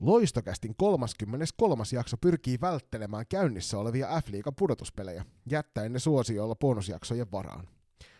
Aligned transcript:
Loistokästin 0.00 0.74
33. 0.76 1.84
jakso 1.92 2.16
pyrkii 2.16 2.58
välttelemään 2.60 3.26
käynnissä 3.28 3.78
olevia 3.78 4.20
F-liigan 4.20 4.54
pudotuspelejä, 4.58 5.24
jättäen 5.50 5.92
ne 5.92 5.98
suosioilla 5.98 6.54
bonusjaksojen 6.54 7.32
varaan. 7.32 7.68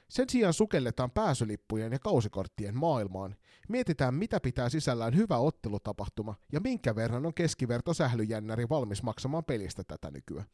Sen 0.08 0.28
sijaan 0.28 0.54
sukelletaan 0.54 1.10
pääsylippujen 1.10 1.92
ja 1.92 1.98
kausikorttien 1.98 2.76
maailmaan, 2.76 3.36
mietitään 3.68 4.14
mitä 4.14 4.40
pitää 4.40 4.68
sisällään 4.68 5.16
hyvä 5.16 5.38
ottelutapahtuma 5.38 6.34
ja 6.52 6.60
minkä 6.60 6.96
verran 6.96 7.26
on 7.26 7.34
keskiverto 7.34 7.94
sählyjännäri 7.94 8.68
valmis 8.68 9.02
maksamaan 9.02 9.44
pelistä 9.44 9.84
tätä 9.84 10.10
nykyä. 10.10 10.44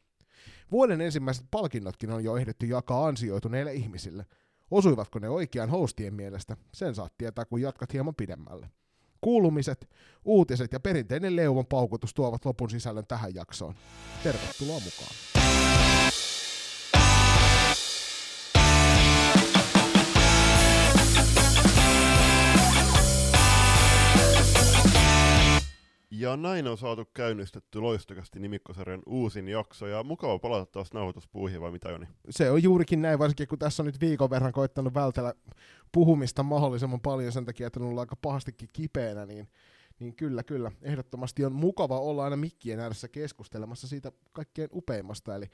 Vuoden 0.71 1.01
ensimmäiset 1.01 1.47
palkinnotkin 1.51 2.11
on 2.11 2.25
jo 2.25 2.37
ehditty 2.37 2.67
jakaa 2.67 3.07
ansioituneille 3.07 3.75
ihmisille. 3.75 4.27
Osuivatko 4.71 5.19
ne 5.19 5.29
oikean 5.29 5.71
hostien 5.71 6.15
mielestä? 6.15 6.57
Sen 6.75 6.95
saat 6.95 7.15
tietää, 7.19 7.45
kun 7.45 7.61
jatkat 7.61 7.93
hieman 7.93 8.15
pidemmälle. 8.15 8.71
Kuulumiset, 9.21 9.89
uutiset 10.25 10.73
ja 10.73 10.80
perinteinen 10.80 11.37
leuvon 11.37 11.66
paukutus 11.66 12.15
tuovat 12.15 12.45
lopun 12.45 12.71
sisällön 12.71 13.07
tähän 13.07 13.34
jaksoon. 13.34 13.75
Tervetuloa 14.23 14.80
mukaan. 14.80 15.15
Ja 26.11 26.37
näin 26.37 26.67
on 26.67 26.78
saatu 26.78 27.05
käynnistetty 27.14 27.80
loistokasti 27.80 28.41
nimikkosarjan 28.41 29.03
uusin 29.06 29.48
jakso, 29.48 29.87
ja 29.87 30.03
mukava 30.03 30.39
palata 30.39 30.67
taas 30.67 30.92
nauhoituspuihin, 30.92 31.61
vai 31.61 31.70
mitä 31.70 31.89
Joni? 31.89 32.06
Se 32.30 32.51
on 32.51 32.62
juurikin 32.62 33.03
näin, 33.03 33.19
varsinkin 33.19 33.48
kun 33.48 33.59
tässä 33.59 33.83
on 33.83 33.87
nyt 33.87 34.01
viikon 34.01 34.30
verran 34.30 34.53
koittanut 34.53 34.95
vältellä 34.95 35.34
puhumista 35.96 36.42
mahdollisimman 36.42 37.00
paljon 37.00 37.32
sen 37.32 37.45
takia, 37.45 37.66
että 37.66 37.80
on 37.80 37.86
ollut 37.86 38.00
aika 38.00 38.16
pahastikin 38.16 38.68
kipeänä, 38.73 39.27
niin, 39.27 39.48
niin 39.98 40.16
kyllä, 40.16 40.42
kyllä, 40.42 40.72
ehdottomasti 40.82 41.45
on 41.45 41.52
mukava 41.52 42.00
olla 42.00 42.24
aina 42.24 42.36
mikkien 42.36 42.80
ääressä 42.80 43.09
keskustelemassa 43.09 43.88
siitä 43.88 44.12
kaikkein 44.32 44.69
upeimmasta, 44.72 45.34
eli 45.34 45.47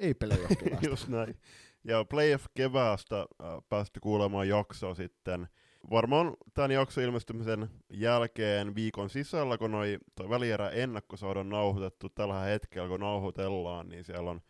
ei 0.00 0.14
pelejä 0.14 0.48
Just 0.88 1.08
näin. 1.08 1.36
Ja 1.84 2.04
Playoff 2.04 2.46
keväästä 2.54 3.18
äh, 3.20 3.26
päästy 3.68 4.00
kuulemaan 4.00 4.48
jaksoa 4.48 4.94
sitten 4.94 5.48
varmaan 5.90 6.36
tämän 6.54 6.70
jakson 6.70 7.04
ilmestymisen 7.04 7.70
jälkeen 7.90 8.74
viikon 8.74 9.10
sisällä, 9.10 9.58
kun 9.58 9.70
noi, 9.70 9.98
toi 10.14 10.28
välierä 10.28 10.68
ennakkosaud 10.70 11.36
on 11.36 11.48
nauhoitettu 11.48 12.08
tällä 12.08 12.40
hetkellä, 12.40 12.88
kun 12.88 13.00
nauhoitellaan, 13.00 13.88
niin 13.88 14.04
siellä 14.04 14.30
on 14.30 14.40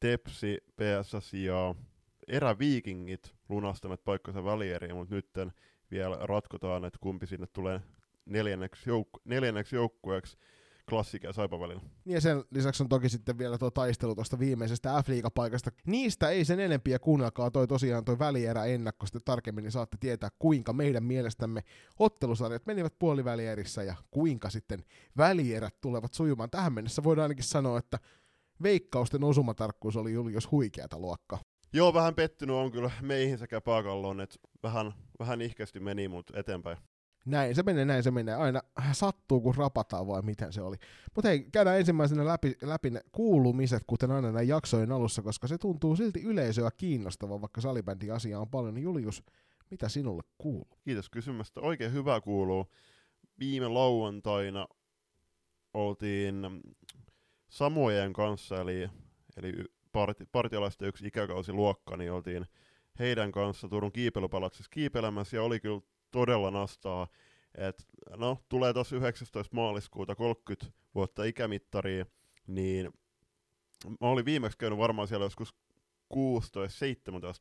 Tepsi, 0.00 0.58
PSS 0.76 1.34
ja 1.34 1.74
eräviikingit 2.28 3.34
lunastamat 3.48 4.04
paikkansa 4.04 4.44
välieriin, 4.44 4.96
mutta 4.96 5.14
nyt 5.14 5.28
vielä 5.90 6.18
ratkotaan, 6.20 6.84
että 6.84 6.98
kumpi 7.02 7.26
sinne 7.26 7.46
tulee 7.46 7.80
neljänneksi, 8.26 8.90
joukku- 8.90 9.20
neljänneksi 9.24 9.76
joukkueeksi 9.76 10.36
klassik 10.88 11.22
ja 11.22 11.32
Saipa 11.32 11.60
välillä. 11.60 11.82
Niin 12.04 12.14
ja 12.14 12.20
sen 12.20 12.44
lisäksi 12.50 12.82
on 12.82 12.88
toki 12.88 13.08
sitten 13.08 13.38
vielä 13.38 13.58
tuo 13.58 13.70
taistelu 13.70 14.14
tuosta 14.14 14.38
viimeisestä 14.38 15.02
f 15.02 15.08
paikasta. 15.34 15.70
Niistä 15.86 16.28
ei 16.28 16.44
sen 16.44 16.60
enempiä 16.60 16.98
kuunnelkaa 16.98 17.50
toi 17.50 17.68
tosiaan 17.68 18.04
toi 18.04 18.18
välierä 18.18 18.64
ennakko 18.64 19.06
sitten 19.06 19.22
tarkemmin, 19.24 19.62
niin 19.62 19.72
saatte 19.72 19.96
tietää 20.00 20.28
kuinka 20.38 20.72
meidän 20.72 21.04
mielestämme 21.04 21.62
ottelusarjat 21.98 22.66
menivät 22.66 22.98
puolivälierissä 22.98 23.82
ja 23.82 23.94
kuinka 24.10 24.50
sitten 24.50 24.84
välierät 25.16 25.80
tulevat 25.80 26.14
sujumaan. 26.14 26.50
Tähän 26.50 26.72
mennessä 26.72 27.04
voidaan 27.04 27.22
ainakin 27.22 27.44
sanoa, 27.44 27.78
että 27.78 27.98
veikkausten 28.62 29.24
osumatarkkuus 29.24 29.96
oli 29.96 30.12
Julius 30.12 30.50
huikeata 30.50 30.98
luokkaa. 30.98 31.40
Joo, 31.72 31.94
vähän 31.94 32.14
pettynyt 32.14 32.56
on 32.56 32.72
kyllä 32.72 32.90
meihin 33.00 33.38
sekä 33.38 33.60
paakalloon, 33.60 34.20
että 34.20 34.36
vähän, 34.62 34.92
vähän 35.18 35.42
ihkeästi 35.42 35.80
meni, 35.80 36.08
mutta 36.08 36.38
eteenpäin. 36.40 36.78
Näin 37.24 37.54
se 37.54 37.62
menee, 37.62 37.84
näin 37.84 38.02
se 38.02 38.10
menee. 38.10 38.34
Aina 38.34 38.60
sattuu, 38.92 39.40
kun 39.40 39.54
rapataan 39.54 40.06
vai 40.06 40.22
miten 40.22 40.52
se 40.52 40.62
oli. 40.62 40.76
Mutta 41.14 41.28
hei, 41.28 41.46
käydään 41.52 41.78
ensimmäisenä 41.78 42.26
läpi, 42.26 42.56
läpi 42.62 42.90
ne 42.90 43.00
kuulumiset, 43.12 43.82
kuten 43.86 44.10
aina 44.10 44.32
näin 44.32 44.48
jaksojen 44.48 44.92
alussa, 44.92 45.22
koska 45.22 45.46
se 45.46 45.58
tuntuu 45.58 45.96
silti 45.96 46.22
yleisöä 46.22 46.70
kiinnostavaa, 46.76 47.40
vaikka 47.40 47.60
salibändi 47.60 48.10
asia 48.10 48.40
on 48.40 48.50
paljon. 48.50 48.78
Julius, 48.78 49.22
mitä 49.70 49.88
sinulle 49.88 50.22
kuuluu? 50.38 50.78
Kiitos 50.84 51.10
kysymästä. 51.10 51.60
Oikein 51.60 51.92
hyvä 51.92 52.20
kuuluu. 52.20 52.66
Viime 53.38 53.68
lauantaina 53.68 54.68
oltiin 55.74 56.34
Samojen 57.48 58.12
kanssa, 58.12 58.60
eli, 58.60 58.90
eli 59.36 59.52
parti, 59.92 60.24
partialaisten 60.32 60.88
yksi 60.88 61.06
ikäkausiluokka, 61.06 61.96
niin 61.96 62.12
oltiin 62.12 62.46
heidän 62.98 63.32
kanssa 63.32 63.68
Turun 63.68 63.92
kiipeilypalaksessa 63.92 64.70
kiipeilemässä, 64.70 65.36
ja 65.36 65.42
oli 65.42 65.60
kyllä 65.60 65.80
todella 66.10 66.50
nastaa. 66.50 67.08
Et, 67.54 67.86
no, 68.16 68.38
tulee 68.48 68.72
tuossa 68.72 68.96
19. 68.96 69.56
maaliskuuta 69.56 70.14
30 70.14 70.66
vuotta 70.94 71.24
ikämittaria, 71.24 72.06
niin 72.46 72.90
mä 73.84 74.08
olin 74.08 74.24
viimeksi 74.24 74.58
käynyt 74.58 74.78
varmaan 74.78 75.08
siellä 75.08 75.26
joskus 75.26 75.54
16-17 76.14 76.16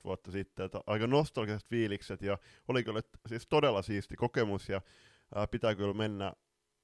vuotta 0.04 0.32
sitten, 0.32 0.66
että 0.66 0.82
aika 0.88 1.08
nostalgiset 1.08 1.66
fiilikset, 1.66 2.22
ja 2.22 2.38
oli 2.68 2.84
kyllä 2.84 3.02
siis 3.28 3.48
todella 3.48 3.82
siisti 3.82 4.16
kokemus, 4.16 4.70
ja 4.70 4.82
ää, 5.36 5.48
pitää 5.48 5.76
kyllä 5.76 5.94
mennä, 5.94 6.34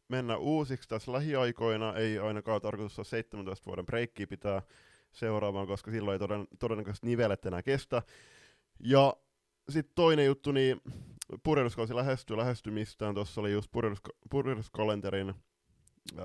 mennä 0.08 0.38
uusiksi 0.38 0.90
tässä 0.90 1.12
lähiaikoina, 1.12 1.96
ei 1.96 2.20
ainakaan 2.20 2.62
tarkoitus 2.62 3.00
olla 3.00 3.10
17 3.10 3.66
vuoden 3.66 3.86
breikkiä 3.86 4.28
pitää 4.28 4.62
seuraavaan, 5.12 5.68
koska 5.68 5.92
silloin 5.92 6.14
ei 6.14 6.20
toden, 6.20 6.48
todennäköisesti 6.60 7.08
nivelet 7.08 7.46
enää 7.46 7.64
kestä. 7.64 8.02
Ja 8.80 9.14
sitten 9.70 9.96
toinen 9.96 10.26
juttu, 10.26 10.52
niin 10.52 10.82
purjehduskausi 11.44 11.96
lähestyy 11.96 12.38
lähestymistään. 12.38 13.16
Tuossa 13.16 13.42
oli 13.42 13.52
just 13.52 13.72
purjehduskalenterin 14.30 15.34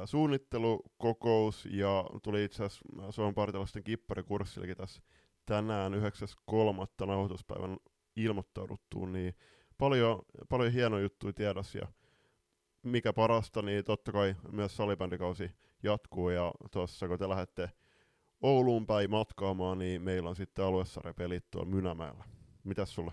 suunnittelukokous 0.04 1.69
ja 1.70 2.04
tuli 2.22 2.44
itse 2.44 2.65
asiassa 2.65 3.12
Suomen 3.12 3.34
partalaisten 3.34 3.84
kipparikurssillekin 3.84 4.76
tässä 4.76 5.03
tänään 5.47 5.93
9.3. 5.94 7.06
nauhoituspäivän 7.06 7.76
ilmoittauduttuun, 8.16 9.12
niin 9.12 9.34
paljon, 9.78 10.22
paljon 10.49 10.72
hienoja 10.72 11.03
juttuja 11.03 11.32
tiedossa 11.32 11.78
ja 11.78 11.87
mikä 12.82 13.12
parasta, 13.12 13.62
niin 13.62 13.84
totta 13.84 14.12
kai 14.12 14.34
myös 14.53 14.76
salibändikausi 14.76 15.50
jatkuu 15.82 16.31
ja 16.31 16.53
tuossa 16.70 17.09
kun 17.09 17.19
te 17.19 17.28
lähdette 17.28 17.70
Ouluun 18.43 18.87
päin 18.87 19.11
matkaamaan, 19.11 19.79
niin 19.79 20.03
meillä 20.03 20.31
on 20.31 20.37
sitten 20.37 20.65
aluesarjapelit 20.65 21.51
tuolla 21.51 21.71
Mynämäellä. 21.71 22.25
Mitäs 22.65 22.95
sulla? 22.95 23.13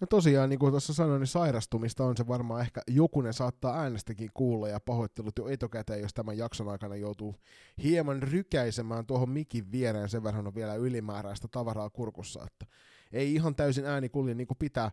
No 0.00 0.06
tosiaan, 0.06 0.48
niin 0.48 0.58
kuin 0.58 0.72
tuossa 0.72 0.94
sanoin, 0.94 1.20
niin 1.20 1.26
sairastumista 1.26 2.04
on 2.04 2.16
se 2.16 2.26
varmaan 2.26 2.60
ehkä 2.60 2.82
jokunen 2.86 3.32
saattaa 3.32 3.80
äänestäkin 3.80 4.30
kuulla 4.34 4.68
ja 4.68 4.80
pahoittelut 4.80 5.38
jo 5.38 5.48
etukäteen, 5.48 6.00
jos 6.00 6.14
tämän 6.14 6.38
jakson 6.38 6.68
aikana 6.68 6.96
joutuu 6.96 7.34
hieman 7.82 8.22
rykäisemään 8.22 9.06
tuohon 9.06 9.30
mikin 9.30 9.72
viereen, 9.72 10.08
sen 10.08 10.24
verran 10.24 10.46
on 10.46 10.54
vielä 10.54 10.74
ylimääräistä 10.74 11.48
tavaraa 11.50 11.90
kurkussa, 11.90 12.44
että 12.46 12.66
ei 13.12 13.34
ihan 13.34 13.54
täysin 13.54 13.84
ääni 13.84 14.08
kulje 14.08 14.34
niin 14.34 14.46
kuin 14.46 14.58
pitää. 14.58 14.90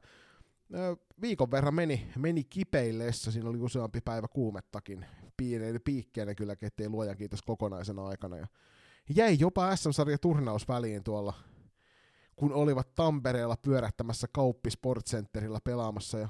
Viikon 1.22 1.52
verran 1.52 1.74
meni, 1.74 2.08
meni 2.18 2.44
kipeillessä, 2.44 3.32
siinä 3.32 3.50
oli 3.50 3.60
useampi 3.60 4.02
päivä 4.02 4.28
kuumettakin, 4.28 5.06
piikkeenä 5.84 6.36
kyllä, 6.36 6.56
ettei 6.62 6.90
luojan 6.90 7.18
kiitos 7.18 7.42
kokonaisena 7.42 8.08
aikana. 8.08 8.38
Ja 8.38 8.48
jäi 9.10 9.38
jopa 9.40 9.76
SM-sarja 9.76 10.18
turnaus 10.18 10.68
väliin 10.68 11.04
tuolla 11.04 11.34
kun 12.36 12.54
olivat 12.54 12.96
Tampereella 12.96 13.58
pyörähtämässä 13.62 14.28
Kauppi 14.32 14.70
Sportcenterillä 14.70 15.60
pelaamassa 15.64 16.20
ja 16.20 16.30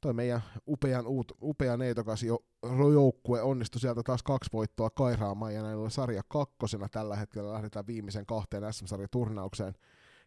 toi 0.00 0.12
meidän 0.12 0.42
upean, 0.68 1.06
uut, 1.06 1.32
upean 1.42 1.78
neitokas 1.78 2.22
jo, 2.22 2.44
joukkue 2.92 3.42
onnistui 3.42 3.80
sieltä 3.80 4.02
taas 4.02 4.22
kaksi 4.22 4.50
voittoa 4.52 4.90
kairaamaan 4.90 5.54
ja 5.54 5.62
näillä 5.62 5.82
oli 5.82 5.90
sarja 5.90 6.22
kakkosena 6.28 6.88
tällä 6.88 7.16
hetkellä 7.16 7.52
lähdetään 7.52 7.86
viimeisen 7.86 8.26
kahteen 8.26 8.72
SM-sarjan 8.72 9.08
turnaukseen. 9.12 9.74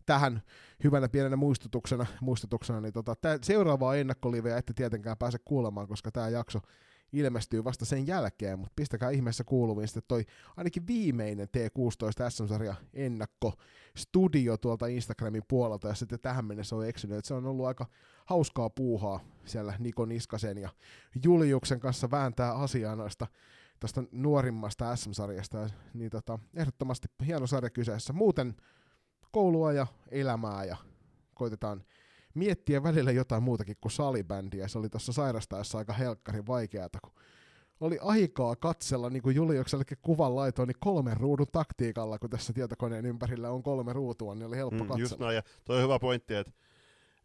Tähän 0.05 0.41
hyvänä 0.83 1.09
pienenä 1.09 1.35
muistutuksena, 1.35 2.05
muistutuksena 2.21 2.81
niin 2.81 2.93
tota, 2.93 3.15
seuraavaa 3.41 3.95
ennakkoliveä 3.95 4.57
ette 4.57 4.73
tietenkään 4.73 5.17
pääse 5.17 5.37
kuulemaan, 5.45 5.87
koska 5.87 6.11
tämä 6.11 6.29
jakso 6.29 6.59
ilmestyy 7.13 7.63
vasta 7.63 7.85
sen 7.85 8.07
jälkeen, 8.07 8.59
mutta 8.59 8.73
pistäkää 8.75 9.09
ihmeessä 9.09 9.43
kuuluviin 9.43 9.87
sitten 9.87 10.03
toi 10.07 10.25
ainakin 10.57 10.87
viimeinen 10.87 11.47
T16 11.47 12.29
SM-sarja 12.29 12.75
ennakko 12.93 13.53
studio 13.97 14.57
tuolta 14.57 14.87
Instagramin 14.87 15.43
puolelta, 15.47 15.87
ja 15.87 15.95
sitten 15.95 16.19
tähän 16.19 16.45
mennessä 16.45 16.75
on 16.75 16.87
eksynyt, 16.87 17.17
että 17.17 17.27
se 17.27 17.33
on 17.33 17.45
ollut 17.45 17.65
aika 17.65 17.85
hauskaa 18.25 18.69
puuhaa 18.69 19.19
siellä 19.45 19.73
Niko 19.79 20.05
Niskasen 20.05 20.57
ja 20.57 20.69
Juliuksen 21.23 21.79
kanssa 21.79 22.11
vääntää 22.11 22.53
asiaa 22.53 22.95
noista 22.95 23.27
tästä 23.79 24.03
nuorimmasta 24.11 24.95
SM-sarjasta, 24.95 25.69
niin 25.93 26.09
tota, 26.09 26.39
ehdottomasti 26.55 27.07
hieno 27.25 27.47
sarja 27.47 27.69
kyseessä. 27.69 28.13
Muuten 28.13 28.55
koulua 29.31 29.73
ja 29.73 29.87
elämää 30.11 30.63
ja 30.63 30.77
koitetaan 31.33 31.83
miettiä 32.39 32.83
välillä 32.83 33.11
jotain 33.11 33.43
muutakin 33.43 33.77
kuin 33.81 33.91
salibändiä. 33.91 34.67
Se 34.67 34.79
oli 34.79 34.89
tuossa 34.89 35.13
sairastaessa 35.13 35.77
aika 35.77 35.93
helkkari 35.93 36.45
vaikeata, 36.47 36.99
kun 37.01 37.13
oli 37.79 37.97
aikaa 38.01 38.55
katsella, 38.55 39.09
niin 39.09 39.23
kuin 39.23 39.35
Juliuksellekin 39.35 39.97
kuvan 40.01 40.35
laitoin, 40.35 40.67
niin 40.67 40.77
kolmen 40.79 41.17
ruudun 41.17 41.47
taktiikalla, 41.51 42.19
kun 42.19 42.29
tässä 42.29 42.53
tietokoneen 42.53 43.05
ympärillä 43.05 43.49
on 43.49 43.63
kolme 43.63 43.93
ruutua, 43.93 44.35
niin 44.35 44.47
oli 44.47 44.57
helppo 44.57 44.83
mm, 44.83 44.87
katsella. 44.87 44.99
Just 44.99 45.19
näin, 45.19 45.35
ja 45.35 45.43
toi 45.65 45.77
on 45.77 45.83
hyvä 45.83 45.99
pointti, 45.99 46.35
että, 46.35 46.51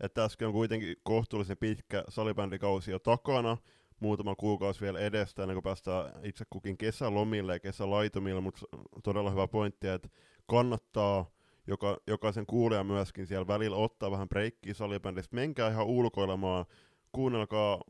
että 0.00 0.22
tässä 0.22 0.46
on 0.46 0.52
kuitenkin 0.52 0.96
kohtuullisen 1.02 1.56
pitkä 1.56 2.04
salibändikausi 2.08 2.90
jo 2.90 2.98
takana, 2.98 3.56
muutama 4.00 4.34
kuukausi 4.34 4.80
vielä 4.80 4.98
edestä 4.98 5.42
ennen 5.42 5.54
kuin 5.54 5.62
päästään 5.62 6.12
itse 6.22 6.44
kukin 6.50 6.76
kesälomille 6.76 7.52
ja 7.52 7.60
kesälaitomille, 7.60 8.40
mutta 8.40 8.66
todella 9.04 9.30
hyvä 9.30 9.48
pointti, 9.48 9.88
että 9.88 10.08
kannattaa 10.46 11.30
joka, 11.66 11.96
jokaisen 12.06 12.46
kuulijan 12.46 12.86
myöskin 12.86 13.26
siellä 13.26 13.46
välillä 13.46 13.76
ottaa 13.76 14.10
vähän 14.10 14.28
breikkiä 14.28 14.74
salibändistä. 14.74 15.36
Menkää 15.36 15.70
ihan 15.70 15.86
ulkoilemaan, 15.86 16.64
kuunnelkaa 17.12 17.80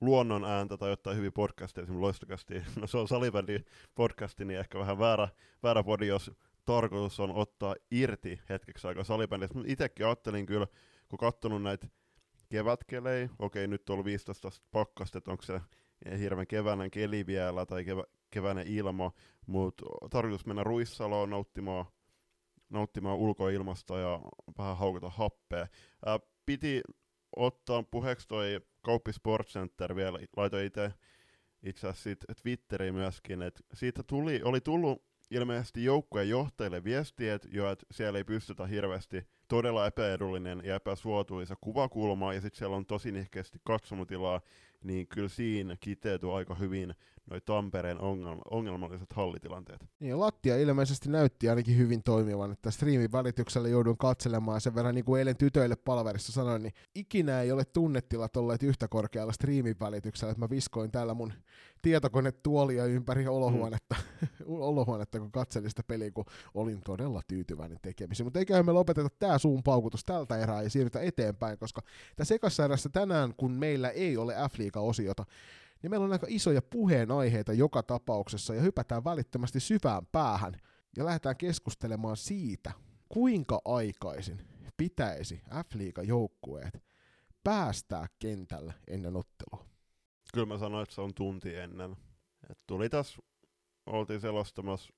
luonnon 0.00 0.44
ääntä 0.44 0.76
tai 0.76 0.90
jotain 0.90 1.16
hyviä 1.16 1.30
podcasteja, 1.32 1.82
esimerkiksi 1.82 2.02
loistokasti. 2.02 2.54
No 2.80 2.86
se 2.86 2.98
on 2.98 3.08
salibändi 3.08 3.58
podcasti, 3.94 4.44
niin 4.44 4.60
ehkä 4.60 4.78
vähän 4.78 4.98
väärä, 4.98 5.28
väärä 5.62 5.82
podi, 5.82 6.06
jos 6.06 6.30
tarkoitus 6.64 7.20
on 7.20 7.32
ottaa 7.34 7.74
irti 7.90 8.40
hetkeksi 8.48 8.86
aikaa 8.88 9.04
salibändistä. 9.04 9.54
Mutta 9.54 9.72
itsekin 9.72 10.06
ajattelin 10.06 10.46
kyllä, 10.46 10.66
kun 11.08 11.18
katsonut 11.18 11.62
näitä 11.62 11.86
kevätkelejä, 12.48 13.28
okei 13.38 13.66
nyt 13.66 13.90
on 13.90 13.94
ollut 13.94 14.06
15 14.06 14.50
pakkasta, 14.70 15.18
että 15.18 15.30
onko 15.30 15.42
se 15.42 15.60
hirveän 16.18 16.46
keväinen 16.46 16.90
keli 16.90 17.26
vielä 17.26 17.66
tai 17.66 17.84
kevä, 17.84 18.04
keväinen 18.30 18.66
ilma, 18.66 19.12
mutta 19.46 19.84
tarkoitus 20.10 20.46
mennä 20.46 20.64
Ruissaloon 20.64 21.30
nauttimaan 21.30 21.86
nauttimaan 22.74 23.16
ulkoilmasta 23.16 23.98
ja 23.98 24.20
vähän 24.58 24.76
haukata 24.76 25.10
happea. 25.10 25.66
Ää, 26.06 26.20
piti 26.46 26.80
ottaa 27.36 27.82
puheeksi 27.82 28.28
toi 28.28 28.60
Kauppi 28.82 29.12
Sports 29.12 29.52
Center 29.52 29.96
vielä, 29.96 30.18
laitoin 30.36 30.66
itse 30.66 30.92
itse 31.64 31.88
asiassa 31.88 32.34
Twitteriin 32.42 32.94
myöskin, 32.94 33.42
että 33.42 33.60
siitä 33.74 34.02
tuli, 34.02 34.40
oli 34.44 34.60
tullut 34.60 35.02
ilmeisesti 35.30 35.84
joukkueen 35.84 36.28
johtajille 36.28 36.84
viestiä, 36.84 37.34
että 37.34 37.48
jo, 37.52 37.70
että 37.70 37.86
siellä 37.90 38.18
ei 38.18 38.24
pystytä 38.24 38.66
hirveästi 38.66 39.26
todella 39.48 39.86
epäedullinen 39.86 40.62
ja 40.64 40.74
epäsuotuisa 40.74 41.56
kuvakulma, 41.60 42.34
ja 42.34 42.40
sitten 42.40 42.58
siellä 42.58 42.76
on 42.76 42.86
tosi 42.86 43.12
nihkeästi 43.12 43.58
katsomutilaa, 43.64 44.40
niin 44.84 45.06
kyllä 45.06 45.28
siinä 45.28 45.76
kiteytyy 45.80 46.36
aika 46.36 46.54
hyvin 46.54 46.94
noi 47.30 47.40
Tampereen 47.40 47.98
ongelma- 48.00 48.42
ongelmalliset 48.50 49.12
hallitilanteet. 49.12 49.84
Niin, 50.00 50.20
lattia 50.20 50.56
ilmeisesti 50.56 51.10
näytti 51.10 51.48
ainakin 51.48 51.78
hyvin 51.78 52.02
toimivan, 52.02 52.52
että 52.52 52.70
striimin 52.70 53.12
välityksellä 53.12 53.68
joudun 53.68 53.98
katselemaan 53.98 54.60
sen 54.60 54.74
verran, 54.74 54.94
niin 54.94 55.04
kuin 55.04 55.18
eilen 55.18 55.36
tytöille 55.36 55.76
palverissa 55.76 56.32
sanoin, 56.32 56.62
niin 56.62 56.72
ikinä 56.94 57.40
ei 57.40 57.52
ole 57.52 57.64
tunnetilat 57.64 58.36
olleet 58.36 58.62
yhtä 58.62 58.88
korkealla 58.88 59.32
striimin 59.32 59.76
välityksellä, 59.80 60.30
että 60.30 60.40
mä 60.44 60.50
viskoin 60.50 60.90
täällä 60.90 61.14
mun 61.14 61.32
tietokonetuolia 61.82 62.84
ympäri 62.84 63.26
olohuonetta, 63.26 63.94
mm. 64.20 64.28
olohuonetta 64.46 65.18
kun 65.18 65.32
katselin 65.32 65.70
sitä 65.70 65.82
peliä, 65.82 66.10
kun 66.10 66.24
olin 66.54 66.80
todella 66.84 67.20
tyytyväinen 67.28 67.78
tekemisiin. 67.82 68.26
Mutta 68.26 68.38
eiköhän 68.38 68.66
me 68.66 68.72
lopeteta 68.72 69.08
tää 69.18 69.38
suun 69.38 69.62
paukutus 69.62 70.04
tältä 70.04 70.38
erää 70.38 70.62
ja 70.62 70.70
siirrytä 70.70 71.00
eteenpäin, 71.00 71.58
koska 71.58 71.82
tässä 72.16 72.34
ekassa 72.34 72.88
tänään, 72.92 73.34
kun 73.36 73.50
meillä 73.50 73.90
ei 73.90 74.16
ole 74.16 74.34
f 74.50 74.54
osiota 74.80 75.24
niin 75.84 75.90
meillä 75.90 76.04
on 76.04 76.12
aika 76.12 76.26
isoja 76.30 76.62
puheenaiheita 76.62 77.52
joka 77.52 77.82
tapauksessa 77.82 78.54
ja 78.54 78.60
hypätään 78.60 79.04
välittömästi 79.04 79.60
syvään 79.60 80.06
päähän 80.06 80.60
ja 80.96 81.04
lähdetään 81.04 81.36
keskustelemaan 81.36 82.16
siitä, 82.16 82.72
kuinka 83.08 83.60
aikaisin 83.64 84.48
pitäisi 84.76 85.42
f 85.64 85.76
joukkueet 86.06 86.82
päästää 87.44 88.06
kentälle 88.18 88.74
ennen 88.88 89.16
ottelua. 89.16 89.66
Kyllä 90.34 90.46
mä 90.46 90.58
sanoin, 90.58 90.82
että 90.82 90.94
se 90.94 91.00
on 91.00 91.14
tunti 91.14 91.56
ennen. 91.56 91.96
Et 92.50 92.58
tuli 92.66 92.88
tässä, 92.88 93.18
oltiin 93.86 94.20
selostamassa 94.20 94.92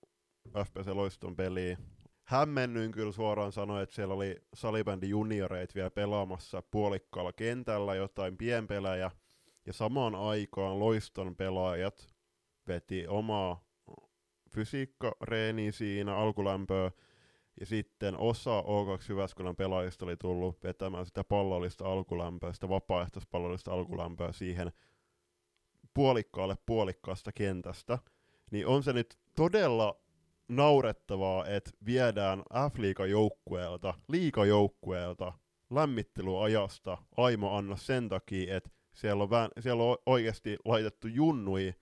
FPC 0.65 0.87
Loiston 0.87 1.37
peliä. 1.37 1.79
Hämmennyin 2.25 2.93
kyllä 2.93 3.13
suoraan 3.13 3.53
sanoa, 3.53 3.83
että 3.83 3.95
siellä 3.95 4.15
oli 4.15 4.43
salibändi 4.55 5.09
junioreit 5.09 5.75
vielä 5.75 5.91
pelaamassa 5.91 6.63
puolikkaalla 6.63 7.33
kentällä 7.33 7.95
jotain 7.95 8.37
pienpelejä– 8.37 9.11
ja 9.67 9.73
samaan 9.73 10.15
aikaan 10.15 10.81
loiston 10.81 11.37
pelaajat 11.37 12.09
veti 12.69 13.07
omaa 13.07 13.65
fysiikkareeniä 14.51 15.73
siinä, 15.73 16.17
alkulämpöä, 16.17 16.91
ja 17.61 17.67
sitten 17.67 18.19
osa 18.19 18.61
O2 18.61 19.07
Jyväskylän 19.09 19.57
pelaajista 19.57 20.05
oli 20.05 20.17
tullut 20.17 20.63
vetämään 20.63 21.07
sitä 21.07 21.25
pallollista 21.25 21.85
alkulämpöä, 21.85 22.53
sitä 22.53 22.69
vapaaehtoispallollista 22.69 23.73
alkulämpöä 23.73 24.33
siihen 24.33 24.73
puolikkaalle 25.95 26.57
puolikkaasta 26.67 27.33
kentästä, 27.33 27.99
niin 28.51 28.67
on 28.67 28.83
se 28.83 28.93
nyt 28.93 29.19
todella 29.37 30.01
naurettavaa, 30.49 31.47
että 31.47 31.71
viedään 31.87 32.41
F-liigajoukkueelta, 32.41 33.95
liigajoukkueelta 34.09 35.33
lämmittelyajasta 35.71 36.99
aimo 37.17 37.57
anna 37.57 37.77
sen 37.77 38.09
takia, 38.09 38.57
että 38.57 38.71
siellä 38.97 39.23
on, 39.23 39.31
vähän, 39.31 39.51
siellä 39.61 39.83
on 39.83 39.97
oikeasti 40.07 40.57
laitettu 40.65 41.09
junnui 41.09 41.75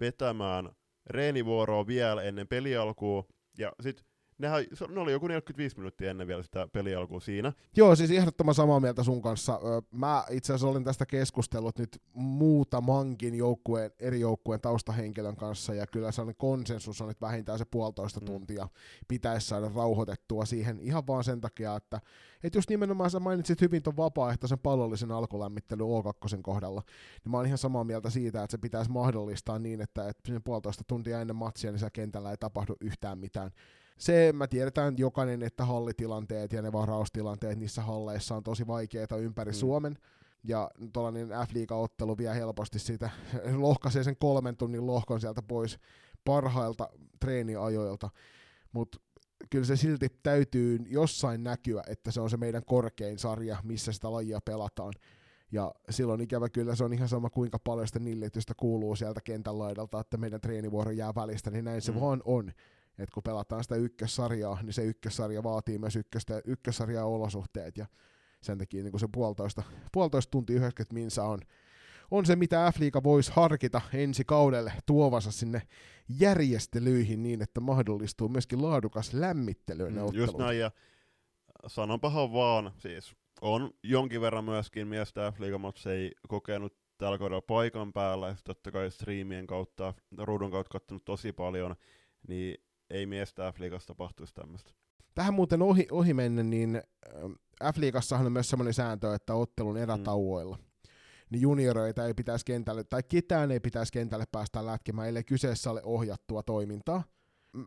vetämään 0.00 0.70
reenivuoroa 1.06 1.86
vielä 1.86 2.22
ennen 2.22 2.48
pelialkua, 2.48 3.24
ja 3.58 3.72
sitten 3.80 4.04
nehän, 4.38 4.64
ne 4.88 5.00
oli 5.00 5.12
joku 5.12 5.26
45 5.26 5.76
minuuttia 5.76 6.10
ennen 6.10 6.26
vielä 6.26 6.42
sitä 6.42 6.68
pelialkua 6.72 7.20
siinä. 7.20 7.52
Joo, 7.76 7.96
siis 7.96 8.10
ehdottoman 8.10 8.54
samaa 8.54 8.80
mieltä 8.80 9.02
sun 9.02 9.22
kanssa. 9.22 9.60
Mä 9.90 10.24
itse 10.30 10.52
asiassa 10.52 10.68
olin 10.68 10.84
tästä 10.84 11.06
keskustellut 11.06 11.78
nyt 11.78 12.02
muutamankin 12.14 13.34
joukkueen, 13.34 13.90
eri 13.98 14.20
joukkueen 14.20 14.60
taustahenkilön 14.60 15.36
kanssa, 15.36 15.74
ja 15.74 15.86
kyllä 15.86 16.12
sellainen 16.12 16.38
konsensus 16.38 17.00
on, 17.00 17.10
että 17.10 17.26
vähintään 17.26 17.58
se 17.58 17.64
puolitoista 17.64 18.20
mm. 18.20 18.26
tuntia 18.26 18.68
pitäisi 19.08 19.46
saada 19.46 19.70
rauhoitettua 19.74 20.44
siihen 20.44 20.80
ihan 20.80 21.06
vaan 21.06 21.24
sen 21.24 21.40
takia, 21.40 21.76
että 21.76 22.00
että 22.42 22.58
just 22.58 22.70
nimenomaan 22.70 23.10
sä 23.10 23.20
mainitsit 23.20 23.60
hyvin 23.60 23.82
tuon 23.82 23.96
vapaaehtoisen 23.96 24.58
pallollisen 24.58 25.12
alkulämmittelyn 25.12 25.86
O2 25.86 26.42
kohdalla, 26.42 26.82
niin 27.24 27.30
mä 27.30 27.36
oon 27.36 27.46
ihan 27.46 27.58
samaa 27.58 27.84
mieltä 27.84 28.10
siitä, 28.10 28.42
että 28.42 28.50
se 28.52 28.58
pitäisi 28.58 28.90
mahdollistaa 28.90 29.58
niin, 29.58 29.80
että, 29.80 30.08
että 30.08 30.40
puolitoista 30.44 30.84
tuntia 30.86 31.20
ennen 31.20 31.36
matsia 31.36 31.72
niin 31.72 31.90
kentällä 31.92 32.30
ei 32.30 32.36
tapahdu 32.36 32.76
yhtään 32.80 33.18
mitään 33.18 33.50
se 33.98 34.32
mä 34.32 34.46
tiedetään 34.46 34.94
jokainen, 34.98 35.42
että 35.42 35.64
hallitilanteet 35.64 36.52
ja 36.52 36.62
ne 36.62 36.72
varaustilanteet 36.72 37.58
niissä 37.58 37.82
halleissa 37.82 38.36
on 38.36 38.42
tosi 38.42 38.66
vaikeita 38.66 39.16
ympäri 39.16 39.50
mm. 39.50 39.54
Suomen. 39.54 39.98
Ja 40.44 40.70
tuollainen 40.92 41.28
F-liiga-ottelu 41.28 42.18
vie 42.18 42.34
helposti 42.34 42.78
siitä, 42.78 43.10
lohkaisee 43.56 44.04
sen 44.04 44.16
kolmen 44.16 44.56
tunnin 44.56 44.86
lohkon 44.86 45.20
sieltä 45.20 45.42
pois 45.42 45.78
parhailta 46.24 46.88
treeniajoilta. 47.20 48.10
Mutta 48.72 48.98
kyllä 49.50 49.64
se 49.64 49.76
silti 49.76 50.08
täytyy 50.22 50.78
jossain 50.86 51.44
näkyä, 51.44 51.82
että 51.86 52.10
se 52.10 52.20
on 52.20 52.30
se 52.30 52.36
meidän 52.36 52.64
korkein 52.64 53.18
sarja, 53.18 53.56
missä 53.62 53.92
sitä 53.92 54.12
lajia 54.12 54.40
pelataan. 54.44 54.92
Ja 55.52 55.74
silloin 55.90 56.20
ikävä 56.20 56.48
kyllä 56.48 56.74
se 56.74 56.84
on 56.84 56.92
ihan 56.92 57.08
sama 57.08 57.30
kuinka 57.30 57.58
paljon 57.58 57.86
sitä 57.86 57.98
nillitystä 57.98 58.54
kuuluu 58.56 58.96
sieltä 58.96 59.20
kentän 59.24 59.58
laidalta, 59.58 60.00
että 60.00 60.16
meidän 60.16 60.40
treenivuoro 60.40 60.90
jää 60.90 61.14
välistä, 61.14 61.50
niin 61.50 61.64
näin 61.64 61.82
se 61.82 61.92
mm. 61.92 62.00
vaan 62.00 62.22
on 62.24 62.52
että 62.98 63.14
kun 63.14 63.22
pelataan 63.22 63.62
sitä 63.62 63.76
ykkössarjaa, 63.76 64.62
niin 64.62 64.72
se 64.72 64.84
ykkössarja 64.84 65.42
vaatii 65.42 65.78
myös 65.78 65.96
ykköstä, 65.96 66.42
ykkössarjaa 66.44 67.04
olosuhteet, 67.04 67.76
ja 67.76 67.86
sen 68.40 68.58
takia 68.58 68.82
niin 68.82 69.00
se 69.00 69.08
puolitoista, 69.12 69.62
puolitoista 69.92 70.30
tuntia 70.30 70.56
90 70.56 70.94
minsa 70.94 71.24
on, 71.24 71.40
on 72.10 72.26
se, 72.26 72.36
mitä 72.36 72.72
F-liiga 72.74 73.02
voisi 73.02 73.32
harkita 73.34 73.80
ensi 73.92 74.24
kaudelle 74.24 74.72
tuovansa 74.86 75.30
sinne 75.30 75.62
järjestelyihin 76.08 77.22
niin, 77.22 77.42
että 77.42 77.60
mahdollistuu 77.60 78.28
myöskin 78.28 78.62
laadukas 78.62 79.14
lämmittely 79.14 79.90
mm, 79.90 79.96
Just 80.12 80.38
näin, 80.38 80.58
ja 80.58 80.70
sanonpahan 81.66 82.32
vaan, 82.32 82.72
siis 82.78 83.16
on 83.40 83.70
jonkin 83.82 84.20
verran 84.20 84.44
myöskin 84.44 84.88
miestä 84.88 85.32
se 85.76 85.92
ei 85.92 86.12
kokenut 86.28 86.76
tällä 86.98 87.18
kaudella 87.18 87.42
paikan 87.42 87.92
päällä, 87.92 88.28
ja 88.28 88.36
totta 88.44 88.70
kai 88.70 88.90
striimien 88.90 89.46
kautta, 89.46 89.94
ruudun 90.18 90.50
kautta 90.50 90.72
kattonut 90.72 91.04
tosi 91.04 91.32
paljon, 91.32 91.76
niin 92.28 92.67
ei 92.90 93.06
miestä 93.06 93.52
F-liigassa 93.52 93.86
tapahtuisi 93.86 94.34
tämmöistä. 94.34 94.70
Tähän 95.14 95.34
muuten 95.34 95.62
ohi, 95.62 95.86
ohi 95.90 96.14
mennä, 96.14 96.42
niin 96.42 96.82
F-liigassahan 97.64 98.26
on 98.26 98.32
myös 98.32 98.50
semmoinen 98.50 98.74
sääntö, 98.74 99.14
että 99.14 99.34
ottelun 99.34 99.76
erätauoilla 99.76 100.56
mm. 100.56 100.62
niin 101.30 101.40
junioreita 101.40 102.06
ei 102.06 102.14
pitäisi 102.14 102.44
kentälle, 102.44 102.84
tai 102.84 103.02
ketään 103.02 103.50
ei 103.50 103.60
pitäisi 103.60 103.92
kentälle 103.92 104.24
päästä 104.32 104.66
lätkemään, 104.66 105.08
ellei 105.08 105.24
kyseessä 105.24 105.70
ole 105.70 105.82
ohjattua 105.84 106.42
toimintaa. 106.42 107.02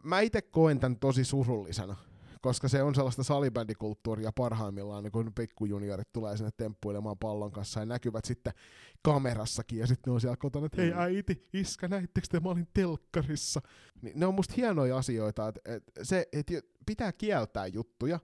Mä 0.04 0.20
itse 0.20 0.42
koen 0.42 0.80
tämän 0.80 1.00
tosi 1.00 1.24
surullisena, 1.24 1.96
koska 2.42 2.68
se 2.68 2.84
on 2.84 2.96
sellaista 2.96 3.24
salibändikulttuuria 3.24 4.32
parhaimmillaan, 4.32 5.04
niin 5.04 5.12
kun 5.12 5.34
pikkujuniorit 5.34 6.12
tulee 6.14 6.38
sinne 6.38 6.52
temppuilemaan 6.58 7.18
pallon 7.18 7.52
kanssa 7.52 7.80
ja 7.80 7.86
näkyvät 7.86 8.26
sitten 8.26 8.54
kamerassakin 9.02 9.80
ja 9.80 9.88
sitten 9.88 10.12
ne 10.12 10.14
on 10.14 10.22
siellä 10.22 10.38
kotona, 10.38 10.66
että 10.66 10.82
hei 10.82 10.92
mm. 10.92 11.00
äiti, 11.00 11.48
iskä, 11.54 11.88
näittekö 11.88 12.28
te, 12.32 12.40
mä 12.40 12.50
olin 12.50 12.68
telkkarissa. 12.74 13.62
Niin 14.02 14.20
ne 14.20 14.26
on 14.26 14.36
musta 14.36 14.54
hienoja 14.58 14.98
asioita, 14.98 15.48
että 15.48 15.62
et 15.76 15.84
se, 16.02 16.28
että 16.34 16.54
pitää 16.86 17.12
kieltää 17.12 17.68
juttuja, 17.68 18.20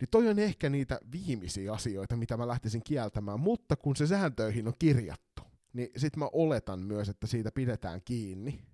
niin 0.00 0.08
toi 0.10 0.28
on 0.28 0.38
ehkä 0.38 0.68
niitä 0.70 1.00
viimeisiä 1.12 1.72
asioita, 1.72 2.16
mitä 2.16 2.36
mä 2.36 2.48
lähtisin 2.48 2.82
kieltämään, 2.84 3.40
mutta 3.40 3.76
kun 3.76 3.96
se 3.96 4.06
sääntöihin 4.06 4.68
on 4.68 4.74
kirjattu, 4.78 5.42
niin 5.72 5.88
sit 5.96 6.16
mä 6.16 6.28
oletan 6.32 6.80
myös, 6.80 7.08
että 7.08 7.26
siitä 7.26 7.52
pidetään 7.52 8.00
kiinni. 8.04 8.71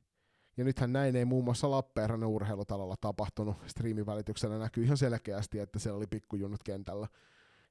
Ja 0.58 0.64
nythän 0.64 0.92
näin 0.92 1.16
ei 1.16 1.24
muun 1.24 1.44
muassa 1.44 1.70
Lappeenrannan 1.70 2.28
urheilutalolla 2.28 2.94
tapahtunut. 3.00 3.56
Striimin 3.66 4.06
välityksellä 4.06 4.58
näkyy 4.58 4.84
ihan 4.84 4.96
selkeästi, 4.96 5.58
että 5.58 5.78
siellä 5.78 5.96
oli 5.96 6.06
pikkujunnut 6.06 6.62
kentällä. 6.62 7.08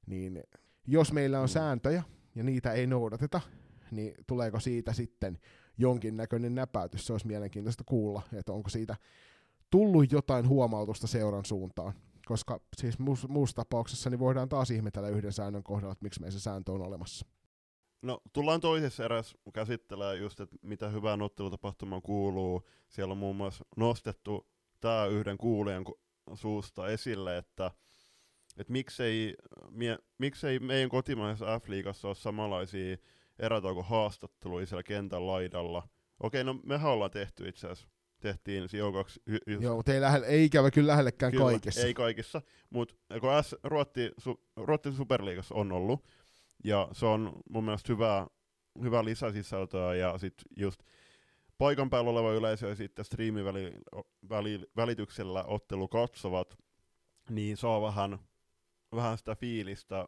Niin 0.06 0.42
jos 0.86 1.12
meillä 1.12 1.40
on 1.40 1.48
sääntöjä 1.48 2.02
ja 2.34 2.42
niitä 2.44 2.72
ei 2.72 2.86
noudateta, 2.86 3.40
niin 3.90 4.14
tuleeko 4.26 4.60
siitä 4.60 4.92
sitten 4.92 5.38
jonkinnäköinen 5.78 6.54
näpäytys? 6.54 7.06
Se 7.06 7.12
olisi 7.12 7.26
mielenkiintoista 7.26 7.84
kuulla, 7.84 8.22
että 8.32 8.52
onko 8.52 8.68
siitä 8.68 8.96
tullut 9.70 10.12
jotain 10.12 10.48
huomautusta 10.48 11.06
seuran 11.06 11.44
suuntaan. 11.44 11.92
Koska 12.26 12.60
siis 12.76 12.98
muussa 13.28 13.56
tapauksessa 13.56 14.10
niin 14.10 14.18
voidaan 14.18 14.48
taas 14.48 14.70
ihmetellä 14.70 15.08
yhden 15.08 15.32
säännön 15.32 15.62
kohdalla, 15.62 15.92
että 15.92 16.02
miksi 16.04 16.20
meidän 16.20 16.32
se 16.32 16.40
sääntö 16.40 16.72
on 16.72 16.82
olemassa. 16.82 17.26
No, 18.02 18.20
tullaan 18.32 18.60
toisessa 18.60 19.04
eräs 19.04 19.36
käsittelemään 19.54 20.20
just, 20.20 20.40
että 20.40 20.56
mitä 20.62 20.88
hyvää 20.88 21.18
ottelutapahtumaan 21.20 22.02
kuuluu. 22.02 22.68
Siellä 22.88 23.12
on 23.12 23.18
muun 23.18 23.36
muassa 23.36 23.64
nostettu 23.76 24.48
tämä 24.80 25.06
yhden 25.06 25.38
kuulijan 25.38 25.84
suusta 26.34 26.88
esille, 26.88 27.38
että, 27.38 27.70
että 28.56 28.72
miksei, 28.72 29.36
mie, 29.70 29.98
miksei 30.18 30.58
meidän 30.58 30.88
kotimaisessa 30.88 31.58
F-liigassa 31.58 32.08
ole 32.08 32.14
samanlaisia 32.14 32.96
erätauko-haastatteluja 33.38 34.66
siellä 34.66 34.82
kentän 34.82 35.26
laidalla. 35.26 35.88
Okei, 36.20 36.44
no 36.44 36.60
mehän 36.64 36.90
ollaan 36.90 37.10
tehty 37.10 37.48
itse 37.48 37.68
asiassa 37.68 37.88
tehtiin 38.20 38.68
sijoikaksi. 38.68 39.22
Y- 39.26 39.58
Joo, 39.60 39.76
mutta 39.76 39.94
ei, 39.94 40.00
lähelle, 40.00 40.26
ei 40.26 40.44
ikävä 40.44 40.70
kyllä 40.70 40.90
lähellekään 40.90 41.32
kyllä, 41.32 41.44
kaikissa. 41.44 41.86
ei 41.86 41.94
kaikissa, 41.94 42.42
mutta 42.70 42.94
kun 43.20 43.30
S, 43.42 43.56
Ruotti, 43.64 44.12
su, 44.18 44.40
Ruotti 44.56 44.92
Superliigassa 44.92 45.54
on 45.54 45.72
ollut, 45.72 46.04
ja 46.64 46.88
se 46.92 47.06
on 47.06 47.32
mun 47.50 47.64
mielestä 47.64 47.92
hyvää, 47.92 48.26
hyvää 48.82 49.04
lisäsisältöä, 49.04 49.94
ja 49.94 50.18
sitten 50.18 50.44
just 50.56 50.82
paikan 51.58 51.90
päällä 51.90 52.10
oleva 52.10 52.32
yleisö 52.32 52.68
ja 52.68 52.74
sitten 52.74 53.04
striimivälityksellä 53.04 55.44
ottelu 55.44 55.88
katsovat, 55.88 56.58
niin 57.30 57.56
saa 57.56 57.82
vähän, 57.82 58.18
vähän 58.94 59.18
sitä 59.18 59.34
fiilistä 59.34 60.00
äh, 60.00 60.06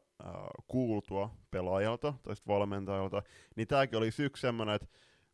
kuultua 0.68 1.30
pelaajalta 1.50 2.14
tai 2.22 2.34
valmentajalta, 2.46 3.22
niin 3.56 3.68
tämäkin 3.68 3.98
oli 3.98 4.10
yksi 4.18 4.40
semmoinen, 4.40 4.74
että 4.74 4.88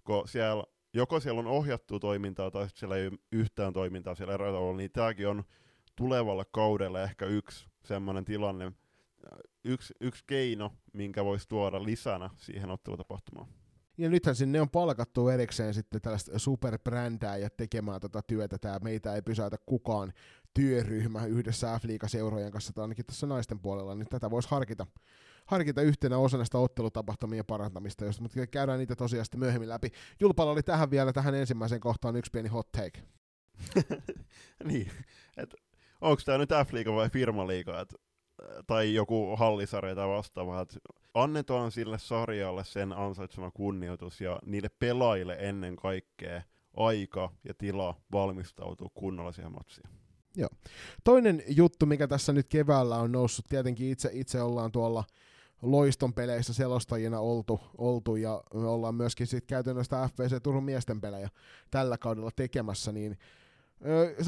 kun 0.04 0.28
siellä, 0.28 0.64
joko 0.94 1.20
siellä 1.20 1.40
on 1.40 1.46
ohjattu 1.46 2.00
toimintaa 2.00 2.50
tai 2.50 2.64
sitten 2.64 2.80
siellä 2.80 2.96
ei 2.96 3.11
yhtään 3.32 3.73
toimintaa 3.73 4.14
siellä 4.14 4.35
erätauolla, 4.35 4.76
niin 4.76 4.92
tämäkin 4.92 5.28
on 5.28 5.44
tulevalle 5.96 6.44
kaudelle 6.52 7.02
ehkä 7.02 7.26
yksi 7.26 7.66
semmoinen 7.85 8.25
tilanne, 8.25 8.73
yksi, 9.66 9.94
yksi 10.00 10.25
keino, 10.26 10.73
minkä 10.92 11.25
voisi 11.25 11.49
tuoda 11.49 11.85
lisänä 11.85 12.30
siihen 12.37 12.70
ottelutapahtumaan. 12.70 13.49
Ja 13.99 14.08
nythän 14.08 14.37
sinne 14.37 14.61
on 14.61 14.70
palkattu 14.70 15.28
erikseen 15.28 15.75
sitten 15.75 16.00
tällaista 16.00 16.38
superbrändää 16.38 17.37
ja 17.37 17.50
tekemään 17.50 18.00
tätä 18.00 18.23
työtä. 18.26 18.58
Tämä 18.58 18.78
meitä 18.82 19.14
ei 19.14 19.23
pysäytä 19.23 19.56
kukaan 19.66 20.12
työryhmä 20.54 21.26
yhdessä 21.26 21.78
f 21.78 21.85
seurojen 22.06 22.52
kanssa, 22.52 22.73
tai 22.73 22.82
ainakin 22.82 23.06
tässä 23.06 23.26
naisten 23.26 23.61
puolella, 23.61 23.94
niin 23.94 24.08
tätä 24.08 24.30
voisi 24.30 24.49
harkita, 24.49 24.87
harkita 25.46 25.82
yhtenä 25.82 26.18
osana 26.18 26.44
sitä 26.44 26.58
ottelutapahtumien 26.58 27.46
parantamista, 27.46 28.04
jos, 28.04 28.20
mutta 28.20 28.46
käydään 28.46 28.78
niitä 28.78 28.96
tosiaan 28.96 29.25
sitten 29.25 29.40
myöhemmin 29.40 29.68
läpi. 29.68 29.90
Julpalla 30.20 30.52
oli 30.52 30.62
tähän 30.62 30.90
vielä, 30.90 31.12
tähän 31.12 31.35
ensimmäiseen 31.35 31.80
kohtaan 31.80 32.16
yksi 32.16 32.30
pieni 32.30 32.49
hot 32.49 32.73
take. 32.73 33.02
niin, 34.64 34.90
että 35.37 35.56
onko 36.00 36.23
tämä 36.25 36.38
nyt 36.38 36.50
F-liiga 36.50 36.92
vai 36.92 37.11
firmaliiga, 37.11 37.80
että 37.80 37.96
tai 38.66 38.95
joku 38.95 39.37
hallisarja 39.37 39.95
tai 39.95 40.09
vastaava, 40.09 40.61
että 40.61 40.76
annetaan 41.14 41.73
sille 41.73 41.99
sarjalle 41.99 42.64
sen 42.64 42.93
ansaitsema 42.93 43.50
kunnioitus 43.50 44.21
ja 44.21 44.38
niille 44.47 44.69
pelaajille 44.78 45.37
ennen 45.40 45.76
kaikkea 45.76 46.43
aika 46.76 47.33
ja 47.45 47.55
tila 47.55 47.95
valmistautua 48.12 48.88
kunnolla 48.95 49.33
siihen 49.33 49.52
matsiin. 49.52 49.88
Joo. 50.37 50.49
Toinen 51.05 51.43
juttu, 51.49 51.87
mikä 51.87 52.09
tässä 52.09 52.33
nyt 52.33 52.49
keväällä 52.49 52.97
on 52.97 53.12
noussut, 53.12 53.47
tietenkin 53.49 53.90
itse, 53.90 54.11
itse 54.12 54.43
ollaan 54.43 54.73
tuolla 54.73 55.05
loiston 55.62 56.14
peleissä 56.14 56.55
selostajina 56.55 57.21
oltu, 57.21 57.61
oltu 57.78 58.16
ja 58.16 58.43
me 58.55 58.66
ollaan 58.66 58.95
myöskin 58.95 59.26
sitten 59.26 59.47
käytännössä 59.47 60.09
FVC 60.09 60.43
Turun 60.43 60.64
miesten 60.64 61.00
pelejä 61.00 61.28
tällä 61.71 61.99
kaudella 61.99 62.31
tekemässä, 62.37 62.93
niin 62.93 63.19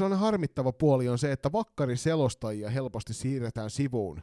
on 0.01 0.17
harmittava 0.17 0.71
puoli 0.71 1.09
on 1.09 1.17
se, 1.17 1.31
että 1.31 1.51
vakkari 1.51 1.97
selostajia 1.97 2.69
helposti 2.69 3.13
siirretään 3.13 3.69
sivuun 3.69 4.21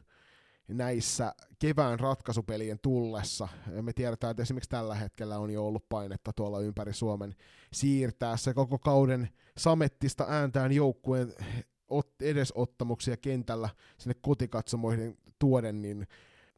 näissä 0.68 1.34
kevään 1.58 2.00
ratkaisupelien 2.00 2.78
tullessa. 2.82 3.48
Me 3.82 3.92
tiedetään, 3.92 4.30
että 4.30 4.42
esimerkiksi 4.42 4.70
tällä 4.70 4.94
hetkellä 4.94 5.38
on 5.38 5.50
jo 5.50 5.66
ollut 5.66 5.88
painetta 5.88 6.32
tuolla 6.32 6.60
ympäri 6.60 6.92
Suomen 6.92 7.34
siirtää 7.72 8.36
se 8.36 8.54
koko 8.54 8.78
kauden 8.78 9.28
samettista 9.58 10.26
ääntään 10.28 10.72
joukkueen 10.72 11.34
edesottamuksia 12.20 13.16
kentällä 13.16 13.68
sinne 13.98 14.14
kotikatsomoihin 14.20 15.18
tuoden, 15.38 15.82
niin 15.82 16.06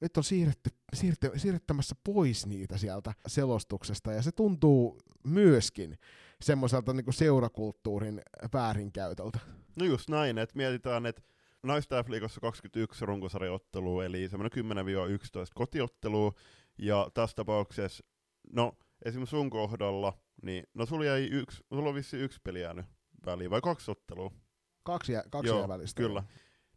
nyt 0.01 0.17
on 0.17 0.25
siirretty, 0.25 0.71
siirretty, 0.95 1.31
siirrettämässä 1.37 1.95
pois 2.05 2.47
niitä 2.47 2.79
sieltä 2.79 3.15
selostuksesta, 3.27 4.13
ja 4.13 4.23
se 4.23 4.33
tuntuu 4.33 4.99
myöskin 5.25 5.99
semmoiselta 6.43 6.93
niin 6.93 7.13
seurakulttuurin 7.13 8.23
väärinkäytöltä. 8.53 9.39
No 9.77 9.85
just 9.85 10.09
näin, 10.09 10.39
että 10.39 10.57
mietitään, 10.57 11.07
että 11.07 11.23
naista 11.63 12.03
F-liigassa 12.03 12.41
21 12.41 13.07
runkosarjaottelua, 13.07 14.05
eli 14.05 14.29
semmoinen 14.29 14.65
10-11 14.65 14.67
kotiottelua, 15.55 16.33
ja 16.79 17.11
tässä 17.15 17.37
tapauksessa, 17.37 18.05
no 18.53 18.73
esimerkiksi 19.05 19.31
sun 19.31 19.51
kohdalla, 19.51 20.13
niin 20.43 20.65
no 20.75 20.87
sulla 20.87 21.05
jäi 21.05 21.25
yksi, 21.25 21.65
sulla 21.75 21.89
on 21.89 21.95
vissi 21.95 22.17
yksi 22.17 22.41
peli 22.45 22.61
jäänyt 22.61 22.87
väliin, 23.27 23.51
vai 23.51 23.61
kaksi 23.61 23.91
ottelua? 23.91 24.31
Kaksi, 24.83 25.13
jä, 25.13 25.23
kaksi 25.31 25.49
Joo, 25.49 25.69
välistä. 25.69 26.03
kyllä. 26.03 26.23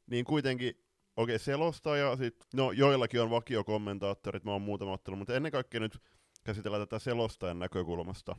Niin 0.08 0.26
kuitenkin, 0.26 0.70
okei, 1.16 1.36
okay, 1.36 1.40
selostaja, 1.40 2.16
sit, 2.18 2.36
no 2.54 2.72
joillakin 2.72 3.22
on 3.22 3.30
vakiokommentaattorit, 3.30 4.44
mä 4.44 4.52
oon 4.52 4.62
muutama 4.62 4.92
ottelu, 4.92 5.16
mutta 5.16 5.36
ennen 5.36 5.52
kaikkea 5.52 5.80
nyt 5.80 6.00
käsitellään 6.44 6.82
tätä 6.82 7.00
selostajan 7.00 7.60
näkökulmasta 7.60 8.36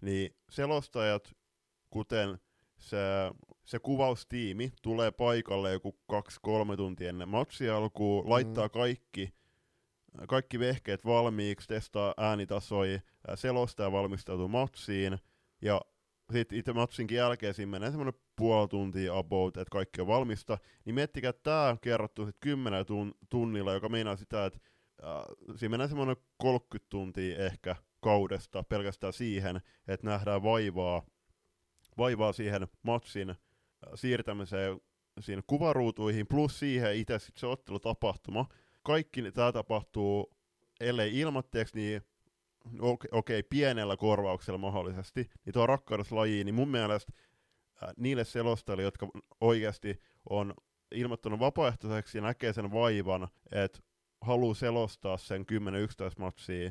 niin 0.00 0.36
selostajat, 0.50 1.36
kuten 1.90 2.38
se, 2.78 2.96
se 3.64 3.78
kuvaustiimi, 3.78 4.72
tulee 4.82 5.10
paikalle 5.10 5.72
joku 5.72 5.98
kaksi-kolme 6.06 6.76
tuntia 6.76 7.08
ennen 7.08 7.28
matsia 7.28 7.76
alkuun, 7.76 8.24
mm. 8.24 8.30
laittaa 8.30 8.68
kaikki, 8.68 9.34
kaikki 10.28 10.58
vehkeet 10.58 11.04
valmiiksi, 11.04 11.68
testaa 11.68 12.14
äänitasoja, 12.16 13.00
selostaja 13.34 13.92
valmistautuu 13.92 14.48
matsiin, 14.48 15.18
ja 15.62 15.80
sitten 16.32 16.58
itse 16.58 16.72
matsinkin 16.72 17.16
jälkeen 17.16 17.54
siinä 17.54 17.70
menee 17.70 17.90
semmoinen 17.90 18.20
puoli 18.36 18.68
tuntia 18.68 19.18
about, 19.18 19.56
että 19.56 19.72
kaikki 19.72 20.00
on 20.00 20.06
valmista, 20.06 20.58
niin 20.84 20.94
miettikää, 20.94 21.30
että 21.30 21.42
tämä 21.42 21.68
on 21.68 21.80
kerrottu 21.80 22.24
sitten 22.24 22.40
kymmenen 22.40 22.84
tunnilla, 23.30 23.72
joka 23.72 23.88
meinaa 23.88 24.16
sitä, 24.16 24.46
että 24.46 24.58
äh, 25.04 25.56
siinä 25.56 25.70
menee 25.70 25.88
semmoinen 25.88 26.16
30 26.36 26.90
tuntia 26.90 27.38
ehkä 27.38 27.76
kaudesta 28.06 28.62
pelkästään 28.62 29.12
siihen, 29.12 29.60
että 29.88 30.06
nähdään 30.06 30.42
vaivaa, 30.42 31.02
vaivaa 31.98 32.32
siihen 32.32 32.66
matsin 32.82 33.30
äh, 33.30 33.36
siirtämiseen 33.94 34.80
siinä 35.20 35.42
kuvaruutuihin, 35.46 36.26
plus 36.26 36.58
siihen 36.58 36.96
itse 36.96 37.18
sit 37.18 37.36
se 37.36 37.46
ottelutapahtuma. 37.46 38.48
Kaikki 38.82 39.32
tämä 39.32 39.52
tapahtuu, 39.52 40.34
ellei 40.80 41.18
ilmatteeksi, 41.18 41.76
niin 41.76 42.02
okei, 42.80 43.08
okay, 43.12 43.42
pienellä 43.42 43.96
korvauksella 43.96 44.58
mahdollisesti, 44.58 45.30
niin 45.44 45.52
tuo 45.52 45.66
rakkauslaji, 45.66 46.44
niin 46.44 46.54
mun 46.54 46.68
mielestä 46.68 47.12
äh, 47.82 47.88
niille 47.96 48.24
selostajille, 48.24 48.82
jotka 48.82 49.08
oikeasti 49.40 50.00
on 50.30 50.54
ilmoittanut 50.94 51.40
vapaaehtoiseksi 51.40 52.18
ja 52.18 52.22
näkee 52.22 52.52
sen 52.52 52.72
vaivan, 52.72 53.28
että 53.52 53.78
haluaa 54.20 54.54
selostaa 54.54 55.16
sen 55.16 55.42
10-11 55.42 55.44
matsia 56.18 56.70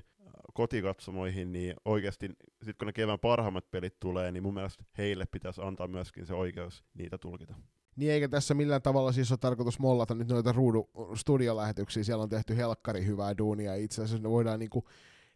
kotikatsomoihin, 0.53 1.51
niin 1.51 1.75
oikeasti 1.85 2.29
sitten 2.53 2.75
kun 2.77 2.85
ne 2.85 2.93
kevään 2.93 3.19
parhaimmat 3.19 3.71
pelit 3.71 3.99
tulee, 3.99 4.31
niin 4.31 4.43
mun 4.43 4.53
mielestä 4.53 4.83
heille 4.97 5.25
pitäisi 5.25 5.61
antaa 5.63 5.87
myöskin 5.87 6.25
se 6.25 6.33
oikeus 6.33 6.85
niitä 6.93 7.17
tulkita. 7.17 7.55
Niin 7.95 8.11
eikä 8.11 8.27
tässä 8.27 8.53
millään 8.53 8.81
tavalla 8.81 9.11
siis 9.11 9.31
ole 9.31 9.37
tarkoitus 9.41 9.79
mollata 9.79 10.15
nyt 10.15 10.27
noita 10.27 10.51
ruudu 10.51 10.89
studiolähetyksiä, 11.15 12.03
siellä 12.03 12.23
on 12.23 12.29
tehty 12.29 12.57
helkkari 12.57 13.05
hyvää 13.05 13.37
duunia, 13.37 13.75
itse 13.75 14.03
asiassa 14.03 14.23
ne 14.23 14.29
voidaan 14.29 14.59
niinku, 14.59 14.87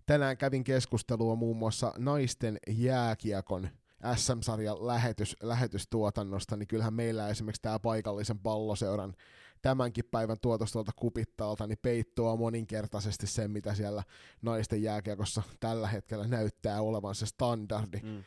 tänään 0.06 0.38
kävin 0.38 0.64
keskustelua 0.64 1.36
muun 1.36 1.58
muassa 1.58 1.94
naisten 1.98 2.58
jääkiekon 2.68 3.70
SM-sarjan 4.16 4.88
lähetys, 4.88 5.36
lähetystuotannosta, 5.44 6.58
niin 6.58 6.68
kyllähän 6.68 6.94
meillä 6.94 7.30
esimerkiksi 7.30 7.62
tämä 7.62 7.80
paikallisen 7.80 8.40
palloseuran 8.40 9.14
tämänkin 9.62 10.06
päivän 10.12 10.38
tuotos 10.42 10.72
tuolta 10.72 10.92
kupittaalta, 10.96 11.68
niin 11.68 11.78
peittoa 11.82 12.36
moninkertaisesti 12.36 13.28
sen, 13.28 13.52
mitä 13.52 13.76
siellä 13.76 14.04
naisten 14.42 14.84
jääkiekossa 14.84 15.44
tällä 15.60 15.88
hetkellä 15.88 16.28
näyttää 16.28 16.82
olevan 16.82 17.16
se 17.16 17.26
standardi. 17.26 18.00
Mm. 18.04 18.24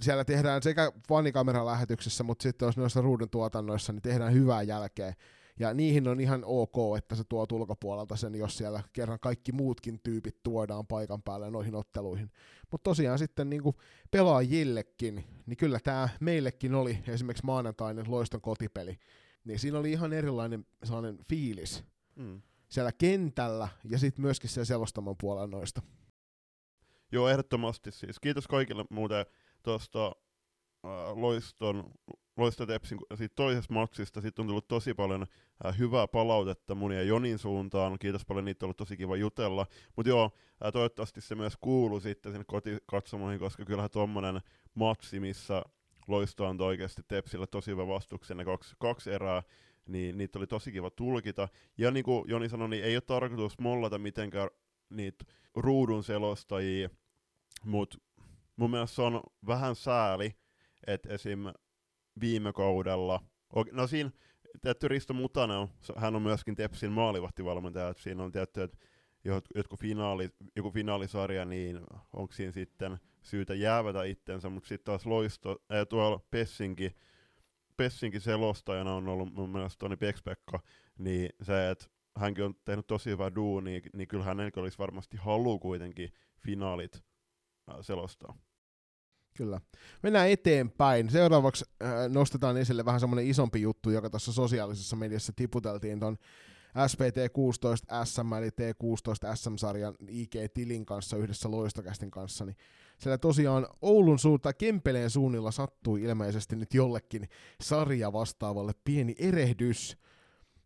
Siellä 0.00 0.24
tehdään 0.24 0.62
sekä 0.62 0.92
fanikameralähetyksessä, 1.08 2.24
mutta 2.24 2.42
sitten 2.42 2.66
jos 2.66 2.76
noissa 2.76 3.00
ruudun 3.00 3.30
tuotannoissa, 3.30 3.92
niin 3.92 4.02
tehdään 4.02 4.32
hyvää 4.32 4.62
jälkeä. 4.62 5.14
Ja 5.60 5.74
niihin 5.74 6.08
on 6.08 6.20
ihan 6.20 6.42
ok, 6.44 6.96
että 6.98 7.14
se 7.14 7.24
tuo 7.24 7.46
ulkopuolelta 7.52 8.16
sen, 8.16 8.34
jos 8.34 8.58
siellä 8.58 8.82
kerran 8.92 9.20
kaikki 9.20 9.52
muutkin 9.52 10.00
tyypit 10.02 10.42
tuodaan 10.42 10.86
paikan 10.86 11.22
päälle 11.22 11.50
noihin 11.50 11.74
otteluihin. 11.74 12.30
Mutta 12.70 12.84
tosiaan 12.84 13.18
sitten 13.18 13.50
niin 13.50 13.62
pelaajillekin, 14.10 15.24
niin 15.46 15.56
kyllä 15.56 15.78
tämä 15.84 16.08
meillekin 16.20 16.74
oli 16.74 16.98
esimerkiksi 17.08 17.46
maanantainen 17.46 18.04
loiston 18.08 18.40
kotipeli 18.40 18.98
niin 19.48 19.58
siinä 19.58 19.78
oli 19.78 19.92
ihan 19.92 20.12
erilainen 20.12 20.66
sellainen 20.84 21.18
fiilis 21.28 21.84
mm. 22.16 22.42
siellä 22.68 22.92
kentällä 22.92 23.68
ja 23.84 23.98
sitten 23.98 24.22
myöskin 24.22 24.50
siellä 24.50 24.64
selostamon 24.64 25.16
puolella 25.20 25.46
noista. 25.46 25.82
joo, 27.12 27.28
ehdottomasti 27.28 27.92
siis. 27.92 28.20
Kiitos 28.20 28.46
kaikille 28.48 28.84
muuten 28.90 29.26
tuosta 29.62 30.06
äh, 30.06 31.16
Loiston, 31.16 31.90
Loiston 32.36 32.66
Tepsin 32.66 32.98
siitä 33.14 33.34
toisesta 33.34 33.74
matsista. 33.74 34.20
Sitten 34.20 34.42
on 34.42 34.46
tullut 34.46 34.68
tosi 34.68 34.94
paljon 34.94 35.26
äh, 35.66 35.78
hyvää 35.78 36.08
palautetta 36.08 36.74
mun 36.74 36.92
ja 36.92 37.02
Jonin 37.02 37.38
suuntaan. 37.38 37.98
Kiitos 37.98 38.24
paljon, 38.24 38.44
niitä 38.44 38.64
on 38.64 38.66
ollut 38.66 38.76
tosi 38.76 38.96
kiva 38.96 39.16
jutella. 39.16 39.66
Mutta 39.96 40.08
joo, 40.08 40.30
äh, 40.64 40.72
toivottavasti 40.72 41.20
se 41.20 41.34
myös 41.34 41.56
kuuluu 41.60 42.00
sitten 42.00 42.32
sinne 42.32 42.44
kotikatsomoihin, 42.46 43.40
koska 43.40 43.64
kyllähän 43.64 43.90
tuommoinen 43.90 44.40
matsi, 44.74 45.20
missä 45.20 45.62
Loisto 46.08 46.46
antoi 46.46 46.66
oikeasti 46.66 47.02
Tepsille 47.08 47.46
tosi 47.46 47.70
hyvä 47.70 47.86
vastuksen, 47.86 48.36
ne 48.36 48.44
kaksi, 48.44 48.74
kaksi 48.78 49.10
erää, 49.10 49.42
niin 49.86 50.18
niitä 50.18 50.38
oli 50.38 50.46
tosi 50.46 50.72
kiva 50.72 50.90
tulkita. 50.90 51.48
Ja 51.78 51.90
niin 51.90 52.04
kuin 52.04 52.24
Joni 52.28 52.48
sanoi, 52.48 52.68
niin 52.68 52.84
ei 52.84 52.96
ole 52.96 53.00
tarkoitus 53.00 53.58
mollata 53.58 53.98
mitenkään 53.98 54.50
niitä 54.90 55.24
ruudun 55.56 56.04
selostajia, 56.04 56.90
mutta 57.64 57.98
mun 58.56 58.70
mielestä 58.70 59.02
on 59.02 59.22
vähän 59.46 59.74
sääli, 59.74 60.34
että 60.86 61.14
esim. 61.14 61.40
viime 62.20 62.52
kaudella, 62.52 63.20
no 63.72 63.86
siinä 63.86 64.10
tietty 64.60 64.88
Risto 64.88 65.14
Mutanen, 65.14 65.68
hän 65.96 66.16
on 66.16 66.22
myöskin 66.22 66.56
Tepsin 66.56 66.92
maalivahtivalmentaja, 66.92 67.88
että 67.88 68.02
siinä 68.02 68.22
on 68.22 68.32
tietty, 68.32 68.62
että 68.62 68.78
jotkut 69.54 69.80
finaali, 69.80 70.30
joku 70.56 70.70
finaalisarja, 70.70 71.44
niin 71.44 71.80
onko 72.12 72.32
siinä 72.32 72.52
sitten 72.52 72.98
syytä 73.28 73.54
jäävätä 73.54 74.04
itsensä, 74.04 74.48
mutta 74.48 74.68
sitten 74.68 74.84
taas 74.84 75.06
loisto, 75.06 75.62
ää, 75.70 75.84
tuolla 75.86 76.20
Pessinki, 76.30 76.96
Pessinkin 77.76 78.20
selostajana 78.20 78.94
on 78.94 79.08
ollut 79.08 79.32
mun 79.32 79.50
mielestä 79.50 79.78
Toni 79.78 79.96
Pekspekka, 79.96 80.60
niin 80.98 81.30
se, 81.42 81.70
että 81.70 81.86
hänkin 82.16 82.44
on 82.44 82.54
tehnyt 82.64 82.86
tosi 82.86 83.10
hyvää 83.10 83.34
duunia, 83.34 83.80
niin 83.92 84.08
kyllä 84.08 84.24
hänellä 84.24 84.50
olisi 84.56 84.78
varmasti 84.78 85.16
halu 85.16 85.58
kuitenkin 85.58 86.12
finaalit 86.38 87.04
äh, 87.70 87.76
selostaa. 87.80 88.38
Kyllä. 89.36 89.60
Mennään 90.02 90.30
eteenpäin. 90.30 91.10
Seuraavaksi 91.10 91.64
äh, 91.82 92.08
nostetaan 92.08 92.56
esille 92.56 92.84
vähän 92.84 93.00
semmoinen 93.00 93.26
isompi 93.26 93.60
juttu, 93.60 93.90
joka 93.90 94.10
tuossa 94.10 94.32
sosiaalisessa 94.32 94.96
mediassa 94.96 95.32
tiputeltiin 95.36 96.00
ton 96.00 96.16
SPT16 96.68 98.04
SM 98.04 98.32
eli 98.32 98.48
T16 98.48 99.36
SM-sarjan 99.36 99.94
IG-tilin 100.08 100.86
kanssa 100.86 101.16
yhdessä 101.16 101.50
Loistokästin 101.50 102.10
kanssa, 102.10 102.44
niin 102.44 102.56
siellä 102.98 103.18
tosiaan 103.18 103.66
Oulun 103.82 104.18
suunta 104.18 104.52
Kempeleen 104.52 105.10
suunnilla 105.10 105.50
sattui 105.50 106.02
ilmeisesti 106.02 106.56
nyt 106.56 106.74
jollekin 106.74 107.28
sarja 107.60 108.12
vastaavalle 108.12 108.72
pieni 108.84 109.14
erehdys. 109.18 109.98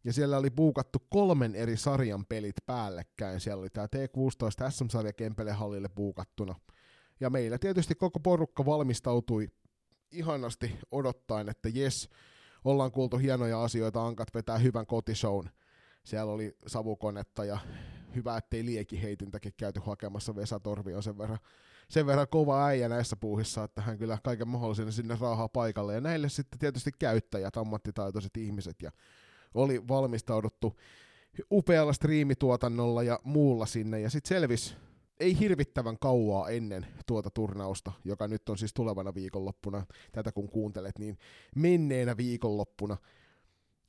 Ja 0.05 0.13
siellä 0.13 0.39
oli 0.39 0.51
puukattu 0.51 0.99
kolmen 1.09 1.55
eri 1.55 1.77
sarjan 1.77 2.27
pelit 2.27 2.57
päällekkäin. 2.67 3.41
Siellä 3.41 3.61
oli 3.61 3.71
tämä 3.71 3.87
T16 3.87 4.71
SM-sarja 4.71 5.13
Kempeleen 5.13 5.57
hallille 5.57 5.89
puukattuna. 5.89 6.55
Ja 7.21 7.31
meillä 7.31 7.59
tietysti 7.59 7.95
koko 7.95 8.21
porukka 8.21 8.67
valmistautui 8.67 9.49
ihanasti 10.13 10.79
odottaen, 10.91 11.49
että 11.49 11.69
jes, 11.69 12.09
ollaan 12.65 12.93
kuultu 12.93 13.19
hienoja 13.19 13.63
asioita, 13.63 14.07
Ankat 14.07 14.35
vetää 14.35 14.59
hyvän 14.59 14.87
kotishown. 14.87 15.49
Siellä 16.05 16.33
oli 16.33 16.57
savukonetta 16.67 17.45
ja 17.45 17.59
hyvä, 18.15 18.37
ettei 18.37 18.65
lieki 18.65 19.03
heitintäkin 19.03 19.53
käyty 19.57 19.81
hakemassa. 19.85 20.37
Vesa 20.37 20.61
Torvi 20.61 20.95
on 20.95 21.03
sen 21.03 21.19
verran 21.19 21.39
sen 21.89 22.07
verran 22.07 22.29
kova 22.29 22.67
äijä 22.67 22.89
näissä 22.89 23.17
puuhissa, 23.17 23.65
että 23.65 23.83
hän 23.83 23.99
kyllä 23.99 24.19
kaiken 24.25 24.49
mahdollisen 24.49 24.93
sinne 24.93 25.17
raahaa 25.21 25.49
paikalle. 25.49 25.95
Ja 25.95 26.01
näille 26.01 26.29
sitten 26.29 26.59
tietysti 26.59 26.91
käyttäjät, 26.99 27.57
ammattitaitoiset 27.57 28.37
ihmiset, 28.37 28.77
ja 28.83 28.91
oli 29.55 29.89
valmistauduttu 29.89 30.77
upealla 31.53 31.93
striimituotannolla 31.93 33.03
ja 33.03 33.19
muulla 33.25 33.67
sinne, 33.67 34.01
ja 34.01 34.11
sitten 34.11 34.29
selvisi 34.29 34.75
ei 35.21 35.39
hirvittävän 35.39 35.99
kauaa 35.99 36.49
ennen 36.49 36.87
tuota 37.07 37.31
turnausta, 37.31 37.93
joka 38.05 38.29
nyt 38.29 38.49
on 38.49 38.59
siis 38.59 38.75
tulevana 38.75 39.15
viikonloppuna, 39.15 39.87
tätä 40.13 40.33
kun 40.33 40.49
kuuntelet, 40.49 40.99
niin 40.99 41.19
menneenä 41.57 42.17
viikonloppuna 42.17 42.97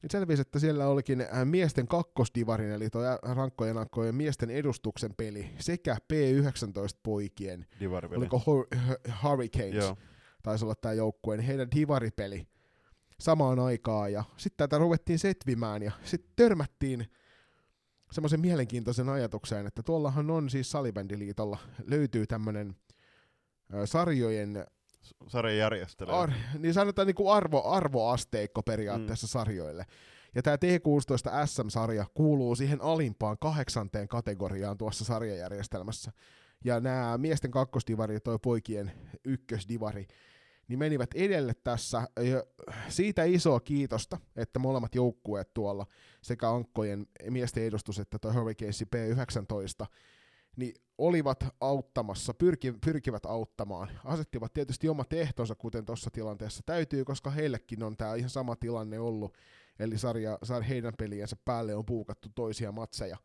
niin 0.04 0.12
selvisi, 0.12 0.42
että 0.42 0.60
siellä 0.60 0.88
olikin 0.88 1.22
äh, 1.22 1.46
miesten 1.46 1.88
kakkosdivarin, 1.88 2.72
eli 2.72 2.89
tuo 2.89 3.02
rankkojen 3.22 3.78
ankkojen 3.78 4.16
miesten 4.16 4.50
edustuksen 4.50 5.13
peli, 5.18 5.50
sekä 5.60 5.98
P19-poikien, 6.13 7.66
oliko 8.18 8.42
Hurricanes, 9.24 9.76
Joo. 9.76 9.98
taisi 10.44 10.66
olla 10.66 10.76
tämä 10.76 10.94
joukkueen, 10.94 11.39
niin 11.39 11.48
heidän 11.48 11.72
divaripeli 11.76 12.48
samaan 13.20 13.60
aikaan, 13.60 14.12
ja 14.12 14.24
sitten 14.38 14.70
tätä 14.70 14.78
ruvettiin 14.78 15.20
setvimään, 15.20 15.84
ja 15.84 15.92
sitten 16.04 16.34
törmättiin 16.36 17.06
semmoisen 18.12 18.39
mielenkiintoisen 18.39 19.10
ajatukseen, 19.10 19.68
että 19.68 19.84
tuollahan 19.84 20.32
on 20.32 20.50
siis 20.50 20.72
Salibändiliitolla, 20.72 21.58
löytyy 21.86 22.28
tämmöinen 22.28 22.76
sarjojen 23.86 24.66
sarjan 25.28 25.58
järjestelyä. 25.58 26.20
Ar- 26.20 26.32
niin 26.60 26.74
sanotaan 26.74 27.08
niin 27.08 27.16
kuin 27.16 27.34
arvo, 27.34 27.63
arvoasteikko 27.63 28.63
periaatteessa 28.63 29.28
mm. 29.28 29.30
sarjoille. 29.30 29.86
Ja 30.36 30.42
tämä 30.42 30.56
T16 30.56 31.48
SM-sarja 31.48 32.06
kuuluu 32.13 32.56
siihen 32.56 32.82
alimpaan 32.82 33.38
kahdeksanteen 33.42 34.08
kategoriaan 34.08 34.78
tuossa 34.78 35.06
sarjajärjestelmässä. 35.06 36.12
Ja 36.66 36.80
nämä 36.80 37.18
miesten 37.18 37.52
kakkosdivari 37.52 38.13
ja 38.13 38.20
toi 38.20 38.39
poikien 38.39 38.92
ykkösdivari, 39.26 40.08
niin 40.68 40.80
menivät 40.80 41.10
edelle 41.16 41.54
tässä. 41.63 42.08
Ja 42.22 42.44
siitä 42.89 43.24
isoa 43.24 43.60
kiitosta, 43.60 44.18
että 44.36 44.60
molemmat 44.60 44.96
joukkueet 44.96 45.54
tuolla, 45.54 45.86
sekä 46.22 46.50
Ankkojen 46.50 47.08
miesten 47.30 47.63
edustus 47.63 48.00
että 48.00 48.20
toi 48.20 48.34
Hurricanes 48.34 48.84
P19, 48.84 49.86
niin 50.56 50.74
olivat 50.98 51.46
auttamassa, 51.62 52.34
pyrki, 52.34 52.74
pyrkivät 52.86 53.26
auttamaan. 53.26 53.89
Asettivat 54.06 54.54
tietysti 54.54 54.89
omat 54.89 55.13
ehtonsa, 55.13 55.56
kuten 55.56 55.86
tuossa 55.86 56.10
tilanteessa 56.12 56.63
täytyy, 56.66 57.06
koska 57.06 57.30
heillekin 57.30 57.84
on 57.84 57.98
tämä 57.98 58.16
ihan 58.16 58.30
sama 58.30 58.56
tilanne 58.56 59.00
ollut. 59.00 59.38
Eli 59.80 59.98
sarja, 59.98 60.39
sarja 60.44 60.68
heidän 60.68 60.94
peliensä 60.98 61.36
päälle 61.46 61.76
on 61.76 61.86
puukattu 61.86 62.30
toisia 62.36 62.72
matseja. 62.72 63.18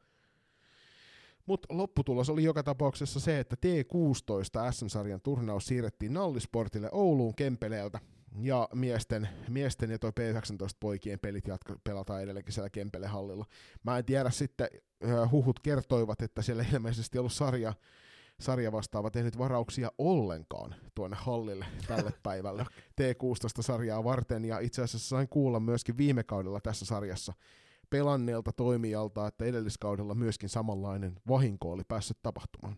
Mutta 1.46 1.76
lopputulos 1.76 2.30
oli 2.30 2.44
joka 2.44 2.62
tapauksessa 2.62 3.20
se, 3.20 3.38
että 3.38 3.56
T16 3.56 4.72
SM-sarjan 4.72 5.20
turnaus 5.20 5.66
siirrettiin 5.66 6.12
Nallisportille 6.12 6.88
Ouluun 6.92 7.34
Kempeleeltä, 7.34 7.98
ja 8.36 8.68
miesten, 8.74 9.28
miesten 9.48 9.90
ja 9.90 9.98
toi 9.98 10.10
P19-poikien 10.10 11.18
pelit 11.18 11.46
jatka, 11.46 11.76
pelataan 11.84 12.22
edelleenkin 12.22 12.52
siellä 12.52 12.70
Kempele-hallilla. 12.70 13.44
Mä 13.82 13.98
en 13.98 14.04
tiedä 14.04 14.30
sitten, 14.30 14.68
huhut 15.30 15.60
kertoivat, 15.60 16.22
että 16.22 16.42
siellä 16.42 16.64
ilmeisesti 16.72 17.18
ollut 17.18 17.32
sarja, 17.32 17.74
sarja 18.40 18.72
vastaava 18.72 19.10
tehnyt 19.10 19.38
varauksia 19.38 19.92
ollenkaan 19.98 20.74
tuonne 20.94 21.16
hallille 21.20 21.66
tälle 21.86 22.12
päivälle 22.22 22.66
T16-sarjaa 23.00 24.04
varten, 24.04 24.44
ja 24.44 24.58
itse 24.58 24.82
asiassa 24.82 25.08
sain 25.08 25.28
kuulla 25.28 25.60
myöskin 25.60 25.96
viime 25.96 26.24
kaudella 26.24 26.60
tässä 26.60 26.84
sarjassa 26.84 27.32
pelanneelta 27.90 28.52
toimijalta, 28.52 29.26
että 29.26 29.44
edelliskaudella 29.44 30.14
myöskin 30.14 30.48
samanlainen 30.48 31.20
vahinko 31.28 31.72
oli 31.72 31.82
päässyt 31.88 32.18
tapahtumaan. 32.22 32.76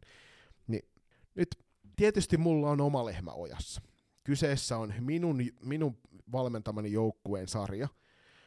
Niin 0.66 0.88
nyt 1.34 1.48
tietysti 1.96 2.36
mulla 2.36 2.70
on 2.70 2.80
oma 2.80 3.04
lehmä 3.04 3.32
ojassa. 3.32 3.82
Kyseessä 4.30 4.78
on 4.78 4.94
minun, 5.00 5.38
minun 5.64 5.98
valmentamani 6.32 6.92
joukkueen 6.92 7.48
sarja, 7.48 7.88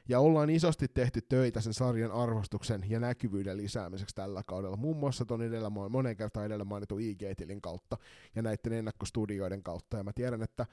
ja 0.09 0.19
ollaan 0.19 0.49
isosti 0.49 0.87
tehty 0.87 1.21
töitä 1.21 1.61
sen 1.61 1.73
sarjan 1.73 2.11
arvostuksen 2.11 2.83
ja 2.89 2.99
näkyvyyden 2.99 3.57
lisäämiseksi 3.57 4.15
tällä 4.15 4.43
kaudella. 4.43 4.77
Muun 4.77 4.97
muassa 4.97 5.25
tuon 5.25 5.41
edellä, 5.41 5.69
monen 5.69 6.17
kertaan 6.17 6.45
edellä 6.45 6.63
mainitun 6.63 7.01
IG-tilin 7.01 7.61
kautta 7.61 7.97
ja 8.35 8.41
näiden 8.41 8.73
ennakkostudioiden 8.73 9.63
kautta. 9.63 9.97
Ja 9.97 10.03
mä 10.03 10.13
tiedän, 10.13 10.43
että 10.43 10.65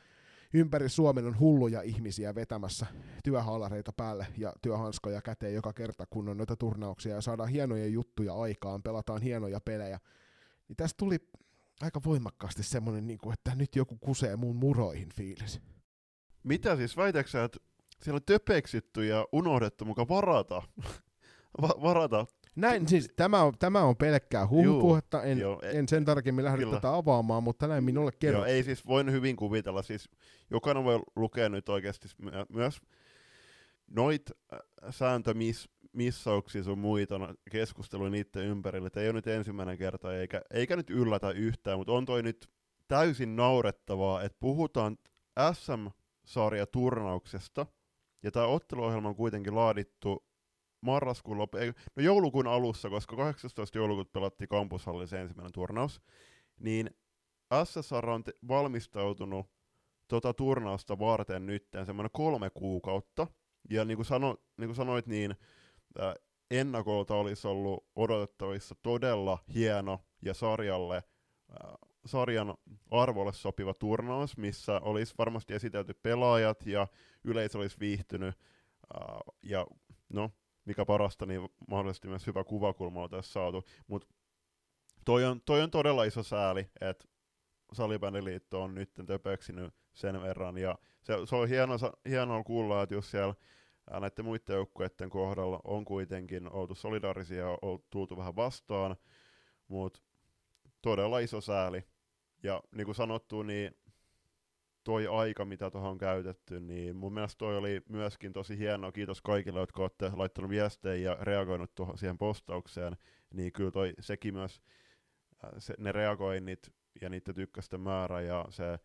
ympäri 0.54 0.88
Suomen 0.88 1.26
on 1.26 1.38
hulluja 1.38 1.82
ihmisiä 1.82 2.34
vetämässä 2.34 2.86
työhaalareita 3.24 3.92
päälle 3.92 4.26
ja 4.36 4.52
työhanskoja 4.62 5.22
käteen 5.22 5.54
joka 5.54 5.72
kerta, 5.72 6.06
kun 6.10 6.28
on 6.28 6.36
noita 6.36 6.56
turnauksia 6.56 7.14
ja 7.14 7.20
saadaan 7.20 7.48
hienoja 7.48 7.86
juttuja 7.86 8.34
aikaan, 8.34 8.82
pelataan 8.82 9.22
hienoja 9.22 9.60
pelejä. 9.60 9.98
Niin 10.68 10.76
tästä 10.76 10.98
tuli 10.98 11.18
aika 11.82 12.00
voimakkaasti 12.04 12.62
semmoinen, 12.62 13.06
niin 13.06 13.18
kuin, 13.18 13.32
että 13.32 13.54
nyt 13.54 13.76
joku 13.76 13.96
kusee 13.96 14.36
mun 14.36 14.56
muroihin 14.56 15.08
fiilis. 15.14 15.60
Mitä 16.42 16.76
siis 16.76 16.96
väitäksä, 16.96 17.44
että 17.44 17.58
siellä 18.02 18.16
on 18.16 18.24
töpeksitty 18.26 19.06
ja 19.06 19.26
unohdettu 19.32 19.84
mukaan 19.84 20.08
varata, 20.08 20.62
Va- 21.62 21.82
varata 21.82 22.26
näin, 22.56 22.88
siis 22.88 23.12
tämä 23.16 23.42
on, 23.42 23.52
tämä 23.58 23.82
on 23.82 23.96
pelkkää 23.96 24.48
huhupuhetta, 24.48 25.22
en, 25.22 25.38
joo, 25.38 25.60
en 25.62 25.88
sen 25.88 26.04
tarkemmin 26.04 26.44
lähde 26.44 26.58
kyllä. 26.58 26.74
tätä 26.74 26.94
avaamaan, 26.94 27.42
mutta 27.42 27.66
näin 27.66 27.84
minulle 27.84 28.12
kerro. 28.18 28.38
Joo, 28.38 28.46
ei 28.46 28.62
siis 28.62 28.86
voin 28.86 29.12
hyvin 29.12 29.36
kuvitella, 29.36 29.82
siis 29.82 30.08
jokainen 30.50 30.84
voi 30.84 31.00
lukea 31.16 31.48
nyt 31.48 31.68
oikeasti 31.68 32.08
myös 32.48 32.80
noit 33.90 34.30
sääntömis, 34.90 35.68
missauksia 35.92 36.62
sun 36.62 36.78
muita 36.78 37.18
no, 37.18 37.34
keskusteluja 37.50 38.10
niiden 38.10 38.44
ympärillä. 38.44 38.86
että 38.86 39.00
ei 39.00 39.08
ole 39.08 39.12
nyt 39.14 39.26
ensimmäinen 39.26 39.78
kerta, 39.78 40.16
eikä, 40.16 40.42
eikä 40.50 40.76
nyt 40.76 40.90
yllätä 40.90 41.30
yhtään, 41.30 41.78
mutta 41.78 41.92
on 41.92 42.04
toi 42.04 42.22
nyt 42.22 42.50
täysin 42.88 43.36
naurettavaa, 43.36 44.22
että 44.22 44.36
puhutaan 44.40 44.98
SM-sarja 45.52 46.66
turnauksesta, 46.66 47.66
ja 48.22 48.30
tämä 48.30 48.46
otteluohjelma 48.46 49.08
on 49.08 49.16
kuitenkin 49.16 49.54
laadittu 49.54 50.24
marraskuun 50.80 51.38
loppu, 51.38 51.56
ei, 51.56 51.72
no 51.96 52.02
joulukuun 52.02 52.46
alussa, 52.46 52.90
koska 52.90 53.16
18. 53.16 53.78
joulukuuta 53.78 54.10
pelattiin 54.12 54.48
kampushallissa 54.48 55.18
ensimmäinen 55.18 55.52
turnaus, 55.52 56.00
niin 56.60 56.90
SSR 57.64 58.10
on 58.10 58.24
te- 58.24 58.34
valmistautunut 58.48 59.46
tota 60.08 60.34
turnausta 60.34 60.98
varten 60.98 61.46
nytten 61.46 61.86
semmoinen 61.86 62.10
kolme 62.12 62.50
kuukautta. 62.50 63.26
Ja 63.70 63.84
niin 63.84 63.96
kuin, 63.98 64.06
sano, 64.06 64.36
niin 64.58 64.68
kuin 64.68 64.76
sanoit, 64.76 65.06
niin 65.06 65.34
ennakolta 66.50 67.14
olisi 67.14 67.48
ollut 67.48 67.86
odotettavissa 67.96 68.74
todella 68.82 69.38
hieno 69.54 70.00
ja 70.22 70.34
sarjalle, 70.34 71.02
sarjan 72.06 72.54
arvolle 72.90 73.32
sopiva 73.32 73.74
turnaus, 73.74 74.36
missä 74.36 74.80
olisi 74.80 75.14
varmasti 75.18 75.54
esitelty 75.54 75.94
pelaajat 75.94 76.66
ja 76.66 76.86
yleisö 77.24 77.58
olisi 77.58 77.80
viihtynyt. 77.80 78.34
Ja 79.42 79.66
no, 80.08 80.30
mikä 80.64 80.84
parasta, 80.84 81.26
niin 81.26 81.48
mahdollisesti 81.68 82.08
myös 82.08 82.26
hyvä 82.26 82.44
kuvakulma 82.44 83.02
on 83.02 83.10
tässä 83.10 83.32
saatu. 83.32 83.64
Mutta 83.86 84.08
toi 85.04 85.24
on, 85.24 85.40
toi 85.40 85.62
on 85.62 85.70
todella 85.70 86.04
iso 86.04 86.22
sääli, 86.22 86.70
että 86.80 87.08
Salibändiliitto 87.72 88.62
on 88.62 88.74
nyt 88.74 88.90
töpöksinyt 89.06 89.74
sen 89.92 90.22
verran. 90.22 90.58
Ja 90.58 90.78
se, 91.02 91.14
se 91.24 91.36
on 91.36 91.48
hieno, 91.48 91.74
hienoa 92.08 92.44
kuulla, 92.44 92.82
että 92.82 92.94
jos 92.94 93.10
siellä 93.10 93.34
näiden 93.90 94.24
muiden 94.24 94.54
joukkueiden 94.54 95.10
kohdalla 95.10 95.60
on 95.64 95.84
kuitenkin 95.84 96.52
oltu 96.52 96.74
solidaarisia 96.74 97.44
ja 97.44 97.58
tultu 97.90 98.16
vähän 98.16 98.36
vastaan, 98.36 98.96
mutta 99.68 100.00
todella 100.82 101.18
iso 101.18 101.40
sääli. 101.40 101.84
Ja 102.42 102.62
niin 102.72 102.84
kuin 102.84 102.94
sanottu, 102.94 103.42
niin 103.42 103.74
toi 104.84 105.06
aika, 105.06 105.44
mitä 105.44 105.70
tuohon 105.70 105.90
on 105.90 105.98
käytetty, 105.98 106.60
niin 106.60 106.96
mun 106.96 107.14
mielestä 107.14 107.38
toi 107.38 107.56
oli 107.56 107.82
myöskin 107.88 108.32
tosi 108.32 108.58
hienoa. 108.58 108.92
Kiitos 108.92 109.22
kaikille, 109.22 109.60
jotka 109.60 109.82
olette 109.82 110.10
laittanut 110.14 110.50
viestejä 110.50 111.10
ja 111.10 111.16
reagoinut 111.20 111.74
tuohon 111.74 111.98
siihen 111.98 112.18
postaukseen. 112.18 112.96
Niin 113.34 113.52
kyllä 113.52 113.70
toi, 113.70 113.92
sekin 114.00 114.34
myös, 114.34 114.62
se, 115.58 115.74
ne 115.78 115.92
reagoinnit 115.92 116.72
ja 117.00 117.08
niiden 117.08 117.34
tykkästen 117.34 117.80
määrä 117.80 118.20
ja 118.20 118.46
se 118.50 118.78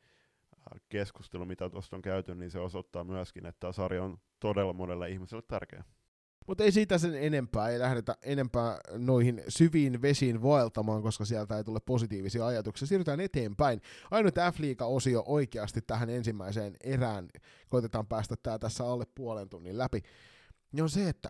keskustelu, 0.90 1.46
mitä 1.46 1.70
tuosta 1.70 1.96
on 1.96 2.02
käyty, 2.02 2.36
niin 2.36 2.52
se 2.52 2.60
osoittaa 2.60 3.04
myöskin, 3.04 3.46
että 3.46 3.60
tämä 3.60 3.74
sarja 3.74 4.04
on 4.04 4.18
todella 4.40 4.74
monelle 4.74 5.10
ihmiselle 5.10 5.44
tärkeä. 5.48 5.84
Mutta 6.48 6.64
ei 6.64 6.72
siitä 6.72 6.98
sen 6.98 7.16
enempää, 7.16 7.70
ei 7.70 7.80
lähdetä 7.80 8.16
enempää 8.24 8.80
noihin 8.98 9.44
syviin 9.48 10.02
vesiin 10.02 10.44
vaeltamaan, 10.44 11.02
koska 11.02 11.26
sieltä 11.26 11.58
ei 11.58 11.64
tule 11.64 11.80
positiivisia 11.86 12.46
ajatuksia. 12.46 12.88
Siirrytään 12.88 13.20
eteenpäin. 13.20 13.82
Ainut 14.12 14.36
F-liiga-osio 14.36 15.24
oikeasti 15.26 15.82
tähän 15.82 16.10
ensimmäiseen 16.10 16.76
erään, 16.84 17.30
koitetaan 17.70 18.08
päästä 18.08 18.36
tää 18.44 18.60
tässä 18.60 18.86
alle 18.86 19.06
puolen 19.16 19.50
tunnin 19.50 19.78
läpi, 19.78 20.02
niin 20.72 20.84
on 20.84 20.90
se, 20.90 21.10
että 21.10 21.30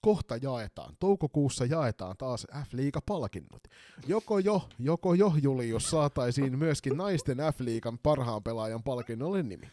kohta 0.00 0.36
jaetaan, 0.36 0.96
toukokuussa 1.00 1.64
jaetaan 1.64 2.16
taas 2.16 2.46
F-liiga-palkinnot. 2.52 3.62
Joko 4.06 4.38
jo, 4.38 4.68
joko 4.78 5.14
jo 5.14 5.32
Julius 5.42 5.90
saataisiin 5.90 6.58
myöskin 6.58 6.96
naisten 6.96 7.38
F-liigan 7.38 7.98
parhaan 8.02 8.42
pelaajan 8.42 8.82
palkinnolle 8.82 9.42
nimi. 9.42 9.70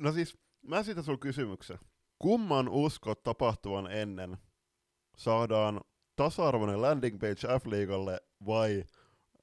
No 0.00 0.12
siis, 0.12 0.38
mä 0.62 0.82
sitä 0.82 1.02
sun 1.02 1.18
kysymyksen. 1.18 1.78
Kumman 2.18 2.68
uskot 2.68 3.22
tapahtuvan 3.22 3.92
ennen? 3.92 4.38
Saadaan 5.16 5.80
tasa-arvoinen 6.16 6.82
landing 6.82 7.20
page 7.20 7.58
F-liigalle 7.60 8.20
vai 8.46 8.84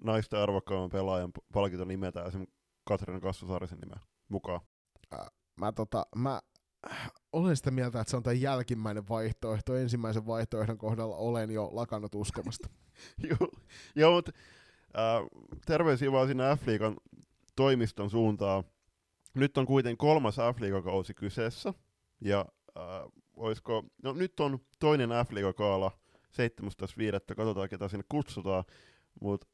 naisten 0.03 0.39
arvokkaamman 0.39 0.89
pelaajan 0.89 1.31
palkinto 1.53 1.85
nimetään 1.85 2.27
esimerkiksi 2.27 2.61
Katriina 2.87 3.19
Kasvusaarisen 3.19 3.79
nimeä 3.79 3.99
mukaan? 4.29 4.61
Äh, 5.13 5.27
mä, 5.59 5.71
tota, 5.71 6.05
mä 6.15 6.41
olen 7.33 7.57
sitä 7.57 7.71
mieltä, 7.71 8.01
että 8.01 8.11
se 8.11 8.17
on 8.17 8.23
tämä 8.23 8.33
jälkimmäinen 8.33 9.09
vaihtoehto. 9.09 9.75
Ensimmäisen 9.75 10.25
vaihtoehdon 10.25 10.77
kohdalla 10.77 11.15
olen 11.15 11.51
jo 11.51 11.69
lakannut 11.71 12.15
uskomasta. 12.15 12.69
Joo, 13.29 13.49
Joo 13.95 14.11
mutta 14.15 14.31
äh, 14.97 15.27
terveisiä 15.65 16.11
vaan 16.11 16.27
sinne 16.27 16.43
F-liigan 16.55 16.97
toimiston 17.55 18.09
suuntaan. 18.09 18.63
Nyt 19.33 19.57
on 19.57 19.65
kuitenkin 19.65 19.97
kolmas 19.97 20.35
F-liigakausi 20.35 21.13
kyseessä, 21.13 21.73
ja 22.21 22.45
äh, 22.77 22.83
olisiko, 23.35 23.83
no 24.03 24.13
nyt 24.13 24.39
on 24.39 24.59
toinen 24.79 25.09
F-liigakaala 25.09 25.91
17.5. 26.15 27.35
Katsotaan, 27.35 27.69
ketä 27.69 27.87
sinne 27.87 28.05
kutsutaan, 28.09 28.63
mutta 29.21 29.47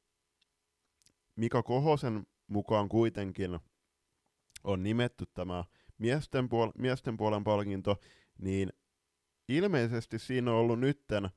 Mika 1.36 1.64
Kohosen 1.64 2.28
mukaan 2.48 2.90
kuitenkin 2.90 3.60
on 4.64 4.84
nimetty 4.84 5.26
tämä 5.34 5.64
miesten, 5.98 6.46
puol- 6.46 6.72
miesten 6.78 7.18
puolen 7.18 7.44
palkinto, 7.44 8.00
niin 8.38 8.74
ilmeisesti 9.48 10.20
siinä 10.20 10.52
on 10.52 10.58
ollut 10.58 10.80
nytten 10.80 11.30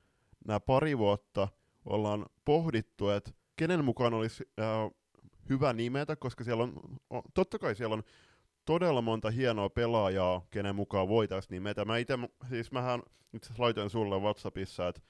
nämä 0.47 0.61
pari 0.61 0.99
vuotta, 0.99 1.49
ollaan 1.85 2.27
pohdittu, 2.45 3.09
että 3.09 3.31
kenen 3.57 3.85
mukaan 3.85 4.15
olisi 4.15 4.45
äh, 4.61 4.67
hyvä 5.49 5.73
nimetä, 5.73 6.17
koska 6.17 6.45
siellä 6.45 6.63
on, 6.63 6.73
on, 7.11 7.23
totta 7.35 7.59
kai 7.59 7.75
siellä 7.75 7.95
on 7.95 8.03
todella 8.65 9.03
monta 9.03 9.31
hienoa 9.31 9.71
pelaajaa, 9.71 10.47
kenen 10.51 10.75
mukaan 10.75 11.09
voitaisiin 11.09 11.51
nimetä. 11.55 11.85
Mä 11.85 11.99
itse, 11.99 12.19
siis 12.49 12.73
mähän 12.73 13.03
itse 13.33 13.55
laitoin 13.59 13.91
sulle 13.91 14.19
Whatsappissa, 14.19 14.89
että 14.89 15.01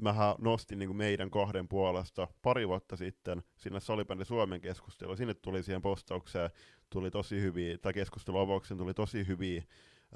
mähän 0.00 0.34
nostin 0.38 0.78
niin 0.78 0.96
meidän 0.96 1.30
kahden 1.30 1.68
puolesta 1.68 2.28
pari 2.42 2.68
vuotta 2.68 2.96
sitten 2.96 3.42
sinne 3.56 3.80
Salibändi 3.80 4.24
Suomen 4.24 4.60
keskustelua. 4.60 5.16
Sinne 5.16 5.34
tuli 5.34 5.62
siihen 5.62 5.82
postaukseen 5.82 6.50
tuli 6.90 7.10
tosi 7.10 7.40
hyviä, 7.40 7.78
tai 7.78 7.92
keskusteluavauksen 7.92 8.78
tuli 8.78 8.94
tosi 8.94 9.26
hyviä 9.26 9.62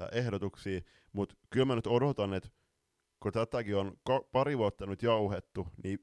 äh, 0.01 0.07
ehdotuksia, 0.11 0.81
mutta 1.13 1.35
kyllä 1.49 1.65
mä 1.65 1.75
nyt 1.75 1.87
odotan, 1.87 2.33
että 2.33 2.49
kun 3.19 3.31
tätäkin 3.31 3.75
on 3.75 3.97
pari 4.31 4.57
vuotta 4.57 4.85
nyt 4.85 5.03
jauhettu, 5.03 5.67
niin 5.83 5.99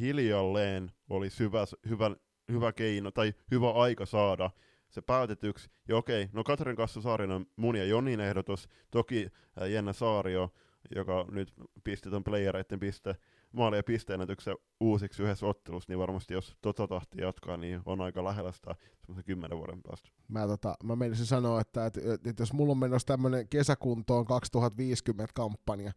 hiljalleen 0.00 0.92
olisi 1.10 1.38
hyvä, 1.38 1.64
hyvä, 1.88 2.16
hyvä 2.52 2.72
keino 2.72 3.10
tai 3.10 3.34
hyvä 3.50 3.72
aika 3.72 4.06
saada 4.06 4.50
se 4.88 5.02
päätetyksi. 5.02 5.70
Ja 5.88 5.96
okei, 5.96 6.28
no 6.32 6.44
Katrin 6.44 6.76
Kassa 6.76 7.00
Saarinen 7.00 7.46
mun 7.56 7.76
ja 7.76 7.84
Jonin 7.84 8.20
ehdotus, 8.20 8.68
toki 8.90 9.28
äh, 9.62 9.70
Jenna 9.70 9.92
Saario, 9.92 10.52
joka 10.94 11.26
nyt 11.30 11.52
pisti 11.84 12.10
ton 12.10 12.24
playereiden 12.24 12.80
piste, 12.80 13.14
maali- 13.52 13.76
ja 13.76 13.82
pisteenätyksen 13.82 14.56
uusiksi 14.80 15.22
yhdessä 15.22 15.46
ottelussa, 15.46 15.92
niin 15.92 15.98
varmasti 15.98 16.34
jos 16.34 16.56
tota 16.62 16.88
tahtia 16.88 17.24
jatkaa, 17.24 17.56
niin 17.56 17.80
on 17.86 18.00
aika 18.00 18.24
lähellä 18.24 18.52
sitä 18.52 18.74
semmoisen 19.00 19.24
kymmenen 19.24 19.58
vuoden 19.58 19.82
päästä. 19.82 20.08
Mä, 20.28 20.46
tota, 20.46 20.74
mä 20.84 20.96
menisin 20.96 21.26
sanoa, 21.26 21.60
että, 21.60 21.86
että, 21.86 22.00
että, 22.14 22.42
jos 22.42 22.52
mulla 22.52 22.70
on 22.70 22.78
menossa 22.78 23.06
tämmöinen 23.06 23.48
kesäkuntoon 23.48 24.26
2050-kampanja, 24.26 25.92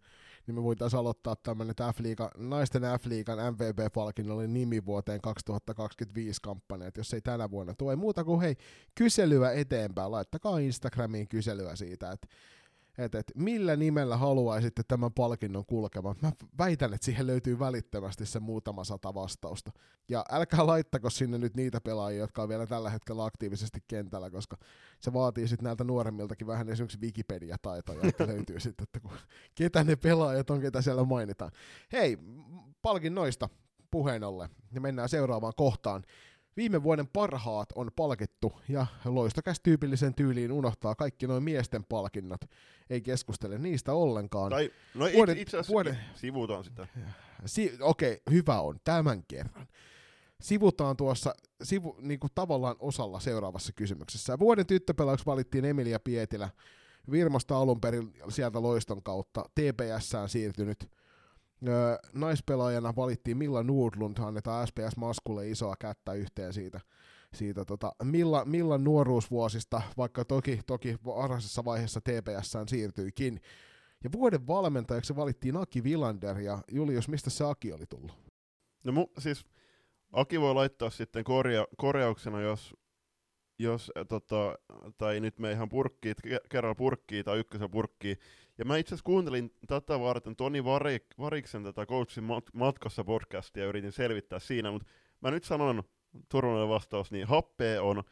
niin 0.47 0.55
me 0.55 0.63
voitaisiin 0.63 0.99
aloittaa 0.99 1.35
tämmöinen 1.35 1.75
F-liiga, 1.95 2.31
naisten 2.37 2.81
F-liigan 2.81 3.53
MVP-palkinnolle 3.53 4.47
nimi 4.47 4.85
vuoteen 4.85 5.21
2025 5.21 6.41
kampanja, 6.41 6.87
että 6.87 6.99
jos 6.99 7.13
ei 7.13 7.21
tänä 7.21 7.51
vuonna 7.51 7.73
tule 7.77 7.95
muuta 7.95 8.23
kuin 8.23 8.41
hei, 8.41 8.55
kyselyä 8.95 9.51
eteenpäin, 9.51 10.11
laittakaa 10.11 10.59
Instagramiin 10.59 11.27
kyselyä 11.27 11.75
siitä, 11.75 12.11
että 12.11 12.27
että 12.97 13.19
et 13.19 13.31
millä 13.35 13.75
nimellä 13.75 14.17
haluaisitte 14.17 14.83
tämän 14.87 15.13
palkinnon 15.13 15.65
kulkevan. 15.65 16.15
Mä 16.21 16.31
väitän, 16.57 16.93
että 16.93 17.05
siihen 17.05 17.27
löytyy 17.27 17.59
välittömästi 17.59 18.25
se 18.25 18.39
muutama 18.39 18.83
sata 18.83 19.13
vastausta. 19.13 19.71
Ja 20.09 20.25
älkää 20.31 20.67
laittako 20.67 21.09
sinne 21.09 21.37
nyt 21.37 21.55
niitä 21.55 21.81
pelaajia, 21.81 22.19
jotka 22.19 22.43
on 22.43 22.49
vielä 22.49 22.67
tällä 22.67 22.89
hetkellä 22.89 23.25
aktiivisesti 23.25 23.79
kentällä, 23.87 24.29
koska 24.29 24.57
se 24.99 25.13
vaatii 25.13 25.47
sitten 25.47 25.63
näiltä 25.63 25.83
nuoremmiltakin 25.83 26.47
vähän 26.47 26.69
esimerkiksi 26.69 27.01
Wikipedia-taitoja, 27.01 27.99
että 28.03 28.27
löytyy 28.33 28.59
sitten, 28.59 28.83
että 28.83 28.99
kun, 28.99 29.11
ketä 29.55 29.83
ne 29.83 29.95
pelaajat 29.95 30.49
on, 30.49 30.61
ketä 30.61 30.81
siellä 30.81 31.03
mainitaan. 31.03 31.51
Hei, 31.91 32.17
palkinnoista 32.81 33.49
puheen 33.91 34.23
ollen, 34.23 34.49
ja 34.71 34.81
mennään 34.81 35.09
seuraavaan 35.09 35.53
kohtaan. 35.57 36.03
Viime 36.57 36.83
vuoden 36.83 37.07
parhaat 37.07 37.69
on 37.75 37.91
palkittu 37.95 38.53
ja 38.69 38.85
loistokäs 39.05 39.59
tyypillisen 39.63 40.15
tyyliin 40.15 40.51
unohtaa 40.51 40.95
kaikki 40.95 41.27
noin 41.27 41.43
miesten 41.43 41.83
palkinnot. 41.83 42.41
Ei 42.89 43.01
keskustele 43.01 43.57
niistä 43.57 43.93
ollenkaan. 43.93 44.49
Tai, 44.49 44.71
no 44.95 45.05
vuoden, 45.13 45.37
itse 45.37 45.57
asiassa 45.57 45.73
vuoden, 45.73 45.97
sivutaan 46.15 46.63
sitä. 46.63 46.87
Si, 47.45 47.77
Okei, 47.81 48.11
okay, 48.11 48.21
hyvä 48.31 48.61
on 48.61 48.79
tämän 48.83 49.23
kerran. 49.27 49.67
Sivutaan 50.41 50.97
tuossa 50.97 51.33
sivu, 51.63 51.97
niin 52.01 52.19
kuin 52.19 52.31
tavallaan 52.35 52.75
osalla 52.79 53.19
seuraavassa 53.19 53.73
kysymyksessä. 53.73 54.39
Vuoden 54.39 54.65
tyttöpelaajaksi 54.65 55.25
valittiin 55.25 55.65
Emilia 55.65 55.99
Pietilä. 55.99 56.49
Virmasta 57.11 57.57
alun 57.57 57.81
perin 57.81 58.13
sieltä 58.29 58.61
loiston 58.61 59.03
kautta 59.03 59.45
TPSään 59.55 60.29
siirtynyt 60.29 60.89
Naispelaajana 62.13 62.93
valittiin 62.95 63.37
Milla 63.37 63.63
Nordlund, 63.63 64.17
annetaan 64.19 64.67
SPS 64.67 64.97
Maskulle 64.97 65.49
isoa 65.49 65.75
kättä 65.79 66.13
yhteen 66.13 66.53
siitä, 66.53 66.79
siitä 67.33 67.65
tota, 67.65 67.95
Milla, 68.03 68.45
Milla 68.45 68.77
nuoruusvuosista, 68.77 69.81
vaikka 69.97 70.25
toki, 70.25 70.59
toki 70.67 70.97
varhaisessa 71.05 71.65
vaiheessa 71.65 72.01
TPSään 72.01 72.67
siirtyikin. 72.67 73.39
Ja 74.03 74.11
vuoden 74.11 74.47
valmentajaksi 74.47 75.15
valittiin 75.15 75.57
Aki 75.57 75.83
Villander, 75.83 76.39
ja 76.39 76.59
Julius, 76.71 77.07
mistä 77.07 77.29
se 77.29 77.43
Aki 77.45 77.73
oli 77.73 77.85
tullut? 77.89 78.11
No 78.83 78.91
mu, 78.91 79.07
siis 79.19 79.45
Aki 80.11 80.39
voi 80.39 80.53
laittaa 80.53 80.89
sitten 80.89 81.23
korja, 81.23 81.67
korjauksena, 81.77 82.41
jos, 82.41 82.75
jos 83.59 83.91
tota, 84.09 84.55
tai 84.97 85.19
nyt 85.19 85.39
me 85.39 85.51
ihan 85.51 85.69
purkkiin, 85.69 86.15
kerralla 86.49 86.75
purkkiin 86.75 87.25
tai 87.25 87.39
ykkösen 87.39 87.71
purkkiin, 87.71 88.17
ja 88.57 88.65
mä 88.65 88.77
itse 88.77 88.95
kuuntelin 89.03 89.55
tätä 89.67 89.99
varten 89.99 90.35
Toni 90.35 90.63
Varik, 90.63 91.03
Variksen 91.19 91.63
tätä 91.63 91.85
Coachin 91.85 92.23
matkassa 92.53 93.03
podcastia 93.03 93.63
ja 93.63 93.69
yritin 93.69 93.91
selvittää 93.91 94.39
siinä, 94.39 94.71
mutta 94.71 94.87
mä 95.21 95.31
nyt 95.31 95.43
sanon 95.43 95.83
turvallinen 96.29 96.69
vastaus, 96.69 97.11
niin 97.11 97.27
Happe 97.27 97.79
on 97.79 98.03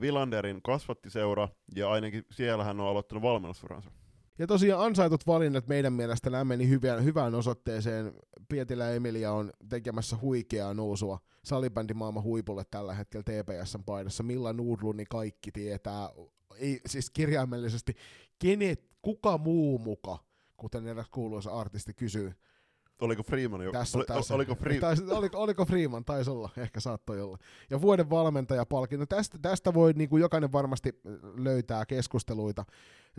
Vilanderin 0.00 0.62
kasvattiseura, 0.62 1.48
ja 1.76 1.90
ainakin 1.90 2.24
siellä 2.30 2.64
hän 2.64 2.80
on 2.80 2.88
aloittanut 2.88 3.22
valmennusuransa. 3.22 3.90
Ja 4.38 4.46
tosiaan 4.46 4.86
ansaitut 4.86 5.26
valinnat 5.26 5.66
meidän 5.66 5.92
mielestä 5.92 6.30
nämä 6.30 6.44
meni 6.44 6.68
hyvään, 6.68 7.04
hyvään 7.04 7.34
osoitteeseen. 7.34 8.12
Pietilä 8.48 8.90
Emilia 8.90 9.32
on 9.32 9.50
tekemässä 9.68 10.16
huikeaa 10.20 10.74
nousua 10.74 11.18
salibändimaailman 11.44 12.22
huipulle 12.22 12.64
tällä 12.70 12.94
hetkellä 12.94 13.24
TPSn 13.24 13.84
paidassa. 13.84 14.22
Milla 14.22 14.52
Nudluni 14.52 15.04
kaikki 15.04 15.52
tietää, 15.52 16.08
ei, 16.58 16.80
siis 16.86 17.10
kirjaimellisesti, 17.10 17.94
kenet, 18.38 18.90
kuka 19.02 19.38
muu 19.38 19.78
muka, 19.78 20.18
kuten 20.56 20.86
eräs 20.86 21.08
kuuluisa 21.08 21.50
artisti 21.50 21.94
kysyy, 21.94 22.32
Oliko 23.00 23.22
Freeman 23.22 23.60
jo? 23.60 23.72
Tässä, 23.72 23.98
oli, 23.98 24.04
tässä. 24.04 24.34
Oliko, 24.34 24.54
Free... 24.54 24.80
Taisi, 24.80 25.04
oliko, 25.04 25.38
oliko 25.38 25.64
Freeman? 25.64 26.04
Taisi 26.04 26.30
olla, 26.30 26.50
ehkä 26.56 26.80
saattoi 26.80 27.20
olla. 27.20 27.38
Ja 27.70 27.80
vuoden 27.80 28.10
valmentajapalkinto. 28.10 29.06
Tästä, 29.06 29.38
tästä 29.42 29.74
voi 29.74 29.92
niin 29.92 30.08
kuin 30.08 30.20
jokainen 30.20 30.52
varmasti 30.52 31.00
löytää 31.36 31.86
keskusteluita. 31.86 32.64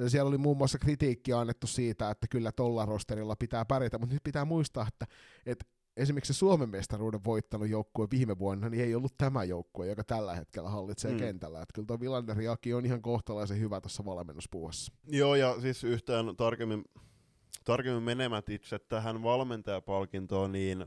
Siellä 0.08 0.30
oli 0.30 0.38
muun 0.38 0.58
muassa 0.58 0.80
kritiikkiä 0.80 1.40
annettu 1.40 1.68
siitä, 1.68 2.10
että 2.10 2.28
kyllä 2.28 2.52
tolla 2.52 2.86
rosterilla 2.86 3.36
pitää 3.36 3.66
pärjätä, 3.66 3.98
mutta 3.98 4.14
nyt 4.16 4.24
pitää 4.24 4.46
muistaa, 4.46 4.88
että, 4.88 5.06
että 5.46 5.66
esimerkiksi 5.98 6.34
se 6.34 6.38
Suomen 6.38 6.70
mestaruuden 6.70 7.24
voittanut 7.24 7.70
joukkue 7.70 8.08
viime 8.12 8.40
vuonna, 8.40 8.70
niin 8.70 8.84
ei 8.84 8.96
ollut 8.96 9.18
tämä 9.18 9.44
joukkue, 9.44 9.88
joka 9.88 10.04
tällä 10.04 10.36
hetkellä 10.36 10.70
hallitsee 10.70 11.12
mm. 11.12 11.18
kentällä. 11.18 11.62
Että 11.62 11.74
kyllä 11.74 11.86
tuo 11.86 12.00
Villander 12.00 12.42
Jaki 12.42 12.74
on 12.74 12.86
ihan 12.86 13.02
kohtalaisen 13.02 13.60
hyvä 13.60 13.82
tuossa 13.82 14.06
valmennuspuuhassa. 14.06 14.94
Joo, 15.08 15.36
ja 15.36 15.62
siis 15.62 15.84
yhtään 15.84 16.36
tarkemmin 16.38 16.84
tarkemmin 17.64 18.04
menemät 18.04 18.50
itse 18.50 18.80
tähän 18.80 19.24
valmentajapalkintoon, 19.24 20.52
niin 20.52 20.86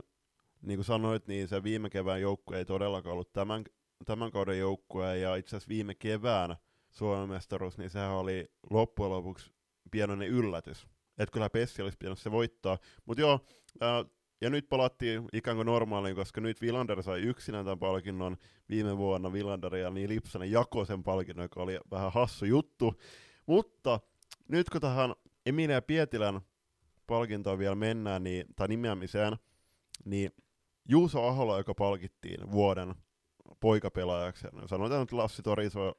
niin 0.61 0.77
kuin 0.77 0.85
sanoit, 0.85 1.27
niin 1.27 1.47
se 1.47 1.63
viime 1.63 1.89
kevään 1.89 2.21
joukkue 2.21 2.57
ei 2.57 2.65
todellakaan 2.65 3.13
ollut 3.13 3.33
tämän, 3.33 3.63
tämän 4.05 4.31
kauden 4.31 4.59
joukkue, 4.59 5.17
ja 5.17 5.35
itse 5.35 5.55
asiassa 5.55 5.69
viime 5.69 5.95
kevään 5.95 6.55
Suomen 6.91 7.29
mestaruus, 7.29 7.77
niin 7.77 7.89
sehän 7.89 8.11
oli 8.11 8.51
loppujen 8.69 9.11
lopuksi 9.11 9.51
pienoinen 9.91 10.27
yllätys. 10.27 10.87
Että 11.17 11.33
kyllä 11.33 11.49
Pessi 11.49 11.81
olisi 11.81 11.97
pitänyt 11.97 12.19
se 12.19 12.31
voittaa. 12.31 12.77
Mutta 13.05 13.21
joo, 13.21 13.39
ää, 13.81 14.05
ja 14.41 14.49
nyt 14.49 14.69
palattiin 14.69 15.29
ikään 15.33 15.57
kuin 15.57 15.65
normaaliin, 15.65 16.15
koska 16.15 16.41
nyt 16.41 16.61
Villander 16.61 17.03
sai 17.03 17.21
yksinään 17.21 17.65
tämän 17.65 17.79
palkinnon 17.79 18.37
viime 18.69 18.97
vuonna. 18.97 19.33
Villander 19.33 19.75
ja 19.75 19.89
niin 19.89 20.09
Lipsanen 20.09 20.51
jakoi 20.51 20.85
sen 20.85 21.03
palkinnon, 21.03 21.43
joka 21.43 21.61
oli 21.61 21.79
vähän 21.91 22.13
hassu 22.13 22.45
juttu. 22.45 22.93
Mutta 23.45 23.99
nyt 24.47 24.69
kun 24.69 24.81
tähän 24.81 25.15
Emilia 25.45 25.81
Pietilän 25.81 26.41
palkintoon 27.07 27.59
vielä 27.59 27.75
mennään, 27.75 28.23
niin, 28.23 28.45
tai 28.55 28.67
nimeämiseen, 28.67 29.37
niin 30.05 30.31
Juuso 30.89 31.23
Ahola, 31.23 31.57
joka 31.57 31.75
palkittiin 31.75 32.51
vuoden 32.51 32.95
poikapelaajaksi, 33.59 34.47
sanotaan 34.65 35.01
että 35.01 35.17
Lassi 35.17 35.41
Toriso 35.41 35.93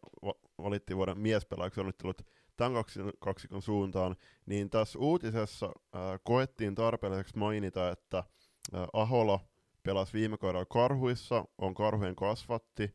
valittiin 0.58 0.96
vuoden 0.96 1.18
miespelaajaksi, 1.18 1.80
onnittelut 1.80 2.22
tämän 2.56 2.84
kaksikon 3.18 3.62
suuntaan, 3.62 4.16
niin 4.46 4.70
tässä 4.70 4.98
uutisessa 4.98 5.66
äh, 5.66 6.00
koettiin 6.24 6.74
tarpeelliseksi 6.74 7.38
mainita, 7.38 7.90
että 7.90 8.18
äh, 8.18 8.86
Ahola 8.92 9.40
pelasi 9.82 10.12
viime 10.12 10.38
kaudella 10.38 10.64
Karhuissa, 10.66 11.44
on 11.58 11.74
Karhujen 11.74 12.16
kasvatti, 12.16 12.94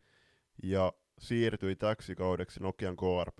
ja 0.64 0.94
siirtyi 1.20 1.76
täksi 1.76 2.16
kaudeksi 2.16 2.60
Nokian 2.64 2.96
krp 2.98 3.40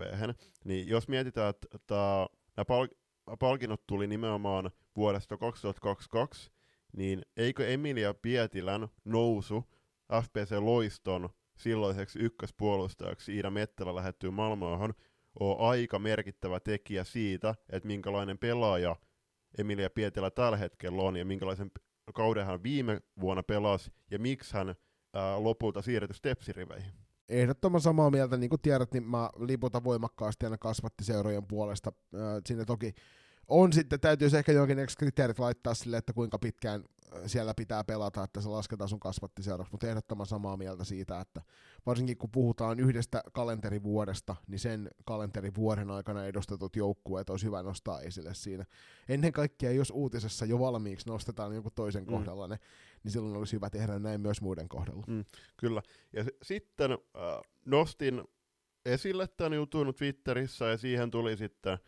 Niin 0.64 0.88
jos 0.88 1.08
mietitään, 1.08 1.48
että 1.74 2.28
nämä 2.56 2.64
pal- 2.64 2.96
palkinnot 3.38 3.86
tuli 3.86 4.06
nimenomaan 4.06 4.70
vuodesta 4.96 5.36
2022, 5.36 6.50
niin 6.96 7.22
eikö 7.36 7.68
Emilia 7.68 8.14
Pietilän 8.14 8.88
nousu 9.04 9.64
FPC 10.22 10.52
Loiston 10.60 11.28
silloiseksi 11.56 12.18
ykköspuolustajaksi 12.18 13.36
Iida 13.36 13.50
Mettelä 13.50 13.94
lähettyy 13.94 14.30
Malmööhön 14.30 14.94
ole 15.40 15.68
aika 15.68 15.98
merkittävä 15.98 16.60
tekijä 16.60 17.04
siitä, 17.04 17.54
että 17.70 17.86
minkälainen 17.86 18.38
pelaaja 18.38 18.96
Emilia 19.58 19.90
Pietilä 19.90 20.30
tällä 20.30 20.56
hetkellä 20.56 21.02
on 21.02 21.16
ja 21.16 21.24
minkälaisen 21.24 21.70
kauden 22.14 22.46
hän 22.46 22.62
viime 22.62 23.00
vuonna 23.20 23.42
pelasi 23.42 23.92
ja 24.10 24.18
miksi 24.18 24.54
hän 24.54 24.74
ää, 25.14 25.44
lopulta 25.44 25.82
siirretty 25.82 26.16
stepsiriveihin 26.16 26.92
ehdottoman 27.28 27.80
samaa 27.80 28.10
mieltä, 28.10 28.36
niin 28.36 28.50
kuin 28.50 28.60
tiedät, 28.60 28.92
niin 28.92 29.04
mä 29.04 29.30
liputan 29.38 29.84
voimakkaasti 29.84 30.46
aina 30.46 30.58
kasvattiseurojen 30.58 31.46
puolesta. 31.46 31.92
Sinne 32.46 32.64
toki 32.64 32.94
on 33.48 33.72
sitten, 33.72 34.00
täytyisi 34.00 34.36
ehkä 34.36 34.52
jonkin 34.52 34.78
kriteerit 34.98 35.38
laittaa 35.38 35.74
sille, 35.74 35.96
että 35.96 36.12
kuinka 36.12 36.38
pitkään 36.38 36.84
siellä 37.26 37.54
pitää 37.54 37.84
pelata, 37.84 38.24
että 38.24 38.40
se 38.40 38.48
lasketaan 38.48 38.88
sun 38.88 39.00
kasvattiseuraksi, 39.00 39.72
mutta 39.72 39.86
ehdottoman 39.86 40.26
samaa 40.26 40.56
mieltä 40.56 40.84
siitä, 40.84 41.20
että 41.20 41.42
varsinkin 41.86 42.18
kun 42.18 42.30
puhutaan 42.30 42.80
yhdestä 42.80 43.22
kalenterivuodesta, 43.32 44.36
niin 44.46 44.58
sen 44.58 44.90
kalenterivuoden 45.04 45.90
aikana 45.90 46.24
edustetut 46.24 46.76
joukkueet 46.76 47.30
olisi 47.30 47.46
hyvä 47.46 47.62
nostaa 47.62 48.00
esille 48.00 48.34
siinä. 48.34 48.64
Ennen 49.08 49.32
kaikkea, 49.32 49.72
jos 49.72 49.90
uutisessa 49.90 50.44
jo 50.44 50.58
valmiiksi 50.58 51.08
nostetaan 51.08 51.54
jonkun 51.54 51.72
toisen 51.74 52.04
mm. 52.04 52.10
kohdalla 52.10 52.48
ne, 52.48 52.58
niin 53.04 53.12
silloin 53.12 53.36
olisi 53.36 53.56
hyvä 53.56 53.70
tehdä 53.70 53.98
näin 53.98 54.20
myös 54.20 54.40
muiden 54.40 54.68
kohdalla. 54.68 55.04
Mm, 55.06 55.24
kyllä. 55.56 55.82
Ja 56.12 56.24
s- 56.24 56.28
sitten 56.42 56.92
äh, 56.92 56.98
nostin 57.64 58.22
esille 58.86 59.28
tämän 59.28 59.52
jutun 59.52 59.94
Twitterissä, 59.94 60.64
ja 60.64 60.78
siihen 60.78 61.10
tuli 61.10 61.36
sitten 61.36 61.78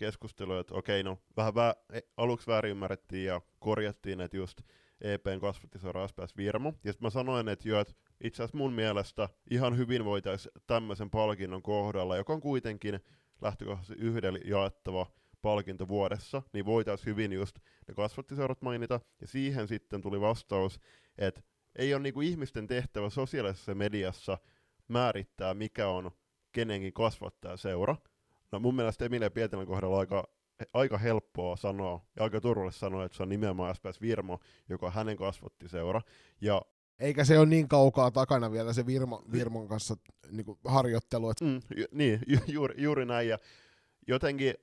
keskustelu, 0.00 0.56
että 0.56 0.74
okei, 0.74 1.02
no 1.02 1.18
vähän 1.36 1.52
vä- 1.54 2.00
aluksi 2.16 2.46
väärin 2.46 2.70
ymmärrettiin 2.70 3.24
ja 3.24 3.40
korjattiin, 3.58 4.20
että 4.20 4.36
just 4.36 4.60
EPn 5.00 5.40
kasvattiseura 5.40 6.08
SPS 6.08 6.36
Virmo. 6.36 6.74
Ja 6.84 6.92
sitten 6.92 7.06
mä 7.06 7.10
sanoin, 7.10 7.48
että 7.48 7.68
jo, 7.68 7.80
että 7.80 7.94
itse 8.24 8.42
asiassa 8.42 8.58
mun 8.58 8.72
mielestä 8.72 9.28
ihan 9.50 9.76
hyvin 9.76 10.04
voitaisiin 10.04 10.52
tämmöisen 10.66 11.10
palkinnon 11.10 11.62
kohdalla, 11.62 12.16
joka 12.16 12.32
on 12.32 12.40
kuitenkin 12.40 13.00
lähtökohtaisesti 13.42 14.04
yhdellä 14.04 14.38
jaettava 14.44 15.06
palkinto 15.42 15.88
vuodessa, 15.88 16.42
niin 16.52 16.64
voitaisiin 16.64 17.06
hyvin 17.06 17.32
just 17.32 17.58
ne 17.88 17.94
kasvattiseurat 17.94 18.62
mainita. 18.62 19.00
Ja 19.20 19.26
siihen 19.26 19.68
sitten 19.68 20.00
tuli 20.00 20.20
vastaus, 20.20 20.80
että 21.18 21.42
ei 21.76 21.94
ole 21.94 22.02
niinku 22.02 22.20
ihmisten 22.20 22.66
tehtävä 22.66 23.10
sosiaalisessa 23.10 23.74
mediassa 23.74 24.38
määrittää, 24.88 25.54
mikä 25.54 25.88
on 25.88 26.10
kenenkin 26.52 26.92
kasvattaja 26.92 27.56
seura, 27.56 27.96
No 28.52 28.58
mun 28.58 28.74
mielestä 28.74 29.04
Emilia 29.04 29.30
Pietilän 29.30 29.66
kohdalla 29.66 29.98
aika, 29.98 30.28
aika 30.74 30.98
helppoa 30.98 31.56
sanoa 31.56 32.04
ja 32.16 32.22
aika 32.22 32.40
turvallista 32.40 32.80
sanoa, 32.80 33.04
että 33.04 33.16
se 33.16 33.22
on 33.22 33.28
nimenomaan 33.28 33.74
SPS 33.74 34.00
Virmo, 34.00 34.38
joka 34.68 34.86
on 34.86 34.92
hänen 34.92 35.16
kasvattiseura. 35.16 36.00
Ja 36.40 36.62
eikä 37.00 37.24
se 37.24 37.38
ole 37.38 37.46
niin 37.46 37.68
kaukaa 37.68 38.10
takana 38.10 38.52
vielä 38.52 38.72
se 38.72 38.86
Virmo, 38.86 39.24
Virmon 39.32 39.68
kanssa 39.68 39.96
niin 40.30 40.44
kuin 40.44 40.58
harjoittelu. 40.64 41.30
Että... 41.30 41.44
Mm, 41.44 41.60
ju, 41.76 41.84
niin, 41.92 42.20
ju, 42.26 42.38
juuri, 42.46 42.74
juuri 42.82 43.06
näin. 43.06 43.28
Ja 43.28 43.38
jotenkin, 44.08 44.54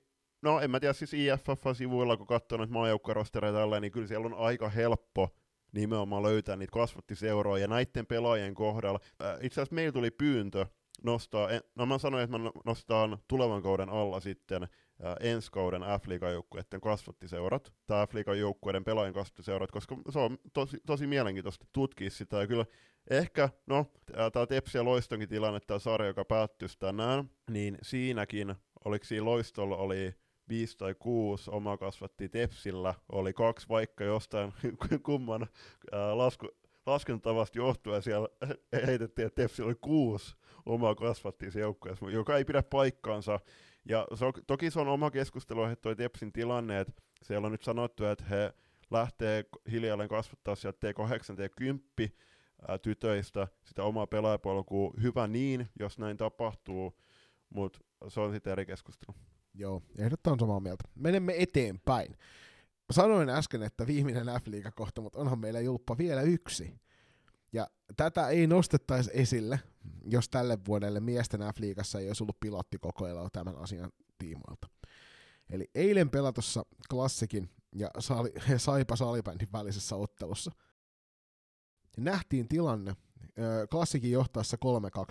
no 0.41 0.59
en 0.59 0.71
mä 0.71 0.79
tiedä, 0.79 0.93
siis 0.93 1.13
IFF-sivuilla, 1.13 2.17
kun 2.17 2.27
katsoo 2.27 2.57
noita 2.57 2.73
maajoukkuerostereita 2.73 3.57
tälleen, 3.57 3.81
niin 3.81 3.91
kyllä 3.91 4.07
siellä 4.07 4.25
on 4.25 4.33
aika 4.33 4.69
helppo 4.69 5.29
nimenomaan 5.71 6.23
löytää 6.23 6.55
niitä 6.55 6.71
kasvattiseuroja 6.71 7.61
ja 7.61 7.67
näiden 7.67 8.05
pelaajien 8.05 8.55
kohdalla. 8.55 8.99
Äh, 9.21 9.37
itse 9.41 9.61
asiassa 9.61 9.75
meillä 9.75 9.91
tuli 9.91 10.11
pyyntö 10.11 10.65
nostaa, 11.03 11.49
no 11.75 11.85
mä 11.85 11.97
sanoin, 11.97 12.23
että 12.23 12.37
mä 12.37 12.51
nostaan 12.65 13.17
tulevan 13.27 13.61
kauden 13.61 13.89
alla 13.89 14.19
sitten 14.19 14.67
ää, 15.03 15.15
ensi 15.19 15.51
kauden 15.51 15.81
F-liigan 15.81 16.31
joukkueiden 16.31 16.81
kasvattiseurat, 16.81 17.73
tai 17.87 18.07
F-liigan 18.07 18.39
joukkueiden 18.39 18.83
pelaajien 18.83 19.13
kasvattiseurat, 19.13 19.71
koska 19.71 19.97
se 20.09 20.19
on 20.19 20.37
tosi, 20.53 20.77
tosi 20.85 21.07
mielenkiintoista 21.07 21.65
tutkia 21.73 22.09
sitä, 22.09 22.37
ja 22.37 22.47
kyllä 22.47 22.65
ehkä, 23.09 23.49
no, 23.67 23.85
tämä 24.33 24.45
Tepsi 24.45 24.77
ja 24.77 24.85
Loistonkin 24.85 25.29
tilanne, 25.29 25.59
tämä 25.59 25.79
sarja, 25.79 26.07
joka 26.07 26.25
päättyisi 26.25 26.79
tänään, 26.79 27.29
niin 27.51 27.77
siinäkin, 27.81 28.55
oliko 28.85 29.05
siinä 29.05 29.25
Loistolla 29.25 29.77
oli 29.77 30.15
viisi 30.49 30.77
tai 30.77 30.95
kuusi 30.99 31.51
oma 31.51 31.77
kasvatti 31.77 32.29
Tepsillä, 32.29 32.93
oli 33.11 33.33
kaksi 33.33 33.69
vaikka 33.69 34.03
jostain 34.03 34.53
kumman 35.05 35.47
ää, 35.91 36.17
lasku, 36.17 36.47
laskentatavasta 36.85 37.57
johtuen 37.57 38.01
siellä 38.01 38.27
heitettiin, 38.87 39.25
että 39.25 39.41
Tepsi 39.41 39.61
oli 39.61 39.75
kuusi 39.75 40.35
omaa 40.67 40.95
kasvattiin 40.95 41.51
se 41.51 41.59
joka 42.11 42.37
ei 42.37 42.45
pidä 42.45 42.63
paikkaansa. 42.63 43.39
Ja 43.85 44.07
se 44.15 44.25
on, 44.25 44.33
toki 44.47 44.71
se 44.71 44.79
on 44.79 44.87
oma 44.87 45.11
keskustelu, 45.11 45.63
että 45.63 45.81
toi 45.81 45.95
Tepsin 45.95 46.33
tilanne, 46.33 46.79
että 46.79 46.93
siellä 47.23 47.45
on 47.45 47.51
nyt 47.51 47.63
sanottu, 47.63 48.05
että 48.05 48.25
he 48.25 48.53
lähtee 48.91 49.45
hiljalleen 49.71 50.09
kasvattaa 50.09 50.55
sieltä 50.55 50.91
T8 50.91 51.41
ja 51.41 51.49
10 51.49 51.83
ää, 52.67 52.77
tytöistä 52.77 53.47
sitä 53.63 53.83
omaa 53.83 54.07
pelaajapolkua. 54.07 54.93
Hyvä 55.01 55.27
niin, 55.27 55.69
jos 55.79 55.99
näin 55.99 56.17
tapahtuu, 56.17 56.99
mutta 57.49 57.79
se 58.07 58.19
on 58.19 58.33
sitten 58.33 58.51
eri 58.51 58.65
keskustelu. 58.65 59.17
Joo, 59.53 59.81
ehdottomasti 59.97 60.39
samaa 60.39 60.59
mieltä. 60.59 60.83
Menemme 60.95 61.33
eteenpäin. 61.37 62.17
Sanoin 62.91 63.29
äsken, 63.29 63.63
että 63.63 63.87
viimeinen 63.87 64.25
F-liiga 64.25 64.71
kohta, 64.71 65.01
mutta 65.01 65.19
onhan 65.19 65.39
meillä 65.39 65.59
julppa 65.59 65.97
vielä 65.97 66.21
yksi. 66.21 66.73
Ja 67.57 67.67
tätä 67.97 68.27
ei 68.27 68.47
nostettaisi 68.47 69.11
esille, 69.13 69.59
jos 70.05 70.29
tälle 70.29 70.57
vuodelle 70.67 70.99
miesten 70.99 71.41
F-liigassa 71.41 71.99
ei 71.99 72.07
olisi 72.07 72.23
ollut 72.23 72.39
pilottikokoilua 72.39 73.29
tämän 73.29 73.55
asian 73.55 73.91
tiimoilta. 74.17 74.67
Eli 75.49 75.69
eilen 75.75 76.09
pelatossa 76.09 76.65
klassikin 76.89 77.49
ja 77.75 77.89
Sali, 77.99 78.33
Saipa 78.57 78.95
Salibändin 78.95 79.51
välisessä 79.53 79.95
ottelussa 79.95 80.51
nähtiin 81.97 82.47
tilanne, 82.47 82.95
ö, 83.39 83.67
klassikin 83.71 84.11
johtaessa 84.11 84.57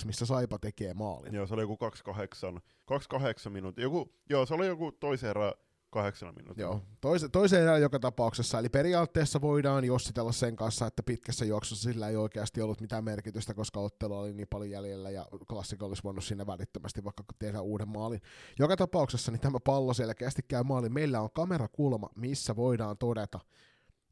3-2, 0.03 0.07
missä 0.07 0.27
Saipa 0.27 0.59
tekee 0.59 0.95
maalin. 0.95 1.35
Joo, 1.35 1.47
se 1.47 1.55
oli 1.55 1.63
joku 1.63 1.77
28, 1.77 2.61
28 2.85 3.53
minuuttia. 3.53 3.83
Joku, 3.83 4.13
joo, 4.31 4.47
se 4.47 4.55
oli 4.55 4.67
joku 4.67 4.93
toisen 4.93 5.31
erä 5.31 5.53
kahdeksana 5.91 6.33
minuuttia. 6.33 6.63
Joo, 6.63 6.83
toise, 7.01 7.29
toiseen 7.29 7.63
erään 7.63 7.81
joka 7.81 7.99
tapauksessa, 7.99 8.59
eli 8.59 8.69
periaatteessa 8.69 9.41
voidaan 9.41 9.85
jossitella 9.85 10.33
sen 10.33 10.57
kanssa, 10.57 10.87
että 10.87 11.03
pitkässä 11.03 11.45
juoksussa 11.45 11.91
sillä 11.93 12.09
ei 12.09 12.17
oikeasti 12.17 12.63
ollut 12.63 12.81
mitään 12.81 13.05
merkitystä, 13.05 13.55
koska 13.55 13.81
ottelu 13.81 14.15
oli 14.15 14.33
niin 14.33 14.49
paljon 14.51 14.71
jäljellä 14.71 15.11
ja 15.11 15.27
klassikko 15.49 15.87
olisi 15.87 16.03
voinut 16.05 16.25
sinne 16.25 16.47
välittömästi 16.47 17.05
vaikka 17.05 17.25
tehdä 17.39 17.61
uuden 17.61 17.89
maalin. 17.89 18.21
Joka 18.59 18.77
tapauksessa 18.77 19.33
niin 19.33 19.41
tämä 19.41 19.59
pallo 19.65 19.95
selkeästi 19.95 20.43
käy 20.49 20.63
maalin. 20.63 20.93
Meillä 20.93 21.21
on 21.21 21.31
kamerakulma, 21.31 22.09
missä 22.17 22.57
voidaan 22.57 22.99
todeta, 22.99 23.41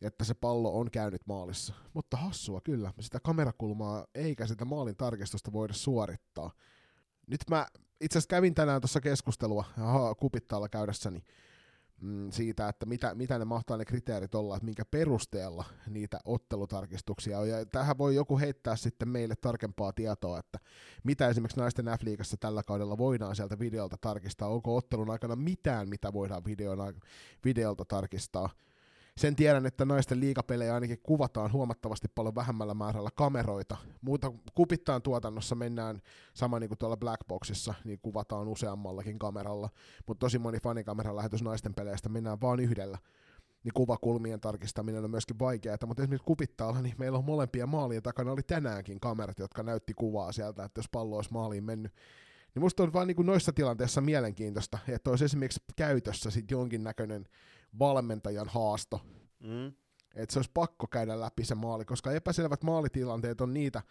että 0.03 0.25
se 0.25 0.35
pallo 0.35 0.79
on 0.79 0.91
käynyt 0.91 1.27
maalissa. 1.27 1.75
Mutta 1.95 2.17
hassua 2.17 2.61
kyllä, 2.61 2.93
sitä 3.01 3.21
kamerakulmaa 3.21 4.07
eikä 4.15 4.47
sitä 4.47 4.65
maalin 4.65 4.97
tarkistusta 4.97 5.53
voida 5.53 5.73
suorittaa. 5.73 6.51
Nyt 7.27 7.41
mä 7.51 7.67
itse 8.01 8.19
asiassa 8.19 8.29
kävin 8.29 8.55
tänään 8.55 8.81
tuossa 8.81 9.01
keskustelua 9.01 9.65
kupittaalla 10.19 10.69
käydessäni 10.69 11.25
mm, 12.01 12.31
siitä, 12.31 12.69
että 12.69 12.87
mitä, 12.87 13.15
mitä 13.15 13.39
ne 13.39 13.45
mahtaa 13.45 13.77
ne 13.77 13.85
kriteerit 13.85 14.35
olla, 14.35 14.57
että 14.57 14.65
minkä 14.65 14.85
perusteella 14.85 15.65
niitä 15.91 16.21
ottelutarkistuksia 16.25 17.39
on. 17.39 17.49
Ja 17.49 17.67
tähän 17.67 17.99
voi 17.99 18.15
joku 18.15 18.39
heittää 18.39 18.77
sitten 18.77 19.09
meille 19.09 19.35
tarkempaa 19.41 19.93
tietoa, 19.93 20.39
että 20.39 20.59
mitä 21.05 21.29
esimerkiksi 21.29 21.61
naisten 21.61 21.87
F-liigassa 21.87 22.37
tällä 22.41 22.63
kaudella 22.63 22.99
voidaan 22.99 23.37
sieltä 23.37 23.59
videolta 23.59 23.97
tarkistaa. 24.01 24.49
Onko 24.49 24.77
ottelun 24.77 25.11
aikana 25.11 25.37
mitään, 25.37 25.89
mitä 25.89 26.13
voidaan 26.13 26.45
videon, 26.45 26.95
videolta 27.45 27.85
tarkistaa 27.85 28.51
sen 29.17 29.37
tiedän, 29.37 29.67
että 29.67 29.85
naisten 29.85 30.21
liikapelejä 30.21 30.75
ainakin 30.75 30.99
kuvataan 31.03 31.53
huomattavasti 31.53 32.09
paljon 32.15 32.35
vähemmällä 32.35 32.75
määrällä 32.75 33.11
kameroita. 33.15 33.77
Muuta 34.01 34.33
kupittaan 34.55 35.03
tuotannossa 35.03 35.55
mennään 35.55 36.01
sama 36.35 36.61
niin 36.61 36.69
kuin 36.69 36.79
tuolla 36.79 36.97
Blackboxissa, 36.97 37.75
niin 37.85 37.99
kuvataan 38.03 38.49
useammallakin 38.49 39.19
kameralla, 39.19 39.71
mutta 40.07 40.21
tosi 40.21 40.39
moni 40.39 40.59
fanikameran 40.61 41.17
lähetys 41.17 41.43
naisten 41.43 41.75
peleistä 41.75 42.09
mennään 42.09 42.41
vain 42.41 42.61
yhdellä. 42.61 42.99
Niin 43.65 43.75
kuvakulmien 43.75 44.41
tarkistaminen 44.41 45.05
on 45.05 45.11
myöskin 45.11 45.39
vaikeaa, 45.39 45.77
mutta 45.87 46.03
esimerkiksi 46.03 46.27
kupittaalla, 46.27 46.83
niin 46.83 46.95
meillä 46.99 47.19
on 47.19 47.25
molempia 47.25 47.67
maalien 47.67 48.03
takana 48.03 48.33
oli 48.33 48.43
tänäänkin 48.43 49.01
kamerat, 49.01 49.39
jotka 49.39 49.63
näytti 49.63 49.95
kuvaa 49.95 50.33
sieltä, 50.33 50.65
että 50.65 50.79
jos 50.79 50.89
pallo 50.89 51.17
olisi 51.17 51.33
maaliin 51.33 51.65
mennyt, 51.65 51.93
niin 52.55 52.63
musta 52.63 52.83
on 52.83 52.93
vaan 52.93 53.07
niin 53.07 53.17
kuin 53.17 53.27
noissa 53.27 53.53
tilanteissa 53.53 54.01
mielenkiintoista, 54.01 54.79
että 54.89 55.11
olisi 55.11 55.25
esimerkiksi 55.25 55.61
käytössä 55.77 56.31
sit 56.31 56.51
jonkinnäköinen 56.51 57.27
valmentajan 57.79 58.49
haasto. 58.49 59.01
Mm. 59.41 59.73
Että 60.15 60.33
se 60.33 60.39
olisi 60.39 60.51
pakko 60.55 60.87
käydä 60.87 61.21
läpi 61.21 61.45
se 61.45 61.55
maali, 61.55 61.85
koska 61.85 62.13
epäselvät 62.13 62.63
maalitilanteet 62.63 63.41
on 63.41 63.55
niitä, 63.55 63.83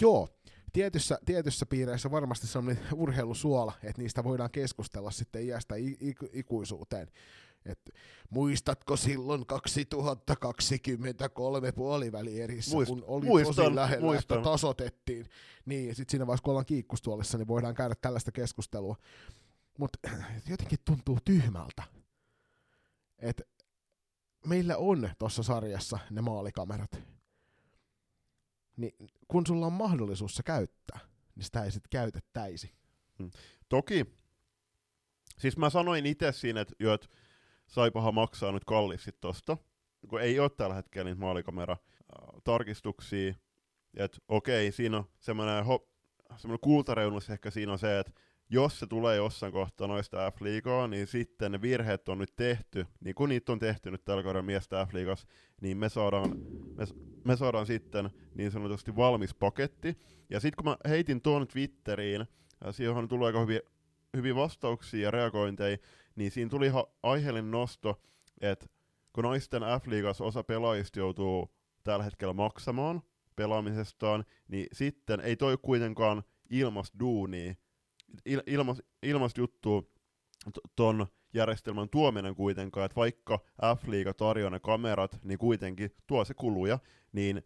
joo, 0.00 0.28
tietyssä, 0.72 1.18
tietyssä 1.24 1.66
piireissä 1.66 2.10
varmasti 2.10 2.46
sellainen 2.46 2.84
urheilusuola, 2.94 3.72
että 3.82 4.02
niistä 4.02 4.24
voidaan 4.24 4.50
keskustella 4.50 5.10
sitten 5.10 5.42
iästä 5.42 5.74
ikuisuuteen. 6.32 7.08
Et 7.66 7.90
muistatko 8.30 8.96
silloin 8.96 9.46
2023 9.46 11.72
puolivälierissä, 11.72 12.74
Muist, 12.74 12.88
kun 12.88 13.04
oli 13.06 13.26
muistan, 13.26 13.54
tosi 13.54 13.74
lähellä, 13.74 14.04
muistan. 14.04 14.38
että 14.38 14.50
tasotettiin. 14.50 15.26
Niin, 15.66 15.94
sitten 15.94 16.10
siinä 16.10 16.26
vaiheessa, 16.26 16.44
kun 16.44 16.50
ollaan 16.50 16.66
kiikkustuolissa, 16.66 17.38
niin 17.38 17.48
voidaan 17.48 17.74
käydä 17.74 17.94
tällaista 18.00 18.32
keskustelua. 18.32 18.96
Mutta 19.78 19.98
jotenkin 20.48 20.78
tuntuu 20.84 21.18
tyhmältä 21.24 21.82
että 23.22 23.42
meillä 24.46 24.76
on 24.76 25.10
tuossa 25.18 25.42
sarjassa 25.42 25.98
ne 26.10 26.20
maalikamerat. 26.20 27.02
Niin 28.76 28.94
kun 29.28 29.46
sulla 29.46 29.66
on 29.66 29.72
mahdollisuus 29.72 30.34
se 30.34 30.42
käyttää, 30.42 30.98
niin 31.36 31.44
sitä 31.44 31.64
ei 31.64 31.70
sitten 31.70 31.90
käytettäisi. 31.90 32.74
Hmm. 33.18 33.30
Toki, 33.68 34.06
siis 35.38 35.56
mä 35.56 35.70
sanoin 35.70 36.06
itse 36.06 36.32
siinä, 36.32 36.60
että, 36.60 36.74
jo, 36.78 36.94
että 36.94 37.06
Saipahan 37.66 38.14
maksaa 38.14 38.52
nyt 38.52 38.64
kallisti 38.64 39.12
tosta, 39.20 39.56
kun 40.08 40.20
ei 40.20 40.40
ole 40.40 40.50
tällä 40.50 40.74
hetkellä 40.74 41.10
niitä 41.10 41.20
maalikamera-tarkistuksia, 41.20 43.34
että 43.94 44.18
okei, 44.28 44.72
siinä 44.72 44.96
on 44.96 45.04
semmoinen, 45.20 45.64
ho- 45.64 45.88
semmoinen 46.36 46.60
kultareunus 46.60 47.30
ehkä 47.30 47.50
siinä 47.50 47.72
on 47.72 47.78
se, 47.78 47.98
että 47.98 48.12
jos 48.52 48.78
se 48.78 48.86
tulee 48.86 49.16
jossain 49.16 49.52
kohtaa 49.52 49.86
noista 49.86 50.30
F-liigaa, 50.30 50.88
niin 50.88 51.06
sitten 51.06 51.52
ne 51.52 51.62
virheet 51.62 52.08
on 52.08 52.18
nyt 52.18 52.36
tehty, 52.36 52.86
niin 53.00 53.14
kun 53.14 53.28
niitä 53.28 53.52
on 53.52 53.58
tehty 53.58 53.90
nyt 53.90 54.04
tällä 54.04 54.22
kaudella 54.22 54.42
miestä 54.42 54.86
f 54.86 54.90
niin 55.60 55.76
me 55.76 55.88
saadaan, 55.88 56.36
me, 56.76 56.84
me 57.24 57.36
saadaan 57.36 57.66
sitten 57.66 58.10
niin 58.34 58.50
sanotusti 58.50 58.96
valmis 58.96 59.34
paketti. 59.34 59.98
Ja 60.30 60.40
sitten 60.40 60.64
kun 60.64 60.72
mä 60.72 60.76
heitin 60.88 61.22
tuon 61.22 61.48
Twitteriin, 61.48 62.26
siihen 62.70 63.08
tulee 63.08 63.26
aika 63.26 63.40
hyviä, 63.40 63.60
hyviä 64.16 64.34
vastauksia 64.34 65.02
ja 65.02 65.10
reagointeja, 65.10 65.78
niin 66.16 66.30
siinä 66.30 66.50
tuli 66.50 66.66
ihan 66.66 66.84
aiheellinen 67.02 67.50
nosto, 67.50 68.00
että 68.40 68.66
kun 69.12 69.24
naisten 69.24 69.62
f 69.62 70.20
osa 70.20 70.44
pelaajista 70.44 70.98
joutuu 70.98 71.54
tällä 71.84 72.04
hetkellä 72.04 72.34
maksamaan 72.34 73.02
pelaamisestaan, 73.36 74.24
niin 74.48 74.66
sitten 74.72 75.20
ei 75.20 75.36
toi 75.36 75.58
kuitenkaan 75.62 76.22
ilmasta 76.50 76.98
duunia 76.98 77.54
il, 78.26 78.42
ilmas, 78.46 78.82
ilmasta 79.02 79.40
juttua 79.40 79.82
ton 80.76 81.06
järjestelmän 81.34 81.88
tuominen 81.88 82.34
kuitenkaan, 82.34 82.86
että 82.86 82.96
vaikka 82.96 83.38
F-liiga 83.76 84.14
tarjoaa 84.14 84.50
ne 84.50 84.60
kamerat, 84.60 85.18
niin 85.24 85.38
kuitenkin 85.38 85.90
tuo 86.06 86.24
se 86.24 86.34
kuluja, 86.34 86.78
niin 87.12 87.42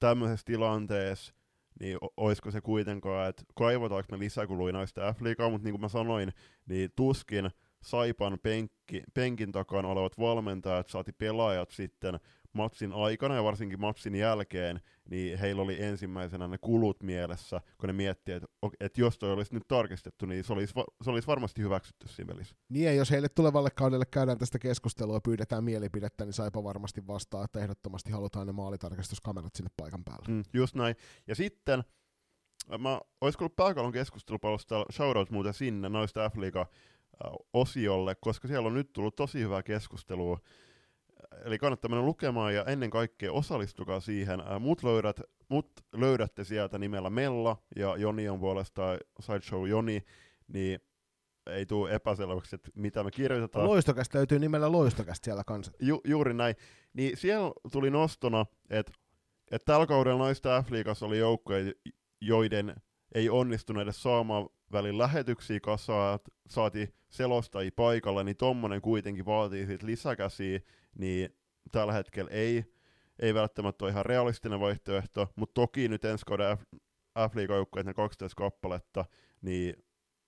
tämmöisessä 0.00 0.44
tilanteessa 0.44 1.34
niin 1.80 1.98
olisiko 2.16 2.50
se 2.50 2.60
kuitenkaan, 2.60 3.28
että 3.28 3.42
kaivataanko 3.54 4.06
me 4.10 4.18
lisäkuluja 4.18 4.72
näistä 4.72 5.12
F-liigaa, 5.12 5.50
mutta 5.50 5.64
niin 5.64 5.72
kuin 5.72 5.80
mä 5.80 5.88
sanoin, 5.88 6.32
niin 6.66 6.90
tuskin 6.96 7.50
Saipan 7.82 8.38
penkki, 8.42 9.02
penkin 9.14 9.52
takana 9.52 9.88
olevat 9.88 10.18
valmentajat 10.18 10.88
saati 10.88 11.12
pelaajat 11.12 11.70
sitten 11.70 12.20
matsin 12.52 12.92
aikana 12.92 13.34
ja 13.34 13.44
varsinkin 13.44 13.80
matsin 13.80 14.14
jälkeen, 14.14 14.80
niin 15.10 15.38
heillä 15.38 15.62
oli 15.62 15.82
ensimmäisenä 15.82 16.48
ne 16.48 16.58
kulut 16.58 17.02
mielessä, 17.02 17.60
kun 17.78 17.86
ne 17.86 17.92
miettii, 17.92 18.34
että, 18.34 18.48
että 18.80 19.00
jos 19.00 19.18
toi 19.18 19.32
olisi 19.32 19.54
nyt 19.54 19.68
tarkistettu, 19.68 20.26
niin 20.26 20.44
se 20.44 20.52
olisi, 20.52 20.74
se 21.02 21.10
olisi 21.10 21.26
varmasti 21.26 21.62
hyväksytty 21.62 22.08
siinä 22.08 22.34
välissä. 22.34 22.56
Niin 22.68 22.84
ja 22.84 22.92
jos 22.92 23.10
heille 23.10 23.28
tulevalle 23.28 23.70
kaudelle 23.70 24.04
käydään 24.06 24.38
tästä 24.38 24.58
keskustelua 24.58 25.16
ja 25.16 25.20
pyydetään 25.20 25.64
mielipidettä, 25.64 26.24
niin 26.24 26.32
saipa 26.32 26.64
varmasti 26.64 27.06
vastaa, 27.06 27.44
että 27.44 27.60
ehdottomasti 27.60 28.10
halutaan 28.10 28.46
ne 28.46 28.52
maalitarkastuskamerat 28.52 29.54
sinne 29.54 29.70
paikan 29.76 30.04
päälle. 30.04 30.28
Mm, 30.28 30.42
just 30.52 30.74
näin. 30.74 30.96
Ja 31.26 31.34
sitten 31.34 31.84
mä 32.78 33.00
olisiko 33.20 33.44
ollut 33.44 33.56
pääkallon 33.56 33.92
keskustelupallosta 33.92 34.86
shoutout 34.92 35.30
muuten 35.30 35.54
sinne 35.54 35.88
noista 35.88 36.30
f 36.30 36.34
osiolle, 37.52 38.14
koska 38.20 38.48
siellä 38.48 38.66
on 38.66 38.74
nyt 38.74 38.92
tullut 38.92 39.16
tosi 39.16 39.40
hyvää 39.40 39.62
keskustelua 39.62 40.38
eli 41.44 41.58
kannattaa 41.58 41.88
mennä 41.88 42.06
lukemaan 42.06 42.54
ja 42.54 42.64
ennen 42.64 42.90
kaikkea 42.90 43.32
osallistukaa 43.32 44.00
siihen. 44.00 44.42
mut, 44.60 44.82
löydät, 44.82 45.20
mut 45.48 45.70
löydätte 45.92 46.44
sieltä 46.44 46.78
nimellä 46.78 47.10
Mella 47.10 47.56
ja 47.76 47.96
Joni 47.96 48.28
on 48.28 48.40
puolestaan 48.40 48.98
Sideshow 49.20 49.68
Joni, 49.68 50.02
niin 50.48 50.80
ei 51.46 51.66
tule 51.66 51.94
epäselväksi, 51.94 52.54
että 52.54 52.70
mitä 52.74 53.04
me 53.04 53.10
kirjoitetaan. 53.10 53.66
Loistokästä 53.66 54.18
löytyy 54.18 54.38
nimellä 54.38 54.72
Loistokästä 54.72 55.24
siellä 55.24 55.44
kanssa. 55.44 55.72
Ju, 55.80 56.00
juuri 56.04 56.34
näin. 56.34 56.54
Niin 56.92 57.16
siellä 57.16 57.52
tuli 57.72 57.90
nostona, 57.90 58.46
että, 58.70 58.92
että 59.50 59.72
tällä 59.72 59.86
kaudella 59.86 60.24
naista 60.24 60.62
f 60.62 61.02
oli 61.02 61.18
joukkoja, 61.18 61.72
joiden 62.20 62.74
ei 63.14 63.30
onnistunut 63.30 63.82
edes 63.82 64.02
saamaan 64.02 64.48
välin 64.72 64.98
lähetyksiä 64.98 65.60
kasaan, 65.60 66.18
saati 66.48 66.94
selostajia 67.10 67.70
paikalla, 67.76 68.24
niin 68.24 68.36
tommonen 68.36 68.80
kuitenkin 68.80 69.26
vaatii 69.26 69.66
sit 69.66 69.82
lisäkäsiä, 69.82 70.60
niin 70.98 71.36
tällä 71.72 71.92
hetkellä 71.92 72.30
ei, 72.30 72.64
ei 73.18 73.34
välttämättä 73.34 73.84
ole 73.84 73.90
ihan 73.90 74.06
realistinen 74.06 74.60
vaihtoehto, 74.60 75.28
mutta 75.36 75.54
toki 75.54 75.88
nyt 75.88 76.04
ensi 76.04 76.24
kauden 76.26 76.58
F- 76.58 76.80
F-liigajoukkueet, 77.30 77.86
ne 77.86 77.94
12 77.94 78.36
kappaletta, 78.36 79.04
niin 79.42 79.74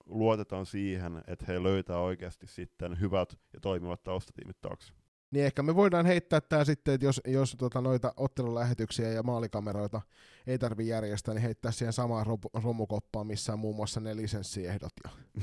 luotetaan 0.05 0.65
siihen, 0.65 1.23
että 1.27 1.45
he 1.47 1.63
löytää 1.63 1.99
oikeasti 1.99 2.47
sitten 2.47 2.99
hyvät 2.99 3.33
ja 3.53 3.59
toimivat 3.59 4.03
taustatiimit 4.03 4.61
taakse. 4.61 4.93
Niin 5.31 5.45
ehkä 5.45 5.63
me 5.63 5.75
voidaan 5.75 6.05
heittää 6.05 6.41
tämä 6.41 6.65
sitten, 6.65 6.93
että 6.93 7.05
jos, 7.05 7.21
jos 7.27 7.55
tota 7.59 7.81
noita 7.81 8.13
ottelulähetyksiä 8.17 9.11
ja 9.11 9.23
maalikameroita 9.23 10.01
ei 10.47 10.59
tarvi 10.59 10.87
järjestää, 10.87 11.33
niin 11.33 11.41
heittää 11.41 11.71
siihen 11.71 11.93
samaan 11.93 12.25
romukoppaan, 12.53 13.27
missä 13.27 13.53
on 13.53 13.59
muun 13.59 13.75
muassa 13.75 13.99
ne 13.99 14.15
lisenssiehdot 14.15 14.93
ja 15.03 15.09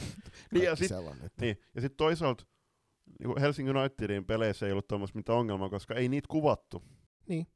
niin, 0.54 0.64
ja 0.64 0.76
sitten 0.76 1.30
niin, 1.40 1.58
sit 1.80 1.96
toisaalta 1.96 2.44
niin 3.18 3.40
Helsingin 3.40 3.76
Unitedin 3.76 4.24
peleissä 4.24 4.66
ei 4.66 4.72
ollut 4.72 4.88
tuommoista 4.88 5.18
mitään 5.18 5.38
ongelmaa, 5.38 5.70
koska 5.70 5.94
ei 5.94 6.08
niitä 6.08 6.28
kuvattu. 6.28 6.82
Niin, 7.28 7.46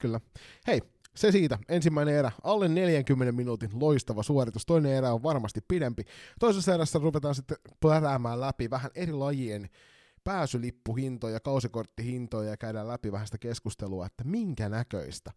kyllä. 0.00 0.20
Hei, 0.66 0.80
se 1.16 1.32
siitä. 1.32 1.58
Ensimmäinen 1.68 2.14
erä, 2.14 2.32
alle 2.42 2.68
40 2.68 3.32
minuutin 3.32 3.70
loistava 3.74 4.22
suoritus. 4.22 4.66
Toinen 4.66 4.92
erä 4.92 5.12
on 5.12 5.22
varmasti 5.22 5.60
pidempi. 5.68 6.02
Toisessa 6.40 6.74
erässä 6.74 6.98
ruvetaan 6.98 7.34
sitten 7.34 7.56
pläräämään 7.80 8.40
läpi 8.40 8.70
vähän 8.70 8.90
eri 8.94 9.12
lajien 9.12 9.68
pääsylippuhintoja, 10.24 11.40
kausikorttihintoja 11.40 12.50
ja 12.50 12.56
käydään 12.56 12.88
läpi 12.88 13.12
vähän 13.12 13.26
sitä 13.26 13.38
keskustelua, 13.38 14.06
että 14.06 14.24
minkä 14.24 14.68
näköistä 14.68 15.30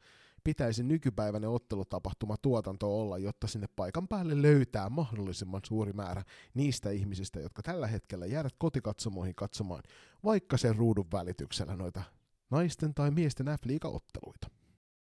pitäisi 0.43 0.83
nykypäiväinen 0.83 1.49
ottelutapahtuma 1.49 2.37
tuotanto 2.37 2.99
olla, 3.01 3.17
jotta 3.17 3.47
sinne 3.47 3.67
paikan 3.75 4.07
päälle 4.07 4.41
löytää 4.41 4.89
mahdollisimman 4.89 5.61
suuri 5.65 5.93
määrä 5.93 6.23
niistä 6.53 6.89
ihmisistä, 6.89 7.39
jotka 7.39 7.61
tällä 7.61 7.87
hetkellä 7.87 8.25
jäävät 8.25 8.55
kotikatsomoihin 8.57 9.35
katsomaan 9.35 9.83
vaikka 10.23 10.57
sen 10.57 10.75
ruudun 10.75 11.07
välityksellä 11.13 11.75
noita 11.75 12.03
naisten 12.49 12.93
tai 12.93 13.11
miesten 13.11 13.47
F-liiga-otteluita. 13.47 14.47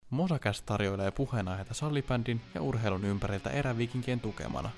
Mosakäs 0.10 0.62
tarjoilee 0.62 1.12
puheenaiheita 1.12 1.74
sallibändin 1.74 2.42
ja 2.56 2.62
urheilun 2.62 3.06
ympäriltä 3.06 3.50
erävikinkien 3.50 4.20
tukemana. 4.20 4.70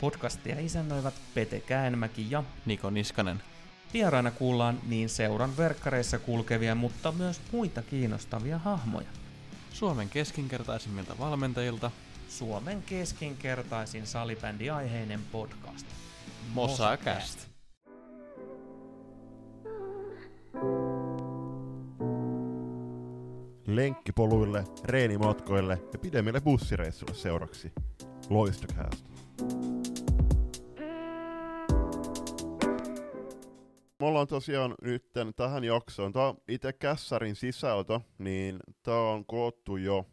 Podcastia 0.00 0.60
isännöivät 0.60 1.14
Pete 1.34 1.60
Käenmäki 1.60 2.30
ja 2.30 2.44
Niko 2.66 2.90
Niskanen. 2.90 3.42
vieraina 3.92 4.30
kuullaan 4.30 4.80
niin 4.86 5.08
seuran 5.08 5.56
verkkareissa 5.56 6.18
kulkevia, 6.18 6.74
mutta 6.74 7.12
myös 7.12 7.40
muita 7.52 7.82
kiinnostavia 7.82 8.58
hahmoja. 8.58 9.08
Suomen 9.76 10.08
keskinkertaisimmilta 10.08 11.18
valmentajilta 11.18 11.90
Suomen 12.28 12.82
keskinkertaisin 12.82 14.06
salibändiaiheinen 14.06 15.20
podcast. 15.32 15.86
Mosakäst. 16.54 17.48
Lenkkipoluille, 23.66 24.64
reenimatkoille 24.84 25.78
ja 25.92 25.98
pidemmille 25.98 26.40
bussireissuille 26.40 27.14
seuraksi. 27.14 27.72
Loistokäästä. 28.30 29.10
Me 34.00 34.06
ollaan 34.06 34.26
tosiaan 34.26 34.74
nyt 34.82 35.06
tähän 35.36 35.64
jaksoon. 35.64 36.12
On 36.14 36.38
itse 36.48 36.72
kässärin 36.72 37.36
sisältö, 37.36 38.00
niin 38.18 38.58
tää 38.82 39.00
on 39.00 39.26
koottu 39.26 39.76
jo 39.76 40.06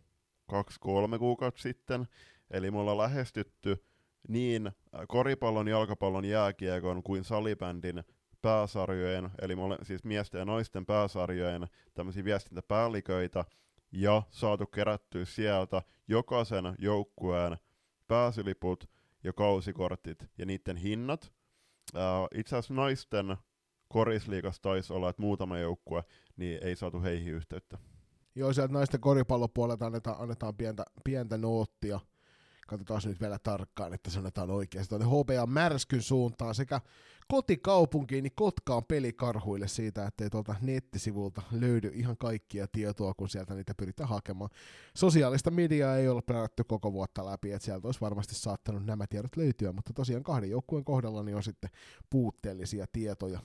kaksi-kolme 0.49 1.19
kuukautta 1.19 1.61
sitten. 1.61 2.07
Eli 2.51 2.71
me 2.71 2.77
ollaan 2.77 2.97
lähestytty 2.97 3.85
niin 4.27 4.71
koripallon, 5.07 5.67
jalkapallon, 5.67 6.25
jääkiekon 6.25 7.03
kuin 7.03 7.23
salibändin 7.23 8.03
pääsarjojen, 8.41 9.29
eli 9.41 9.55
me 9.55 9.61
siis 9.83 10.03
miesten 10.03 10.39
ja 10.39 10.45
naisten 10.45 10.85
pääsarjojen 10.85 11.67
tämmöisiä 11.93 12.23
viestintäpäälliköitä, 12.23 13.45
ja 13.91 14.23
saatu 14.29 14.65
kerättyä 14.65 15.25
sieltä 15.25 15.81
jokaisen 16.07 16.75
joukkueen 16.79 17.57
pääsyliput 18.07 18.89
ja 19.23 19.33
kausikortit 19.33 20.25
ja 20.37 20.45
niiden 20.45 20.77
hinnat. 20.77 21.33
Uh, 21.93 22.27
itse 22.39 22.55
asiassa 22.55 22.73
naisten 22.73 23.37
korisliigassa 23.93 24.61
taisi 24.61 24.93
olla, 24.93 25.09
että 25.09 25.21
muutama 25.21 25.59
joukkue, 25.59 26.03
niin 26.37 26.59
ei 26.61 26.75
saatu 26.75 27.01
heihin 27.01 27.33
yhteyttä. 27.33 27.77
Joo, 28.35 28.53
sieltä 28.53 28.73
naisten 28.73 28.99
koripallopuolelta 28.99 29.85
annetaan, 29.85 30.15
annetaan 30.19 30.55
pientä, 30.55 30.85
pientä 31.03 31.37
noottia. 31.37 31.99
Katsotaan 32.67 33.01
nyt 33.05 33.21
vielä 33.21 33.39
tarkkaan, 33.39 33.93
että 33.93 34.09
sanotaan 34.09 34.51
oikein. 34.51 34.85
Tuonne 34.89 35.07
HBA 35.07 35.45
Märskyn 35.45 36.01
suuntaan 36.01 36.55
sekä 36.55 36.81
kotikaupunkiin, 37.27 38.23
niin 38.23 38.33
Kotkaan 38.35 38.83
pelikarhuille 38.85 39.67
siitä, 39.67 40.05
ettei 40.05 40.29
tuolta 40.29 40.55
nettisivulta 40.61 41.41
löydy 41.51 41.91
ihan 41.93 42.17
kaikkia 42.17 42.67
tietoa, 42.67 43.13
kun 43.13 43.29
sieltä 43.29 43.53
niitä 43.53 43.73
pyritään 43.77 44.09
hakemaan. 44.09 44.49
Sosiaalista 44.95 45.51
mediaa 45.51 45.97
ei 45.97 46.07
ole 46.07 46.21
perätty 46.21 46.63
koko 46.63 46.93
vuotta 46.93 47.25
läpi, 47.25 47.51
että 47.51 47.65
sieltä 47.65 47.87
olisi 47.87 48.01
varmasti 48.01 48.35
saattanut 48.35 48.85
nämä 48.85 49.07
tiedot 49.07 49.37
löytyä, 49.37 49.71
mutta 49.71 49.93
tosiaan 49.93 50.23
kahden 50.23 50.49
joukkueen 50.49 50.85
kohdalla 50.85 51.23
niin 51.23 51.35
on 51.35 51.43
sitten 51.43 51.69
puutteellisia 52.09 52.85
tietoja 52.91 53.39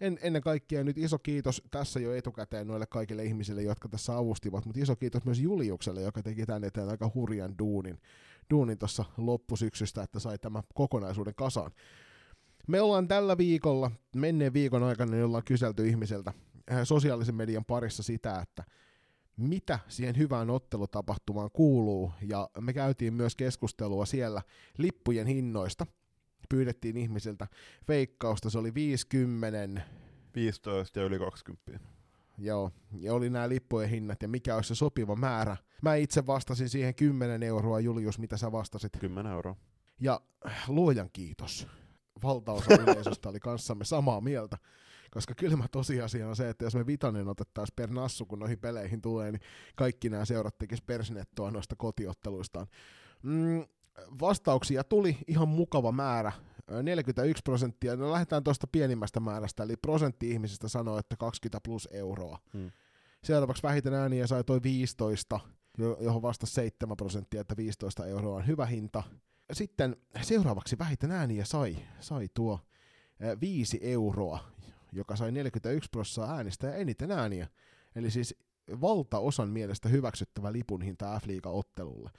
en, 0.00 0.18
ennen 0.22 0.42
kaikkea 0.42 0.84
nyt 0.84 0.98
iso 0.98 1.18
kiitos 1.18 1.62
tässä 1.70 2.00
jo 2.00 2.14
etukäteen 2.14 2.66
noille 2.66 2.86
kaikille 2.86 3.24
ihmisille, 3.24 3.62
jotka 3.62 3.88
tässä 3.88 4.16
avustivat, 4.16 4.66
mutta 4.66 4.80
iso 4.80 4.96
kiitos 4.96 5.24
myös 5.24 5.38
Juliukselle, 5.38 6.02
joka 6.02 6.22
teki 6.22 6.46
tänne 6.46 6.66
eteen 6.66 6.88
aika 6.88 7.10
hurjan 7.14 7.58
duunin, 7.58 8.00
duunin 8.50 8.78
tuossa 8.78 9.04
loppusyksystä, 9.16 10.02
että 10.02 10.18
sai 10.18 10.38
tämän 10.38 10.62
kokonaisuuden 10.74 11.34
kasaan. 11.34 11.70
Me 12.66 12.80
ollaan 12.80 13.08
tällä 13.08 13.38
viikolla, 13.38 13.90
menneen 14.16 14.52
viikon 14.52 14.82
aikana, 14.82 15.12
niin 15.12 15.24
ollaan 15.24 15.44
kyselty 15.44 15.88
ihmiseltä 15.88 16.32
sosiaalisen 16.84 17.34
median 17.34 17.64
parissa 17.64 18.02
sitä, 18.02 18.40
että 18.40 18.64
mitä 19.36 19.78
siihen 19.88 20.16
hyvään 20.16 20.50
ottelutapahtumaan 20.50 21.50
kuuluu, 21.52 22.12
ja 22.22 22.50
me 22.60 22.72
käytiin 22.72 23.14
myös 23.14 23.36
keskustelua 23.36 24.06
siellä 24.06 24.42
lippujen 24.78 25.26
hinnoista, 25.26 25.86
pyydettiin 26.50 26.96
ihmisiltä 26.96 27.46
veikkausta, 27.88 28.50
se 28.50 28.58
oli 28.58 28.74
50, 28.74 29.80
15 30.34 30.98
ja 30.98 31.04
yli 31.04 31.18
20. 31.18 31.80
Joo, 32.38 32.70
ja 32.98 33.14
oli 33.14 33.30
nämä 33.30 33.48
lippujen 33.48 33.90
hinnat 33.90 34.22
ja 34.22 34.28
mikä 34.28 34.56
olisi 34.56 34.68
se 34.68 34.74
sopiva 34.74 35.16
määrä. 35.16 35.56
Mä 35.82 35.94
itse 35.94 36.26
vastasin 36.26 36.68
siihen 36.68 36.94
10 36.94 37.42
euroa, 37.42 37.80
Julius, 37.80 38.18
mitä 38.18 38.36
sä 38.36 38.52
vastasit. 38.52 38.92
10 39.00 39.32
euroa. 39.32 39.56
Ja 40.00 40.20
luojan 40.68 41.10
kiitos. 41.12 41.66
Valtaosa 42.22 42.74
yleisöstä 42.74 43.28
oli 43.28 43.40
kanssamme 43.40 43.84
samaa 43.84 44.20
mieltä. 44.20 44.58
Koska 45.10 45.34
kylmä 45.34 45.68
tosiasia 45.68 46.28
on 46.28 46.36
se, 46.36 46.48
että 46.48 46.64
jos 46.64 46.74
me 46.74 46.86
vitanen 46.86 47.28
otettaisiin 47.28 47.76
per 47.76 47.90
nassu, 47.90 48.26
kun 48.26 48.38
noihin 48.38 48.58
peleihin 48.58 49.02
tulee, 49.02 49.32
niin 49.32 49.40
kaikki 49.76 50.10
nämä 50.10 50.24
seurat 50.24 50.58
tekisivät 50.58 50.86
persnettoa 50.86 51.50
noista 51.50 51.76
kotiotteluistaan. 51.76 52.66
Mm, 53.22 53.64
vastauksia 54.20 54.84
tuli 54.84 55.18
ihan 55.26 55.48
mukava 55.48 55.92
määrä, 55.92 56.32
41 56.82 57.42
prosenttia, 57.42 57.96
no 57.96 58.12
lähdetään 58.12 58.44
tuosta 58.44 58.66
pienimmästä 58.66 59.20
määrästä, 59.20 59.62
eli 59.62 59.76
prosentti 59.76 60.30
ihmisistä 60.30 60.68
sanoi, 60.68 60.98
että 60.98 61.16
20 61.16 61.60
plus 61.64 61.88
euroa. 61.92 62.38
Hmm. 62.52 62.70
Seuraavaksi 63.24 63.62
vähiten 63.62 63.94
ääniä 63.94 64.26
sai 64.26 64.44
toi 64.44 64.62
15, 64.62 65.40
johon 66.00 66.22
vastasi 66.22 66.54
7 66.54 66.96
prosenttia, 66.96 67.40
että 67.40 67.56
15 67.56 68.06
euroa 68.06 68.36
on 68.36 68.46
hyvä 68.46 68.66
hinta. 68.66 69.02
Sitten 69.52 69.96
seuraavaksi 70.22 70.78
vähiten 70.78 71.10
ääniä 71.10 71.44
sai, 71.44 71.76
sai 72.00 72.28
tuo 72.34 72.60
5 73.40 73.78
euroa, 73.82 74.38
joka 74.92 75.16
sai 75.16 75.32
41 75.32 75.90
prosenttia 75.90 76.34
äänistä 76.34 76.66
ja 76.66 76.74
eniten 76.74 77.10
ääniä. 77.10 77.48
Eli 77.94 78.10
siis 78.10 78.34
valtaosan 78.80 79.48
mielestä 79.48 79.88
hyväksyttävä 79.88 80.52
lipun 80.52 80.82
hinta 80.82 81.20
F-liiga-ottelulle 81.20 82.10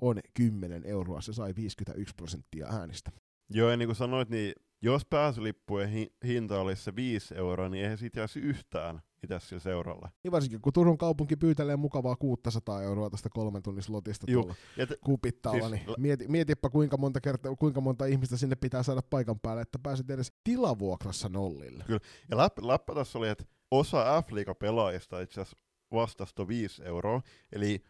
on 0.00 0.20
10 0.34 0.84
euroa, 0.84 1.20
se 1.20 1.32
sai 1.32 1.54
51 1.56 2.14
prosenttia 2.14 2.66
äänistä. 2.66 3.10
Joo, 3.50 3.70
ja 3.70 3.76
niin 3.76 3.88
kuin 3.88 3.96
sanoit, 3.96 4.30
niin 4.30 4.52
jos 4.82 5.04
pääsylippujen 5.04 5.88
hi- 5.90 6.12
hinta 6.26 6.60
olisi 6.60 6.82
se 6.82 6.96
5 6.96 7.34
euroa, 7.34 7.68
niin 7.68 7.82
eihän 7.82 7.98
siitä 7.98 8.20
jäisi 8.20 8.40
yhtään 8.40 9.00
itse 9.22 9.40
sillä 9.40 9.60
seuralla. 9.60 10.10
Niin 10.24 10.32
varsinkin, 10.32 10.60
kun 10.60 10.72
Turun 10.72 10.98
kaupunki 10.98 11.36
pyytelee 11.36 11.76
mukavaa 11.76 12.16
600 12.16 12.82
euroa 12.82 13.10
tästä 13.10 13.28
kolmen 13.32 13.62
tunnin 13.62 13.82
slotista 13.82 14.26
tuolla 14.26 14.54
t- 14.86 15.00
kupittaalla, 15.04 15.68
siis, 15.68 15.86
niin 15.86 15.94
mieti, 15.98 16.28
mietipä 16.28 16.70
kuinka 16.70 16.96
monta, 16.96 17.20
kertaa, 17.20 17.56
kuinka 17.56 17.80
monta 17.80 18.06
ihmistä 18.06 18.36
sinne 18.36 18.56
pitää 18.56 18.82
saada 18.82 19.02
paikan 19.10 19.40
päälle, 19.40 19.62
että 19.62 19.78
pääset 19.82 20.10
edes 20.10 20.32
tilavuokrassa 20.44 21.28
nollille. 21.28 21.84
Kyllä, 21.86 22.00
ja 22.30 22.36
läppä, 22.36 22.66
läppä 22.66 22.94
tässä 22.94 23.18
oli, 23.18 23.28
että 23.28 23.44
osa 23.70 24.22
F-liiga-pelaajista 24.22 25.20
itse 25.20 25.40
asiassa 25.40 25.56
vastasi 25.92 26.34
5 26.48 26.84
euroa, 26.84 27.22
eli 27.52 27.82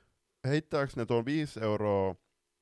heittääkö 0.49 0.93
ne 0.97 1.07
tuon 1.07 1.24
5 1.24 1.61
euroa 1.61 2.14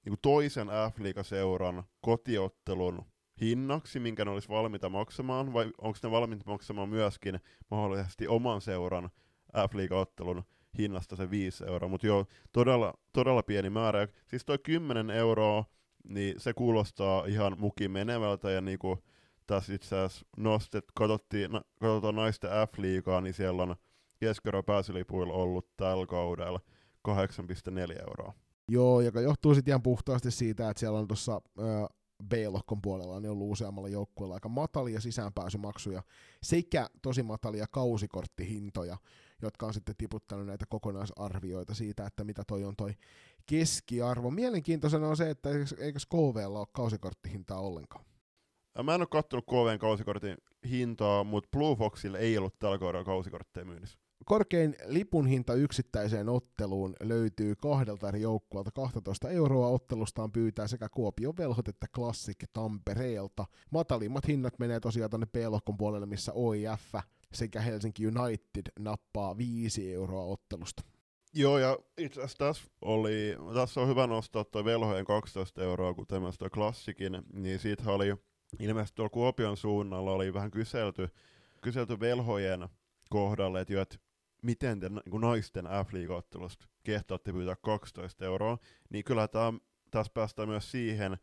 niin 0.05 0.19
toisen 0.23 0.69
F-liigaseuran 0.69 1.83
kotiottelun 2.01 3.05
hinnaksi, 3.41 4.01
minkä 4.01 4.25
ne 4.25 4.31
olisi 4.31 4.49
valmiita 4.49 4.89
maksamaan, 4.89 5.53
vai 5.53 5.73
onko 5.79 5.99
ne 6.03 6.11
valmiita 6.11 6.51
maksamaan 6.51 6.89
myöskin 6.89 7.41
mahdollisesti 7.71 8.29
oman 8.29 8.61
seuran 8.61 9.11
F-liigaottelun 9.69 10.43
hinnasta 10.79 11.17
se 11.17 11.31
5 11.31 11.65
euroa, 11.65 11.89
mutta 11.89 12.07
joo, 12.07 12.27
todella, 12.53 12.95
todella 13.13 13.43
pieni 13.43 13.71
määrä. 13.71 14.09
Siis 14.27 14.45
toi 14.45 14.59
10 14.59 15.11
euroa, 15.11 15.65
niin 16.09 16.41
se 16.41 16.55
kuulostaa 16.55 17.25
ihan 17.25 17.57
muki 17.59 17.89
menevältä, 17.89 18.51
ja 18.51 18.61
niinku 18.61 19.05
tässä 19.47 19.75
itse 19.75 19.97
asiassa 19.97 20.27
nostet, 20.37 20.85
katsottiin, 20.95 21.51
katsotaan 21.81 22.15
naisten 22.15 22.51
F-liigaa, 22.51 23.21
niin 23.21 23.35
siellä 23.35 23.63
on 23.63 23.77
keskiarvo 24.21 24.63
pääsylipuilla 24.63 25.33
ollut 25.33 25.77
tällä 25.77 26.07
kaudella 26.07 26.61
8,4 27.09 28.01
euroa. 28.09 28.35
Joo, 28.71 29.01
joka 29.01 29.21
johtuu 29.21 29.55
sitten 29.55 29.73
ihan 29.73 29.83
puhtaasti 29.83 30.31
siitä, 30.31 30.71
että 30.71 30.81
siellä 30.81 30.99
on 30.99 31.09
tuossa 31.09 31.41
B-lohkon 32.29 32.83
puolella 32.83 33.21
niin 33.21 33.31
ollut 33.31 33.51
useammalla 33.51 33.89
joukkueella 33.89 34.35
aika 34.35 34.49
matalia 34.49 35.01
sisäänpääsymaksuja 35.01 36.03
sekä 36.43 36.89
tosi 37.03 37.23
matalia 37.23 37.67
kausikorttihintoja, 37.71 38.97
jotka 39.43 39.67
on 39.67 39.75
sitten 39.75 39.95
tiputtanut 39.99 40.47
näitä 40.47 40.67
kokonaisarvioita 40.69 41.75
siitä, 41.75 42.07
että 42.07 42.25
mitä 42.25 42.43
toi 42.47 42.65
on 42.65 42.77
toi 42.77 42.95
keskiarvo. 43.47 44.31
Mielenkiintoisena 44.31 45.09
on 45.09 45.17
se, 45.17 45.31
että 45.31 45.51
eikö 45.79 45.99
KVlla 46.09 46.59
ole 46.59 46.67
kausikorttihintaa 46.73 47.61
ollenkaan? 47.61 48.05
Mä 48.83 48.95
en 48.95 49.01
ole 49.01 49.09
katsonut 49.11 49.47
KVn 49.47 49.79
kausikortin 49.79 50.37
hintaa, 50.71 51.25
mutta 51.25 51.49
Blue 51.53 51.77
Foxille 51.77 52.19
ei 52.19 52.39
ollut 52.39 52.59
tällä 52.59 52.79
kaudella 52.79 53.05
kausikortteja 53.05 53.65
myynnissä. 53.65 53.99
Korkein 54.25 54.77
lipun 54.87 55.27
hinta 55.27 55.55
yksittäiseen 55.55 56.29
otteluun 56.29 56.97
löytyy 57.01 57.55
kahdelta 57.57 58.09
eri 58.09 58.21
joukkueelta 58.21 58.71
12 58.71 59.31
euroa 59.31 59.69
ottelustaan 59.69 60.33
pyytää 60.33 60.67
sekä 60.67 60.89
Kuopion 60.89 61.37
velhot 61.37 61.69
että 61.69 61.87
Classic 61.95 62.45
Tampereelta. 62.53 63.45
Matalimmat 63.71 64.29
hinnat 64.29 64.59
menee 64.59 64.81
tosiaan 64.81 65.11
tänne 65.11 65.27
B-lohkon 65.27 65.77
puolelle, 65.77 66.07
missä 66.07 66.33
OIF 66.33 66.95
sekä 67.33 67.61
Helsinki 67.61 68.07
United 68.07 68.73
nappaa 68.79 69.39
5 69.39 69.95
euroa 69.95 70.25
ottelusta. 70.25 70.83
Joo, 71.35 71.59
ja 71.59 71.79
itse 71.99 72.21
asiassa 72.21 72.39
tässä, 72.39 72.65
oli, 72.83 73.37
tässä 73.55 73.81
on 73.81 73.89
hyvä 73.89 74.07
nostaa 74.07 74.45
tuo 74.45 74.65
velhojen 74.65 75.05
12 75.05 75.63
euroa, 75.63 75.95
kuten 75.95 76.23
myös 76.23 76.39
klassikin, 76.55 77.23
niin 77.33 77.59
siitä 77.59 77.91
oli 77.93 78.15
ilmeisesti 78.61 78.97
tuolla 78.97 79.11
Kuopion 79.11 79.57
suunnalla 79.57 80.13
oli 80.13 80.35
vähän 80.35 80.51
kyselty, 80.51 81.09
kyselty 81.63 82.01
velhojen 82.01 82.69
kohdalle, 83.11 83.61
että, 83.61 83.73
jo, 83.73 83.83
että 83.83 83.97
miten 84.43 84.81
te 84.81 84.89
niin 84.89 85.21
naisten 85.21 85.65
F-liiga-ottelusta 85.65 86.67
kehtaatte 86.85 87.33
pyytää 87.33 87.57
12 87.57 88.25
euroa, 88.25 88.59
niin 88.91 89.05
kyllä 89.05 89.29
tämä, 89.29 89.53
tässä 89.91 90.13
päästään 90.15 90.49
myös 90.49 90.71
siihen, 90.71 91.19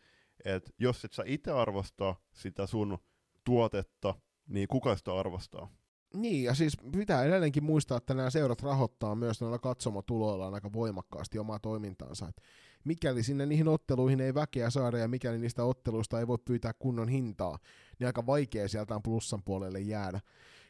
että 0.45 0.71
jos 0.79 1.05
et 1.05 1.13
sä 1.13 1.23
itse 1.25 1.51
arvosta 1.51 2.15
sitä 2.33 2.67
sun 2.67 2.97
tuotetta, 3.43 4.15
niin 4.47 4.67
kuka 4.67 4.95
sitä 4.95 5.13
arvostaa? 5.13 5.69
Niin, 6.13 6.43
ja 6.43 6.53
siis 6.53 6.77
pitää 6.97 7.23
edelleenkin 7.23 7.63
muistaa, 7.63 7.97
että 7.97 8.13
nämä 8.13 8.29
seurat 8.29 8.61
rahoittaa 8.61 9.15
myös 9.15 9.41
noilla 9.41 9.59
katsomotuloillaan 9.59 10.53
aika 10.53 10.73
voimakkaasti 10.73 11.39
omaa 11.39 11.59
toimintaansa. 11.59 12.27
Et 12.27 12.41
mikäli 12.83 13.23
sinne 13.23 13.45
niihin 13.45 13.67
otteluihin 13.67 14.21
ei 14.21 14.33
väkeä 14.33 14.69
saada 14.69 14.97
ja 14.97 15.07
mikäli 15.07 15.37
niistä 15.37 15.63
otteluista 15.63 16.19
ei 16.19 16.27
voi 16.27 16.37
pyytää 16.45 16.73
kunnon 16.79 17.09
hintaa, 17.09 17.59
niin 17.99 18.07
aika 18.07 18.25
vaikea 18.25 18.67
sieltä 18.67 18.99
plussan 19.03 19.43
puolelle 19.43 19.79
jäädä. 19.79 20.19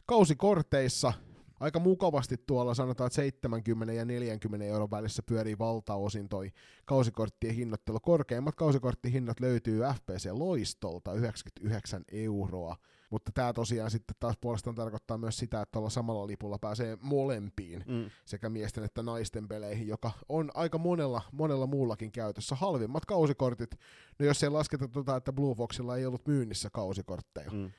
Kausikorteissa 0.05 1.13
aika 1.59 1.79
mukavasti 1.79 2.37
tuolla 2.37 2.73
sanotaan, 2.73 3.07
että 3.07 3.15
70 3.15 3.93
ja 3.93 4.05
40 4.05 4.65
euron 4.65 4.91
välissä 4.91 5.23
pyörii 5.23 5.57
valtaosin 5.57 6.29
toi 6.29 6.51
kausikorttien 6.85 7.55
hinnoittelu. 7.55 7.99
Korkeimmat 7.99 8.55
kausikorttihinnat 8.55 9.39
löytyy 9.39 9.81
FPC 9.95 10.29
Loistolta 10.31 11.13
99 11.13 12.03
euroa, 12.11 12.75
mutta 13.09 13.31
tämä 13.31 13.53
tosiaan 13.53 13.91
sitten 13.91 14.15
taas 14.19 14.37
puolestaan 14.41 14.75
tarkoittaa 14.75 15.17
myös 15.17 15.37
sitä, 15.37 15.61
että 15.61 15.71
tuolla 15.71 15.89
samalla 15.89 16.27
lipulla 16.27 16.59
pääsee 16.59 16.97
molempiin, 17.01 17.83
Mm. 17.87 18.09
sekä 18.25 18.49
miesten 18.49 18.83
että 18.83 19.03
naisten 19.03 19.47
peleihin, 19.47 19.87
joka 19.87 20.11
on 20.29 20.51
aika 20.53 20.77
monella, 20.77 21.21
monella 21.31 21.67
muullakin 21.67 22.11
käytössä. 22.11 22.55
Halvimmat 22.55 23.05
kausikortit, 23.05 23.71
no 24.19 24.25
jos 24.25 24.43
ei 24.43 24.49
lasketa 24.49 24.87
tota, 24.87 25.15
että 25.15 25.33
Blue 25.33 25.55
Foxilla 25.55 25.97
ei 25.97 26.05
ollut 26.05 26.27
myynnissä 26.27 26.69
kausikortteja, 26.69 27.51
Mm. 27.51 27.71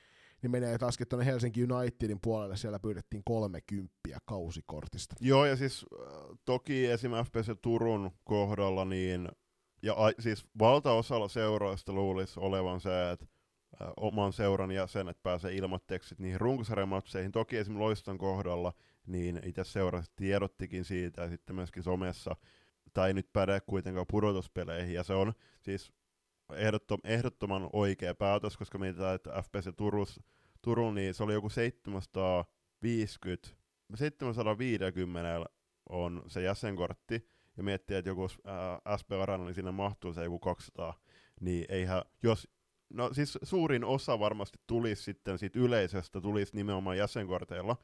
Niin 0.47 0.62
menee 0.62 0.78
taaskin 0.78 1.09
tuonne 1.09 1.26
Helsinki 1.26 1.64
Unitedin 1.64 2.18
puolelle, 2.22 2.57
siellä 2.57 2.78
pyydettiin 2.78 3.22
30 3.24 3.92
kausikortista. 4.24 5.16
Joo, 5.20 5.44
ja 5.44 5.57
siis 5.57 5.86
äh, 5.92 6.09
toki 6.44 6.86
esim. 6.86 7.11
FPC 7.24 7.61
Turun 7.62 8.11
kohdalla, 8.24 8.84
niin, 8.84 9.28
ja 9.82 9.94
a, 9.94 10.11
siis 10.18 10.47
valtaosalla 10.59 11.28
seuroista 11.28 11.92
luulisi 11.92 12.40
olevan 12.40 12.80
se, 12.80 13.11
että 13.11 13.26
äh, 13.82 13.88
oman 13.97 14.32
seuran 14.32 14.70
jäsenet 14.70 15.22
pääsee 15.22 15.55
ilmoitteeksi 15.55 16.14
niihin 16.18 16.40
runkosarjamatseihin. 16.40 17.32
Toki 17.32 17.57
esim. 17.57 17.78
Loiston 17.78 18.18
kohdalla, 18.18 18.72
niin 19.07 19.40
itse 19.44 19.64
seura 19.64 20.03
tiedottikin 20.16 20.84
siitä, 20.84 21.22
ja 21.22 21.28
sitten 21.28 21.57
myöskin 21.57 21.82
somessa, 21.82 22.36
tai 22.94 23.12
nyt 23.12 23.32
päde 23.32 23.61
kuitenkaan 23.61 24.07
pudotuspeleihin, 24.11 24.94
ja 24.94 25.03
se 25.03 25.14
on 25.14 25.32
siis 25.62 25.92
ehdottom, 26.53 27.01
ehdottoman 27.05 27.70
oikea 27.72 28.14
päätös, 28.14 28.57
koska 28.57 28.78
mietitään, 28.78 29.14
että 29.14 29.42
FPC 29.42 29.76
Turus, 29.76 30.20
Turun, 30.66 30.94
niin 30.94 31.14
se 31.14 31.22
oli 31.22 31.32
joku 31.32 31.48
750 31.48 33.48
750 33.94 35.46
on 35.88 36.22
se 36.26 36.42
jäsenkortti, 36.42 37.28
ja 37.56 37.62
miettii, 37.62 37.96
että 37.96 38.10
joku 38.10 38.28
ää, 38.44 38.96
SP 39.00 39.12
Arena, 39.12 39.44
niin 39.44 39.54
sinne 39.54 39.70
mahtuu 39.70 40.12
se 40.12 40.24
joku 40.24 40.38
200, 40.38 41.00
niin 41.40 41.64
eihän, 41.68 42.02
jos, 42.22 42.48
no 42.90 43.14
siis 43.14 43.38
suurin 43.42 43.84
osa 43.84 44.18
varmasti 44.18 44.58
tulisi 44.66 45.02
sitten 45.02 45.38
siitä 45.38 45.58
yleisöstä, 45.58 46.20
tulisi 46.20 46.56
nimenomaan 46.56 46.98
jäsenkorteilla, 46.98 47.76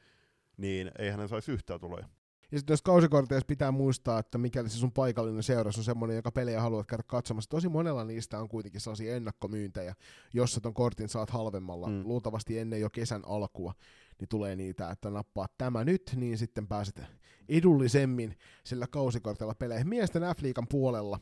niin 0.57 0.91
eihän 0.99 1.19
ne 1.19 1.27
saisi 1.27 1.51
yhtään 1.51 1.79
tuloja. 1.79 2.09
Ja 2.51 2.57
sitten 2.59 2.73
jos 2.73 2.81
kausikorteissa 2.81 3.45
pitää 3.47 3.71
muistaa, 3.71 4.19
että 4.19 4.37
mikäli 4.37 4.69
se 4.69 4.77
sun 4.77 4.91
paikallinen 4.91 5.43
seuras 5.43 5.77
on 5.77 5.83
semmoinen, 5.83 6.15
joka 6.15 6.31
pelejä 6.31 6.61
haluat 6.61 6.87
käydä 6.87 7.03
katsomassa, 7.07 7.49
tosi 7.49 7.69
monella 7.69 8.03
niistä 8.03 8.39
on 8.39 8.49
kuitenkin 8.49 8.81
sellaisia 8.81 9.15
ennakkomyyntejä, 9.15 9.95
jossa 10.33 10.61
ton 10.61 10.73
kortin 10.73 11.09
saat 11.09 11.29
halvemmalla, 11.29 11.87
Mm. 11.87 11.93
mm. 11.93 12.03
luultavasti 12.03 12.59
ennen 12.59 12.81
jo 12.81 12.89
kesän 12.89 13.21
alkua, 13.25 13.73
niin 14.19 14.27
tulee 14.29 14.55
niitä, 14.55 14.89
että 14.91 15.09
nappaa 15.09 15.47
tämä 15.57 15.83
nyt, 15.83 16.11
niin 16.15 16.37
sitten 16.37 16.67
pääset 16.67 17.01
edullisemmin 17.49 18.37
sillä 18.63 18.87
kausikortilla 18.87 19.55
peleihin. 19.55 19.89
Miesten 19.89 20.21
F-liikan 20.23 20.67
puolella 20.69 21.19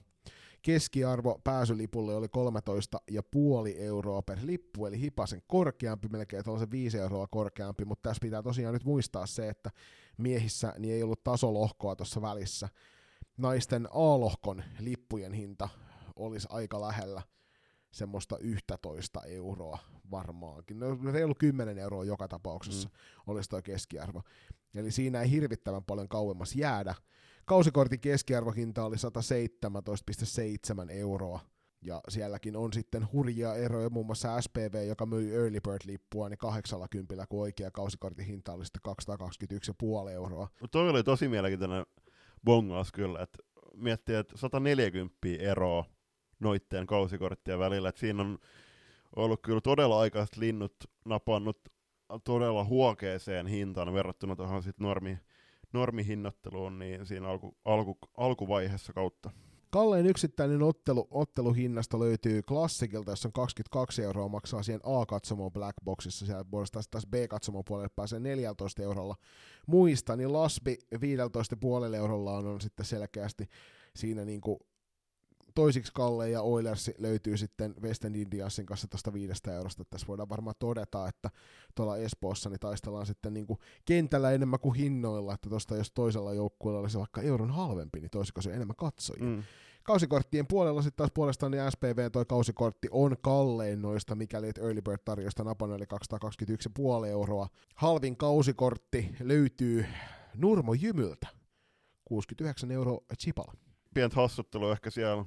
keskiarvo 0.61 1.41
pääsylipulle 1.43 2.15
oli 2.15 2.27
13,5 2.27 3.77
euroa 3.77 4.21
per 4.21 4.37
lippu, 4.43 4.85
eli 4.85 4.99
hipasen 4.99 5.41
korkeampi, 5.47 6.07
melkein 6.07 6.43
tuollaisen 6.43 6.71
5 6.71 6.97
euroa 6.97 7.27
korkeampi, 7.27 7.85
mutta 7.85 8.09
tässä 8.09 8.21
pitää 8.21 8.43
tosiaan 8.43 8.73
nyt 8.73 8.85
muistaa 8.85 9.25
se, 9.25 9.49
että 9.49 9.71
miehissä 10.17 10.73
niin 10.77 10.93
ei 10.93 11.03
ollut 11.03 11.23
tasolohkoa 11.23 11.95
tuossa 11.95 12.21
välissä. 12.21 12.69
Naisten 13.37 13.87
A-lohkon 13.91 14.63
lippujen 14.79 15.33
hinta 15.33 15.69
olisi 16.15 16.47
aika 16.51 16.81
lähellä 16.81 17.21
semmoista 17.91 18.37
11 18.37 19.21
euroa 19.25 19.77
varmaankin. 20.11 20.79
No 20.79 21.11
reilu 21.11 21.35
10 21.35 21.77
euroa 21.77 22.03
joka 22.03 22.27
tapauksessa 22.27 22.89
mm. 22.89 22.93
olisi 23.27 23.49
tuo 23.49 23.61
keskiarvo. 23.61 24.21
Eli 24.75 24.91
siinä 24.91 25.21
ei 25.21 25.31
hirvittävän 25.31 25.83
paljon 25.83 26.09
kauemmas 26.09 26.55
jäädä. 26.55 26.95
Kausikortin 27.51 27.99
keskiarvohinta 27.99 28.85
oli 28.85 28.95
117,7 28.95 30.91
euroa. 30.91 31.39
Ja 31.81 32.01
sielläkin 32.09 32.55
on 32.55 32.73
sitten 32.73 33.07
hurjia 33.13 33.55
eroja, 33.55 33.89
muun 33.89 34.05
muassa 34.05 34.41
SPV, 34.41 34.87
joka 34.87 35.05
myi 35.05 35.35
Early 35.35 35.59
Bird-lippua, 35.59 36.29
niin 36.29 36.37
80, 36.37 37.27
kun 37.29 37.41
oikea 37.41 37.71
kausikortin 37.71 38.25
hinta 38.25 38.53
oli 38.53 38.65
sitten 38.65 38.81
221,5 40.05 40.11
euroa. 40.11 40.47
Mutta 40.61 40.79
toi 40.79 40.89
oli 40.89 41.03
tosi 41.03 41.27
mielenkiintoinen 41.27 41.85
bongaus 42.45 42.91
kyllä, 42.91 43.21
että 43.21 43.37
miettii, 43.75 44.15
että 44.15 44.37
140 44.37 45.17
eroa 45.39 45.85
noitteen 46.39 46.87
kausikorttien 46.87 47.59
välillä, 47.59 47.89
että 47.89 47.99
siinä 47.99 48.21
on 48.21 48.37
ollut 49.15 49.41
kyllä 49.41 49.61
todella 49.61 49.99
aikaiset 49.99 50.37
linnut 50.37 50.75
napannut 51.05 51.59
todella 52.23 52.63
huokeeseen 52.63 53.47
hintaan 53.47 53.93
verrattuna 53.93 54.35
tuohon 54.35 54.63
sit 54.63 54.79
normi, 54.79 55.17
normihinnatteluun, 55.73 56.79
niin 56.79 57.05
siinä 57.05 57.27
alku, 57.27 57.55
alku, 57.65 57.97
alkuvaiheessa 58.17 58.93
kautta. 58.93 59.29
Kallein 59.69 60.05
yksittäinen 60.05 60.63
ottelu, 60.63 61.07
otteluhinnasta 61.11 61.99
löytyy 61.99 62.41
klassikilta, 62.41 63.11
jossa 63.11 63.27
on 63.27 63.33
22 63.33 64.03
euroa, 64.03 64.27
maksaa 64.27 64.63
siihen 64.63 64.81
A-katsomoon 64.83 65.51
Blackboxissa, 65.51 66.25
siellä 66.25 66.45
puolestaan 66.45 66.83
taas 66.91 67.07
B-katsomon 67.07 67.63
puolelle 67.67 67.89
pääsee 67.95 68.19
14 68.19 68.83
eurolla. 68.83 69.15
Muista, 69.67 70.15
niin 70.15 70.33
Lasbi 70.33 70.77
15,5 71.89 71.95
eurolla 71.95 72.37
on, 72.37 72.47
on 72.47 72.61
sitten 72.61 72.85
selkeästi 72.85 73.47
siinä 73.95 74.25
niinku 74.25 74.59
toisiksi 75.55 75.91
kallein 75.95 76.31
ja 76.31 76.41
Oilers 76.41 76.91
löytyy 76.97 77.37
sitten 77.37 77.75
Western 77.81 78.15
Indiansin 78.15 78.65
kanssa 78.65 78.87
tuosta 78.87 79.13
viidestä 79.13 79.53
eurosta. 79.55 79.85
Tässä 79.85 80.07
voidaan 80.07 80.29
varmaan 80.29 80.55
todeta, 80.59 81.07
että 81.07 81.29
tuolla 81.75 81.97
Espoossa 81.97 82.49
niin 82.49 82.59
taistellaan 82.59 83.05
sitten 83.05 83.33
niinku 83.33 83.59
kentällä 83.85 84.31
enemmän 84.31 84.59
kuin 84.59 84.75
hinnoilla, 84.75 85.33
että 85.33 85.49
tuosta 85.49 85.75
jos 85.75 85.91
toisella 85.91 86.33
joukkueella 86.33 86.79
olisi 86.79 86.97
vaikka 86.97 87.21
euron 87.21 87.51
halvempi, 87.51 87.99
niin 87.99 88.11
toisiko 88.11 88.41
se 88.41 88.53
enemmän 88.53 88.75
katsojia. 88.75 89.23
Mm. 89.25 89.43
Kausikorttien 89.83 90.47
puolella 90.47 90.81
sitten 90.81 90.97
taas 90.97 91.11
puolestaan 91.13 91.51
niin 91.51 91.71
SPV 91.71 92.11
toi 92.11 92.25
kausikortti 92.25 92.87
on 92.91 93.15
kallein 93.21 93.81
noista, 93.81 94.15
mikäli 94.15 94.49
et 94.49 94.57
Early 94.57 94.81
Bird 94.81 94.99
tarjosta 95.05 95.43
napan 95.43 95.71
eli 95.71 95.85
221,5 97.03 97.07
euroa. 97.07 97.47
Halvin 97.75 98.17
kausikortti 98.17 99.15
löytyy 99.19 99.85
Nurmo 100.35 100.73
Jymyltä. 100.73 101.27
69 102.05 102.71
euroa 102.71 103.01
chipalla. 103.17 103.53
Pientä 103.93 104.15
hassuttelua 104.15 104.71
ehkä 104.71 104.89
siellä, 104.89 105.25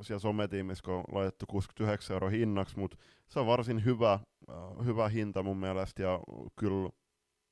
siellä 0.00 0.20
sometiimissä, 0.20 0.84
kun 0.84 0.94
on 0.94 1.04
laitettu 1.12 1.46
69 1.46 2.14
euroa 2.14 2.30
hinnaksi, 2.30 2.78
mutta 2.78 2.96
se 3.28 3.40
on 3.40 3.46
varsin 3.46 3.84
hyvä, 3.84 4.12
äh, 4.12 4.84
hyvä 4.84 5.08
hinta 5.08 5.42
mun 5.42 5.56
mielestä, 5.56 6.02
ja 6.02 6.20
kyllä, 6.56 6.90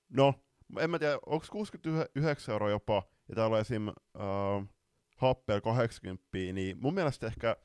no, 0.08 0.34
en 0.80 0.90
mä 0.90 0.98
tiedä, 0.98 1.18
onko 1.26 1.46
69 1.50 2.52
euroa 2.52 2.70
jopa, 2.70 3.02
ja 3.28 3.34
täällä 3.34 3.54
on 3.54 3.60
esim. 3.60 3.88
Äh, 3.88 4.68
Happel 5.16 5.60
80, 5.60 6.28
niin 6.32 6.78
mun 6.80 6.94
mielestä 6.94 7.26
ehkä 7.26 7.56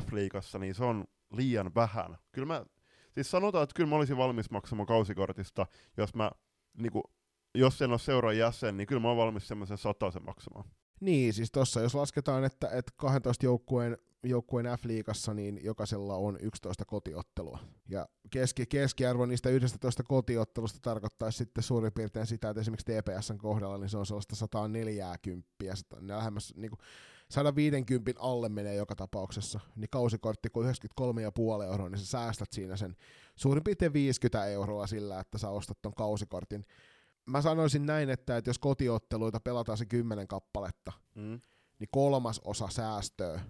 F-liigassa 0.00 0.58
niin 0.58 0.74
se 0.74 0.84
on 0.84 1.04
liian 1.32 1.74
vähän. 1.74 2.16
Kyllä 2.32 2.46
mä, 2.46 2.64
siis 3.14 3.30
sanotaan, 3.30 3.62
että 3.62 3.74
kyllä 3.74 3.90
mä 3.90 3.96
olisin 3.96 4.16
valmis 4.16 4.50
maksamaan 4.50 4.86
kausikortista, 4.86 5.66
jos 5.96 6.14
mä, 6.14 6.30
niinku, 6.78 7.02
jos 7.54 7.82
en 7.82 7.90
ole 7.90 7.98
seuran 7.98 8.38
jäsen, 8.38 8.76
niin 8.76 8.86
kyllä 8.86 9.02
mä 9.02 9.08
oon 9.08 9.16
valmis 9.16 9.48
semmoisen 9.48 9.78
sataisen 9.78 10.24
maksamaan. 10.24 10.64
Niin, 11.00 11.32
siis 11.32 11.50
tossa 11.50 11.80
jos 11.80 11.94
lasketaan, 11.94 12.44
että, 12.44 12.68
että 12.68 12.92
12 12.96 13.46
joukkueen, 13.46 13.98
joukkueen 14.22 14.66
F-liigassa, 14.66 15.34
niin 15.34 15.60
jokaisella 15.64 16.16
on 16.16 16.38
11 16.40 16.84
kotiottelua. 16.84 17.58
Ja 17.88 18.08
keski, 18.30 18.66
keskiarvo 18.66 19.26
niistä 19.26 19.48
11 19.48 20.02
kotiottelusta 20.02 20.78
tarkoittaisi 20.82 21.38
sitten 21.38 21.64
suurin 21.64 21.92
piirtein 21.92 22.26
sitä, 22.26 22.50
että 22.50 22.60
esimerkiksi 22.60 22.86
TPSn 22.86 23.38
kohdalla 23.38 23.78
niin 23.78 23.88
se 23.88 23.98
on 23.98 24.06
sellaista 24.06 24.36
140, 24.36 25.48
ne 26.00 26.16
lähemmäs 26.16 26.54
niin 26.56 26.70
kuin 26.70 26.80
150 27.30 28.22
alle 28.22 28.48
menee 28.48 28.74
joka 28.74 28.96
tapauksessa. 28.96 29.60
Niin 29.76 29.90
kausikortti 29.90 30.50
kun 30.50 30.64
93,5 30.64 31.64
euroa, 31.64 31.88
niin 31.88 31.98
sä 31.98 32.06
säästät 32.06 32.52
siinä 32.52 32.76
sen 32.76 32.96
suurin 33.36 33.64
piirtein 33.64 33.92
50 33.92 34.46
euroa 34.46 34.86
sillä, 34.86 35.20
että 35.20 35.38
sä 35.38 35.48
ostat 35.50 35.78
ton 35.82 35.94
kausikortin 35.94 36.66
mä 37.26 37.42
sanoisin 37.42 37.86
näin, 37.86 38.10
että, 38.10 38.36
että 38.36 38.50
jos 38.50 38.58
kotiotteluita 38.58 39.40
pelataan 39.40 39.78
se 39.78 39.86
kymmenen 39.86 40.28
kappaletta, 40.28 40.92
Mm. 41.14 41.40
niin 41.78 41.88
kolmas 41.90 42.40
osa 42.44 42.68
säästöä 42.68 43.40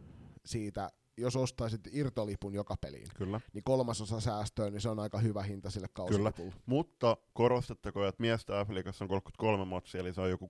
siitä, 0.47 0.91
jos 1.17 1.37
ostaisit 1.37 1.81
irtolipun 1.93 2.55
joka 2.55 2.77
peliin, 2.81 3.07
Kyllä. 3.17 3.41
niin 3.53 3.65
kolmas 3.65 4.01
osa 4.01 4.21
säästöä, 4.21 4.71
niin 4.71 4.81
se 4.81 4.89
on 4.89 4.99
aika 5.01 5.19
hyvä 5.19 5.43
hinta 5.43 5.71
sille 5.71 5.87
kausilipulle. 5.93 6.53
Mutta 6.67 7.17
korostettakoon, 7.33 8.09
että 8.09 8.21
miestä 8.21 8.65
F-liigassa 8.65 9.05
on 9.05 9.09
33 9.09 9.65
matsia, 9.65 10.01
eli 10.01 10.15
se 10.15 10.21
on 10.21 10.31
joku 10.31 10.47
16-17 10.47 10.49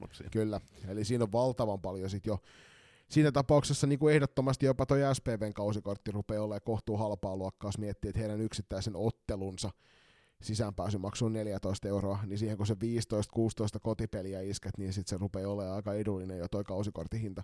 matsia. 0.00 0.28
Kyllä, 0.30 0.60
eli 0.88 1.04
siinä 1.04 1.24
on 1.24 1.32
valtavan 1.32 1.80
paljon 1.80 2.10
sit 2.10 2.26
jo 2.26 2.38
Siinä 3.08 3.32
tapauksessa 3.32 3.86
niin 3.86 3.98
kuin 3.98 4.14
ehdottomasti 4.14 4.66
jopa 4.66 4.86
toi 4.86 5.00
SPVn 5.14 5.54
kausikortti 5.54 6.10
rupeaa 6.10 6.42
olemaan 6.42 6.60
kohtuu 6.64 6.96
halpaa 6.96 7.36
luokkaa, 7.36 7.68
jos 7.68 7.78
miettii, 7.78 8.08
että 8.08 8.20
heidän 8.20 8.40
yksittäisen 8.40 8.96
ottelunsa 8.96 9.70
sisäänpääsymaksu 10.42 11.26
on 11.26 11.32
14 11.32 11.88
euroa, 11.88 12.18
niin 12.26 12.38
siihen 12.38 12.56
kun 12.56 12.66
se 12.66 12.74
15-16 12.74 12.76
kotipeliä 13.82 14.40
isket, 14.40 14.78
niin 14.78 14.92
sitten 14.92 15.10
se 15.10 15.16
rupeaa 15.18 15.50
olemaan 15.50 15.76
aika 15.76 15.94
edullinen 15.94 16.38
jo 16.38 16.48
toi 16.48 16.64
kausikorttihinta. 16.64 17.42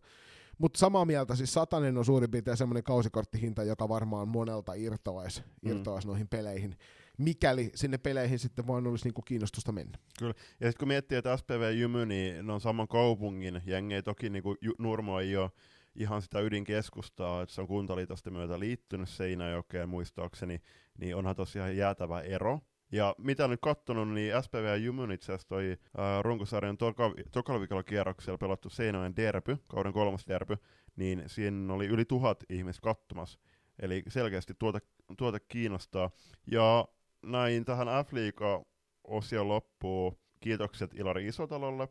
Mutta 0.59 0.79
samaa 0.79 1.05
mieltä, 1.05 1.35
siis 1.35 1.53
satanen 1.53 1.99
on 1.99 2.05
suurin 2.05 2.31
piirtein 2.31 2.57
semmoinen 2.57 2.83
kausikorttihinta, 2.85 3.65
joka 3.65 3.89
varmaan 3.89 4.29
monelta 4.29 4.75
irtoaisi, 4.75 5.43
Mm. 5.63 5.71
irtoais 5.71 6.07
noihin 6.07 6.29
peleihin, 6.29 6.77
mikäli 7.19 7.71
sinne 7.75 7.99
peleihin 7.99 8.39
sitten 8.39 8.67
vaan 8.67 8.87
olisi 8.87 9.05
niinku 9.05 9.23
kiinnostusta 9.23 9.73
mennä. 9.73 9.99
Ja 10.21 10.33
sitten 10.67 10.75
kun 10.79 10.89
miettii, 10.89 11.19
että 11.19 11.37
SPV 11.37 11.71
Jymy, 11.75 12.07
niin 12.07 12.47
ne 12.47 12.53
on 12.53 12.61
saman 12.61 12.89
kaupungin 12.89 13.63
jengejä. 13.67 14.03
Toki 14.03 14.31
niin 14.31 14.43
kuin 14.43 14.57
Nurmo 14.79 15.21
ei 15.21 15.37
ole 15.37 15.51
ihan 15.95 16.23
sitä 16.23 16.41
ydinkeskustaa, 16.41 17.43
että 17.43 17.55
se 17.55 17.61
on 17.61 17.67
kuntaliitosten 17.67 18.33
myötä 18.33 18.59
liittynyt 18.59 19.09
Seinäjokeen 19.09 19.89
muistaakseni, 19.89 20.63
niin 20.99 21.17
onhan 21.17 21.37
tosiaan 21.37 21.77
jäätävä 21.77 22.21
ero. 22.21 22.61
Ja 22.93 23.15
mitä 23.19 23.49
nyt 23.49 23.61
kattonut, 23.63 24.09
niin 24.09 24.43
SPV 24.43 24.65
ja 24.65 24.77
Jymyn 24.77 25.13
itse 25.13 25.33
asiassa 25.33 25.49
toi 25.49 25.77
ää, 25.97 26.23
runkosarjan 26.23 26.79
toka, 26.79 27.13
tokalla 27.31 27.83
kierroksella 27.83 28.39
pelattu 28.39 28.71
Seinäjoen 28.71 29.17
derby, 29.17 29.57
kauden 29.69 29.93
kolmas 29.93 30.27
derby, 30.29 30.57
niin 30.97 31.23
siinä 31.27 31.75
oli 31.75 31.87
yli 31.87 32.05
tuhat 32.05 32.45
ihmistä 32.49 32.83
kattomassa. 32.83 33.39
Eli 33.79 34.03
selkeästi 34.09 34.55
tuota, 34.59 34.79
tuota 35.17 35.41
kiinnostaa. 35.41 36.11
Ja 36.47 36.89
näin 37.23 37.65
tähän 37.65 37.89
F-liiga 37.89 38.65
osio 39.05 39.49
loppuu. 39.49 40.21
Kiitokset 40.41 40.95
Ilari 40.95 41.27
Isotalolle 41.27 41.89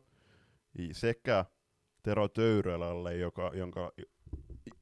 sekä 0.92 1.44
Tero 2.02 2.28
Töyrylälle, 2.28 3.16
joka, 3.16 3.50
jonka, 3.54 3.92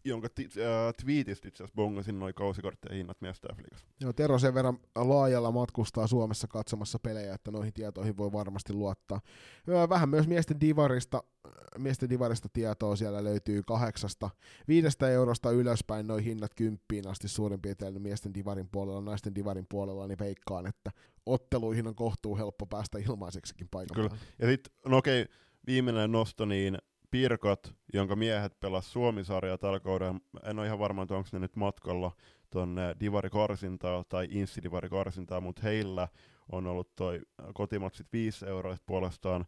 jonka 0.09 0.29
ti, 0.29 0.49
äh, 0.59 0.95
twiitistä 1.03 1.49
itse 1.49 1.65
asiassa 1.65 1.77
bongasin 1.77 2.19
noin 2.19 2.35
kausikorttien 2.35 2.97
hinnat 2.97 3.21
miestä 3.21 3.49
F-liigassa. 3.55 3.87
Joo, 4.01 4.13
Tero 4.13 4.39
sen 4.39 4.55
verran 4.55 4.79
laajalla 4.97 5.53
matkustaa 5.53 6.07
Suomessa 6.07 6.47
katsomassa 6.47 6.99
pelejä, 6.99 7.35
että 7.35 7.51
noihin 7.51 7.73
tietoihin 7.73 8.17
voi 8.17 8.33
varmasti 8.33 8.73
luottaa. 8.73 9.21
Vähän 9.89 10.09
myös 10.09 10.29
miesten 10.29 10.61
divarista, 10.61 11.23
miesten 11.79 12.11
divarista 12.11 12.49
tietoa 12.53 12.97
siellä 12.97 13.25
löytyy 13.25 13.63
kahdeksasta, 13.63 14.31
viidestä 14.69 15.09
eurosta 15.11 15.51
ylöspäin 15.51 16.07
noin 16.07 16.25
hinnat 16.25 16.55
kymppiin 16.55 17.09
asti 17.09 17.29
suurin 17.29 17.63
piirtein 17.63 18.03
miesten 18.03 18.35
divarin 18.35 18.69
puolella, 18.69 19.01
naisten 19.01 19.35
divarin 19.35 19.67
puolella, 19.69 20.07
niin 20.07 20.19
veikkaan, 20.19 20.67
että 20.67 20.91
otteluihin 21.27 21.87
on 21.87 21.95
kohtuu 21.95 22.37
helppo 22.37 22.67
päästä 22.67 22.99
ilmaiseksikin 22.99 23.69
paikan 23.71 23.95
Kyllä. 23.95 24.09
päälle. 24.09 24.25
Ja 24.39 24.49
sitten, 24.49 24.73
no 24.87 24.97
okei, 24.97 25.27
viimeinen 25.67 26.13
nosto, 26.13 26.45
niin 26.45 26.79
Pirkot, 27.11 27.75
jonka 27.95 28.17
miehet 28.17 28.61
pelas 28.61 28.93
Suomisarjaa 28.93 29.59
tällä 29.59 29.81
kaudella. 29.81 30.21
En 30.43 30.59
ole 30.59 30.67
ihan 30.67 30.79
varma, 30.79 31.03
että 31.03 31.15
onko 31.15 31.29
ne 31.33 31.39
nyt 31.39 31.57
matkalla 31.57 32.13
tuonne 32.51 32.97
Divari 33.01 33.31
Karsintaa 33.31 34.05
tai 34.05 34.29
Insti 34.31 34.63
Divari 34.63 34.89
Karsintaa, 34.89 35.41
mutta 35.41 35.63
heillä 35.63 36.09
on 36.53 36.67
ollut 36.67 36.97
toi 36.97 37.21
kotimatsit 37.55 38.07
5 38.13 38.47
euroa, 38.47 38.77
puolestaan 38.87 39.47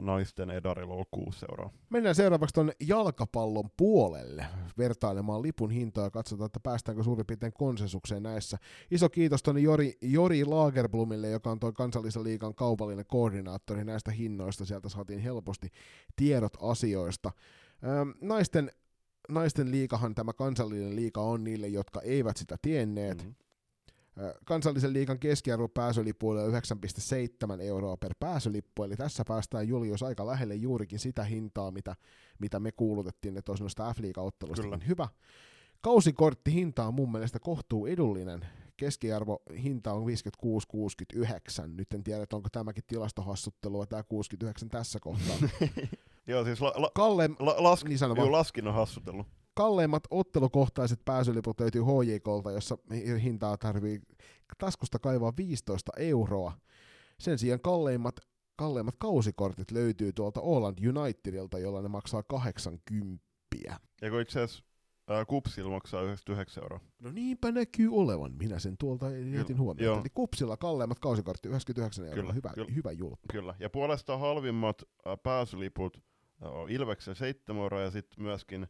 naisten 0.00 0.50
edarilla 0.50 0.94
on 0.94 1.04
6 1.10 1.46
euroa. 1.50 1.70
Mennään 1.90 2.14
seuraavaksi 2.14 2.54
tuonne 2.54 2.72
jalkapallon 2.80 3.70
puolelle 3.76 4.46
vertailemaan 4.78 5.42
lipun 5.42 5.70
hintaa 5.70 6.04
ja 6.04 6.10
katsotaan, 6.10 6.46
että 6.46 6.60
päästäänkö 6.60 7.02
suurin 7.02 7.26
piirtein 7.26 7.52
konsensukseen 7.52 8.22
näissä. 8.22 8.58
Iso 8.90 9.08
kiitos 9.08 9.42
tuonne 9.42 9.60
Jori, 9.60 9.98
Jori 10.02 10.44
Lagerblumille, 10.44 11.30
joka 11.30 11.50
on 11.50 11.60
tuo 11.60 11.72
kansallisen 11.72 12.24
liigan 12.24 12.54
kaupallinen 12.54 13.06
koordinaattori 13.06 13.84
näistä 13.84 14.10
hinnoista. 14.10 14.64
Sieltä 14.64 14.88
saatiin 14.88 15.20
helposti 15.20 15.68
tiedot 16.16 16.56
asioista. 16.60 17.30
Naisten, 18.20 18.72
naisten 19.28 19.70
liikahan 19.70 20.14
tämä 20.14 20.32
kansallinen 20.32 20.96
liika 20.96 21.20
on 21.20 21.44
niille, 21.44 21.68
jotka 21.68 22.00
eivät 22.00 22.36
sitä 22.36 22.56
tienneet. 22.62 23.22
Mhm. 23.22 23.30
Kansallisen 24.44 24.92
liigan 24.92 25.18
keskiarvo 25.18 25.68
pääsylipuille 25.68 26.42
on 26.42 26.52
9,7 26.52 27.60
euroa 27.60 27.96
per 27.96 28.14
pääsylippu, 28.20 28.82
eli 28.82 28.96
tässä 28.96 29.24
päästään 29.28 29.68
Julius 29.68 30.02
aika 30.02 30.26
lähelle 30.26 30.54
juurikin 30.54 30.98
sitä 30.98 31.24
hintaa, 31.24 31.70
mitä, 31.70 31.96
mitä 32.38 32.60
me 32.60 32.72
kuulutettiin, 32.72 33.36
että 33.36 33.52
olisi 33.52 33.62
noista 33.62 33.94
f 33.94 33.98
ottelusta 34.16 34.62
Kyllä. 34.62 34.78
hyvä. 34.88 35.08
Kausikorttihinta 35.80 36.86
on 36.86 36.94
mun 36.94 37.12
mielestä 37.12 37.38
kohtuu 37.38 37.86
edullinen. 37.86 38.46
Keskiarvo 38.76 39.42
hinta 39.62 39.92
on 39.92 40.02
56,69. 40.06 41.66
Nyt 41.66 41.92
en 41.94 42.04
tiedä, 42.04 42.26
onko 42.32 42.48
tämäkin 42.52 42.84
tilastohassuttelua, 42.86 43.86
tämä 43.86 44.02
69 44.02 44.68
tässä 44.68 45.00
kohtaa. 45.00 45.36
Joo, 46.26 46.44
siis 46.44 46.60
la, 46.60 46.72
la, 46.76 46.90
Kalle, 46.94 47.30
la, 47.38 47.62
las, 47.62 47.84
niin 47.84 47.98
juu, 48.16 48.32
laskin 48.32 48.68
on 48.68 48.74
hassutellut. 48.74 49.26
Kalleimmat 49.58 50.02
ottelukohtaiset 50.10 51.04
pääsyliput 51.04 51.60
löytyy 51.60 51.82
HJKlta, 51.82 52.52
jossa 52.52 52.78
hintaa 53.22 53.56
tarvii 53.56 54.00
taskusta 54.58 54.98
kaivaa 54.98 55.32
15 55.36 55.92
euroa. 55.96 56.52
Sen 57.18 57.38
sijaan 57.38 57.60
kalleimmat, 57.60 58.16
kalleimmat 58.56 58.94
kausikortit 58.98 59.70
löytyy 59.70 60.12
tuolta 60.12 60.40
Åland 60.40 60.78
Unitedilta, 60.86 61.58
jolla 61.58 61.82
ne 61.82 61.88
maksaa 61.88 62.22
80. 62.22 63.24
Ja 64.02 64.10
kun 64.10 64.20
itse 64.20 64.40
asiassa 64.40 64.64
kupsilla 65.26 65.70
maksaa 65.70 66.02
99 66.02 66.64
euroa. 66.64 66.80
No 66.98 67.10
niinpä 67.10 67.52
näkyy 67.52 67.88
olevan, 67.92 68.32
minä 68.38 68.58
sen 68.58 68.76
tuolta 68.78 69.10
jätin 69.10 69.56
joo. 69.56 69.64
huomioon. 69.64 70.00
Eli 70.00 70.08
kupsilla 70.14 70.56
kalleimmat 70.56 70.98
kausikortti 70.98 71.48
99 71.48 72.04
euroa, 72.04 72.20
Kyllä, 72.20 72.32
hyvä, 72.32 72.50
kyllä. 72.54 72.72
hyvä 72.74 72.92
julkku. 72.92 73.26
Kyllä. 73.32 73.54
Ja 73.58 73.70
puolestaan 73.70 74.20
halvimmat 74.20 74.82
ää, 75.04 75.16
pääsyliput 75.16 76.02
on 76.40 76.70
Ilveksen 76.70 77.16
7 77.16 77.62
euroa 77.62 77.80
ja 77.80 77.90
sitten 77.90 78.22
myöskin 78.22 78.66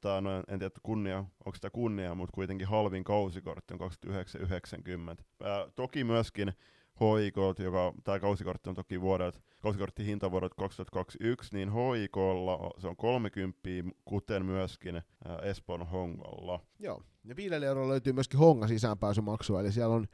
tää, 0.00 0.20
no, 0.20 0.30
en 0.48 0.58
tiedä 0.58 0.74
kunnia, 0.82 1.18
onko 1.18 1.54
sitä 1.54 1.70
kunnia, 1.70 2.14
mutta 2.14 2.34
kuitenkin 2.34 2.68
halvin 2.68 3.04
kausikortti 3.04 3.74
on 3.74 3.80
29,90. 3.80 5.24
Ää, 5.44 5.66
toki 5.74 6.04
myöskin 6.04 6.52
HIK, 7.00 7.36
joka 7.58 7.94
tämä 8.04 8.18
kausikortti 8.18 8.68
on 8.68 8.74
toki 8.74 9.00
vuodelta, 9.00 9.40
kausikortti 9.62 10.06
hinta 10.06 10.30
vuodelta 10.30 10.54
2021, 10.54 11.56
niin 11.56 11.72
HIKlla 11.72 12.70
se 12.78 12.88
on 12.88 12.96
30, 12.96 13.60
kuten 14.04 14.46
myöskin 14.46 15.02
Espoon 15.42 15.86
Hongalla. 15.86 16.60
Joo, 16.78 17.02
ja 17.24 17.36
5 17.36 17.54
euroa 17.54 17.88
löytyy 17.88 18.12
myöskin 18.12 18.38
honga 18.38 18.68
sisäänpääsymaksua, 18.68 19.60
eli 19.60 19.72
siellä 19.72 19.94
on, 19.94 20.06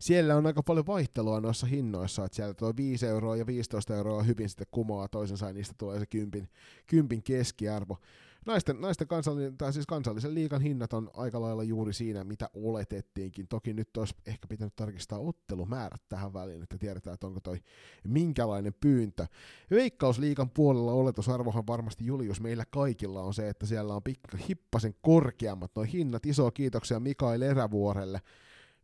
siellä 0.00 0.36
on 0.36 0.46
aika 0.46 0.62
paljon 0.62 0.86
vaihtelua 0.86 1.40
noissa 1.40 1.66
hinnoissa, 1.66 2.24
että 2.24 2.36
siellä 2.36 2.54
tuo 2.54 2.72
5 2.76 3.06
euroa 3.06 3.36
ja 3.36 3.46
15 3.46 3.96
euroa 3.96 4.22
hyvin 4.22 4.48
sitten 4.48 4.66
kumoaa 4.70 5.08
toisensa, 5.08 5.46
ja 5.46 5.52
niistä 5.52 5.74
tulee 5.78 5.98
se 5.98 6.06
kympin, 6.06 6.48
kympin 6.86 7.22
keskiarvo. 7.22 7.98
Naisten, 8.46 8.80
naisten 8.80 9.08
kansallinen, 9.08 9.58
tai 9.58 9.72
siis 9.72 9.86
kansallisen 9.86 10.34
liikan 10.34 10.60
hinnat 10.60 10.92
on 10.92 11.10
aika 11.14 11.40
lailla 11.40 11.62
juuri 11.62 11.92
siinä, 11.92 12.24
mitä 12.24 12.50
oletettiinkin. 12.54 13.48
Toki 13.48 13.72
nyt 13.72 13.96
olisi 13.96 14.14
ehkä 14.26 14.46
pitänyt 14.48 14.76
tarkistaa 14.76 15.18
ottelumäärät 15.18 16.02
tähän 16.08 16.32
väliin, 16.32 16.62
että 16.62 16.78
tiedetään, 16.78 17.14
että 17.14 17.26
onko 17.26 17.40
toi 17.40 17.58
minkälainen 18.04 18.74
pyyntö. 18.80 19.26
Veikkausliikan 19.70 20.50
puolella 20.50 20.92
oletusarvohan 20.92 21.66
varmasti 21.66 22.06
Julius 22.06 22.40
meillä 22.40 22.64
kaikilla 22.70 23.22
on 23.22 23.34
se, 23.34 23.48
että 23.48 23.66
siellä 23.66 23.94
on 23.94 24.02
pikka, 24.02 24.38
hippasen 24.48 24.94
korkeammat 25.02 25.70
nuo 25.76 25.84
hinnat. 25.92 26.26
Iso 26.26 26.50
kiitoksia 26.50 27.00
Mikael 27.00 27.42
Erävuorelle, 27.42 28.20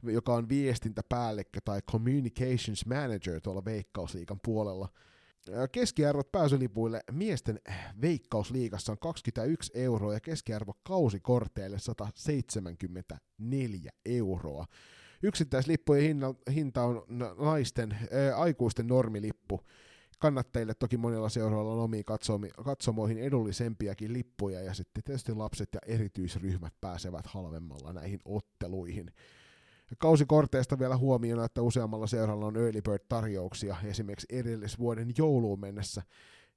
joka 0.02 0.34
on 0.34 0.48
viestintäpäällikkö 0.48 1.60
tai 1.64 1.82
communications 1.82 2.86
manager 2.86 3.40
tuolla 3.40 3.64
Veikkausliikan 3.64 4.40
puolella. 4.44 4.88
Keskiarvot 5.72 6.32
pääsylipuille 6.32 7.00
miesten 7.12 7.60
veikkausliigassa 8.00 8.92
on 8.92 8.98
21 8.98 9.72
euroa 9.74 10.14
ja 10.14 10.20
keskiarvo 10.20 10.74
kausikorteille 10.82 11.78
174 11.78 13.90
euroa. 14.04 14.66
Yksittäislippujen 15.22 16.04
hinta 16.54 16.82
on 16.82 17.02
naisten, 17.38 17.92
ää, 17.92 18.36
aikuisten 18.36 18.86
normilippu. 18.86 19.60
Kannattajille 20.18 20.74
toki 20.74 20.96
monilla 20.96 21.28
seuroilla 21.28 21.72
on 21.72 21.78
omiin 21.78 22.04
katsomoihin 22.64 23.18
edullisempiakin 23.18 24.12
lippuja 24.12 24.60
ja 24.60 24.74
sitten 24.74 25.02
tietysti 25.02 25.34
lapset 25.34 25.68
ja 25.72 25.80
erityisryhmät 25.86 26.74
pääsevät 26.80 27.26
halvemmalla 27.26 27.92
näihin 27.92 28.20
otteluihin. 28.24 29.12
Kausikorteista 29.98 30.78
vielä 30.78 30.96
huomiona, 30.96 31.44
että 31.44 31.62
useammalla 31.62 32.06
seuralla 32.06 32.46
on 32.46 32.56
early 32.56 32.82
bird 32.82 33.04
tarjouksia 33.08 33.76
esimerkiksi 33.84 34.26
edellisvuoden 34.30 35.12
jouluun 35.18 35.60
mennessä. 35.60 36.02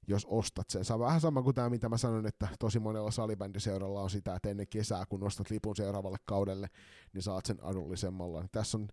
jos 0.08 0.26
ostat 0.30 0.70
sen. 0.70 0.84
Se 0.84 0.92
on 0.92 1.00
vähän 1.00 1.20
sama 1.20 1.42
kuin 1.42 1.54
tämä, 1.54 1.70
mitä 1.70 1.88
mä 1.88 1.96
sanoin, 1.96 2.26
että 2.26 2.48
tosi 2.58 2.78
monella 2.78 3.10
salibändiseuralla 3.10 4.02
on 4.02 4.10
sitä, 4.10 4.34
että 4.34 4.48
ennen 4.48 4.66
kesää, 4.68 5.06
kun 5.08 5.22
ostat 5.22 5.50
lipun 5.50 5.76
seuraavalle 5.76 6.18
kaudelle, 6.24 6.68
niin 7.12 7.22
saat 7.22 7.46
sen 7.46 7.58
adullisemmalla. 7.62 8.44
Tässä 8.52 8.78
on 8.78 8.88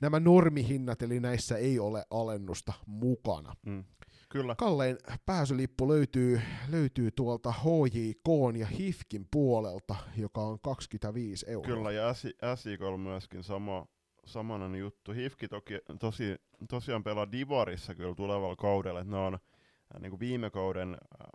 nämä 0.00 0.20
normihinnat, 0.20 1.02
eli 1.02 1.20
näissä 1.20 1.56
ei 1.56 1.78
ole 1.78 2.04
alennusta 2.10 2.72
mukana. 2.86 3.56
Mm. 3.66 3.84
Kyllä. 4.30 4.54
Kallein 4.54 4.98
pääsylippu 5.26 5.88
löytyy, 5.88 6.40
löytyy 6.68 7.10
tuolta 7.10 7.52
HJK 7.52 8.58
ja 8.58 8.66
HIFKin 8.66 9.26
puolelta, 9.30 9.96
joka 10.16 10.40
on 10.40 10.58
25 10.62 11.50
euroa. 11.50 11.76
Kyllä, 11.76 11.92
ja 11.92 12.14
SIK 12.56 12.82
on 12.82 13.00
myöskin 13.00 13.44
sama, 13.44 13.86
samanen 14.24 14.74
juttu. 14.74 15.12
HIFKi 15.12 15.48
toki, 15.48 15.74
tosi, 16.00 16.36
tosiaan 16.68 17.04
pelaa 17.04 17.32
Divarissa 17.32 17.94
kyllä 17.94 18.14
tulevalla 18.14 18.56
kaudella, 18.56 19.00
että 19.00 19.10
ne 19.10 19.18
on 19.18 19.34
äh, 19.34 20.00
niin 20.00 20.10
kuin 20.10 20.20
viime 20.20 20.50
kauden 20.50 20.94
äh, 20.94 21.30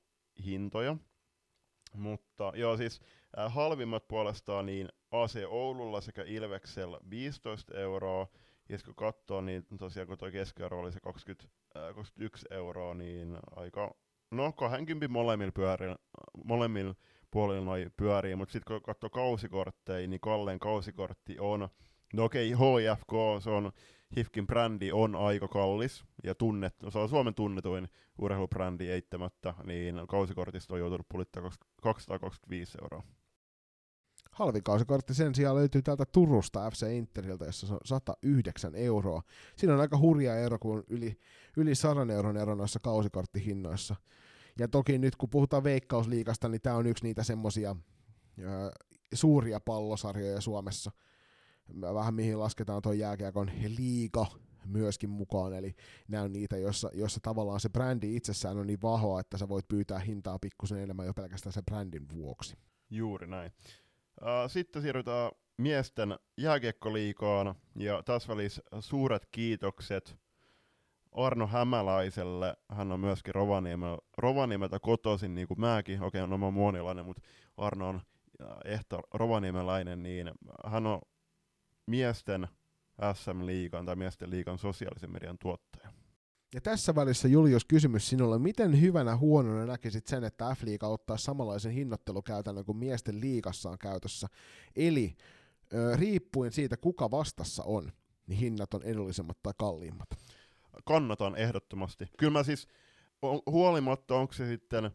hintoja. 0.46 0.98
Mutta 1.94 2.52
joo, 2.56 2.78
siis 2.78 3.02
äh, 3.40 3.54
halvimmat 3.54 4.08
puolestaan 4.08 4.66
niin 4.66 4.90
AC 5.12 5.36
Oululla 5.48 6.02
sekä 6.02 6.24
Ilveksellä 6.24 7.00
15 7.10 7.78
euroa, 7.78 8.28
ja 8.70 8.78
kun 8.86 8.96
katsoo, 8.96 9.42
niin 9.42 9.66
tosiaan 9.80 10.08
kun 10.08 10.18
tuo 10.18 10.32
keskiarvo 10.32 10.80
oli 10.80 10.92
se 10.92 11.00
20, 11.00 11.50
äh, 11.78 11.96
21 11.96 12.46
euroa, 12.52 12.94
niin 12.94 13.38
aika, 13.56 13.96
no 14.32 14.52
20 14.52 15.08
molemmilla 15.08 15.52
pyörillä, 15.52 15.96
molemmilla 16.44 16.96
puolilla 17.32 17.66
noi 17.66 17.88
pyörii, 17.98 18.36
mutta 18.36 18.54
sitten 18.54 18.74
kun 18.74 18.82
katsoo 18.82 19.10
kausikortteja, 19.10 20.08
niin 20.08 20.20
Kalleen 20.20 20.60
kausikortti 20.60 21.40
on, 21.40 21.70
no 22.14 22.24
okei, 22.24 22.54
okay, 22.54 22.94
HFK, 22.96 23.44
se 23.44 23.50
on 23.50 23.72
Hifkin 24.18 24.48
brändi 24.48 24.92
on 24.92 25.16
aika 25.16 25.48
kallis 25.48 26.06
ja 26.24 26.36
tunnet, 26.36 26.76
se 26.90 27.00
on 27.00 27.10
Suomen 27.10 27.36
tunnetuin 27.36 27.88
urheilubrändi 28.18 28.90
eittämättä, 28.90 29.54
niin 29.64 29.96
kausikortista 30.08 30.74
on 30.74 30.80
joutunut 30.80 31.10
pulittaa 31.10 31.44
225 31.82 32.78
euroa. 32.82 33.04
Halvin 34.36 34.64
kausikortti 34.64 35.14
sen 35.14 35.36
sijaan 35.36 35.56
löytyy 35.56 35.82
täältä 35.82 36.06
Turusta 36.06 36.72
FC 36.72 36.92
Interiltä, 36.92 37.46
jossa 37.46 37.68
se 37.68 37.74
on 37.74 37.80
109 37.86 38.76
euroa. 38.76 39.22
Siinä 39.56 39.74
on 39.74 39.80
aika 39.80 39.98
hurja 39.98 40.36
ero, 40.36 40.60
kun 40.60 40.84
yli, 40.90 41.20
yli 41.58 41.76
100 41.76 42.14
euron 42.14 42.38
ero 42.38 42.56
noissa 42.56 42.80
kausikorttihinnoissa. 42.80 43.96
Ja 44.60 44.68
toki 44.68 44.98
nyt 44.98 45.16
kun 45.16 45.30
puhutaan 45.30 45.64
veikkausliikasta, 45.64 46.50
niin 46.50 46.62
tämä 46.62 46.76
on 46.76 46.88
yksi 46.88 47.04
niitä 47.04 47.24
semmosia 47.24 47.76
suuria 49.14 49.60
pallosarjoja 49.60 50.42
Suomessa. 50.42 50.92
Vähän 51.82 52.14
mihin 52.14 52.40
lasketaan 52.40 52.82
tuon 52.82 53.00
jääkiekon 53.00 53.52
liiga 53.78 54.26
myöskin 54.66 55.10
mukaan, 55.10 55.54
eli 55.54 55.76
nämä 56.08 56.24
on 56.24 56.34
niitä, 56.34 56.58
joissa, 56.58 56.90
joissa 56.94 57.20
tavallaan 57.24 57.60
se 57.60 57.70
brändi 57.70 58.16
itsessään 58.16 58.58
on 58.58 58.68
niin 58.68 58.82
vahva, 58.82 59.20
että 59.20 59.38
sä 59.38 59.50
voit 59.50 59.68
pyytää 59.68 60.00
hintaa 60.00 60.40
pikkusen 60.40 60.78
enemmän 60.78 61.06
jo 61.06 61.14
pelkästään 61.14 61.54
sen 61.54 61.66
brändin 61.66 62.10
vuoksi. 62.10 62.58
Juuri 62.90 63.28
näin. 63.28 63.52
Sitten 64.48 64.82
siirrytään 64.82 65.32
miesten 65.58 66.20
jääkiekkoliikaan, 66.38 67.56
ja 67.76 68.04
tässä 68.04 68.30
välissä 68.30 68.62
suuret 68.80 69.28
kiitokset 69.32 70.18
Arno 71.12 71.48
Hämäläiselle. 71.48 72.58
Hän 72.70 72.92
on 72.92 73.00
myöskin 73.00 73.36
Rovaniemeltä, 73.36 74.02
Rovaniemeltä 74.18 74.80
kotoisin, 74.80 75.36
niin 75.36 75.48
kuin 75.48 75.60
mäkin. 75.60 76.02
Okei, 76.02 76.22
okay, 76.22 76.30
no 76.30 76.38
mä 76.38 76.52
muonilainen, 76.52 77.06
mutta 77.06 77.22
Arno 77.58 77.90
on 77.90 78.02
ehto 78.66 79.00
rovaniemeläinen, 79.14 80.04
niin 80.04 80.32
hän 80.66 80.88
on 80.88 81.02
miesten 81.86 82.48
SM-liigan 83.14 83.86
tai 83.86 83.96
miesten 83.96 84.30
liigan 84.30 84.58
sosiaalisen 84.58 85.12
median 85.12 85.38
tuottaja. 85.38 85.90
Ja 86.54 86.62
tässä 86.62 86.96
välissä 86.96 87.28
Julius 87.28 87.66
kysymys 87.66 88.10
sinulle, 88.10 88.40
miten 88.40 88.82
hyvänä 88.82 89.18
huonona 89.18 89.66
näkisit 89.66 90.08
sen, 90.08 90.24
että 90.24 90.56
F-liiga 90.56 90.88
ottaa 90.88 91.18
samanlaisen 91.18 91.72
hinnoittelukäytännön 91.72 92.66
kuin 92.66 92.78
miesten 92.78 93.22
liigassa 93.22 93.70
on 93.70 93.78
käytössä? 93.78 94.28
Eli 94.76 95.16
riippuen 95.96 96.52
siitä, 96.52 96.78
kuka 96.78 97.12
vastassa 97.12 97.64
on, 97.64 97.92
niin 98.28 98.40
hinnat 98.40 98.74
on 98.74 98.84
edullisemmat 98.84 99.38
tai 99.44 99.54
kalliimmat. 99.58 100.10
Kannatan 100.86 101.36
ehdottomasti. 101.36 102.06
Kyllä 102.18 102.32
mä 102.32 102.44
siis, 102.44 102.68
huolimatta 103.46 104.16
onko 104.16 104.34
se 104.34 104.48
sitten 104.48 104.92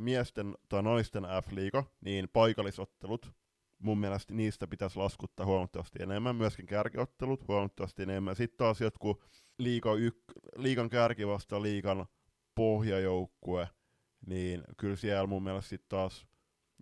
miesten 0.00 0.54
tai 0.68 0.82
naisten 0.82 1.22
F-liiga, 1.22 1.84
niin 2.00 2.28
paikallisottelut 2.32 3.32
mun 3.78 3.98
mielestä 3.98 4.34
niistä 4.34 4.66
pitäisi 4.66 4.98
laskuttaa 4.98 5.46
huomattavasti 5.46 6.02
enemmän, 6.02 6.36
myöskin 6.36 6.66
kärkiottelut 6.66 7.48
huomattavasti 7.48 8.02
enemmän. 8.02 8.36
Sitten 8.36 8.58
taas 8.58 8.80
jotkut 8.80 9.24
liiga 9.58 9.94
yk, 9.94 10.16
liigan 10.56 10.90
kärki 10.90 11.26
vasta 11.26 11.62
liigan 11.62 12.06
pohjajoukkue, 12.54 13.68
niin 14.26 14.62
kyllä 14.76 14.96
siellä 14.96 15.26
mun 15.26 15.42
mielestä 15.42 15.68
sitten 15.68 15.88
taas 15.88 16.26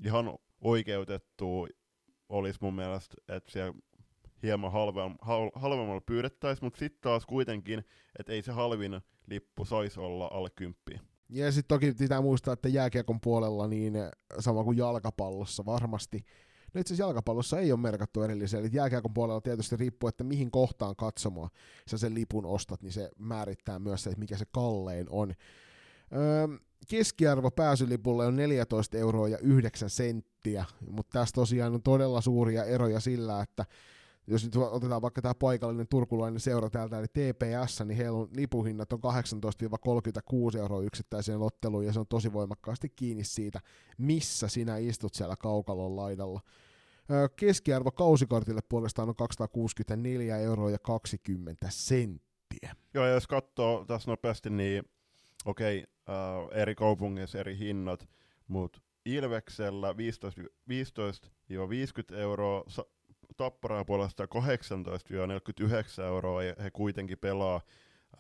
ihan 0.05 0.39
oikeutettu 0.61 1.69
olisi 2.29 2.59
mun 2.63 2.75
mielestä, 2.75 3.15
että 3.29 3.53
siellä 3.53 3.75
hieman 4.43 4.73
halvemmalla, 4.73 5.51
halvemmalla 5.55 6.01
pyydettäisiin, 6.01 6.67
mutta 6.67 6.79
sitten 6.79 7.01
taas 7.01 7.27
kuitenkin, 7.27 7.85
että 8.19 8.33
ei 8.33 8.43
se 8.43 8.53
halvin 8.53 9.01
lippu 9.27 9.65
saisi 9.65 10.01
olla 10.01 10.29
alle 10.33 10.51
kymppiä. 10.51 11.01
Ja 11.29 11.53
sitten 11.53 11.69
toki 11.69 11.93
pitää 11.99 12.21
muistaa, 12.21 12.53
että 12.53 12.69
jääkiekon 12.69 13.21
puolella, 13.21 13.69
niin 13.69 13.95
sama 14.39 14.65
kuin 14.65 14.79
jalkapallossa 14.79 15.65
varmasti, 15.65 16.25
No 16.77 16.81
itse 16.81 16.95
asiassa 16.95 17.09
jalkapallossa 17.09 17.59
ei 17.59 17.73
ole 17.73 17.81
merkattu 17.81 18.23
erillisiä, 18.23 18.61
eli 18.61 18.69
jääkiekon 18.73 19.15
puolella 19.15 19.41
tietysti 19.41 19.77
riippuu, 19.77 20.09
että 20.09 20.25
mihin 20.25 20.51
kohtaan 20.51 20.97
katsomaan 20.97 21.51
sä 21.87 21.99
sen 21.99 22.15
lipun 22.15 22.47
ostat, 22.47 22.83
niin 22.83 22.93
se 22.93 23.11
määrittää 23.19 23.79
myös 23.79 24.03
se, 24.03 24.11
että 24.11 24.21
mikä 24.21 24.37
se 24.37 24.45
kallein 24.51 25.07
on. 25.11 25.35
Öö, 26.13 26.49
keskiarvo 26.89 27.51
pääsylipulle 27.51 28.27
on 28.27 28.37
14 28.37 28.99
euroa 28.99 29.29
ja 29.29 29.39
9 29.39 29.91
senttiä, 29.91 30.65
mutta 30.91 31.19
tässä 31.19 31.33
tosiaan 31.35 31.75
on 31.75 31.83
todella 31.83 32.21
suuria 32.21 32.65
eroja 32.65 33.01
sillä, 33.01 33.43
että 33.43 33.65
jos 34.27 34.45
nyt 34.45 34.57
otetaan 34.57 35.03
vaikka 35.03 35.23
tämä 35.23 35.35
paikallinen 35.35 35.89
turkulainen 35.89 36.41
seura 36.41 36.71
täältä, 36.71 36.99
eli 36.99 37.07
TPS, 37.09 37.83
niin 37.85 37.97
heillä 37.97 38.19
on 38.19 38.29
lipuhinnat 38.37 38.93
on 38.93 39.01
18-36 40.55 40.59
euroa 40.59 40.83
yksittäiseen 40.83 41.41
otteluun, 41.41 41.87
ja 41.87 41.93
se 41.93 42.01
on 42.01 42.07
tosi 42.09 42.33
voimakkaasti 42.33 42.89
kiinni 42.89 43.25
siitä, 43.25 43.61
missä 43.99 44.49
sinä 44.49 44.77
istut 44.77 45.15
siellä 45.15 45.37
kaukalon 45.37 45.97
laidalla. 45.97 46.41
Keskiarvo 47.37 47.91
kausikortille 47.91 48.61
puolestaan 48.69 49.09
on 49.09 49.17
264 49.17 50.37
euroa 50.37 50.71
ja 50.71 50.79
20 50.79 51.67
senttiä. 51.71 52.77
Joo, 52.95 53.07
ja 53.07 53.13
jos 53.13 53.27
katsoo 53.27 53.85
tässä 53.85 54.11
nopeasti, 54.11 54.51
niin 54.51 54.83
okei, 55.45 55.79
okay, 55.79 56.15
äh, 56.17 56.61
eri 56.63 56.75
kaupungeissa 56.75 57.39
eri 57.39 57.59
hinnat, 57.59 58.09
mutta 58.49 58.81
Ilveksellä 59.05 59.93
15-50 59.93 59.97
euroa, 62.17 62.65
Tapparaa 63.37 63.85
puolesta 63.85 64.25
18-49 64.25 64.29
euroa, 66.03 66.43
ja 66.43 66.55
he 66.63 66.71
kuitenkin 66.71 67.19
pelaa 67.19 67.61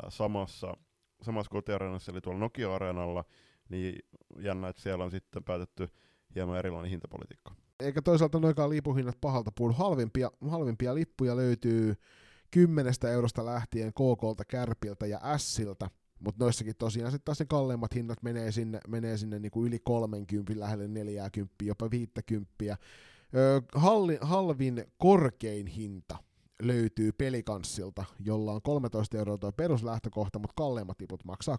samassa, 0.09 0.76
samassa 1.22 1.51
kotiareenassa, 1.51 2.12
eli 2.12 2.20
tuolla 2.20 2.39
Nokia-areenalla, 2.39 3.24
niin 3.68 3.99
jännä, 4.39 4.68
että 4.68 4.82
siellä 4.82 5.05
on 5.05 5.11
sitten 5.11 5.45
päätetty 5.45 5.89
hieman 6.34 6.59
erilainen 6.59 6.91
hintapolitiikka. 6.91 7.55
Eikä 7.81 8.03
toisaalta 8.03 8.41
noikaan 8.41 8.70
lipuhinnat 8.70 9.20
pahalta 9.20 9.53
puhu. 9.53 9.72
Halvimpia, 9.72 10.31
halvimpia 10.49 10.95
lippuja 10.95 11.37
löytyy 11.37 11.95
10 12.51 12.93
eurosta 13.12 13.45
lähtien 13.45 13.93
KKlta, 13.93 14.45
Kärpiltä 14.45 15.07
ja 15.07 15.20
Siltä, 15.37 15.91
mutta 16.20 16.45
noissakin 16.45 16.77
tosiaan 16.79 17.12
sitten 17.12 17.24
taas 17.24 17.41
ne 17.41 17.47
kalleimmat 17.49 17.95
hinnat 17.95 18.22
menee 18.22 18.53
sinne, 18.53 18.81
menee 18.89 19.16
sinne 19.16 19.39
niinku 19.39 19.66
yli 19.66 19.79
30, 19.85 20.61
lähelle 20.61 20.89
40, 20.89 21.55
jopa 21.62 21.91
50. 21.91 22.77
Halli, 23.74 24.18
halvin 24.20 24.85
korkein 24.99 25.66
hinta 25.66 26.18
löytyy 26.62 27.12
pelikanssilta, 27.12 28.05
jolla 28.20 28.53
on 28.53 28.62
13 28.62 29.18
euroa 29.18 29.39
tuo 29.39 29.53
peruslähtökohta, 29.53 30.39
mutta 30.39 30.55
kalleimmat 30.57 30.99
tiput 30.99 31.24
maksaa 31.24 31.59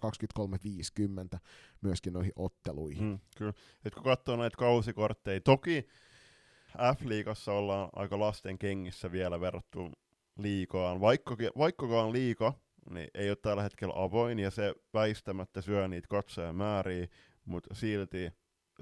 23,50 1.33 1.39
myöskin 1.81 2.13
noihin 2.13 2.33
otteluihin. 2.35 3.03
Mm, 3.03 3.19
kyllä. 3.37 3.53
Et 3.85 3.93
kun 3.93 4.03
katsoo 4.03 4.35
näitä 4.35 4.57
kausikortteja, 4.57 5.41
toki 5.41 5.87
F-liigassa 6.95 7.51
ollaan 7.51 7.89
aika 7.95 8.19
lasten 8.19 8.57
kengissä 8.57 9.11
vielä 9.11 9.39
verrattu 9.41 9.91
liikaan. 10.39 11.01
Vaikkakaan 11.57 12.13
liika, 12.13 12.53
niin 12.89 13.07
ei 13.13 13.29
ole 13.29 13.37
tällä 13.41 13.63
hetkellä 13.63 13.93
avoin, 14.03 14.39
ja 14.39 14.51
se 14.51 14.75
väistämättä 14.93 15.61
syö 15.61 15.87
niitä 15.87 16.07
katsojamääriä, 16.07 17.07
mutta 17.45 17.75
silti, 17.75 18.31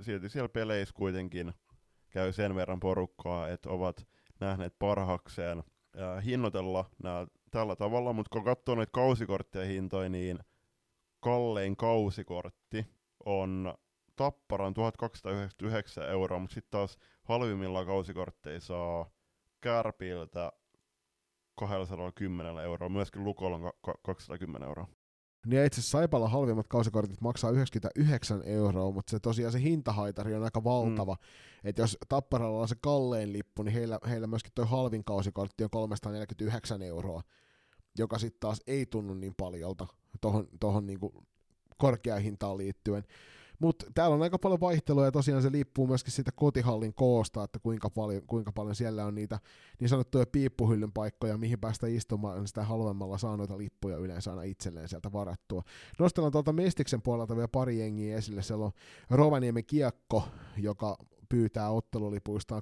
silti 0.01 0.29
siellä 0.29 0.49
peleissä 0.49 0.93
kuitenkin 0.93 1.53
käy 2.09 2.33
sen 2.33 2.55
verran 2.55 2.79
porukkaa, 2.79 3.49
että 3.49 3.69
ovat 3.69 4.07
nähneet 4.39 4.75
parhaakseen 4.79 5.63
äh, 5.99 6.25
hinnoitella 6.25 6.85
nämä 7.03 7.27
tällä 7.51 7.75
tavalla, 7.75 8.13
mutta 8.13 8.29
kun 8.29 8.43
katsoo 8.43 8.75
näitä 8.75 8.91
kausikorttien 8.91 9.67
hintoja, 9.67 10.09
niin 10.09 10.39
kallein 11.19 11.77
kausikortti 11.77 12.85
on 13.25 13.73
Tapparan 14.15 14.73
1299 14.73 16.09
euroa, 16.09 16.39
mutta 16.39 16.53
sitten 16.53 16.71
taas 16.71 16.97
halvimmilla 17.23 17.85
kausikortteja 17.85 18.59
saa 18.59 19.09
Kärpiltä 19.61 20.51
210 21.55 22.57
euroa, 22.57 22.89
myöskin 22.89 23.23
Lukolla 23.23 23.55
on 23.55 23.71
210 24.03 24.67
euroa. 24.67 24.87
Niin 25.45 25.65
itse 25.65 25.79
asiassa 25.79 25.97
Saipalla 25.97 26.29
halvimmat 26.29 26.67
kausikortit 26.67 27.21
maksaa 27.21 27.51
99 27.51 28.41
euroa, 28.45 28.91
mutta 28.91 29.11
se 29.11 29.19
tosiaan 29.19 29.51
se 29.51 29.61
hintahaitari 29.61 30.35
on 30.35 30.43
aika 30.43 30.63
valtava. 30.63 31.13
Mm. 31.13 31.69
Että 31.69 31.81
jos 31.81 31.97
Tapparalla 32.09 32.61
on 32.61 32.67
se 32.67 32.75
kallein 32.81 33.33
lippu, 33.33 33.63
niin 33.63 33.73
heillä, 33.73 33.99
heillä 34.09 34.27
myöskin 34.27 34.51
tuo 34.55 34.65
halvin 34.65 35.03
kausikortti 35.03 35.63
on 35.63 35.69
349 35.69 36.81
euroa, 36.81 37.21
joka 37.97 38.19
sitten 38.19 38.39
taas 38.39 38.61
ei 38.67 38.85
tunnu 38.85 39.13
niin 39.13 39.33
paljolta 39.37 39.87
tuohon 40.21 40.47
tohon 40.59 40.85
niinku 40.85 41.23
korkeaan 41.77 42.21
hintaan 42.21 42.57
liittyen. 42.57 43.03
Mutta 43.59 43.85
täällä 43.93 44.15
on 44.15 44.21
aika 44.21 44.39
paljon 44.39 44.59
vaihtelua 44.59 45.05
ja 45.05 45.11
tosiaan 45.11 45.41
se 45.41 45.51
liippuu 45.51 45.87
myöskin 45.87 46.13
siitä 46.13 46.31
kotihallin 46.35 46.93
koosta, 46.93 47.43
että 47.43 47.59
kuinka 47.59 47.89
paljon, 47.89 48.21
kuinka 48.27 48.51
paljon 48.51 48.75
siellä 48.75 49.05
on 49.05 49.15
niitä 49.15 49.39
niin 49.79 49.89
sanottuja 49.89 50.25
piippuhyllyn 50.25 50.91
paikkoja, 50.91 51.37
mihin 51.37 51.59
päästä 51.59 51.87
istumaan, 51.87 52.37
niin 52.37 52.47
sitä 52.47 52.63
halvemmalla 52.63 53.17
saa 53.17 53.37
noita 53.37 53.57
lippuja 53.57 53.97
yleensä 53.97 54.31
aina 54.31 54.43
itselleen 54.43 54.89
sieltä 54.89 55.11
varattua. 55.11 55.63
Nostellaan 55.99 56.31
tuolta 56.31 56.53
Mestiksen 56.53 57.01
puolelta 57.01 57.35
vielä 57.35 57.47
pari 57.47 57.79
jengiä 57.79 58.17
esille. 58.17 58.41
Siellä 58.41 58.65
on 58.65 58.71
Rovaniemen 59.09 59.65
Kiekko, 59.65 60.23
joka 60.57 60.97
pyytää 61.29 61.69
ottelulipuistaan 61.69 62.61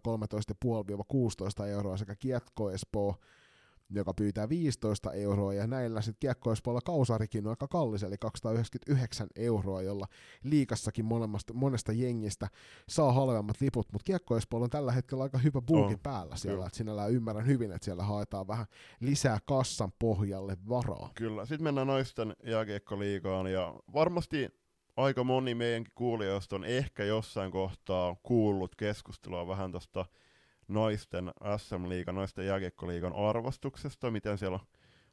13,5-16 1.63 1.65
euroa 1.65 1.97
sekä 1.97 2.15
Kiekko 2.15 2.71
Espoo 2.71 3.15
joka 3.89 4.13
pyytää 4.13 4.49
15 4.49 5.13
euroa, 5.13 5.53
ja 5.53 5.67
näillä 5.67 6.01
sitten 6.01 6.19
kiekkoispuolella 6.19 6.81
kausarikin 6.85 7.47
on 7.47 7.49
aika 7.49 7.67
kallis, 7.67 8.03
eli 8.03 8.15
299 8.17 9.27
euroa, 9.35 9.81
jolla 9.81 10.07
liikassakin 10.43 11.05
monesta, 11.05 11.53
monesta 11.53 11.91
jengistä 11.91 12.47
saa 12.89 13.13
halvemmat 13.13 13.61
liput, 13.61 13.87
mutta 13.91 14.05
kiekkoispuolella 14.05 14.65
on 14.65 14.69
tällä 14.69 14.91
hetkellä 14.91 15.23
aika 15.23 15.37
hyvä 15.37 15.61
buukin 15.61 15.95
oh, 15.95 16.03
päällä 16.03 16.35
siellä, 16.35 16.65
että 16.65 16.77
sinällään 16.77 17.11
ymmärrän 17.11 17.47
hyvin, 17.47 17.71
että 17.71 17.85
siellä 17.85 18.03
haetaan 18.03 18.47
vähän 18.47 18.65
lisää 18.99 19.39
kassan 19.45 19.91
pohjalle 19.99 20.57
varaa. 20.69 21.09
Kyllä, 21.15 21.45
sitten 21.45 21.63
mennään 21.63 21.87
naisten 21.87 22.35
jääkiekkoliigaan, 22.43 23.51
ja 23.51 23.75
varmasti 23.93 24.49
aika 24.97 25.23
moni 25.23 25.55
meidänkin 25.55 25.93
kuulijoista 25.95 26.55
on 26.55 26.63
ehkä 26.63 27.03
jossain 27.03 27.51
kohtaa 27.51 28.15
kuullut 28.23 28.75
keskustelua 28.75 29.47
vähän 29.47 29.71
tuosta 29.71 30.05
naisten 30.67 31.31
SM-liigan, 31.57 32.15
naisten 32.15 32.45
jääkiekkoliigan 32.45 33.13
arvostuksesta, 33.13 34.11
miten 34.11 34.37
siellä 34.37 34.59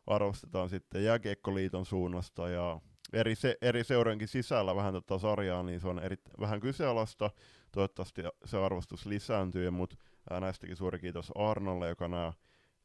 arvostetaan 0.06 0.68
sitten 0.68 1.04
jääkiekkoliiton 1.04 1.86
suunnasta 1.86 2.48
ja 2.48 2.80
eri, 3.12 3.34
se, 3.34 3.56
eri 3.62 3.84
seurojenkin 3.84 4.28
sisällä 4.28 4.76
vähän 4.76 4.94
tätä 4.94 5.18
sarjaa, 5.18 5.62
niin 5.62 5.80
se 5.80 5.88
on 5.88 5.98
eri, 5.98 6.16
vähän 6.40 6.60
kyseenalaista. 6.60 7.30
Toivottavasti 7.72 8.22
se 8.44 8.58
arvostus 8.58 9.06
lisääntyy, 9.06 9.70
mutta 9.70 9.96
näistäkin 10.40 10.76
suuri 10.76 10.98
kiitos 10.98 11.32
Arnolle, 11.34 11.88
joka 11.88 12.08
nämä 12.08 12.32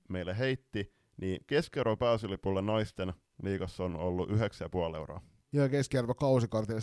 meille 0.09 0.37
heitti. 0.37 0.93
Niin 1.21 1.39
keskiarvo 1.47 1.97
pääsylipulle 1.97 2.61
naisten 2.61 3.13
liigassa 3.43 3.83
on 3.83 3.95
ollut 3.95 4.29
9,5 4.29 4.35
euroa. 4.95 5.21
Joo, 5.53 5.69
keskiarvo 5.69 6.13
kausikortilla 6.13 6.79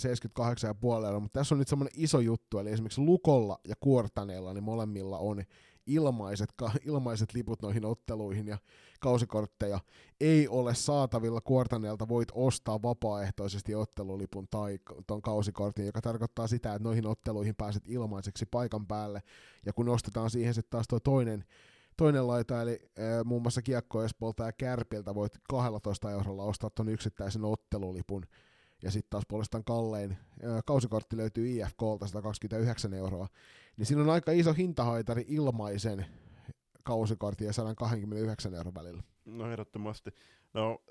78,5 1.01 1.07
euroa, 1.07 1.21
mutta 1.21 1.41
tässä 1.41 1.55
on 1.55 1.59
nyt 1.59 1.69
semmoinen 1.69 1.93
iso 1.97 2.21
juttu, 2.21 2.59
eli 2.59 2.71
esimerkiksi 2.71 3.01
Lukolla 3.01 3.59
ja 3.69 3.75
Kuortaneella, 3.81 4.55
niin 4.55 4.65
molemmilla 4.65 5.19
on 5.19 5.45
ilmaiset, 5.87 6.55
ilmaiset 6.85 7.35
liput 7.35 7.63
noihin 7.63 7.85
otteluihin 7.85 8.47
ja 8.47 8.59
kausikortteja 9.01 9.81
ei 10.21 10.49
ole 10.49 10.75
saatavilla. 10.75 11.41
Kuortaneelta 11.41 12.09
voit 12.09 12.29
ostaa 12.35 12.83
vapaaehtoisesti 12.83 13.75
ottelulipun 13.75 14.49
tai 14.51 14.79
ton 15.07 15.23
kausikortin, 15.23 15.87
joka 15.87 16.01
tarkoittaa 16.01 16.47
sitä, 16.47 16.75
että 16.75 16.89
noihin 16.89 17.07
otteluihin 17.07 17.55
pääset 17.55 17.83
ilmaiseksi 17.89 18.47
paikan 18.47 18.87
päälle. 18.87 19.23
Ja 19.67 19.73
kun 19.73 19.89
ostetaan 19.89 20.31
siihen 20.31 20.55
sitten 20.55 20.71
taas 20.71 20.89
tuo 20.89 21.01
toinen, 21.01 21.45
toinen 21.97 22.27
laita, 22.27 22.63
eli 22.63 22.73
e, 22.73 23.03
muun 23.25 23.43
muassa 23.43 23.63
Kiekko 23.63 24.05
Espoolta 24.05 24.45
ja 24.45 24.53
Kärpiltä 24.53 25.15
voit 25.15 25.33
12 25.49 26.11
eurolla 26.11 26.45
ostaa 26.45 26.71
ton 26.71 26.89
yksittäisen 26.89 27.45
ottelulipun. 27.45 28.27
Ja 28.83 28.91
sitten 28.91 29.11
taas 29.11 29.25
puolestaan 29.29 29.65
kallein 29.65 30.17
kausikortti 30.67 31.17
löytyy 31.17 31.49
IFKlta 31.49 32.07
129 32.07 32.95
euroa 32.95 33.29
niin 33.77 33.87
siinä 33.87 34.03
on 34.03 34.11
aika 34.11 34.33
iso 34.33 34.53
hintahaitari 34.53 35.25
ilmaisen 35.29 36.07
kausikortin 36.83 37.47
ja 37.47 37.53
129 37.53 38.55
euron 38.55 38.75
välillä. 38.75 39.03
No 39.25 39.51
ehdottomasti. 39.53 40.11
No 40.55 40.83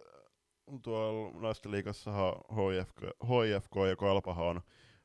tuolla 0.84 1.40
naisten 1.40 1.72
liikassa 1.72 2.12
HFK, 2.54 3.02
HFK 3.24 3.76
ja 3.90 3.96
Kalpahan 3.96 4.46
on, 4.46 4.62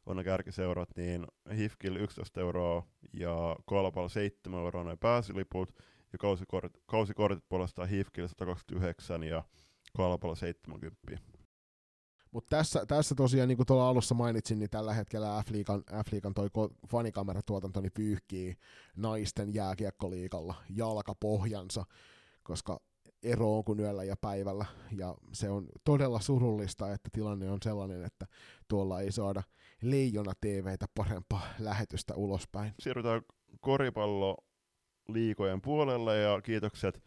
on 0.06 0.16
ne 0.16 0.24
kärkiseurat, 0.24 0.88
niin 0.96 1.26
HIFKillä 1.56 1.98
11 1.98 2.40
euroa 2.40 2.86
ja 3.12 3.56
Kalpalla 3.66 4.08
7 4.08 4.60
euroa 4.60 4.84
ne 4.84 4.96
pääsyliput, 4.96 5.74
ja 6.12 6.18
kausikortit, 6.18 6.82
kausikortit 6.86 7.44
puolestaan 7.48 7.88
HIFKillä 7.88 8.28
129 8.28 9.22
ja 9.22 9.44
Kalpalla 9.96 10.34
70. 10.34 11.35
Mutta 12.36 12.56
tässä, 12.56 12.86
tässä 12.86 13.14
tosiaan, 13.14 13.48
niin 13.48 13.56
kuin 13.56 13.66
tuolla 13.66 13.88
alussa 13.88 14.14
mainitsin, 14.14 14.58
niin 14.58 14.70
tällä 14.70 14.94
hetkellä 14.94 15.42
F-liigan, 15.42 15.84
F-liigan 16.04 16.34
toi 16.34 16.48
fanikameratuotanto 16.88 17.80
niin 17.80 17.92
pyyhkii 17.94 18.56
naisten 18.96 19.54
jääkiekkoliikalla 19.54 20.54
jalkapohjansa, 20.68 21.84
koska 22.42 22.80
ero 23.22 23.58
on 23.58 23.64
kuin 23.64 23.80
yöllä 23.80 24.04
ja 24.04 24.16
päivällä, 24.20 24.64
ja 24.92 25.14
se 25.32 25.50
on 25.50 25.68
todella 25.84 26.20
surullista, 26.20 26.92
että 26.92 27.10
tilanne 27.12 27.50
on 27.50 27.58
sellainen, 27.62 28.04
että 28.04 28.26
tuolla 28.68 29.00
ei 29.00 29.12
saada 29.12 29.42
Leijona 29.82 30.32
TVtä 30.40 30.86
parempaa 30.94 31.46
lähetystä 31.58 32.14
ulospäin. 32.14 32.74
Siirrytään 32.78 33.22
koripallo 33.60 34.36
liikojen 35.08 35.60
puolelle, 35.60 36.18
ja 36.18 36.40
kiitokset 36.42 37.02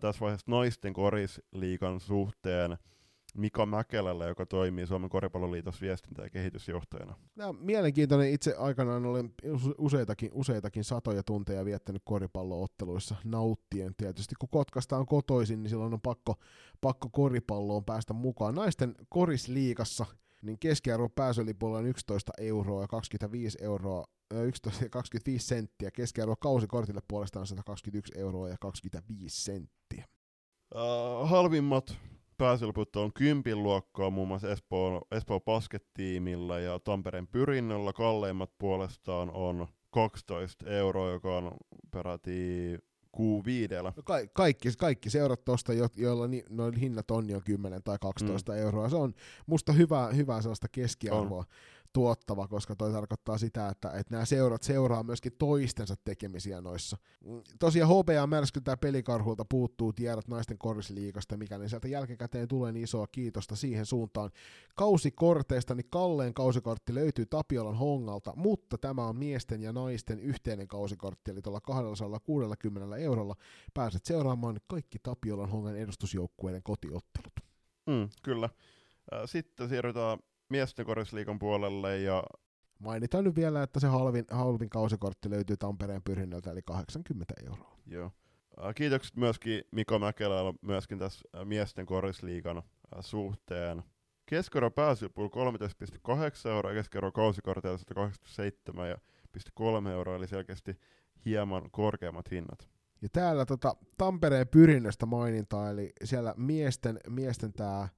tässä 0.00 0.20
vaiheessa 0.20 0.50
naisten 0.50 0.92
korisliikan 0.92 2.00
suhteen 2.00 2.76
Mika 3.34 3.66
Mäkelällä, 3.66 4.24
joka 4.24 4.46
toimii 4.46 4.86
Suomen 4.86 5.10
koripalloliitos 5.10 5.80
viestintä- 5.80 6.22
ja 6.22 6.30
kehitysjohtajana. 6.30 7.14
Tämä 7.36 7.48
on 7.48 7.56
mielenkiintoinen. 7.56 8.32
Itse 8.32 8.54
aikanaan 8.58 9.06
olen 9.06 9.34
useitakin, 9.78 10.30
useitakin 10.32 10.84
satoja 10.84 11.22
tunteja 11.22 11.64
viettänyt 11.64 12.02
koripallootteluissa 12.04 13.14
nauttien. 13.24 13.94
Tietysti 13.96 14.34
kun 14.38 14.48
Kotkasta 14.48 14.96
on 14.96 15.06
kotoisin, 15.06 15.62
niin 15.62 15.70
silloin 15.70 15.94
on 15.94 16.00
pakko, 16.00 16.34
pakko 16.80 17.08
koripalloon 17.08 17.84
päästä 17.84 18.12
mukaan. 18.12 18.54
Naisten 18.54 18.94
korisliikassa 19.08 20.06
niin 20.42 20.58
keskiarvo 20.58 21.08
pääsylipuolella 21.08 21.78
on 21.78 21.86
11 21.86 22.32
euroa 22.38 22.80
ja 22.80 22.88
25 22.88 23.58
euroa 23.60 24.04
11 24.30 24.84
ja 24.84 24.90
25 24.90 25.46
senttiä. 25.46 25.90
Keskiarvo 25.90 26.36
kausikortille 26.36 27.00
puolestaan 27.08 27.46
121 27.46 28.12
euroa 28.16 28.48
ja 28.48 28.56
25 28.60 29.44
senttiä. 29.44 30.04
Uh, 30.74 31.28
halvimmat 31.28 31.98
pääsyliput 32.38 32.96
on 32.96 33.12
kympin 33.12 33.62
luokkaa 33.62 34.10
muun 34.10 34.28
muassa 34.28 34.50
Espoo, 34.50 35.02
Espoo 35.10 35.40
Basket-tiimillä 35.40 36.60
ja 36.60 36.78
Tampereen 36.78 37.26
Pyrinnöllä. 37.26 37.92
Kalleimmat 37.92 38.50
puolestaan 38.58 39.30
on 39.30 39.66
12 39.90 40.70
euroa, 40.70 41.10
joka 41.10 41.36
on 41.36 41.52
peräti 41.90 42.78
Q5. 43.16 43.82
No 43.96 44.02
ka- 44.04 44.26
kaikki, 44.32 44.68
kaikki 44.78 45.10
seurat 45.10 45.44
tuosta, 45.44 45.72
jo- 45.72 45.88
joilla 45.96 46.26
ni- 46.26 46.44
noin 46.50 46.74
hinnat 46.74 47.10
on 47.10 47.28
jo 47.30 47.40
10 47.44 47.82
tai 47.82 47.98
12 48.00 48.52
mm. 48.52 48.58
euroa. 48.58 48.88
Se 48.88 48.96
on 48.96 49.14
musta 49.46 49.72
hyvää, 49.72 50.08
hyvää 50.08 50.42
sellaista 50.42 50.66
keskiarvoa. 50.72 51.38
On 51.38 51.44
tuottava, 51.94 52.48
koska 52.48 52.76
toi 52.76 52.92
tarkoittaa 52.92 53.38
sitä, 53.38 53.68
että, 53.68 53.90
että 53.90 54.14
nämä 54.14 54.24
seurat 54.24 54.62
seuraa 54.62 55.02
myöskin 55.02 55.32
toistensa 55.38 55.94
tekemisiä 56.04 56.60
noissa. 56.60 56.96
Tosiaan 57.58 57.90
HBA 57.90 58.26
märskyltää 58.26 58.76
pelikarhulta 58.76 59.44
puuttuu 59.44 59.92
tiedot 59.92 60.28
naisten 60.28 60.58
korisliikasta, 60.58 61.36
mikäli 61.36 61.68
sieltä 61.68 61.88
jälkikäteen 61.88 62.48
tulee 62.48 62.72
niin 62.72 62.84
isoa 62.84 63.06
kiitosta 63.06 63.56
siihen 63.56 63.86
suuntaan. 63.86 64.30
Kausikorteista, 64.76 65.74
niin 65.74 65.86
kalleen 65.90 66.34
kausikortti 66.34 66.94
löytyy 66.94 67.26
Tapiolan 67.26 67.76
hongalta, 67.76 68.32
mutta 68.36 68.78
tämä 68.78 69.06
on 69.06 69.16
miesten 69.16 69.62
ja 69.62 69.72
naisten 69.72 70.20
yhteinen 70.20 70.68
kausikortti, 70.68 71.30
eli 71.30 71.42
tuolla 71.42 71.60
260 71.60 72.96
eurolla 72.96 73.34
pääset 73.74 74.04
seuraamaan 74.04 74.60
kaikki 74.66 74.98
Tapiolan 75.02 75.50
hongan 75.50 75.76
edustusjoukkueiden 75.76 76.62
kotiottelut. 76.62 77.32
Mm, 77.86 78.08
kyllä. 78.22 78.48
Sitten 79.26 79.68
siirrytään 79.68 80.18
miesten 80.48 80.86
korisliikan 80.86 81.38
puolelle 81.38 81.98
ja 81.98 82.22
Mainitaan 82.78 83.24
nyt 83.24 83.36
vielä, 83.36 83.62
että 83.62 83.80
se 83.80 83.86
halvin, 83.86 84.24
halvin 84.30 84.70
kausikortti 84.70 85.30
löytyy 85.30 85.56
Tampereen 85.56 86.02
pyrinnöltä, 86.02 86.50
eli 86.50 86.62
80 86.62 87.34
euroa. 87.46 87.76
Joo. 87.86 88.10
Kiitokset 88.74 89.16
myöskin 89.16 89.62
Miko 89.70 89.98
Mäkelällä 89.98 90.54
myöskin 90.62 90.98
tässä 90.98 91.28
miesten 91.44 91.86
korisliigan 91.86 92.62
suhteen. 93.00 93.82
Keskiarvo 94.26 94.70
pääsypul 94.70 95.28
13,8 95.28 96.50
euroa 96.50 96.70
ja 96.70 96.74
keskiarvo 96.74 97.12
kausikorteilla 97.12 97.78
187,3 99.84 99.88
euroa, 99.88 100.16
eli 100.16 100.26
selkeästi 100.26 100.76
hieman 101.24 101.70
korkeammat 101.70 102.30
hinnat. 102.30 102.68
Ja 103.02 103.08
täällä 103.12 103.46
tota, 103.46 103.76
Tampereen 103.98 104.48
pyrinnöstä 104.48 105.06
mainintaa, 105.06 105.70
eli 105.70 105.92
siellä 106.04 106.34
miesten, 106.36 107.00
miesten 107.08 107.52
tämä 107.52 107.88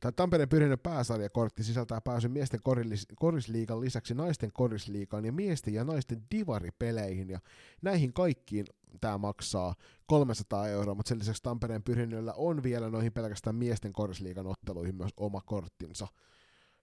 Tämä 0.00 0.12
Tampereen 0.12 0.48
Pyrinön 0.48 0.78
pääsarjakortti 0.78 1.64
sisältää 1.64 2.00
pääsyn 2.00 2.30
miesten 2.30 2.60
korillis- 2.60 3.14
korisliigan 3.16 3.80
lisäksi 3.80 4.14
naisten 4.14 4.50
korisliigaan 4.52 5.24
ja 5.24 5.32
miesten 5.32 5.74
ja 5.74 5.84
naisten 5.84 6.22
divaripeleihin, 6.30 7.30
ja 7.30 7.40
näihin 7.82 8.12
kaikkiin 8.12 8.66
tämä 9.00 9.18
maksaa 9.18 9.74
300 10.06 10.68
euroa, 10.68 10.94
mutta 10.94 11.08
sen 11.08 11.18
lisäksi 11.18 11.42
Tampereen 11.42 11.82
Pyrinöllä 11.82 12.32
on 12.36 12.62
vielä 12.62 12.90
noihin 12.90 13.12
pelkästään 13.12 13.56
miesten 13.56 13.92
korisliigan 13.92 14.46
otteluihin 14.46 14.94
myös 14.94 15.12
oma 15.16 15.40
korttinsa 15.40 16.06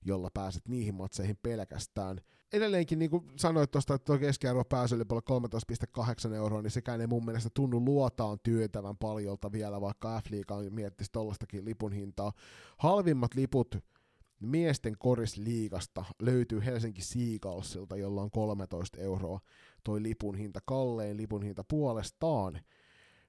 jolla 0.05 0.29
pääset 0.33 0.67
niihin 0.67 0.95
matseihin 0.95 1.37
pelkästään. 1.43 2.21
Edelleenkin, 2.53 2.99
niin 2.99 3.11
kuin 3.11 3.23
sanoit 3.35 3.71
tuosta, 3.71 3.93
että 3.93 4.05
tuo 4.05 4.17
keskiarvo 4.17 4.63
pääsy 4.63 4.95
oli 4.95 5.03
13,8 6.29 6.33
euroa, 6.33 6.61
niin 6.61 6.71
sekään 6.71 7.01
ei 7.01 7.07
mun 7.07 7.25
mielestä 7.25 7.49
tunnu 7.53 7.85
luotaan 7.85 8.39
työtävän 8.43 8.97
paljolta 8.97 9.51
vielä, 9.51 9.81
vaikka 9.81 10.21
F-liiga 10.21 10.55
miettisi 10.69 11.11
tollastakin 11.11 11.65
lipun 11.65 11.91
hintaa. 11.91 12.31
Halvimmat 12.77 13.33
liput 13.35 13.75
miesten 14.39 14.97
korisliigasta 14.97 16.05
löytyy 16.21 16.65
Helsinki 16.65 17.01
Seagullsilta, 17.01 17.95
jolla 17.95 18.21
on 18.21 18.31
13 18.31 18.97
euroa 18.97 19.39
toi 19.83 20.03
lipun 20.03 20.35
hinta. 20.35 20.59
Kallein 20.65 21.17
lipun 21.17 21.43
hinta 21.43 21.63
puolestaan 21.63 22.59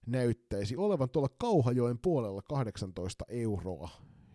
näyttäisi 0.06 0.76
olevan 0.76 1.10
tuolla 1.10 1.28
Kauhajoen 1.38 1.98
puolella 1.98 2.42
18 2.42 3.24
euroa. 3.28 3.90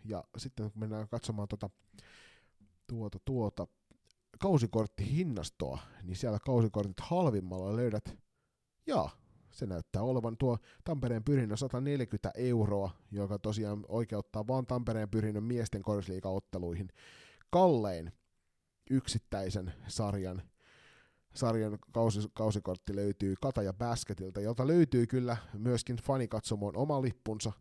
Ja 0.05 0.23
sitten 0.37 0.71
kun 0.71 0.79
mennään 0.79 1.07
katsomaan 1.07 1.47
tuota 1.47 1.69
tuota, 2.87 3.19
tuota 3.25 3.67
kausikorttihinnastoa, 4.39 5.79
niin 6.03 6.15
siellä 6.15 6.39
kausikortit 6.45 6.99
halvimmalla 6.99 7.75
löydät, 7.75 8.17
ja 8.87 9.09
se 9.51 9.65
näyttää 9.65 10.01
olevan 10.01 10.37
tuo 10.37 10.57
Tampereen 10.83 11.23
pyrinnön 11.23 11.57
140 11.57 12.31
euroa, 12.35 12.91
joka 13.11 13.39
tosiaan 13.39 13.85
oikeuttaa 13.87 14.47
vaan 14.47 14.65
Tampereen 14.65 15.09
pyrinnön 15.09 15.43
miesten 15.43 15.81
korisliikaotteluihin. 15.81 16.89
Kallein 17.49 18.11
yksittäisen 18.89 19.73
sarjan 19.87 20.41
sarjan 21.37 21.79
kausi, 21.91 22.19
kausikortti 22.33 22.95
löytyy 22.95 23.35
Kataja 23.41 23.73
Basketilta, 23.73 24.41
jolta 24.41 24.67
löytyy 24.67 25.07
kyllä 25.07 25.37
myöskin 25.53 25.95
fanikatsomon 25.95 26.77
oma 26.77 27.01
lippunsa, 27.01 27.51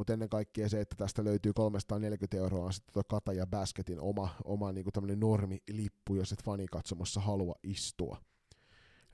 mutta 0.00 0.12
ennen 0.12 0.28
kaikkea 0.28 0.68
se, 0.68 0.80
että 0.80 0.96
tästä 0.96 1.24
löytyy 1.24 1.52
340 1.52 2.36
euroa 2.36 2.64
on 2.64 2.72
sitten 2.72 2.92
tuo 2.92 3.02
Kata 3.08 3.32
ja 3.32 3.46
Basketin 3.46 4.00
oma, 4.00 4.28
oma 4.44 4.72
niin 4.72 4.86
tämmöinen 4.92 5.20
normilippu, 5.20 6.14
jos 6.14 6.32
et 6.32 6.44
fanikatsomossa 6.44 7.20
halua 7.20 7.54
istua. 7.62 8.20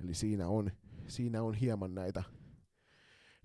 Eli 0.01 0.15
siinä 0.15 0.49
on, 0.49 0.71
siinä 1.09 1.43
on 1.43 1.55
hieman 1.55 1.95
näitä, 1.95 2.23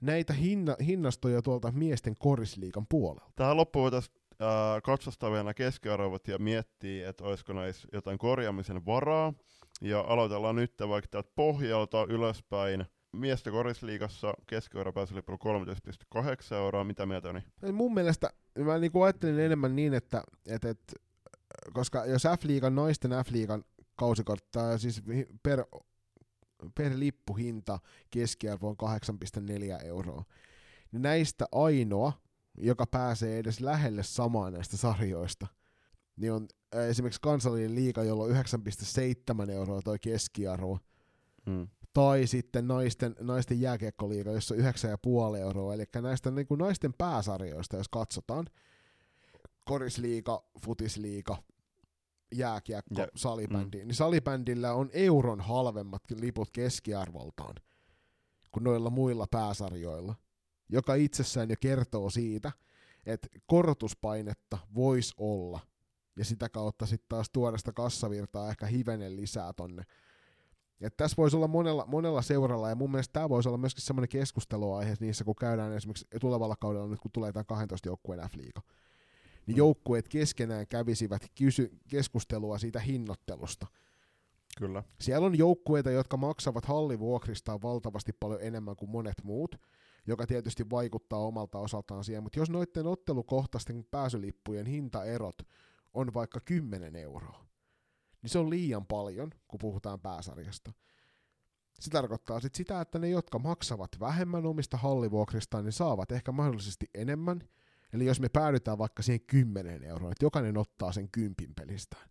näitä 0.02 0.34
hinna, 0.34 0.76
hinnastoja 0.86 1.42
tuolta 1.42 1.72
miesten 1.72 2.16
korisliikan 2.20 2.86
puolelta. 2.90 3.32
Tähän 3.36 3.58
loppuun 3.58 3.84
voitaisiin 3.84 4.16
äh, 4.32 4.82
katsostaa 4.84 5.32
vielä 5.32 5.54
keskiarvot 5.54 6.28
ja 6.28 6.40
miettiä, 6.40 7.10
että 7.10 7.24
olisiko 7.24 7.54
näissä 7.54 7.88
jotain 7.94 8.18
korjaamisen 8.18 8.86
varaa. 8.86 9.34
Ja 9.82 10.02
aloitellaan 10.02 10.56
nyt 10.56 10.74
vaikka 10.88 11.08
täältä 11.12 11.32
pohjalta 11.36 12.06
ylöspäin– 12.10 12.86
miestä 13.12 13.52
korisliigassa 13.52 14.34
keskiverran 14.48 14.94
pääsi 14.94 15.14
13,8 15.14 16.56
euroa. 16.56 16.84
Mitä 16.84 17.06
mieltä 17.06 17.30
on? 17.30 17.42
Mun 17.74 17.94
mielestä 17.94 18.30
mä 18.60 18.78
niinku 18.78 19.02
ajattelin 19.02 19.40
enemmän 19.40 19.76
niin, 19.76 19.94
että, 19.94 20.24
että, 20.46 20.70
että 20.70 20.94
koska 21.74 22.06
jos 22.06 22.24
F-liigan, 22.24 22.76
naisten 22.76 23.12
F-liigan 23.12 23.64
kausikorttaa, 23.96 24.78
siis 24.78 25.04
per, 25.44 25.66
per 26.76 26.92
lippuhinta 26.96 27.80
keskiarvo 28.12 28.70
on 28.70 28.76
8,4 29.80 29.86
euroa, 29.86 30.24
niin 30.92 31.02
näistä 31.02 31.46
ainoa, 31.52 32.14
joka 32.58 32.86
pääsee 32.86 33.38
edes 33.38 33.60
lähelle 33.62 34.04
samaa 34.04 34.52
näistä 34.52 34.78
sarjoista, 34.78 35.48
niin 36.16 36.34
on 36.34 36.48
esimerkiksi 36.90 37.22
kansallinen 37.22 37.76
liiga, 37.76 38.04
jolla 38.04 38.24
on 38.24 38.32
9,7 39.46 39.52
euroa 39.52 39.82
toi 39.82 40.00
keskiarvo. 40.00 40.80
Hmm 41.46 41.68
tai 41.94 42.28
sitten 42.28 42.68
naisten, 42.68 43.16
naisten 43.20 43.62
jääkiekkoliiga, 43.62 44.32
jossa 44.32 44.56
on 44.56 44.60
9,5 45.34 45.38
euroa, 45.38 45.74
eli 45.74 45.84
näistä 46.02 46.32
niin 46.32 46.48
kuin 46.48 46.58
naisten 46.58 46.94
pääsarjoista, 46.98 47.78
jos 47.78 47.90
katsotaan, 47.90 48.46
korisliiga, 49.66 50.44
futisliiga, 50.62 51.44
jääkiekko, 52.36 53.02
ja, 53.02 53.08
salibändi, 53.16 53.82
mm. 53.82 53.88
niin 53.88 53.96
salibändillä 53.96 54.74
on 54.74 54.90
euron 54.94 55.42
halvemmat 55.42 56.04
liput 56.12 56.50
keskiarvoltaan 56.52 57.56
kuin 58.52 58.64
noilla 58.64 58.90
muilla 58.90 59.28
pääsarjoilla, 59.32 60.16
joka 60.70 60.96
itsessään 60.96 61.50
jo 61.50 61.56
kertoo 61.60 62.10
siitä, 62.10 62.52
että 63.06 63.28
korotuspainetta 63.46 64.58
voisi 64.76 65.14
olla, 65.18 65.60
ja 66.16 66.26
sitä 66.26 66.50
kautta 66.50 66.86
sitten 66.86 67.10
taas 67.10 67.30
tuoda 67.34 67.58
sitä 67.58 67.74
kassavirtaa 67.74 68.50
ehkä 68.50 68.66
hivenen 68.66 69.16
lisää 69.16 69.54
tonne 69.54 69.84
et 70.82 70.98
tässä 70.98 71.18
voisi 71.18 71.36
olla 71.36 71.48
monella, 71.48 71.86
monella 71.88 72.22
seuralla, 72.22 72.70
ja 72.70 72.76
mun 72.76 72.92
mielestä 72.92 73.14
tämä 73.14 73.30
voisi 73.30 73.50
olla 73.50 73.58
myöskin 73.58 73.84
semmoinen 73.84 74.10
keskusteluaihe 74.10 74.94
niissä, 75.00 75.24
kun 75.24 75.36
käydään 75.36 75.74
esimerkiksi 75.74 76.08
tulevalla 76.22 76.56
kaudella 76.56 76.88
nyt, 76.88 77.00
kun 77.00 77.12
tulee 77.12 77.32
tämä 77.32 77.44
12 77.44 77.90
joukkueen 77.90 78.30
F-liiga. 78.30 78.62
Niin 79.48 79.56
mm. 79.56 79.58
joukkueet 79.58 80.08
keskenään 80.08 80.68
kävisivät 80.68 81.22
kysy- 81.36 81.80
keskustelua 81.88 82.58
siitä 82.58 82.80
hinnoittelusta. 82.80 83.68
Kyllä. 84.58 84.84
Siellä 85.00 85.26
on 85.26 85.38
joukkueita, 85.38 85.92
jotka 85.92 86.18
maksavat 86.18 86.66
hallivuokristaan 86.66 87.62
valtavasti 87.62 88.14
paljon 88.20 88.40
enemmän 88.42 88.76
kuin 88.76 88.92
monet 88.92 89.24
muut, 89.24 89.56
joka 90.08 90.28
tietysti 90.28 90.70
vaikuttaa 90.70 91.20
omalta 91.20 91.60
osaltaan 91.60 92.04
siihen, 92.04 92.24
mutta 92.24 92.40
jos 92.40 92.50
noiden 92.50 92.88
ottelukohtaisten 92.88 93.86
pääsylippujen 93.92 94.66
hintaerot 94.66 95.36
on 95.94 96.14
vaikka 96.14 96.40
10 96.40 96.96
euroa, 96.96 97.46
niin 98.22 98.30
se 98.30 98.40
on 98.40 98.50
liian 98.50 98.86
paljon, 98.86 99.32
kun 99.48 99.60
puhutaan 99.60 100.00
pääsarjasta. 100.00 100.72
Se 101.80 101.90
tarkoittaa 101.90 102.40
sit 102.40 102.56
sitä, 102.56 102.82
että 102.82 103.00
ne, 103.00 103.10
jotka 103.10 103.40
maksavat 103.40 103.90
vähemmän 104.00 104.46
omista 104.46 104.78
hallivuokristaan, 104.78 105.64
niin 105.64 105.74
saavat 105.74 106.12
ehkä 106.12 106.32
mahdollisesti 106.32 106.86
enemmän. 106.96 107.42
Eli 107.94 108.06
jos 108.06 108.20
me 108.20 108.30
päädytään 108.30 108.78
vaikka 108.78 109.04
siihen 109.04 109.22
10 109.28 109.84
euroa, 109.84 110.12
että 110.12 110.26
jokainen 110.26 110.58
ottaa 110.58 110.92
sen 110.92 111.10
kympin 111.12 111.56
pelistään. 111.56 112.10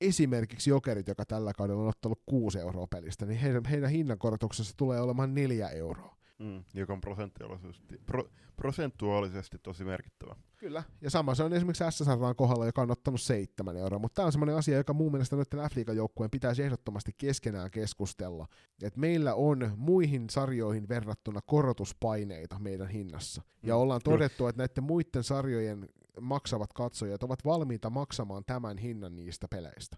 Esimerkiksi 0.00 0.70
Jokerit, 0.70 1.08
joka 1.08 1.24
tällä 1.24 1.52
kaudella 1.52 1.82
on 1.82 1.88
ottanut 1.88 2.22
6 2.26 2.58
euroa 2.58 2.86
pelistä, 2.86 3.26
niin 3.26 3.40
heidän, 3.40 3.64
heidän 3.64 3.90
hinnankorotuksessa 3.90 4.74
tulee 4.76 5.00
olemaan 5.00 5.34
4 5.34 5.68
euroa. 5.68 6.16
Mm, 6.38 6.64
joka 6.74 6.92
on 6.92 7.00
prosentuaalisesti, 7.00 7.98
pro, 8.06 8.30
prosentuaalisesti 8.56 9.58
tosi 9.58 9.84
merkittävä. 9.84 10.36
Kyllä, 10.56 10.82
ja 11.00 11.10
sama 11.10 11.34
se 11.34 11.42
on 11.42 11.52
esimerkiksi 11.52 11.84
SSR 11.90 12.34
kohdalla, 12.36 12.66
joka 12.66 12.82
on 12.82 12.90
ottanut 12.90 13.20
seitsemän 13.20 13.76
euroa, 13.76 13.98
mutta 13.98 14.14
tämä 14.14 14.26
on 14.26 14.32
semmoinen 14.32 14.56
asia, 14.56 14.76
joka 14.76 14.92
mun 14.92 15.12
mielestä 15.12 15.36
noiden 15.36 15.70
f 15.70 15.94
joukkueen 15.94 16.30
pitäisi 16.30 16.62
ehdottomasti 16.62 17.12
keskenään 17.18 17.70
keskustella. 17.70 18.46
Et 18.82 18.96
meillä 18.96 19.34
on 19.34 19.72
muihin 19.76 20.30
sarjoihin 20.30 20.88
verrattuna 20.88 21.40
korotuspaineita 21.46 22.58
meidän 22.58 22.88
hinnassa, 22.88 23.42
ja 23.62 23.74
mm, 23.74 23.80
ollaan 23.80 24.00
todettu, 24.04 24.46
että 24.46 24.62
näiden 24.62 24.84
muiden 24.84 25.22
sarjojen 25.22 25.88
maksavat 26.20 26.72
katsojat 26.72 27.22
ovat 27.22 27.44
valmiita 27.44 27.90
maksamaan 27.90 28.44
tämän 28.46 28.78
hinnan 28.78 29.16
niistä 29.16 29.46
peleistä. 29.50 29.96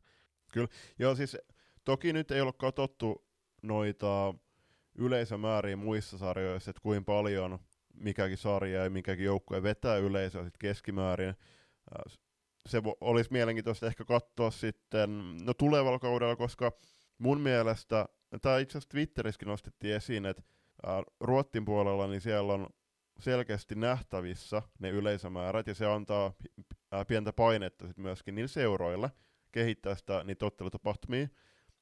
Kyllä, 0.53 0.69
joo 0.99 1.15
siis 1.15 1.37
toki 1.85 2.13
nyt 2.13 2.31
ei 2.31 2.41
ole 2.41 2.53
katsottu 2.53 3.25
noita 3.63 4.35
yleisömääriä 4.99 5.77
muissa 5.77 6.19
sarjoissa, 6.19 6.71
että 6.71 6.83
kuinka 6.83 7.05
paljon 7.05 7.59
mikäkin 7.95 8.39
sarja 8.39 8.85
ja 8.85 8.91
mikäkin 8.91 9.25
joukkue 9.25 9.63
vetää 9.63 9.97
yleisöä 9.97 10.45
sit 10.45 10.59
keskimäärin. 10.59 11.35
Se 12.67 12.83
olisi 13.01 13.33
mielenkiintoista 13.33 13.87
ehkä 13.87 14.05
katsoa 14.05 14.51
sitten 14.51 15.37
no 15.45 15.55
tulevalla 15.55 15.99
kaudella, 15.99 16.37
koska 16.37 16.73
mun 17.19 17.41
mielestä, 17.41 18.09
tämä 18.43 18.59
itse 18.59 18.79
asiassa 18.79 18.89
Twitterissäkin 18.89 19.49
nostettiin 19.49 19.95
esiin, 19.95 20.27
että 20.27 20.43
Ruottin 21.21 21.65
puolella 21.65 22.07
niin 22.07 22.21
siellä 22.21 22.53
on 22.53 22.67
selkeästi 23.21 23.75
nähtävissä 23.75 24.63
ne 24.79 24.91
yleisömäärät, 24.91 25.67
ja 25.67 25.75
se 25.75 25.87
antaa 25.87 26.33
pientä 27.09 27.33
painetta 27.33 27.87
sit 27.87 27.99
myöskin 27.99 28.35
niille 28.35 28.49
seuroille 28.49 29.11
kehittää 29.53 29.95
sitä, 29.95 30.25
niitä 30.25 30.47
ottelutapahtumia, 30.47 31.29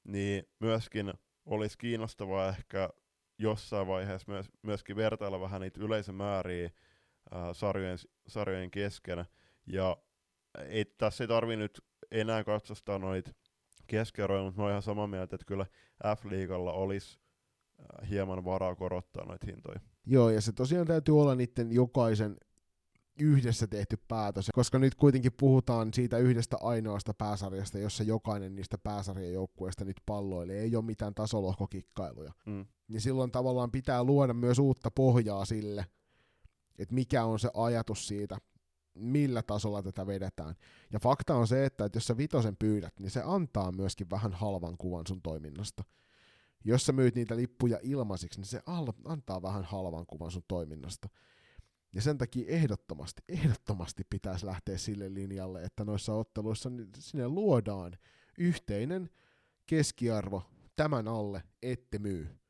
niin 0.04 0.44
myöskin 0.60 1.12
olisi 1.46 1.78
kiinnostavaa 1.78 2.48
ehkä 2.48 2.90
jossain 3.38 3.86
vaiheessa 3.86 4.32
myös, 4.32 4.46
myöskin 4.62 4.96
vertailla 4.96 5.40
vähän 5.40 5.60
niitä 5.60 5.80
yleisömääriä 5.80 6.70
ää, 7.30 7.54
sarjojen, 7.54 7.98
sarjojen 8.26 8.70
kesken. 8.70 9.24
Ja 9.66 9.96
ei, 10.68 10.84
tässä 10.84 11.24
ei 11.24 11.28
tarvi 11.28 11.56
nyt 11.56 11.80
enää 12.10 12.44
katsostaa 12.44 12.98
noita 12.98 13.30
keskeroja, 13.86 14.42
mutta 14.42 14.60
mä 14.60 14.62
oon 14.62 14.70
ihan 14.70 14.82
samaa 14.82 15.06
mieltä, 15.06 15.36
että 15.36 15.46
kyllä 15.46 15.66
F-liigalla 16.16 16.72
olisi 16.72 17.18
hieman 18.10 18.44
varaa 18.44 18.74
korottaa 18.74 19.24
noita 19.24 19.46
hintoja. 19.46 19.80
Joo, 20.06 20.30
ja 20.30 20.40
se 20.40 20.52
tosiaan 20.52 20.86
täytyy 20.86 21.20
olla 21.20 21.34
niiden 21.34 21.72
jokaisen 21.72 22.36
yhdessä 23.18 23.66
tehty 23.66 23.96
päätös, 24.08 24.50
koska 24.54 24.78
nyt 24.78 24.94
kuitenkin 24.94 25.32
puhutaan 25.40 25.94
siitä 25.94 26.18
yhdestä 26.18 26.56
ainoasta 26.60 27.14
pääsarjasta, 27.14 27.78
jossa 27.78 28.04
jokainen 28.04 28.54
niistä 28.54 28.78
pääsarjajoukkueista 28.78 29.84
nyt 29.84 30.00
palloilee, 30.06 30.60
ei 30.60 30.76
ole 30.76 30.84
mitään 30.84 31.14
tasolohkokikkailuja. 31.14 32.32
Mm. 32.46 32.66
Niin 32.88 33.00
silloin 33.00 33.30
tavallaan 33.30 33.70
pitää 33.70 34.04
luoda 34.04 34.34
myös 34.34 34.58
uutta 34.58 34.90
pohjaa 34.90 35.44
sille, 35.44 35.86
että 36.78 36.94
mikä 36.94 37.24
on 37.24 37.38
se 37.38 37.50
ajatus 37.54 38.08
siitä 38.08 38.38
millä 38.94 39.42
tasolla 39.42 39.82
tätä 39.82 40.06
vedetään. 40.06 40.54
Ja 40.92 40.98
fakta 40.98 41.34
on 41.34 41.48
se, 41.48 41.64
että, 41.64 41.90
jos 41.94 42.06
sä 42.06 42.16
vitosen 42.16 42.56
pyydät, 42.56 43.00
niin 43.00 43.10
se 43.10 43.22
antaa 43.24 43.72
myöskin 43.72 44.10
vähän 44.10 44.32
halvan 44.32 44.78
kuvan 44.78 45.06
sun 45.06 45.22
toiminnasta. 45.22 45.84
Jos 46.64 46.86
sä 46.86 46.92
myyt 46.92 47.14
niitä 47.14 47.36
lippuja 47.36 47.78
ilmaisiksi, 47.82 48.40
niin 48.40 48.46
se 48.46 48.62
antaa 49.04 49.42
vähän 49.42 49.64
halvan 49.64 50.06
kuvan 50.06 50.30
sun 50.30 50.44
toiminnasta. 50.48 51.08
Ja 51.94 52.02
sen 52.02 52.18
takia 52.18 52.44
ehdottomasti, 52.48 53.22
ehdottomasti 53.28 54.02
pitäisi 54.10 54.46
lähteä 54.46 54.78
sille 54.78 55.14
linjalle, 55.14 55.62
että 55.62 55.84
noissa 55.84 56.14
otteluissa 56.14 56.70
sinne 56.98 57.28
luodaan 57.28 57.92
yhteinen 58.38 59.10
keskiarvo 59.66 60.42
tämän 60.76 61.08
alle, 61.08 61.42
ette 61.62 61.98
myy. 61.98 62.43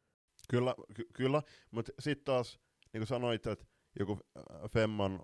Kyllä, 0.49 0.75
ky- 0.95 1.09
kyllä. 1.13 1.43
Mutta 1.71 1.93
sitten 1.99 2.25
taas, 2.25 2.61
niin 2.93 3.01
kuin 3.01 3.07
sanoit, 3.07 3.47
että 3.47 3.65
joku 3.99 4.19
äh, 4.37 4.71
Femman, 4.71 5.21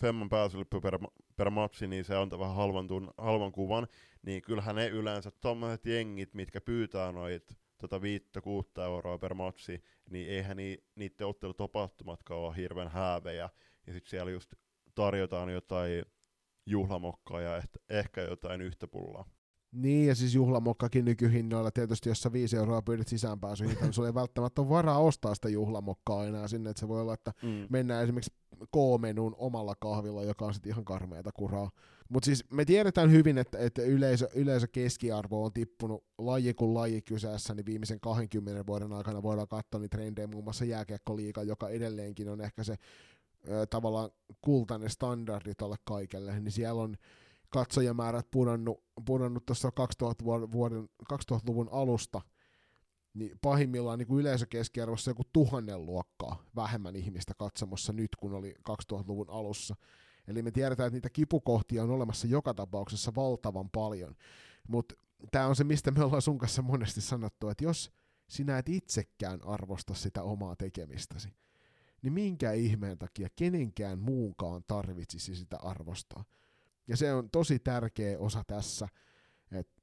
Femman 0.00 0.28
pääsylippu 0.28 0.80
per, 0.80 0.98
per 1.36 1.50
matsi, 1.50 1.86
niin 1.88 2.04
se 2.04 2.16
antaa 2.16 2.38
vähän 2.38 2.56
halvan, 2.56 2.86
tun, 2.86 3.10
halvan 3.18 3.52
kuvan, 3.52 3.86
niin 4.22 4.42
kyllähän 4.42 4.76
ne 4.76 4.88
yleensä 4.88 5.30
tuommoiset 5.40 5.86
jengit, 5.86 6.34
mitkä 6.34 6.60
pyytää 6.60 7.12
noit 7.12 7.58
tota 7.78 8.02
viittä, 8.02 8.40
kuutta 8.40 8.84
euroa 8.84 9.18
per 9.18 9.34
matsi, 9.34 9.82
niin 10.10 10.28
eihän 10.28 10.56
ni, 10.56 10.78
niiden 10.94 11.26
ottelutapahtumatkaan 11.26 12.40
ole 12.40 12.56
hirveän 12.56 12.90
häävejä, 12.90 13.50
ja 13.86 13.92
sitten 13.92 14.10
siellä 14.10 14.30
just 14.30 14.54
tarjotaan 14.94 15.52
jotain 15.52 16.04
juhlamokkaa 16.66 17.40
ja 17.40 17.56
ehkä, 17.56 17.78
ehkä 17.88 18.20
jotain 18.22 18.60
yhtä 18.60 18.88
pullaa. 18.88 19.24
Niin, 19.72 20.06
ja 20.08 20.14
siis 20.14 20.34
juhlamokkakin 20.34 21.04
nykyhinnoilla, 21.04 21.70
tietysti 21.70 22.08
jos 22.08 22.22
sä 22.22 22.32
5 22.32 22.56
euroa 22.56 22.82
pyydät 22.82 23.08
sisäänpääsyhintaan, 23.08 23.84
niin 23.86 23.92
sulla 23.94 24.08
ei 24.08 24.14
välttämättä 24.14 24.60
ole 24.60 24.68
varaa 24.68 24.98
ostaa 24.98 25.34
sitä 25.34 25.48
juhlamokkaa 25.48 26.26
enää 26.26 26.48
sinne, 26.48 26.70
että 26.70 26.80
se 26.80 26.88
voi 26.88 27.00
olla, 27.00 27.14
että 27.14 27.32
Mm. 27.42 27.66
mennään 27.70 28.04
esimerkiksi 28.04 28.32
K-menun 28.72 29.34
omalla 29.38 29.74
kahvilla, 29.80 30.22
joka 30.24 30.44
on 30.44 30.54
sitten 30.54 30.72
ihan 30.72 30.84
karmeata 30.84 31.30
kuraa. 31.32 31.70
Mutta 32.08 32.24
siis 32.24 32.44
me 32.50 32.64
tiedetään 32.64 33.10
hyvin, 33.10 33.38
että, 33.38 33.58
että 33.58 33.82
yleisö, 33.82 34.28
yleisö 34.34 34.66
keskiarvo 34.72 35.44
on 35.44 35.52
tippunut 35.52 36.04
laji 36.18 36.54
kuin 36.54 36.74
laji 36.74 37.02
kyseessä, 37.02 37.54
niin 37.54 37.66
viimeisen 37.66 38.00
20 38.00 38.66
vuoden 38.66 38.92
aikana 38.92 39.22
voidaan 39.22 39.48
katsoa 39.48 39.80
niitä 39.80 39.96
trendejä, 39.96 40.26
muun 40.26 40.44
muassa 40.44 40.64
jääkiekkoliiga, 40.64 41.42
joka 41.42 41.68
edelleenkin 41.68 42.28
on 42.28 42.40
ehkä 42.40 42.64
se 42.64 42.76
ö, 43.48 43.66
tavallaan 43.66 44.10
kultainen 44.40 44.90
standardi 44.90 45.54
tuolle 45.54 45.76
kaikelle, 45.84 46.40
niin 46.40 46.52
siellä 46.52 46.82
on 46.82 46.96
katsojamäärät 47.50 48.30
pudonnut, 48.30 48.84
pudonnut 49.06 49.46
tuossa 49.46 49.70
2000 49.70 50.24
vuoden, 50.24 50.52
vuoden, 50.52 50.88
2000-luvun 51.12 51.68
alusta, 51.72 52.20
niin 53.14 53.38
pahimmillaan 53.42 53.98
niin 53.98 54.06
kuin 54.06 54.20
yleisökeskiarvossa 54.20 55.10
joku 55.10 55.22
tuhannen 55.32 55.86
luokkaa 55.86 56.42
vähemmän 56.56 56.96
ihmistä 56.96 57.34
katsomassa 57.38 57.92
nyt, 57.92 58.16
kun 58.16 58.32
oli 58.32 58.54
2000-luvun 58.70 59.30
alussa. 59.30 59.76
Eli 60.28 60.42
me 60.42 60.50
tiedetään, 60.50 60.86
että 60.86 60.96
niitä 60.96 61.10
kipukohtia 61.10 61.82
on 61.82 61.90
olemassa 61.90 62.26
joka 62.26 62.54
tapauksessa 62.54 63.12
valtavan 63.16 63.70
paljon. 63.70 64.14
Mutta 64.68 64.94
tämä 65.30 65.46
on 65.46 65.56
se, 65.56 65.64
mistä 65.64 65.90
me 65.90 66.04
ollaan 66.04 66.22
sun 66.22 66.38
kanssa 66.38 66.62
monesti 66.62 67.00
sanottu, 67.00 67.48
että 67.48 67.64
jos 67.64 67.90
sinä 68.28 68.58
et 68.58 68.68
itsekään 68.68 69.44
arvosta 69.44 69.94
sitä 69.94 70.22
omaa 70.22 70.56
tekemistäsi, 70.56 71.28
niin 72.02 72.12
minkä 72.12 72.52
ihmeen 72.52 72.98
takia 72.98 73.28
kenenkään 73.36 73.98
muunkaan 73.98 74.62
tarvitsisi 74.66 75.34
sitä 75.34 75.56
arvostaa. 75.56 76.24
Ja 76.88 76.96
se 76.96 77.14
on 77.14 77.30
tosi 77.30 77.58
tärkeä 77.58 78.18
osa 78.18 78.44
tässä, 78.46 78.88
että 79.52 79.82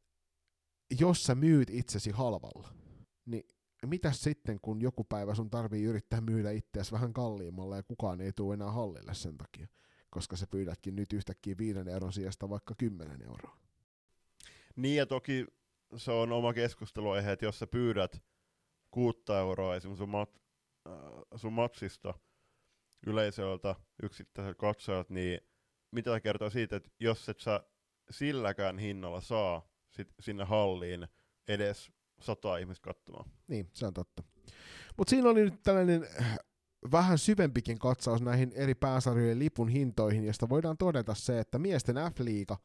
jos 1.00 1.24
sä 1.24 1.36
myyt 1.36 1.70
itsesi 1.70 2.12
halvalla, 2.12 2.70
niin 3.26 3.44
mitäs 3.86 4.24
sitten, 4.24 4.60
kun 4.62 4.82
joku 4.82 5.04
päivä 5.04 5.36
sun 5.36 5.50
tarvii 5.50 5.84
yrittää 5.84 6.22
myydä 6.22 6.52
itseäsi 6.52 6.92
vähän 6.92 7.14
kalliimmalla 7.14 7.76
ja 7.76 7.84
kukaan 7.84 8.22
ei 8.22 8.32
tule 8.34 8.54
enää 8.54 8.72
hallille 8.72 9.14
sen 9.14 9.38
takia, 9.38 9.68
koska 10.10 10.36
sä 10.36 10.48
pyydätkin 10.48 10.96
nyt 10.96 11.14
yhtäkkiä 11.14 11.56
viiden 11.58 11.88
euron 11.88 12.14
sijasta 12.14 12.50
vaikka 12.50 12.76
10 12.78 13.22
euroa. 13.22 13.58
Niin 14.76 14.96
ja 14.96 15.06
toki 15.06 15.46
se 15.98 16.12
on 16.12 16.32
oma 16.32 16.54
keskusteluaihe, 16.54 17.32
että 17.32 17.46
jos 17.46 17.60
sä 17.60 17.68
pyydät 17.68 18.22
kuutta 18.92 19.40
euroa 19.40 19.76
esimerkiksi 19.76 20.00
sun, 20.00 20.10
mat, 20.10 20.42
äh, 20.88 20.94
sun 21.36 21.54
matsista 21.54 22.14
yleisöltä, 23.08 23.76
yksittäiseltä 24.04 24.60
katsojalta, 24.60 25.14
niin 25.14 25.40
mitä 25.92 26.20
kertoo 26.20 26.50
siitä, 26.50 26.76
että 26.76 26.90
jos 27.00 27.30
et 27.30 27.40
sä 27.40 27.64
silläkään 28.10 28.80
hinnalla 28.80 29.22
saa 29.22 29.70
sit 29.92 30.14
sinne 30.20 30.44
halliin 30.44 31.08
edes 31.48 31.92
sata 32.22 32.58
ihmistä 32.58 32.84
katsomaan. 32.84 33.30
Niin, 33.48 33.70
se 33.74 33.88
on 33.88 33.94
totta. 33.94 34.24
Mutta 34.98 35.10
siinä 35.10 35.30
oli 35.30 35.42
nyt 35.42 35.64
tällainen 35.64 36.08
äh, 36.22 36.38
vähän 36.92 37.18
syvempikin 37.18 37.80
katsaus 37.80 38.22
näihin 38.22 38.52
eri 38.56 38.76
pääsarjojen 38.76 39.40
lipun 39.40 39.70
hintoihin, 39.70 40.26
josta 40.26 40.50
voidaan 40.50 40.78
todeta 40.78 41.14
se, 41.14 41.40
että 41.40 41.60
miesten 41.60 41.96
F-liiga 41.96 42.58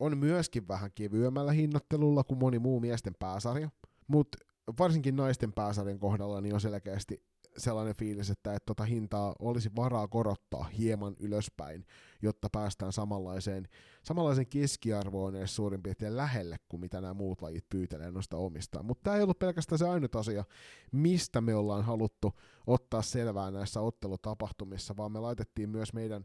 on 0.00 0.18
myöskin 0.18 0.68
vähän 0.68 0.90
kevyemmällä 0.94 1.52
hinnoittelulla 1.52 2.24
kuin 2.24 2.38
moni 2.38 2.58
muu 2.58 2.80
miesten 2.80 3.14
pääsarja, 3.18 3.70
mutta 4.06 4.38
varsinkin 4.78 5.16
naisten 5.16 5.52
pääsarjan 5.52 5.98
kohdalla 5.98 6.40
niin 6.40 6.54
on 6.54 6.60
selkeästi 6.60 7.22
sellainen 7.58 7.96
fiilis, 7.96 8.30
että, 8.30 8.54
että 8.54 8.66
tota 8.66 8.84
hintaa 8.84 9.34
olisi 9.38 9.70
varaa 9.76 10.08
korottaa 10.08 10.64
hieman 10.64 11.16
ylöspäin, 11.20 11.86
jotta 12.22 12.48
päästään 12.52 12.92
samanlaiseen, 12.92 13.68
samanlaiseen 14.02 14.46
keskiarvoon 14.46 15.36
edes 15.36 15.56
suurin 15.56 15.82
piirtein 15.82 16.16
lähelle 16.16 16.56
kuin 16.68 16.80
mitä 16.80 17.00
nämä 17.00 17.14
muut 17.14 17.42
lajit 17.42 17.68
pyytelee 17.68 18.10
noista 18.10 18.36
omistaan. 18.36 18.84
Mutta 18.84 19.02
tämä 19.02 19.16
ei 19.16 19.22
ollut 19.22 19.38
pelkästään 19.38 19.78
se 19.78 19.88
ainut 19.88 20.16
asia, 20.16 20.44
mistä 20.92 21.40
me 21.40 21.54
ollaan 21.54 21.84
haluttu 21.84 22.32
ottaa 22.66 23.02
selvää 23.02 23.50
näissä 23.50 23.80
ottelutapahtumissa, 23.80 24.96
vaan 24.96 25.12
me 25.12 25.20
laitettiin 25.20 25.70
myös 25.70 25.92
meidän 25.92 26.24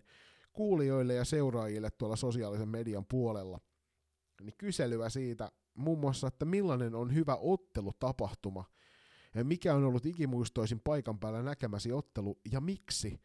kuulijoille 0.54 1.14
ja 1.14 1.26
seuraajille 1.26 1.90
tuolla 1.98 2.16
sosiaalisen 2.16 2.70
median 2.70 3.06
puolella 3.06 3.60
niin 4.42 4.56
kyselyä 4.58 5.10
siitä 5.10 5.52
muun 5.74 6.00
muassa, 6.00 6.28
että 6.28 6.46
millainen 6.46 6.96
on 6.96 7.16
hyvä 7.16 7.36
ottelutapahtuma, 7.36 8.66
mikä 9.44 9.76
on 9.76 9.84
ollut 9.84 10.06
ikimuistoisin 10.06 10.82
paikan 10.84 11.20
päällä 11.20 11.44
näkemäsi 11.44 11.92
ottelu 11.92 12.40
ja 12.52 12.62
miksi. 12.62 13.20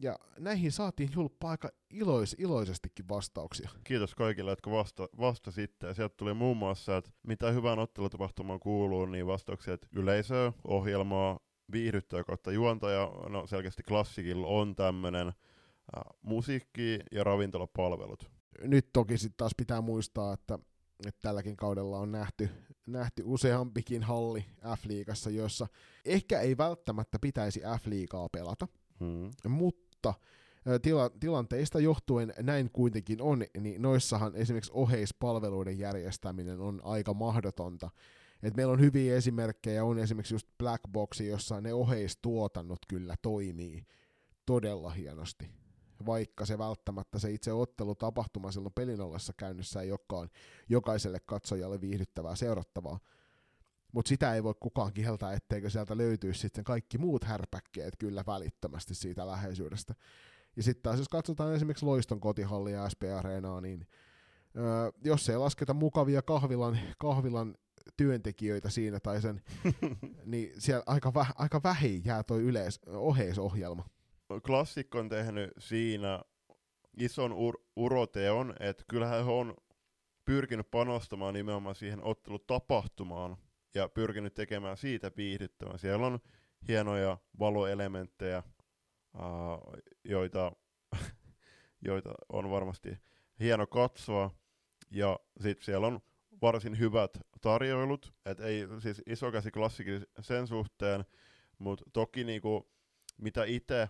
Ja 0.00 0.18
näihin 0.38 0.72
saatiin 0.72 1.10
julppa 1.14 1.50
aika 1.50 1.70
ilois, 1.90 2.36
iloisestikin 2.38 3.08
vastauksia. 3.08 3.70
Kiitos 3.84 4.14
kaikille, 4.14 4.50
jotka 4.50 4.70
vasta, 4.70 5.08
vastasitte. 5.18 5.94
Sieltä 5.94 6.14
tuli 6.16 6.34
muun 6.34 6.56
muassa, 6.56 6.96
että 6.96 7.10
mitä 7.22 7.50
hyvään 7.50 7.78
ottelutapahtumaan 7.78 8.60
kuuluu, 8.60 9.06
niin 9.06 9.26
vastauksia, 9.26 9.74
että 9.74 9.86
yleisöä, 9.92 10.52
ohjelmaa, 10.64 11.38
viihdyttäjä 11.72 12.24
kautta 12.24 12.52
juontaja, 12.52 13.12
no 13.28 13.46
selkeästi 13.46 13.82
klassikilla 13.82 14.46
on 14.46 14.76
tämmöinen, 14.76 15.26
äh, 15.28 15.34
musiikki 16.22 16.98
ja 17.12 17.24
ravintolapalvelut. 17.24 18.30
Nyt 18.62 18.88
toki 18.92 19.18
sitten 19.18 19.36
taas 19.36 19.52
pitää 19.56 19.80
muistaa, 19.80 20.32
että, 20.32 20.58
että 21.06 21.20
tälläkin 21.22 21.56
kaudella 21.56 21.98
on 21.98 22.12
nähty, 22.12 22.48
nähty 22.86 23.22
useampikin 23.26 24.02
halli 24.02 24.44
F-liigassa, 24.76 25.30
jossa 25.30 25.66
ehkä 26.04 26.40
ei 26.40 26.56
välttämättä 26.56 27.18
pitäisi 27.18 27.60
F-liigaa 27.60 28.28
pelata, 28.28 28.68
Hmm. 29.00 29.30
mutta 29.48 30.14
tila, 30.82 31.10
tilanteista 31.20 31.80
johtuen 31.80 32.34
näin 32.42 32.70
kuitenkin 32.70 33.22
on, 33.22 33.44
niin 33.60 33.82
noissahan 33.82 34.36
esimerkiksi 34.36 34.72
oheispalveluiden 34.74 35.78
järjestäminen 35.78 36.60
on 36.60 36.80
aika 36.84 37.14
mahdotonta. 37.14 37.90
Et 38.42 38.56
meillä 38.56 38.72
on 38.72 38.80
hyviä 38.80 39.16
esimerkkejä, 39.16 39.84
on 39.84 39.98
esimerkiksi 39.98 40.34
just 40.34 40.48
Black 40.58 40.82
Box, 40.92 41.20
jossa 41.20 41.60
ne 41.60 41.74
oheistuotannot 41.74 42.78
kyllä 42.88 43.14
toimii 43.22 43.86
todella 44.46 44.90
hienosti. 44.90 45.50
Vaikka 46.06 46.46
se 46.46 46.58
välttämättä 46.58 47.18
se 47.18 47.30
itse 47.30 47.52
ottelutapahtuma 47.52 48.52
silloin 48.52 48.72
pelin 48.74 49.00
ollessa 49.00 49.32
käynnissä 49.36 49.80
ei 49.80 49.90
olekaan 49.90 50.28
jokaiselle 50.68 51.18
katsojalle 51.26 51.80
viihdyttävää 51.80 52.36
seurattavaa. 52.36 52.98
Mutta 53.92 54.08
sitä 54.08 54.34
ei 54.34 54.44
voi 54.44 54.54
kukaan 54.60 54.92
kieltää, 54.92 55.32
etteikö 55.32 55.70
sieltä 55.70 55.96
löytyisi 55.96 56.40
sitten 56.40 56.64
kaikki 56.64 56.98
muut 56.98 57.24
härpäkkeet 57.24 57.96
kyllä 57.98 58.24
välittömästi 58.26 58.94
siitä 58.94 59.26
läheisyydestä. 59.26 59.94
Ja 60.56 60.62
sitten 60.62 60.82
taas 60.82 60.98
jos 60.98 61.08
katsotaan 61.08 61.54
esimerkiksi 61.54 61.86
Loiston 61.86 62.20
kotihallia 62.20 62.78
ja 62.82 62.88
SP-areenaa, 62.88 63.60
niin 63.60 63.86
öö, 64.56 64.90
jos 65.04 65.28
ei 65.28 65.36
lasketa 65.36 65.74
mukavia 65.74 66.22
kahvilan, 66.22 66.78
kahvilan 66.98 67.54
työntekijöitä 67.96 68.70
siinä 68.70 69.00
tai 69.00 69.22
sen, 69.22 69.42
niin 70.24 70.52
siellä 70.58 70.82
aika, 70.86 71.14
vä, 71.14 71.26
aika 71.34 71.60
vähin 71.62 72.02
jää 72.04 72.22
toi 72.22 72.42
yleis, 72.42 72.80
oheisohjelma. 72.86 73.84
Klassikko 74.46 74.98
on 74.98 75.08
tehnyt 75.08 75.50
siinä 75.58 76.22
ison 76.96 77.32
ur- 77.32 77.64
uroteon, 77.76 78.54
että 78.60 78.84
kyllähän 78.88 79.24
he 79.24 79.30
on 79.30 79.54
pyrkinyt 80.24 80.70
panostamaan 80.70 81.34
nimenomaan 81.34 81.74
siihen 81.74 82.04
ottelutapahtumaan 82.04 83.36
ja 83.74 83.88
pyrkinyt 83.88 84.34
tekemään 84.34 84.76
siitä 84.76 85.10
viihdyttävän. 85.16 85.78
Siellä 85.78 86.06
on 86.06 86.18
hienoja 86.68 87.18
valoelementtejä, 87.38 88.42
uh, 89.14 89.82
joita, 90.04 90.52
joita 91.88 92.14
on 92.28 92.50
varmasti 92.50 92.98
hieno 93.40 93.66
katsoa. 93.66 94.30
Ja 94.90 95.20
sitten 95.40 95.64
siellä 95.64 95.86
on 95.86 96.00
varsin 96.42 96.78
hyvät 96.78 97.18
tarjoilut, 97.40 98.14
et 98.24 98.40
ei 98.40 98.66
siis 98.78 99.02
isokäsi 99.06 99.50
klassikin 99.50 100.06
sen 100.20 100.46
suhteen, 100.46 101.04
mutta 101.58 101.84
toki 101.92 102.24
niinku, 102.24 102.70
mitä 103.18 103.44
itse 103.44 103.88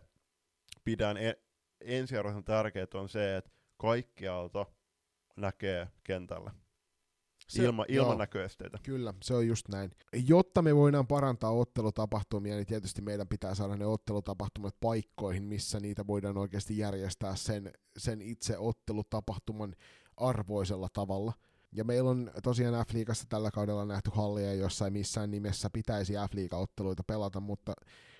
pidän 0.86 1.16
e- 1.16 1.40
ensiarvoisen 1.80 2.44
tärkeää 2.44 2.86
on 2.94 3.08
se, 3.08 3.36
että 3.36 3.50
kaikkialta 3.76 4.66
näkee 5.36 5.88
kentällä. 6.04 6.50
Se- 7.48 7.64
Ilma, 7.64 7.84
ilman 7.88 8.06
joo. 8.10 8.18
näköesteitä. 8.18 8.78
Kyllä, 8.82 9.14
se 9.22 9.34
on 9.34 9.46
just 9.46 9.68
näin. 9.68 9.90
Jotta 10.26 10.62
me 10.62 10.76
voidaan 10.76 11.06
parantaa 11.06 11.50
ottelutapahtumia, 11.50 12.54
niin 12.54 12.66
tietysti 12.66 13.02
meidän 13.02 13.28
pitää 13.28 13.54
saada 13.54 13.76
ne 13.76 13.86
ottelutapahtumat 13.86 14.74
paikkoihin, 14.80 15.42
missä 15.42 15.80
niitä 15.80 16.06
voidaan 16.06 16.38
oikeasti 16.38 16.78
järjestää 16.78 17.36
sen, 17.36 17.70
sen 17.98 18.22
itse 18.22 18.58
ottelutapahtuman 18.58 19.74
arvoisella 20.16 20.88
tavalla. 20.92 21.32
Ja 21.72 21.84
meillä 21.84 22.10
on 22.10 22.30
tosiaan 22.42 22.86
F-liigassa 22.86 23.26
tällä 23.28 23.50
kaudella 23.50 23.84
nähty 23.84 24.10
halleja, 24.14 24.54
jossa 24.54 24.84
ei 24.84 24.90
missään 24.90 25.30
nimessä 25.30 25.70
pitäisi 25.70 26.12
F-liiga-otteluita 26.12 27.02
pelata, 27.06 27.40
mutta 27.40 27.72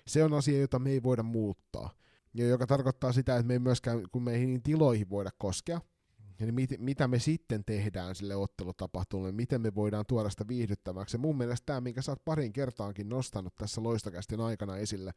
se 0.07 0.23
on 0.23 0.33
asia, 0.33 0.59
jota 0.59 0.79
me 0.79 0.89
ei 0.89 1.03
voida 1.03 1.23
muuttaa. 1.23 1.89
Ja 2.37 2.47
joka 2.47 2.67
tarkoittaa 2.67 3.11
sitä, 3.11 3.35
että 3.35 3.47
me 3.47 3.53
ei 3.53 3.59
myöskään, 3.59 4.03
kun 4.11 4.23
meihin 4.23 4.49
niin 4.49 4.63
tiloihin 4.63 5.09
voida 5.09 5.29
koskea, 5.37 5.81
Eli 6.39 6.51
mit, 6.51 6.69
mitä 6.77 7.07
me 7.07 7.19
sitten 7.19 7.65
tehdään 7.65 8.15
sille 8.15 8.35
ottelutapahtumalle, 8.35 9.31
miten 9.31 9.61
me 9.61 9.75
voidaan 9.75 10.05
tuoda 10.05 10.29
sitä 10.29 10.47
viihdyttäväksi. 10.47 11.15
Ja 11.15 11.19
mun 11.19 11.37
mielestä 11.37 11.65
tämä, 11.65 11.81
minkä 11.81 12.01
sä 12.01 12.11
oot 12.11 12.25
parin 12.25 12.53
kertaankin 12.53 13.09
nostanut 13.09 13.55
tässä 13.55 13.83
loistokästin 13.83 14.39
aikana 14.39 14.77
esille, 14.77 15.11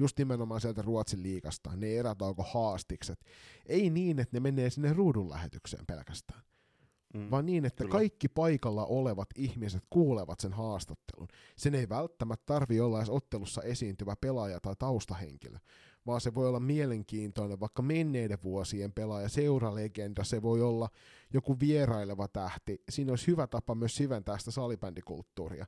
just 0.00 0.18
nimenomaan 0.18 0.60
sieltä 0.60 0.82
Ruotsin 0.82 1.22
liikasta, 1.22 1.76
ne 1.76 1.96
erätauko 1.96 2.42
haastikset. 2.42 3.20
Ei 3.66 3.90
niin, 3.90 4.18
että 4.18 4.36
ne 4.36 4.40
menee 4.40 4.70
sinne 4.70 4.92
ruudun 4.92 5.30
lähetykseen 5.30 5.86
pelkästään, 5.86 6.42
Mm. 7.14 7.30
vaan 7.30 7.46
niin, 7.46 7.64
että 7.64 7.84
Kyllä. 7.84 7.92
kaikki 7.92 8.28
paikalla 8.28 8.86
olevat 8.86 9.28
ihmiset 9.36 9.82
kuulevat 9.90 10.40
sen 10.40 10.52
haastattelun. 10.52 11.28
Sen 11.56 11.74
ei 11.74 11.88
välttämättä 11.88 12.46
tarvi 12.46 12.80
olla 12.80 12.98
edes 12.98 13.10
ottelussa 13.10 13.62
esiintyvä 13.62 14.16
pelaaja 14.20 14.60
tai 14.60 14.74
taustahenkilö, 14.78 15.58
vaan 16.06 16.20
se 16.20 16.34
voi 16.34 16.48
olla 16.48 16.60
mielenkiintoinen, 16.60 17.60
vaikka 17.60 17.82
menneiden 17.82 18.38
vuosien 18.44 18.92
pelaaja, 18.92 19.28
seuralegenda, 19.28 20.24
se 20.24 20.42
voi 20.42 20.62
olla 20.62 20.88
joku 21.32 21.60
vieraileva 21.60 22.28
tähti. 22.28 22.82
Siinä 22.88 23.12
olisi 23.12 23.26
hyvä 23.26 23.46
tapa 23.46 23.74
myös 23.74 23.96
syventää 23.96 24.38
sitä 24.38 24.50
salibändikulttuuria. 24.50 25.66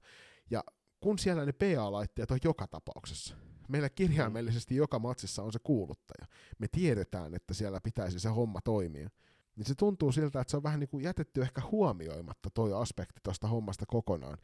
Ja 0.51 0.65
kun 1.01 1.19
siellä 1.19 1.47
ne 1.47 1.53
PA-laitteet 1.53 2.31
on 2.31 2.39
joka 2.45 2.67
tapauksessa, 2.67 3.35
meillä 3.69 3.89
kirjaimellisesti 3.89 4.77
joka 4.77 4.99
matsissa 4.99 5.43
on 5.43 5.53
se 5.53 5.59
kuuluttaja. 5.59 6.27
Me 6.59 6.69
tiedetään, 6.69 7.35
että 7.35 7.55
siellä 7.55 7.81
pitäisi 7.81 8.21
se 8.21 8.29
homma 8.29 8.61
toimia. 8.65 9.11
Niin 9.57 9.67
se 9.67 9.75
tuntuu 9.75 10.13
siltä, 10.13 10.41
että 10.41 10.51
se 10.51 10.57
on 10.57 10.63
vähän 10.63 10.81
niin 10.81 10.89
kuin 10.89 11.05
jätetty 11.05 11.43
ehkä 11.43 11.63
huomioimatta 11.71 12.51
toi 12.51 12.73
aspekti 12.73 13.21
tuosta 13.23 13.49
hommasta 13.49 13.87
kokonaan. 13.87 14.39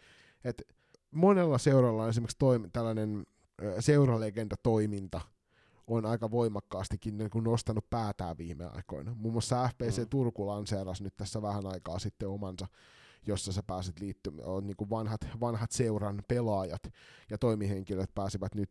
Et 0.44 0.62
monella 1.10 1.58
seuralla 1.58 2.02
on 2.02 2.08
esimerkiksi 2.08 2.38
toim- 2.44 2.70
tällainen 2.72 3.26
seuralegenda-toiminta 3.80 5.20
on 5.86 6.06
aika 6.06 6.30
voimakkaastikin 6.30 7.18
niin 7.18 7.30
kuin 7.30 7.44
nostanut 7.44 7.90
päätään 7.90 8.38
viime 8.38 8.64
aikoina. 8.66 9.14
Muun 9.14 9.34
muassa 9.34 9.68
FPC 9.68 9.98
Mm. 9.98 10.08
Turku 10.08 10.46
lanseerasi 10.46 11.02
nyt 11.02 11.16
tässä 11.16 11.42
vähän 11.42 11.66
aikaa 11.66 11.98
sitten 11.98 12.28
omansa, 12.28 12.66
jossa 13.26 13.52
sä 13.52 13.62
pääsit 13.62 14.00
liittymään, 14.00 14.48
on 14.48 14.66
niin 14.66 14.76
kuin 14.76 14.90
vanhat, 14.90 15.20
vanhat 15.40 15.70
seuran 15.70 16.22
pelaajat 16.28 16.82
ja 17.30 17.38
toimihenkilöt 17.38 18.14
pääsivät 18.14 18.54
nyt, 18.54 18.70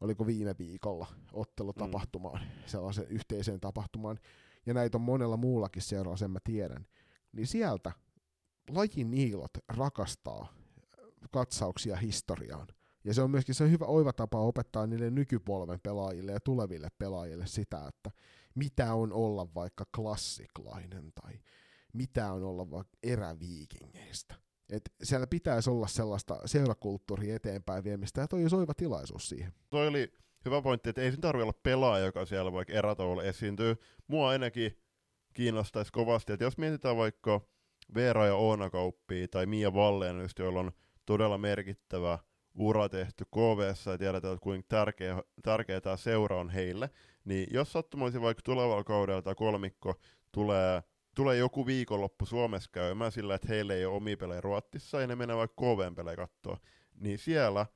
oliko 0.00 0.26
viime 0.26 0.54
viikolla, 0.58 1.06
ottelutapahtumaan, 1.32 2.42
mm. 2.42 2.48
sellaisen 2.66 3.06
yhteiseen 3.06 3.60
tapahtumaan, 3.60 4.18
ja 4.66 4.74
näitä 4.74 4.98
on 4.98 5.02
monella 5.02 5.36
muullakin 5.36 5.82
seuralla, 5.82 6.16
sen 6.16 6.30
mä 6.30 6.38
tiedän, 6.44 6.86
niin 7.32 7.46
sieltä 7.46 7.92
lajin 8.70 9.10
niilot 9.10 9.50
rakastaa 9.68 10.52
katsauksia 11.30 11.96
historiaan. 11.96 12.66
Ja 13.04 13.14
se 13.14 13.22
on 13.22 13.30
myöskin 13.30 13.54
se 13.54 13.70
hyvä 13.70 13.84
oiva 13.84 14.12
tapa 14.12 14.40
opettaa 14.40 14.86
niille 14.86 15.10
nykypolven 15.10 15.80
pelaajille 15.82 16.32
ja 16.32 16.40
tuleville 16.40 16.88
pelaajille 16.98 17.46
sitä, 17.46 17.88
että 17.88 18.10
mitä 18.54 18.94
on 18.94 19.12
olla 19.12 19.54
vaikka 19.54 19.84
klassiklainen 19.96 21.12
tai 21.22 21.32
mitä 21.92 22.32
on 22.32 22.42
olla 22.42 22.70
vaikka 22.70 22.98
eräviikingeistä. 23.02 24.34
Et 24.70 24.92
siellä 25.02 25.26
pitäisi 25.26 25.70
olla 25.70 25.86
sellaista 25.86 26.40
seurakulttuuria 26.44 27.36
eteenpäin 27.36 27.84
viemistä, 27.84 28.20
ja 28.20 28.28
toi 28.28 28.42
olisi 28.42 28.56
oiva 28.56 28.74
tilaisuus 28.74 29.28
siihen. 29.28 29.52
Toi 29.70 29.88
oli 29.88 30.12
hyvä 30.44 30.62
pointti, 30.62 30.90
että 30.90 31.02
ei 31.02 31.10
siinä 31.10 31.20
tarvitse 31.20 31.42
olla 31.42 31.60
pelaaja, 31.62 32.04
joka 32.04 32.26
siellä 32.26 32.52
vaikka 32.52 32.72
erätauolla 32.72 33.22
esiintyy. 33.22 33.76
Mua 34.06 34.28
ainakin 34.28 34.78
kiinnostaisi 35.32 35.92
kovasti, 35.92 36.32
että 36.32 36.44
jos 36.44 36.58
mietitään 36.58 36.96
vaikka 36.96 37.40
Veera 37.94 38.26
ja 38.26 38.34
Oona 38.34 38.70
Kauppia 38.70 39.28
tai 39.28 39.46
Mia 39.46 39.74
Valleen, 39.74 40.16
joilla 40.38 40.60
on 40.60 40.72
todella 41.06 41.38
merkittävä 41.38 42.18
ura 42.60 42.88
tehty 42.88 43.24
KVssa 43.24 43.90
ja 43.90 43.98
tiedetään, 43.98 44.34
että 44.34 44.42
kuinka 44.42 44.66
tärkeä, 44.68 45.22
tärkeä 45.42 45.80
tämä 45.80 45.96
seura 45.96 46.40
on 46.40 46.50
heille, 46.50 46.90
niin 47.24 47.48
jos 47.50 47.72
sattumoisin 47.72 48.22
vaikka 48.22 48.42
tulevalla 48.44 48.84
kaudella 48.84 49.22
tämä 49.22 49.34
kolmikko 49.34 49.94
tulee, 50.32 50.82
tulee 51.14 51.36
joku 51.36 51.66
viikonloppu 51.66 52.26
Suomessa 52.26 52.70
käymään 52.72 53.12
sillä, 53.12 53.34
että 53.34 53.48
heille 53.48 53.74
ei 53.74 53.86
ole 53.86 53.96
omia 53.96 54.16
pelejä 54.16 54.40
Ruotsissa 54.40 55.00
ja 55.00 55.06
ne 55.06 55.16
menee 55.16 55.36
vaikka 55.36 55.62
KVn 55.62 55.94
pelejä 55.94 56.16
katsoa, 56.16 56.56
niin 56.94 57.18
siellä 57.18 57.66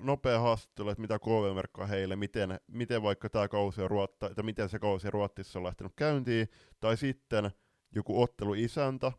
nopea 0.00 0.40
haastattelu, 0.40 0.88
että 0.88 1.00
mitä 1.00 1.18
KV 1.18 1.54
merkkaa 1.54 1.86
heille, 1.86 2.16
miten, 2.16 2.60
miten 2.66 3.02
vaikka 3.02 3.30
tämä 3.30 3.48
kausi 3.48 3.82
on 3.82 3.90
Ruotta, 3.90 4.34
tai 4.34 4.44
miten 4.44 4.68
se 4.68 4.78
kausi 4.78 5.10
Ruotsissa 5.10 5.58
on 5.58 5.64
lähtenyt 5.64 5.92
käyntiin, 5.96 6.48
tai 6.80 6.96
sitten 6.96 7.50
joku 7.94 8.22
otteluisäntä, 8.22 9.12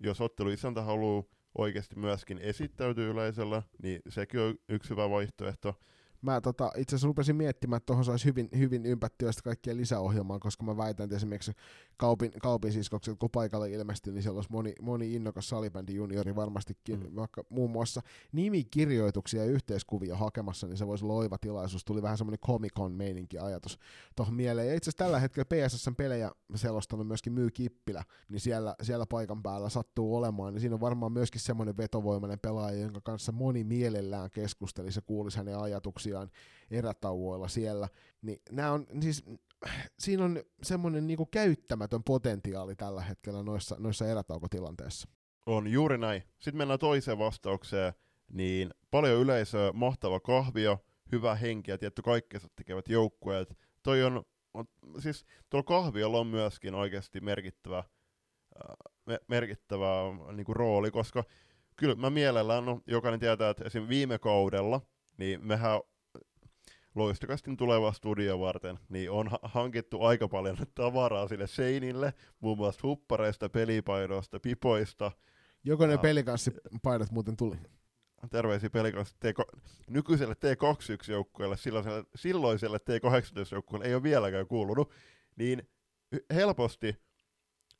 jos 0.00 0.20
otteluisäntä 0.20 0.82
haluaa 0.82 1.22
oikeasti 1.58 1.98
myöskin 1.98 2.38
esittäytyy 2.38 3.10
yleisöllä, 3.10 3.62
niin 3.82 4.00
sekin 4.08 4.40
on 4.40 4.54
yksi 4.68 4.90
hyvä 4.90 5.10
vaihtoehto. 5.10 5.80
Mä 6.22 6.40
tota, 6.40 6.72
itse 6.76 6.96
asiassa 6.96 7.06
rupesin 7.06 7.36
miettimään, 7.36 7.76
että 7.76 7.86
tuohon 7.86 8.04
saisi 8.04 8.24
hyvin, 8.24 8.48
hyvin 8.58 8.86
ympättyä 8.86 9.32
sitä 9.32 9.42
kaikkia 9.42 9.76
lisäohjelmaa, 9.76 10.38
koska 10.38 10.64
mä 10.64 10.76
väitän, 10.76 11.04
että 11.04 11.16
esimerkiksi 11.16 11.52
kaupin, 11.96 12.32
kaupin 12.42 12.72
siskokset, 12.72 13.18
kun 13.18 13.30
paikalle 13.30 13.70
ilmestyi, 13.70 14.12
niin 14.12 14.22
siellä 14.22 14.38
olisi 14.38 14.52
moni, 14.52 14.74
moni 14.82 15.14
innokas 15.14 15.48
salibändi 15.48 15.94
juniori 15.94 16.36
varmastikin, 16.36 17.00
Mm. 17.00 17.16
vaikka 17.16 17.44
muun 17.50 17.70
muassa 17.70 18.00
nimikirjoituksia 18.32 19.44
ja 19.44 19.50
yhteiskuvia 19.50 20.16
hakemassa, 20.16 20.66
niin 20.66 20.76
se 20.76 20.86
voisi 20.86 21.04
olla 21.04 21.14
oiva 21.14 21.38
tilaisuus. 21.38 21.84
Tuli 21.84 22.02
vähän 22.02 22.18
semmoinen 22.18 22.38
Comic-Con 22.46 22.92
meininki 22.92 23.38
ajatus 23.38 23.78
tuohon 24.16 24.34
mieleen. 24.34 24.68
Ja 24.68 24.74
itse 24.74 24.90
asiassa 24.90 25.04
tällä 25.04 25.20
hetkellä 25.20 25.44
PSSn 25.44 25.94
pelejä 25.96 26.30
selostanut 26.54 27.06
myöskin 27.06 27.32
Myy 27.32 27.50
Kippilä, 27.50 28.04
niin 28.28 28.40
siellä, 28.40 28.74
siellä 28.82 29.06
paikan 29.06 29.42
päällä 29.42 29.68
sattuu 29.68 30.16
olemaan, 30.16 30.52
niin 30.54 30.60
siinä 30.60 30.74
on 30.74 30.80
varmaan 30.80 31.12
myöskin 31.12 31.40
semmoinen 31.40 31.76
vetovoimainen 31.76 32.38
pelaaja, 32.38 32.80
jonka 32.80 33.00
kanssa 33.00 33.32
moni 33.32 33.64
mielellään 33.64 34.30
keskustelisi 34.30 34.98
ja 34.98 35.02
kuulisi 35.02 35.38
hänen 35.38 35.58
ajatuksiaan 36.16 36.30
erätauoilla 36.70 37.48
siellä. 37.48 37.88
Niin 38.22 38.42
nämä 38.50 38.72
on 38.72 38.86
siis, 39.00 39.24
siinä 39.98 40.24
on 40.24 40.42
semmoinen 40.62 41.06
niinku 41.06 41.26
käyttämätön 41.26 42.02
potentiaali 42.04 42.76
tällä 42.76 43.02
hetkellä 43.02 43.42
noissa, 43.42 43.76
noissa 43.78 44.06
erätaukotilanteissa. 44.06 45.08
On 45.46 45.68
juuri 45.68 45.98
näin. 45.98 46.22
Sitten 46.38 46.56
mennään 46.58 46.78
toiseen 46.78 47.18
vastaukseen, 47.18 47.92
niin 48.28 48.70
paljon 48.90 49.20
yleisöä, 49.20 49.72
mahtava 49.72 50.20
kahvio, 50.20 50.84
hyvä 51.12 51.34
henki 51.34 51.70
ja 51.70 51.78
tietty 51.78 52.02
kaikkensa 52.02 52.48
tekevät 52.56 52.88
joukkueet. 52.88 53.58
Toi 53.82 54.02
on, 54.02 54.22
on 54.54 54.66
siis 54.98 55.24
tuolla 55.50 55.64
kahviolla 55.64 56.18
on 56.18 56.26
myöskin 56.26 56.74
oikeasti 56.74 57.20
merkittävä, 57.20 57.84
me, 59.06 59.18
merkittävä 59.28 59.86
niinku 60.32 60.54
rooli, 60.54 60.90
koska 60.90 61.24
kyllä 61.76 61.94
mä 61.94 62.10
mielellään, 62.10 62.64
no, 62.64 62.80
jokainen 62.86 63.20
tietää, 63.20 63.50
että 63.50 63.64
esim. 63.64 63.88
viime 63.88 64.18
kaudella, 64.18 64.80
niin 65.16 65.46
mehän 65.46 65.80
loistakastin 66.98 67.56
tulevaa 67.56 67.92
studio 67.92 68.40
varten, 68.40 68.78
niin 68.88 69.10
on 69.10 69.28
ha- 69.28 69.38
hankittu 69.42 70.02
aika 70.02 70.28
paljon 70.28 70.56
tavaraa 70.74 71.28
sille 71.28 71.46
seinille, 71.46 72.14
muun 72.40 72.56
muassa 72.58 72.80
huppareista, 72.82 73.48
pelipaidoista, 73.48 74.40
pipoista, 74.40 75.12
Joko 75.64 75.86
ne 75.86 75.98
pelikanssipaidat 75.98 77.10
muuten 77.10 77.36
tuli? 77.36 77.56
terveisiä 78.30 78.70
pelikanssa 78.70 79.16
T- 79.20 79.60
nykyiselle 79.90 80.34
T21-joukkueelle, 80.34 81.56
silloiselle, 81.56 82.04
silloiselle 82.14 82.78
T18-joukkueelle 82.78 83.86
ei 83.86 83.94
ole 83.94 84.02
vieläkään 84.02 84.46
kuulunut, 84.46 84.90
niin 85.36 85.68
helposti, 86.34 86.96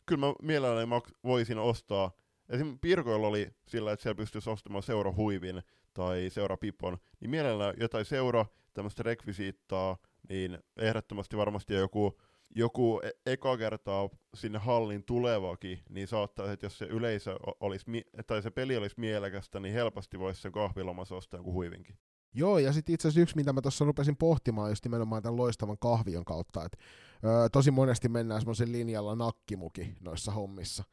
kyllä 0.06 0.26
mä 0.26 0.34
mielelläni 0.42 0.90
voisin 1.24 1.58
ostaa, 1.58 2.10
esim. 2.48 2.78
Pirkoilla 2.78 3.26
oli 3.26 3.50
sillä, 3.68 3.92
että 3.92 4.02
siellä 4.02 4.16
pystyisi 4.16 4.50
ostamaan 4.50 4.82
seurahuivin 4.82 5.62
tai 5.94 6.30
seurapipon, 6.30 6.98
niin 7.20 7.30
mielellään 7.30 7.74
jotain 7.80 8.04
seura, 8.04 8.46
tämmöistä 8.78 9.02
rekvisiittaa, 9.02 9.96
niin 10.28 10.58
ehdottomasti 10.76 11.36
varmasti 11.36 11.74
joku 11.74 12.18
joku 12.54 13.00
e- 13.04 13.32
eka 13.32 13.56
kertaa 13.56 14.08
sinne 14.34 14.58
hallin 14.58 15.04
tulevakin, 15.04 15.78
niin 15.88 16.08
saattaa, 16.08 16.52
että 16.52 16.66
jos 16.66 16.78
se 16.78 16.84
yleisö 16.84 17.36
olisi, 17.60 17.90
mi- 17.90 18.04
tai 18.26 18.42
se 18.42 18.50
peli 18.50 18.76
olisi 18.76 19.00
mielekästä, 19.00 19.60
niin 19.60 19.74
helposti 19.74 20.18
voisi 20.18 20.40
sen 20.42 20.52
kahvilomassa 20.52 21.16
ostaa 21.16 21.40
joku 21.40 21.52
huivinkin. 21.52 21.98
Joo, 22.34 22.58
ja 22.58 22.72
sitten 22.72 22.94
itse 22.94 23.08
asiassa 23.08 23.20
yksi, 23.20 23.36
mitä 23.36 23.52
mä 23.52 23.60
tuossa 23.60 23.84
rupesin 23.84 24.16
pohtimaan 24.16 24.70
just 24.70 24.84
nimenomaan 24.84 25.22
tämän 25.22 25.36
loistavan 25.36 25.78
kahvion 25.78 26.24
kautta, 26.24 26.64
että 26.64 26.78
öö, 27.24 27.48
tosi 27.48 27.70
monesti 27.70 28.08
mennään 28.08 28.40
semmoisen 28.40 28.72
linjalla 28.72 29.14
nakkimuki 29.14 29.94
noissa 30.00 30.32
hommissa, 30.32 30.84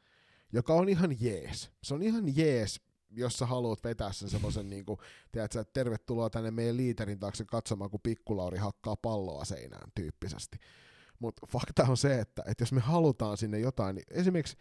joka 0.54 0.74
on 0.74 0.90
ihan 0.90 1.16
jees. 1.22 1.72
Se 1.84 1.94
on 1.94 2.04
ihan 2.04 2.38
jees, 2.38 2.82
jos 3.12 3.34
sä 3.38 3.46
haluat 3.46 3.84
vetää 3.84 4.12
sen 4.12 4.30
semmoisen, 4.30 4.70
niinku, 4.70 5.00
tiedätkö, 5.32 5.60
että 5.60 5.74
tervetuloa 5.74 6.30
tänne 6.30 6.52
meidän 6.52 6.78
liiterin 6.78 7.20
taakse 7.20 7.46
katsomaan, 7.46 7.90
kun 7.90 8.00
pikkulauri 8.04 8.58
hakkaa 8.58 8.96
palloa 8.96 9.46
seinään 9.46 9.92
tyyppisesti. 9.96 10.58
Mutta 11.20 11.48
fakta 11.48 11.84
on 11.84 11.98
se, 11.98 12.20
että, 12.20 12.44
että 12.48 12.62
jos 12.62 12.72
me 12.72 12.82
halutaan 12.82 13.38
sinne 13.38 13.60
jotain, 13.60 13.96
niin 13.96 14.06
esimerkiksi 14.12 14.58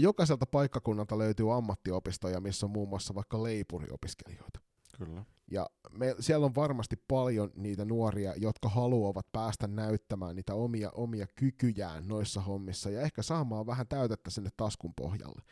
jokaiselta 0.00 0.46
paikkakunnalta 0.46 1.18
löytyy 1.18 1.56
ammattiopistoja, 1.56 2.40
missä 2.40 2.66
on 2.66 2.70
muun 2.70 2.88
muassa 2.88 3.14
vaikka 3.14 3.42
leipuriopiskelijoita. 3.42 4.60
Kyllä. 4.98 5.24
Ja 5.50 5.70
me, 5.90 6.14
siellä 6.20 6.46
on 6.46 6.54
varmasti 6.54 6.96
paljon 7.08 7.50
niitä 7.54 7.84
nuoria, 7.84 8.34
jotka 8.36 8.68
haluavat 8.68 9.32
päästä 9.32 9.66
näyttämään 9.66 10.36
niitä 10.36 10.54
omia, 10.54 10.90
omia 10.90 11.26
kykyjään 11.26 12.08
noissa 12.08 12.40
hommissa 12.40 12.90
ja 12.90 13.00
ehkä 13.00 13.22
saamaan 13.22 13.66
vähän 13.66 13.88
täytettä 13.88 14.30
sinne 14.30 14.50
taskun 14.56 14.94
pohjalle. 14.94 15.42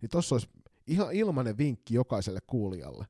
Niin 0.00 0.10
tossa 0.10 0.34
olisi 0.34 0.48
ihan 0.86 1.12
ilmainen 1.12 1.58
vinkki 1.58 1.94
jokaiselle 1.94 2.40
kuulijalle. 2.46 3.06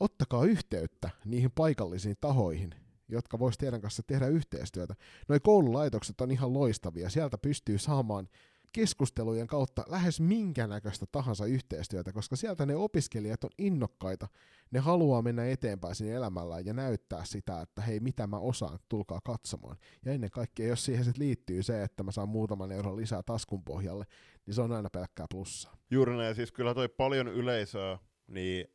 Ottakaa 0.00 0.44
yhteyttä 0.44 1.10
niihin 1.24 1.50
paikallisiin 1.50 2.16
tahoihin, 2.20 2.74
jotka 3.08 3.38
vois 3.38 3.58
teidän 3.58 3.80
kanssa 3.80 4.02
tehdä 4.02 4.26
yhteistyötä. 4.26 4.94
Noi 5.28 5.40
koululaitokset 5.40 6.20
on 6.20 6.30
ihan 6.30 6.54
loistavia. 6.54 7.10
Sieltä 7.10 7.38
pystyy 7.38 7.78
saamaan 7.78 8.28
keskustelujen 8.72 9.46
kautta 9.46 9.84
lähes 9.88 10.20
minkä 10.20 10.66
näköistä 10.66 11.06
tahansa 11.12 11.46
yhteistyötä, 11.46 12.12
koska 12.12 12.36
sieltä 12.36 12.66
ne 12.66 12.76
opiskelijat 12.76 13.44
on 13.44 13.50
innokkaita, 13.58 14.28
ne 14.70 14.78
haluaa 14.78 15.22
mennä 15.22 15.46
eteenpäin 15.46 15.94
siinä 15.94 16.16
elämällään 16.16 16.66
ja 16.66 16.72
näyttää 16.72 17.24
sitä, 17.24 17.60
että 17.60 17.82
hei, 17.82 18.00
mitä 18.00 18.26
mä 18.26 18.38
osaan, 18.38 18.78
tulkaa 18.88 19.20
katsomaan. 19.24 19.76
Ja 20.04 20.12
ennen 20.12 20.30
kaikkea, 20.30 20.68
jos 20.68 20.84
siihen 20.84 21.04
sit 21.04 21.18
liittyy 21.18 21.62
se, 21.62 21.82
että 21.82 22.02
mä 22.02 22.12
saan 22.12 22.28
muutaman 22.28 22.72
euron 22.72 22.96
lisää 22.96 23.22
taskun 23.22 23.64
pohjalle, 23.64 24.04
niin 24.46 24.54
se 24.54 24.62
on 24.62 24.72
aina 24.72 24.90
pelkkää 24.90 25.26
plussaa. 25.30 25.76
Juuri 25.90 26.16
näin, 26.16 26.34
siis 26.34 26.52
kyllä 26.52 26.74
toi 26.74 26.88
paljon 26.88 27.28
yleisöä, 27.28 27.98
niin 28.26 28.66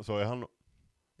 se 0.00 0.12
on 0.12 0.22
ihan 0.22 0.46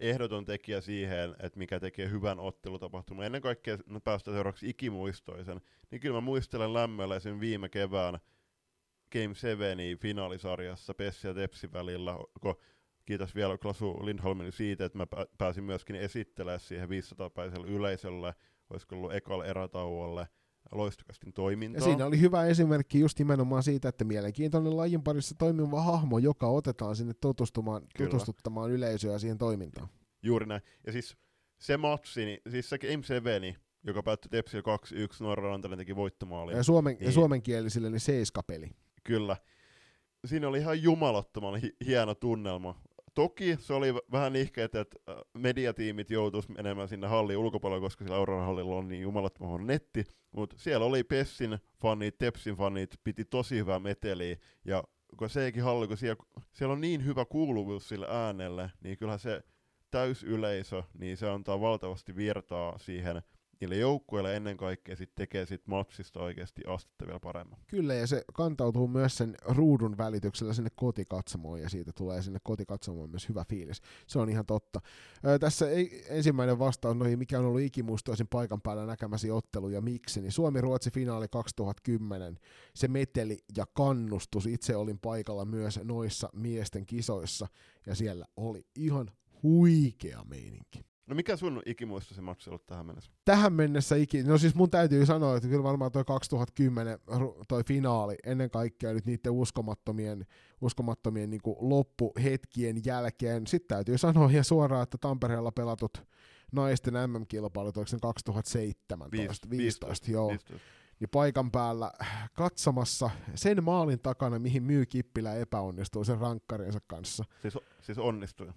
ehdoton 0.02 0.44
tekijä 0.44 0.80
siihen, 0.80 1.36
että 1.42 1.58
mikä 1.58 1.80
tekee 1.80 2.10
hyvän 2.10 2.40
ottelutapahtuman. 2.40 3.26
Ennen 3.26 3.42
kaikkea 3.42 3.78
no 3.86 4.00
päästä 4.00 4.32
seuraavaksi 4.32 4.68
ikimuistoisen, 4.68 5.60
niin 5.90 6.00
kyllä 6.00 6.14
mä 6.14 6.20
muistelen 6.20 6.74
lämmöllä 6.74 7.20
sen 7.20 7.40
viime 7.40 7.68
kevään 7.68 8.18
Game 9.12 9.34
7 9.34 9.78
finaalisarjassa 10.00 10.94
Pessi 10.94 11.26
ja 11.26 11.34
Tepsi 11.34 11.72
välillä, 11.72 12.18
kun 12.40 12.54
kiitos 13.04 13.34
vielä 13.34 13.58
Klasu 13.58 14.06
Lindholmin 14.06 14.52
siitä, 14.52 14.84
että 14.84 14.98
mä 14.98 15.06
pääsin 15.38 15.64
myöskin 15.64 15.96
esittelemään 15.96 16.60
siihen 16.60 16.88
500-päiselle 16.88 17.66
yleisölle, 17.66 18.34
olisiko 18.70 18.96
ollut 18.96 19.14
ekalla 19.14 19.44
erätauolle, 19.44 20.28
loistokastin 20.72 21.32
toimintaa. 21.32 21.78
Ja 21.78 21.84
siinä 21.84 22.06
oli 22.06 22.20
hyvä 22.20 22.46
esimerkki 22.46 23.00
just 23.00 23.18
nimenomaan 23.18 23.62
siitä, 23.62 23.88
että 23.88 24.04
mielenkiintoinen 24.04 24.76
lajin 24.76 25.02
parissa 25.02 25.34
toimiva 25.38 25.82
hahmo, 25.82 26.18
joka 26.18 26.46
otetaan 26.48 26.96
sinne 26.96 27.14
tutustumaan, 27.20 27.82
Kyllä. 27.96 28.10
tutustuttamaan 28.10 28.70
yleisöä 28.70 29.18
siihen 29.18 29.38
toimintaan. 29.38 29.88
Juuri 30.22 30.46
näin. 30.46 30.62
Ja 30.86 30.92
siis 30.92 31.16
se 31.58 31.76
matsi, 31.76 32.24
niin, 32.24 32.38
siis 32.50 32.68
se 32.70 32.78
Game 32.78 33.02
7, 33.02 33.42
joka 33.84 34.02
päättyi 34.02 34.28
Tepsillä 34.28 34.62
2-1, 34.62 35.24
Norra 35.24 35.48
Rantanen 35.50 35.78
teki 35.78 35.96
voittomaalia. 35.96 36.56
Ja, 36.56 36.62
suomen, 36.62 36.92
ja 36.92 36.98
Niin. 37.00 37.12
suomenkielisille 37.12 37.90
niin 37.90 38.00
seiskapeli. 38.00 38.70
Kyllä. 39.04 39.36
Siinä 40.24 40.48
oli 40.48 40.58
ihan 40.58 40.82
jumalattoman 40.82 41.60
hi- 41.60 41.76
hieno 41.86 42.14
tunnelma. 42.14 42.80
Toki 43.14 43.56
se 43.58 43.74
oli 43.74 43.94
vähän 44.12 44.36
ihkeä, 44.36 44.64
että 44.64 44.78
äh, 44.80 45.16
mediatiimit 45.34 46.10
joutuis 46.10 46.48
menemään 46.48 46.88
sinne 46.88 47.06
hallin 47.06 47.38
ulkopuolelle, 47.38 47.80
koska 47.80 48.04
sillä 48.04 48.16
Auroran 48.16 48.46
hallilla 48.46 48.76
on 48.76 48.88
niin 48.88 49.02
jumalattoman 49.02 49.66
netti. 49.66 50.04
Mutta 50.32 50.56
siellä 50.58 50.86
oli 50.86 51.04
Pessin 51.04 51.58
fanit, 51.82 52.18
Tepsin 52.18 52.56
fanit, 52.56 53.00
piti 53.04 53.24
tosi 53.24 53.58
hyvää 53.58 53.78
meteliä. 53.78 54.36
Ja 54.64 54.84
kun 55.16 55.30
sekin 55.30 55.62
halli, 55.62 55.88
kun 55.88 55.96
siellä, 55.96 56.24
siellä 56.52 56.72
on 56.72 56.80
niin 56.80 57.04
hyvä 57.04 57.24
kuuluvuus 57.24 57.88
sille 57.88 58.06
äänelle, 58.10 58.70
niin 58.80 58.98
kyllähän 58.98 59.18
se 59.18 59.42
täysyleisö, 59.90 60.82
niin 60.98 61.16
se 61.16 61.30
antaa 61.30 61.60
valtavasti 61.60 62.16
virtaa 62.16 62.78
siihen 62.78 63.22
niille 63.62 63.76
joukkueille 63.76 64.36
ennen 64.36 64.56
kaikkea 64.56 64.96
sit 64.96 65.14
tekee 65.14 65.46
sit 65.46 65.66
matsista 65.66 66.20
oikeasti 66.20 66.62
astetta 66.66 67.06
vielä 67.06 67.20
paremmin. 67.20 67.58
Kyllä, 67.66 67.94
ja 67.94 68.06
se 68.06 68.24
kantautuu 68.34 68.88
myös 68.88 69.16
sen 69.16 69.34
ruudun 69.44 69.98
välityksellä 69.98 70.52
sinne 70.52 70.70
kotikatsomoon, 70.76 71.60
ja 71.60 71.68
siitä 71.68 71.92
tulee 71.92 72.22
sinne 72.22 72.38
kotikatsomoon 72.42 73.10
myös 73.10 73.28
hyvä 73.28 73.44
fiilis. 73.48 73.80
Se 74.06 74.18
on 74.18 74.28
ihan 74.28 74.46
totta. 74.46 74.80
Ö, 75.26 75.38
tässä 75.38 75.70
ei, 75.70 76.04
ensimmäinen 76.08 76.58
vastaus 76.58 76.96
noihin, 76.96 77.18
mikä 77.18 77.38
on 77.38 77.44
ollut 77.44 77.60
ikimuistoisin 77.60 78.28
paikan 78.28 78.60
päällä 78.60 78.86
näkemäsi 78.86 79.30
ottelu 79.30 79.68
ja 79.68 79.80
miksi, 79.80 80.20
niin 80.20 80.32
Suomi-Ruotsi 80.32 80.90
finaali 80.90 81.28
2010, 81.28 82.38
se 82.74 82.88
meteli 82.88 83.38
ja 83.56 83.66
kannustus. 83.72 84.46
Itse 84.46 84.76
olin 84.76 84.98
paikalla 84.98 85.44
myös 85.44 85.80
noissa 85.84 86.28
miesten 86.32 86.86
kisoissa, 86.86 87.46
ja 87.86 87.94
siellä 87.94 88.26
oli 88.36 88.66
ihan 88.76 89.10
huikea 89.42 90.24
meininki. 90.24 90.91
No 91.06 91.14
mikä 91.14 91.36
sun 91.36 91.62
ikimuistosi 91.66 92.20
matsi 92.20 92.50
ollut 92.50 92.66
tähän 92.66 92.86
mennessä? 92.86 93.12
tähän 93.24 93.52
mennessä 93.52 93.96
ikinä, 93.96 94.28
no 94.28 94.38
siis 94.38 94.54
mun 94.54 94.70
täytyy 94.70 95.06
sanoa, 95.06 95.36
että 95.36 95.48
kyllä 95.48 95.62
varmaan 95.62 95.92
toi 95.92 96.04
2010 96.04 96.98
ru- 97.10 97.44
toi 97.48 97.64
finaali, 97.64 98.16
ennen 98.26 98.50
kaikkea 98.50 98.92
nyt 98.92 99.06
niiden 99.06 99.32
uskomattomien, 99.32 100.26
uskomattomien 100.60 101.30
niin 101.30 101.40
loppuhetkien 101.60 102.76
jälkeen, 102.84 103.46
sitten 103.46 103.76
täytyy 103.76 103.98
sanoa 103.98 104.30
ihan 104.30 104.44
suoraan, 104.44 104.82
että 104.82 104.98
Tampereella 104.98 105.52
pelatut 105.52 106.02
naisten 106.52 106.94
MM-kilpailut, 106.94 107.76
oliko 107.76 107.88
se 107.88 107.98
2017, 108.02 109.50
15, 109.50 110.10
joo, 110.10 110.28
15. 110.28 110.58
niin 111.02 111.10
paikan 111.10 111.50
päällä 111.50 111.92
katsomassa 112.32 113.10
sen 113.34 113.64
maalin 113.64 114.00
takana, 114.00 114.38
mihin 114.38 114.62
myy 114.62 114.86
Kippilä 114.86 115.34
epäonnistui 115.34 116.04
sen 116.04 116.18
rankkarinsa 116.18 116.80
kanssa. 116.86 117.24
Siis, 117.42 117.58
siis 117.80 117.98
onnistui. 117.98 118.48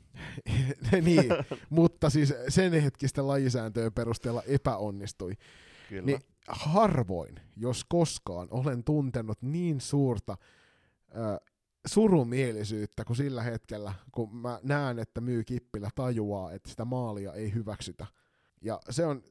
niin, 1.02 1.26
mutta 1.70 2.10
siis 2.10 2.34
sen 2.50 2.74
hetkisten 2.74 3.28
lajisääntöjen 3.28 3.94
perusteella 3.94 4.44
epäonnistui. 4.48 5.34
Kyllä. 5.90 6.06
Niin 6.06 6.20
harvoin, 6.48 7.40
jos 7.58 7.86
koskaan, 7.90 8.48
olen 8.52 8.84
tuntenut 8.84 9.42
niin 9.42 9.82
suurta 9.82 10.38
ö, 11.16 11.40
surumielisyyttä 11.86 13.06
kuin 13.06 13.18
sillä 13.18 13.44
hetkellä, 13.44 13.94
kun 14.12 14.36
mä 14.36 14.60
näen, 14.64 15.00
että 15.00 15.22
myy 15.22 15.44
Kippilä 15.44 15.90
tajuaa, 15.96 16.52
että 16.52 16.70
sitä 16.70 16.86
maalia 16.86 17.34
ei 17.34 17.54
hyväksytä. 17.54 18.06
Ja 18.62 18.80
se 18.90 19.06
on, 19.06 19.24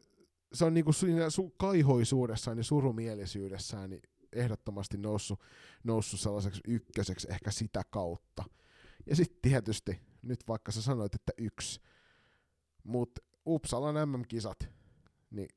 se 0.55 0.65
on 0.65 0.75
niinku 0.75 0.93
siinä 0.93 1.27
su- 1.29 1.55
kaihoisuudessaan 1.57 2.59
ja 2.59 2.65
surumielisyydessään 2.65 3.91
niin 3.91 4.03
ehdottomasti 4.33 4.99
noussut, 4.99 5.41
noussut 5.85 6.21
sellaiseksi 6.21 6.61
ykköseksi 6.69 7.27
ehkä 7.31 7.51
sitä 7.51 7.83
kautta. 7.91 8.45
Ja 9.07 9.17
sitten 9.17 9.39
tietysti, 9.51 10.01
nyt 10.23 10.41
vaikka 10.49 10.73
sä 10.73 10.83
sanoit, 10.83 11.15
että 11.15 11.33
yksi, 11.39 11.81
mutta 12.85 13.23
Uppsalan 13.47 14.09
MM-kisat, 14.09 14.59
niin 15.31 15.49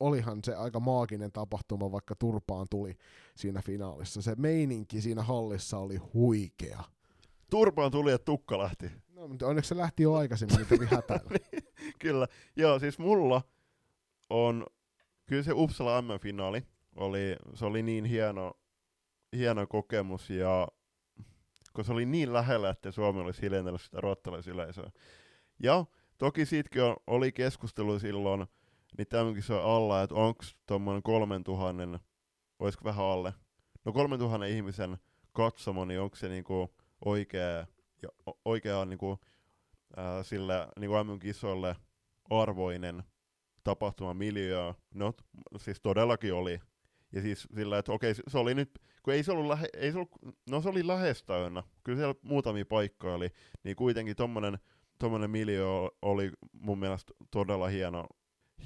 olihan 0.00 0.38
se 0.44 0.54
aika 0.54 0.80
maaginen 0.80 1.32
tapahtuma, 1.32 1.92
vaikka 1.92 2.14
turpaan 2.14 2.66
tuli 2.70 2.96
siinä 3.36 3.62
finaalissa. 3.62 4.22
Se 4.22 4.34
meininki 4.34 5.00
siinä 5.00 5.22
hallissa 5.22 5.78
oli 5.78 5.96
huikea. 5.96 6.84
Turpaan 7.50 7.90
tuli, 7.90 8.12
että 8.12 8.24
tukka 8.24 8.58
lähti. 8.58 8.90
No, 9.14 9.28
mutta 9.28 9.46
onneksi 9.46 9.68
se 9.68 9.76
lähti 9.76 10.02
jo 10.02 10.14
aikaisemmin, 10.14 10.56
niin 10.56 10.66
kävi 10.66 10.86
hätäillä. 10.96 11.30
Kyllä. 11.98 12.28
Joo, 12.56 12.78
siis 12.78 12.98
mulla 12.98 13.42
on, 14.30 14.66
kyllä 15.26 15.42
se 15.42 15.52
Uppsala 15.52 16.02
M-finaali 16.02 16.62
oli, 16.96 17.36
se 17.54 17.64
oli 17.64 17.82
niin 17.82 18.04
hieno, 18.04 18.52
hieno 19.36 19.66
kokemus 19.66 20.30
ja 20.30 20.68
kun 21.72 21.84
se 21.84 21.92
oli 21.92 22.06
niin 22.06 22.32
lähellä, 22.32 22.70
että 22.70 22.90
Suomi 22.90 23.20
olisi 23.20 23.42
hiljentänyt 23.42 23.80
sitä 23.80 24.00
ruottalaisyleisöä. 24.00 24.90
Ja 25.62 25.84
toki 26.18 26.46
siitäkin 26.46 26.82
on, 26.82 26.96
oli 27.06 27.32
keskustelu 27.32 27.98
silloin, 27.98 28.46
niin 28.98 29.06
tämänkin 29.08 29.42
se 29.42 29.54
alla, 29.54 30.02
että 30.02 30.14
onko 30.14 30.44
tuommoinen 30.66 31.02
3000, 31.02 32.00
olisiko 32.58 32.84
vähän 32.84 33.04
alle, 33.06 33.34
no 33.84 33.92
3000 33.92 34.44
ihmisen 34.44 34.98
katsomo, 35.32 35.84
niin 35.84 36.00
onko 36.00 36.16
se 36.16 36.28
niinku 36.28 36.74
oikea, 37.04 37.66
ja 38.02 38.08
oikea 38.44 38.84
niinku, 38.84 39.18
ää, 39.96 40.22
sille 40.22 40.68
niinku 40.80 40.96
MM-kisoille 41.04 41.76
arvoinen 42.30 43.02
tapahtuma 43.64 44.14
miljöö. 44.14 44.72
No, 44.94 45.12
siis 45.58 45.80
todellakin 45.80 46.34
oli. 46.34 46.60
Ja 47.12 47.22
siis 47.22 47.48
sillä, 47.54 47.78
että 47.78 47.92
okei, 47.92 48.14
se- 48.14 48.38
oli 48.38 48.54
nyt, 48.54 48.78
kun 49.02 49.14
ei 49.14 49.22
se 49.22 49.32
ollut, 49.32 49.46
lähe, 49.46 49.68
ei 49.76 49.92
se 49.92 49.98
ollut 49.98 50.10
no 50.50 50.62
se 50.62 50.68
oli 50.68 50.86
lähes 50.86 51.22
täynnä, 51.22 51.62
kyllä 51.84 51.98
siellä 51.98 52.14
muutamia 52.22 52.64
paikkoja 52.64 53.14
oli, 53.14 53.28
niin 53.64 53.76
kuitenkin 53.76 54.16
tommonen, 54.16 54.58
tommonen 54.98 55.30
miljöö 55.30 55.66
oli 56.02 56.30
mun 56.52 56.78
mielestä 56.78 57.12
todella 57.30 57.68
hieno, 57.68 58.06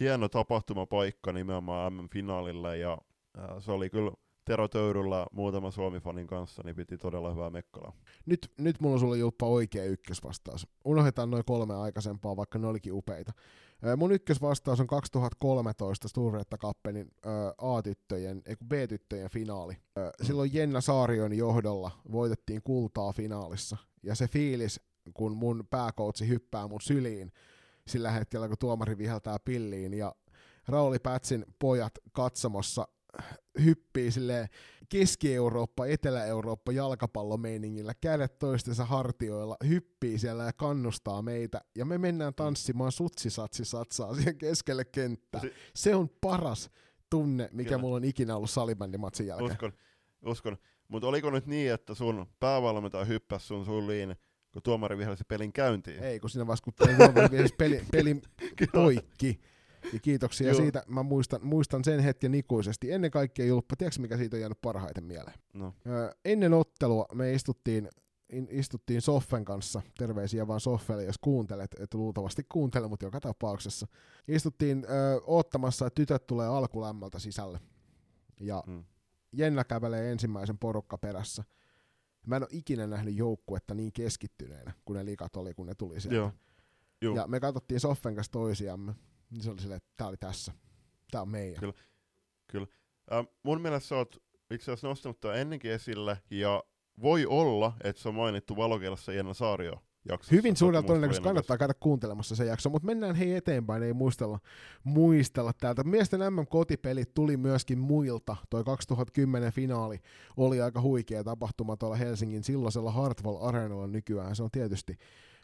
hieno 0.00 0.28
tapahtumapaikka 0.28 1.32
nimenomaan 1.32 1.92
MM-finaalille, 1.92 2.78
ja 2.78 2.98
ää, 3.36 3.60
se 3.60 3.72
oli 3.72 3.90
kyllä 3.90 4.12
Tero 4.44 4.68
Töyryllä 4.68 5.26
muutama 5.32 5.70
Suomi-fanin 5.70 6.26
kanssa, 6.26 6.62
niin 6.64 6.76
piti 6.76 6.98
todella 6.98 7.30
hyvää 7.30 7.50
mekkalaa. 7.50 7.92
Nyt, 8.26 8.52
nyt 8.58 8.80
mulla 8.80 8.94
on 8.94 9.00
sulle 9.00 9.18
Julppa 9.18 9.46
oikea 9.46 9.84
ykkösvastaus. 9.84 10.66
Unohdetaan 10.84 11.30
noin 11.30 11.44
kolme 11.44 11.74
aikaisempaa, 11.74 12.36
vaikka 12.36 12.58
ne 12.58 12.66
olikin 12.66 12.92
upeita. 12.92 13.32
Mun 13.96 14.12
ykkösvastaus 14.12 14.80
on 14.80 14.86
2013 14.86 16.08
Sturretta 16.08 16.58
Kappelin 16.58 17.10
A-tyttöjen, 17.58 18.42
ei 18.46 18.56
B-tyttöjen 18.68 19.30
finaali. 19.30 19.76
Silloin 20.22 20.50
Jenna 20.54 20.80
Saarion 20.80 21.32
johdolla 21.32 21.90
voitettiin 22.12 22.62
kultaa 22.62 23.12
finaalissa. 23.12 23.76
Ja 24.02 24.14
se 24.14 24.28
fiilis, 24.28 24.80
kun 25.14 25.36
mun 25.36 25.66
pääkoutsi 25.70 26.28
hyppää 26.28 26.68
mun 26.68 26.80
syliin 26.80 27.32
sillä 27.86 28.10
hetkellä, 28.10 28.48
kun 28.48 28.58
tuomari 28.58 28.98
viheltää 28.98 29.36
pilliin 29.44 29.94
ja 29.94 30.14
Rauli 30.68 30.98
Pätsin 30.98 31.44
pojat 31.58 31.92
katsomossa 32.12 32.88
hyppii 33.64 34.10
silleen 34.10 34.48
Keski-Eurooppa, 34.88 35.86
Etelä-Eurooppa 35.86 36.72
jalkapallomeiningillä, 36.72 37.94
kädet 38.00 38.38
toistensa 38.38 38.84
hartioilla, 38.84 39.56
hyppii 39.68 40.18
siellä 40.18 40.44
ja 40.44 40.52
kannustaa 40.52 41.22
meitä, 41.22 41.60
ja 41.74 41.84
me 41.84 41.98
mennään 41.98 42.34
tanssimaan 42.34 42.92
sutsisatsi 42.92 43.64
satsaa 43.64 44.14
siihen 44.14 44.38
keskelle 44.38 44.84
kenttää. 44.84 45.40
Si- 45.40 45.52
Se 45.74 45.94
on 45.94 46.08
paras 46.20 46.70
tunne, 47.10 47.48
mikä 47.52 47.68
Kyllä. 47.68 47.80
mulla 47.80 47.96
on 47.96 48.04
ikinä 48.04 48.36
ollut 48.36 48.50
salibändimatsin 48.50 49.26
jälkeen. 49.26 49.50
Uskon, 49.52 49.72
uskon. 50.26 50.56
Mutta 50.88 51.08
oliko 51.08 51.30
nyt 51.30 51.46
niin, 51.46 51.72
että 51.72 51.94
sun 51.94 52.26
päävalmentaja 52.40 53.04
hyppäsi 53.04 53.46
sun 53.46 53.64
sulliin, 53.64 54.16
kun 54.52 54.62
tuomari 54.62 54.98
vihelsi 54.98 55.24
pelin 55.28 55.52
käyntiin? 55.52 56.02
Ei, 56.02 56.20
kun 56.20 56.30
siinä 56.30 56.46
vaiheessa, 56.46 56.64
kun 56.64 56.74
peli, 56.78 56.94
huomasi, 56.94 57.30
vihasi 57.30 57.54
peli, 57.58 57.82
pelin 57.92 58.22
poikki. 58.72 59.40
Ja 59.92 59.98
kiitoksia 60.00 60.48
Joo. 60.48 60.56
siitä. 60.56 60.82
Mä 60.88 61.02
muistan, 61.02 61.46
muistan 61.46 61.84
sen 61.84 62.00
hetken 62.00 62.34
ikuisesti. 62.34 62.92
Ennen 62.92 63.10
kaikkea 63.10 63.46
Julppa, 63.46 63.76
tiedätkö 63.76 64.00
mikä 64.00 64.16
siitä 64.16 64.36
on 64.36 64.40
jäänyt 64.40 64.60
parhaiten 64.60 65.04
mieleen? 65.04 65.38
No. 65.52 65.74
Öö, 65.86 66.10
ennen 66.24 66.52
ottelua 66.54 67.06
me 67.14 67.32
istuttiin, 67.32 67.88
in, 68.30 68.48
istuttiin 68.50 69.02
Soffen 69.02 69.44
kanssa, 69.44 69.82
terveisiä 69.98 70.46
vaan 70.46 70.60
Soffelle, 70.60 71.04
jos 71.04 71.18
kuuntelet, 71.20 71.74
et 71.80 71.94
luultavasti 71.94 72.46
kuuntele, 72.48 72.88
mutta 72.88 73.06
joka 73.06 73.20
tapauksessa. 73.20 73.86
Istuttiin 74.28 74.86
öö, 74.90 75.20
oottamassa, 75.26 75.86
että 75.86 75.94
tytöt 75.94 76.26
tulee 76.26 76.46
alkulämmöltä 76.46 77.18
sisälle. 77.18 77.60
Ja 78.40 78.62
Mm. 78.66 78.84
Jenna 79.32 79.64
kävelee 79.64 80.12
ensimmäisen 80.12 80.58
porukka 80.58 80.98
perässä. 80.98 81.44
Mä 82.26 82.36
en 82.36 82.42
ole 82.42 82.48
ikinä 82.52 82.86
nähnyt 82.86 83.14
joukkuetta 83.14 83.74
niin 83.74 83.92
keskittyneenä, 83.92 84.72
kun 84.84 84.96
ne 84.96 85.04
likat 85.04 85.36
oli, 85.36 85.54
kun 85.54 85.66
ne 85.66 85.74
tuli 85.74 86.00
sieltä. 86.00 86.16
Joo. 86.16 86.32
Joo. 87.00 87.16
Ja 87.16 87.26
me 87.26 87.40
katsottiin 87.40 87.80
Soffen 87.80 88.14
kanssa 88.14 88.32
toisiamme, 88.32 88.94
niin 89.34 89.42
se 89.42 89.50
oli 89.50 89.60
silleen, 89.60 89.76
että 89.76 89.90
tää 89.96 90.06
oli 90.06 90.16
tässä. 90.16 90.52
Tää 91.10 91.22
on 91.22 91.28
meidän. 91.28 91.72
Kyllä. 92.46 92.66
Äh, 93.12 93.26
mun 93.42 93.60
mielestä 93.60 93.88
sä 93.88 93.96
oot 93.96 94.22
itse 94.50 94.72
asiassa 94.72 94.88
nostanut 94.88 95.20
tämän 95.20 95.38
ennenkin 95.38 95.70
esille, 95.70 96.18
ja 96.30 96.62
voi 97.02 97.26
olla, 97.26 97.72
että 97.84 98.02
se 98.02 98.08
on 98.08 98.14
mainittu 98.14 98.56
valokielessä 98.56 99.12
Jenna 99.12 99.34
Saario 99.34 99.82
jaksossa. 100.08 100.34
Hyvin 100.34 100.56
suurella 100.56 100.86
todennäköisesti 100.86 101.24
kannattaa 101.24 101.58
käydä 101.58 101.74
kuuntelemassa 101.80 102.36
se 102.36 102.44
jakso, 102.44 102.70
mutta 102.70 102.86
mennään 102.86 103.14
hei 103.14 103.34
eteenpäin, 103.34 103.82
ei 103.82 103.92
muistella, 103.92 104.38
muistella 104.84 105.52
täältä. 105.52 105.84
Miesten 105.84 106.20
MM-kotipelit 106.20 107.14
tuli 107.14 107.36
myöskin 107.36 107.78
muilta. 107.78 108.36
Toi 108.50 108.64
2010 108.64 109.52
finaali 109.52 109.98
oli 110.36 110.60
aika 110.60 110.80
huikea 110.80 111.24
tapahtuma 111.24 111.76
tuolla 111.76 111.96
Helsingin 111.96 112.44
silloisella 112.44 112.92
Hartwall 112.92 113.46
Areenalla 113.46 113.86
nykyään. 113.86 114.36
Se 114.36 114.42
on 114.42 114.50
tietysti 114.50 114.96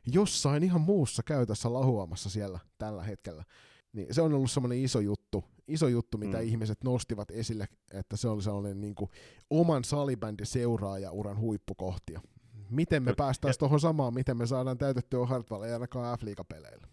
jossain 0.07 0.63
ihan 0.63 0.81
muussa 0.81 1.23
käytössä 1.23 1.73
lahuamassa 1.73 2.31
siellä 2.31 2.59
tällä 2.79 3.03
hetkellä. 3.03 3.45
Niin 3.93 4.15
se 4.15 4.23
on 4.23 4.35
ollut 4.35 4.51
semmoinen 4.51 4.79
iso 4.79 5.01
juttu, 5.01 5.45
iso 5.69 5.89
juttu, 5.89 6.19
mitä 6.19 6.39
Mm. 6.39 6.45
ihmiset 6.45 6.85
nostivat 6.85 7.31
esille, 7.31 7.69
että 7.93 8.17
se 8.17 8.29
oli 8.29 8.43
sellainen 8.43 8.81
niin 8.81 8.95
kuin, 8.95 9.11
oman 9.51 9.85
salibändin 9.85 10.47
seuraajauran 10.47 11.39
huippukohtia. 11.39 12.21
Miten 12.71 13.03
me 13.03 13.07
Kyllä. 13.07 13.17
päästäisiin 13.17 13.59
tuohon 13.59 13.81
samaan, 13.81 14.15
miten 14.15 14.37
me 14.37 14.47
saadaan 14.47 14.79
täytettyä 14.79 15.27
Hartwall, 15.27 15.63
ei 15.63 15.73
ainakaan 15.73 16.19
f 16.19 16.23
peleillä 16.49 16.87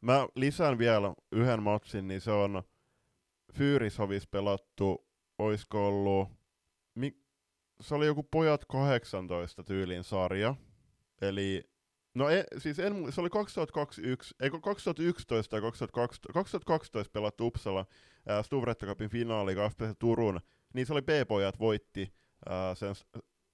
Mä 0.00 0.28
lisään 0.34 0.78
vielä 0.78 1.14
yhden 1.32 1.62
matsin, 1.62 2.08
niin 2.08 2.20
se 2.20 2.30
on 2.30 2.62
Fyyrishovis 3.52 4.26
pelattu, 4.26 5.06
oisko 5.38 5.88
ollut, 5.88 6.28
mi, 6.94 7.16
se 7.80 7.94
oli 7.94 8.06
joku 8.06 8.22
pojat 8.22 8.64
18 8.64 9.64
tyylin 9.64 10.04
sarja, 10.04 10.54
eli 11.20 11.70
No 12.16 12.30
e, 12.30 12.44
siis 12.58 12.78
en, 12.78 13.12
se 13.12 13.20
oli 13.20 13.30
2021, 13.30 14.34
eikö 14.40 14.60
2011 14.60 15.50
tai 15.50 15.60
2012, 15.60 16.32
2012 16.32 17.12
pelattu 17.12 17.46
Uppsala 17.46 17.86
ää, 18.26 18.42
Stuvretta 18.42 18.86
Cupin 18.86 19.10
finaali 19.10 19.54
KFPC 19.54 19.98
Turun, 19.98 20.40
niin 20.74 20.86
se 20.86 20.92
oli 20.92 21.02
B-pojat 21.02 21.58
voitti 21.58 22.12
ää, 22.48 22.74
sen 22.74 22.94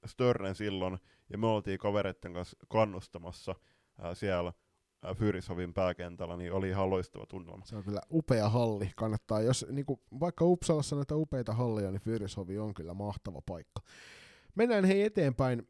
Störnen 0.07 0.55
silloin, 0.55 0.99
ja 1.31 1.39
me 1.39 1.47
oltiin 1.47 1.79
kavereiden 1.79 2.33
kanssa 2.33 2.57
kannustamassa 2.69 3.55
ää, 3.99 4.15
siellä 4.15 4.53
ää, 5.03 5.15
Fyrishovin 5.15 5.75
pääkentällä, 5.75 6.37
niin 6.37 6.53
oli 6.53 6.69
ihan 6.69 6.91
loistava 6.91 7.27
tunnelma. 7.27 7.65
Se 7.65 7.77
on 7.77 7.85
kyllä 7.85 8.01
upea 8.13 8.49
halli. 8.49 8.91
Kannattaa, 8.97 9.41
jos 9.41 9.67
niin 9.71 9.87
kuin, 9.87 10.01
vaikka 10.21 10.45
Uppsalassa 10.45 10.97
näitä 10.97 11.17
upeita 11.17 11.53
halleja, 11.53 11.91
niin 11.91 12.03
Fyrishovi 12.03 12.59
on 12.59 12.75
kyllä 12.75 12.95
mahtava 12.95 13.43
paikka. 13.47 13.83
Mennään 14.55 14.85
hei 14.85 15.03
eteenpäin. 15.03 15.69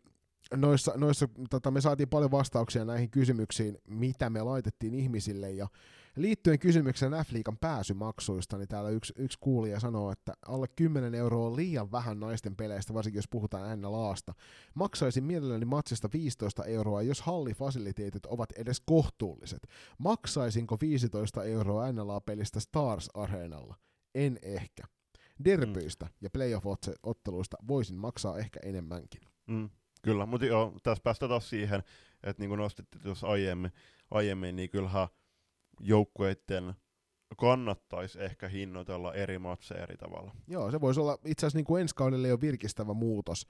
Noissa, 0.56 0.92
noissa, 0.96 1.28
tota, 1.50 1.70
me 1.70 1.80
saatiin 1.80 2.08
paljon 2.08 2.30
vastauksia 2.30 2.84
näihin 2.84 3.10
kysymyksiin, 3.10 3.78
mitä 3.86 4.30
me 4.30 4.42
laitettiin 4.42 4.94
ihmisille, 4.94 5.50
ja 5.50 5.68
liittyen 6.16 6.58
kysymykseen 6.58 7.12
F-liigan 7.12 7.58
pääsymaksuista, 7.60 8.58
niin 8.58 8.68
täällä 8.68 8.90
yksi, 8.90 9.12
yksi 9.16 9.38
kuulija 9.40 9.80
sanoo, 9.80 10.10
että 10.12 10.34
alle 10.48 10.66
10 10.76 11.14
euroa 11.14 11.46
on 11.46 11.56
liian 11.56 11.92
vähän 11.92 12.20
naisten 12.20 12.56
peleistä, 12.56 12.94
varsinkin 12.94 13.18
jos 13.18 13.28
puhutaan 13.28 13.80
NLAsta. 13.80 14.34
Maksaisin 14.74 15.24
mielelläni 15.24 15.64
matsista 15.64 16.08
15 16.12 16.64
euroa, 16.64 17.02
jos 17.02 17.20
hallifasiliteetit 17.20 18.26
ovat 18.26 18.52
edes 18.52 18.80
kohtuulliset. 18.80 19.68
Maksaisinko 19.98 20.76
15 20.80 21.44
euroa 21.44 21.92
NLA-pelistä 21.92 22.60
Stars 22.60 23.10
Areenalla? 23.14 23.76
En 24.14 24.38
ehkä. 24.42 24.82
Derbyistä 25.44 26.06
ja 26.20 26.30
playoff-otteluista 26.30 27.56
voisin 27.68 27.96
maksaa 27.96 28.38
ehkä 28.38 28.60
enemmänkin. 28.62 29.20
Mm, 29.46 29.70
kyllä, 30.02 30.26
mutta 30.26 30.46
joo, 30.46 30.72
tässä 30.82 31.02
päästään 31.02 31.30
taas 31.30 31.50
siihen, 31.50 31.82
että 32.22 32.42
niin 32.42 32.48
kuin 32.48 32.58
nostettiin 32.58 33.02
tuossa 33.02 33.26
aiemmin, 33.26 33.72
aiemmin, 34.10 34.56
niin 34.56 34.70
kyllähän 34.70 35.08
joukkueiden 35.80 36.74
kannattaisi 37.36 38.22
ehkä 38.22 38.48
hinnoitella 38.48 39.14
eri 39.14 39.38
matseja 39.38 39.82
eri 39.82 39.96
tavalla. 39.96 40.34
Joo, 40.48 40.70
se 40.70 40.80
voisi 40.80 41.00
olla 41.00 41.18
itse 41.24 41.46
asiassa 41.46 41.58
niin 41.58 41.64
kuin 41.64 41.80
ensi 41.80 41.94
kaudelle 41.94 42.28
jo 42.28 42.40
virkistävä 42.40 42.94
muutos. 42.94 43.46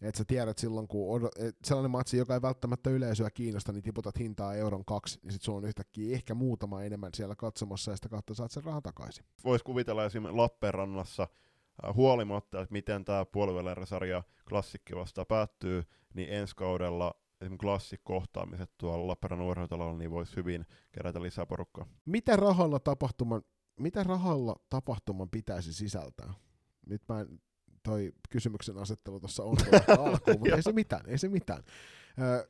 Että 0.00 0.18
sä 0.18 0.24
tiedät 0.24 0.58
silloin, 0.58 0.88
kun 0.88 1.30
et 1.38 1.56
sellainen 1.64 1.90
matsi, 1.90 2.16
joka 2.16 2.34
ei 2.34 2.42
välttämättä 2.42 2.90
yleisöä 2.90 3.30
kiinnosta, 3.30 3.72
niin 3.72 3.82
tiputat 3.82 4.18
hintaa 4.18 4.54
euron 4.54 4.84
kaksi, 4.84 5.18
niin 5.22 5.32
sit 5.32 5.42
sulla 5.42 5.58
on 5.58 5.64
yhtäkkiä 5.64 6.14
ehkä 6.14 6.34
muutama 6.34 6.82
enemmän 6.82 7.10
siellä 7.14 7.36
katsomassa, 7.36 7.90
ja 7.90 7.96
sitä 7.96 8.08
kautta 8.08 8.34
saat 8.34 8.50
sen 8.50 8.64
rahan 8.64 8.82
takaisin. 8.82 9.24
Voisi 9.44 9.64
kuvitella 9.64 10.04
esimerkiksi 10.04 10.36
Lappeenrannassa 10.36 11.28
huolimatta, 11.94 12.60
että 12.60 12.72
miten 12.72 13.04
tämä 13.04 13.24
puolivälierä-sarja 13.24 14.22
klassikki 14.48 14.96
vasta 14.96 15.24
päättyy, 15.24 15.82
niin 16.14 16.28
ensi 16.30 16.56
kaudella 16.56 17.14
esimerkiksi 17.40 17.66
klassikkohtaamiset 17.66 18.70
tuolla 18.78 19.06
Lappeenrannan 19.06 19.48
urheilutalolla, 19.48 19.98
niin 19.98 20.10
voisi 20.10 20.36
hyvin 20.36 20.66
kerätä 20.92 21.22
lisää 21.22 21.46
porukkaa. 21.46 21.86
Mitä 22.04 22.36
rahalla 22.36 22.78
tapahtuman, 22.78 23.42
mitä 23.80 24.02
rahalla 24.02 24.56
tapahtuman 24.70 25.30
pitäisi 25.30 25.72
sisältää? 25.72 26.34
Nyt 26.86 27.02
mä 27.08 27.20
en, 27.20 27.40
toi 27.82 28.12
kysymyksen 28.30 28.78
asettelu 28.78 29.20
tuossa 29.20 29.42
on 29.42 29.56
alkuun, 30.06 30.38
mutta 30.38 30.56
ei 30.56 30.62
se 30.62 30.72
mitään, 30.72 31.02
ei 31.06 31.18
se 31.18 31.28
mitään. 31.28 31.62
Ö, 32.18 32.48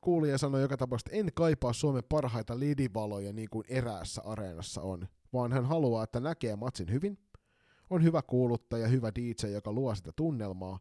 kuulija 0.00 0.38
sanoi 0.38 0.62
joka 0.62 0.76
tapauksessa, 0.76 1.10
että 1.16 1.26
en 1.26 1.34
kaipaa 1.34 1.72
Suomen 1.72 2.02
parhaita 2.08 2.58
lidivaloja 2.58 3.32
niin 3.32 3.48
kuin 3.50 3.64
eräässä 3.68 4.22
areenassa 4.24 4.82
on, 4.82 5.08
vaan 5.32 5.52
hän 5.52 5.64
haluaa, 5.64 6.04
että 6.04 6.20
näkee 6.20 6.56
matsin 6.56 6.92
hyvin, 6.92 7.18
on 7.90 8.02
hyvä 8.02 8.22
kuuluttaja, 8.22 8.88
hyvä 8.88 9.12
DJ, 9.14 9.46
joka 9.52 9.72
luo 9.72 9.94
sitä 9.94 10.10
tunnelmaa. 10.16 10.78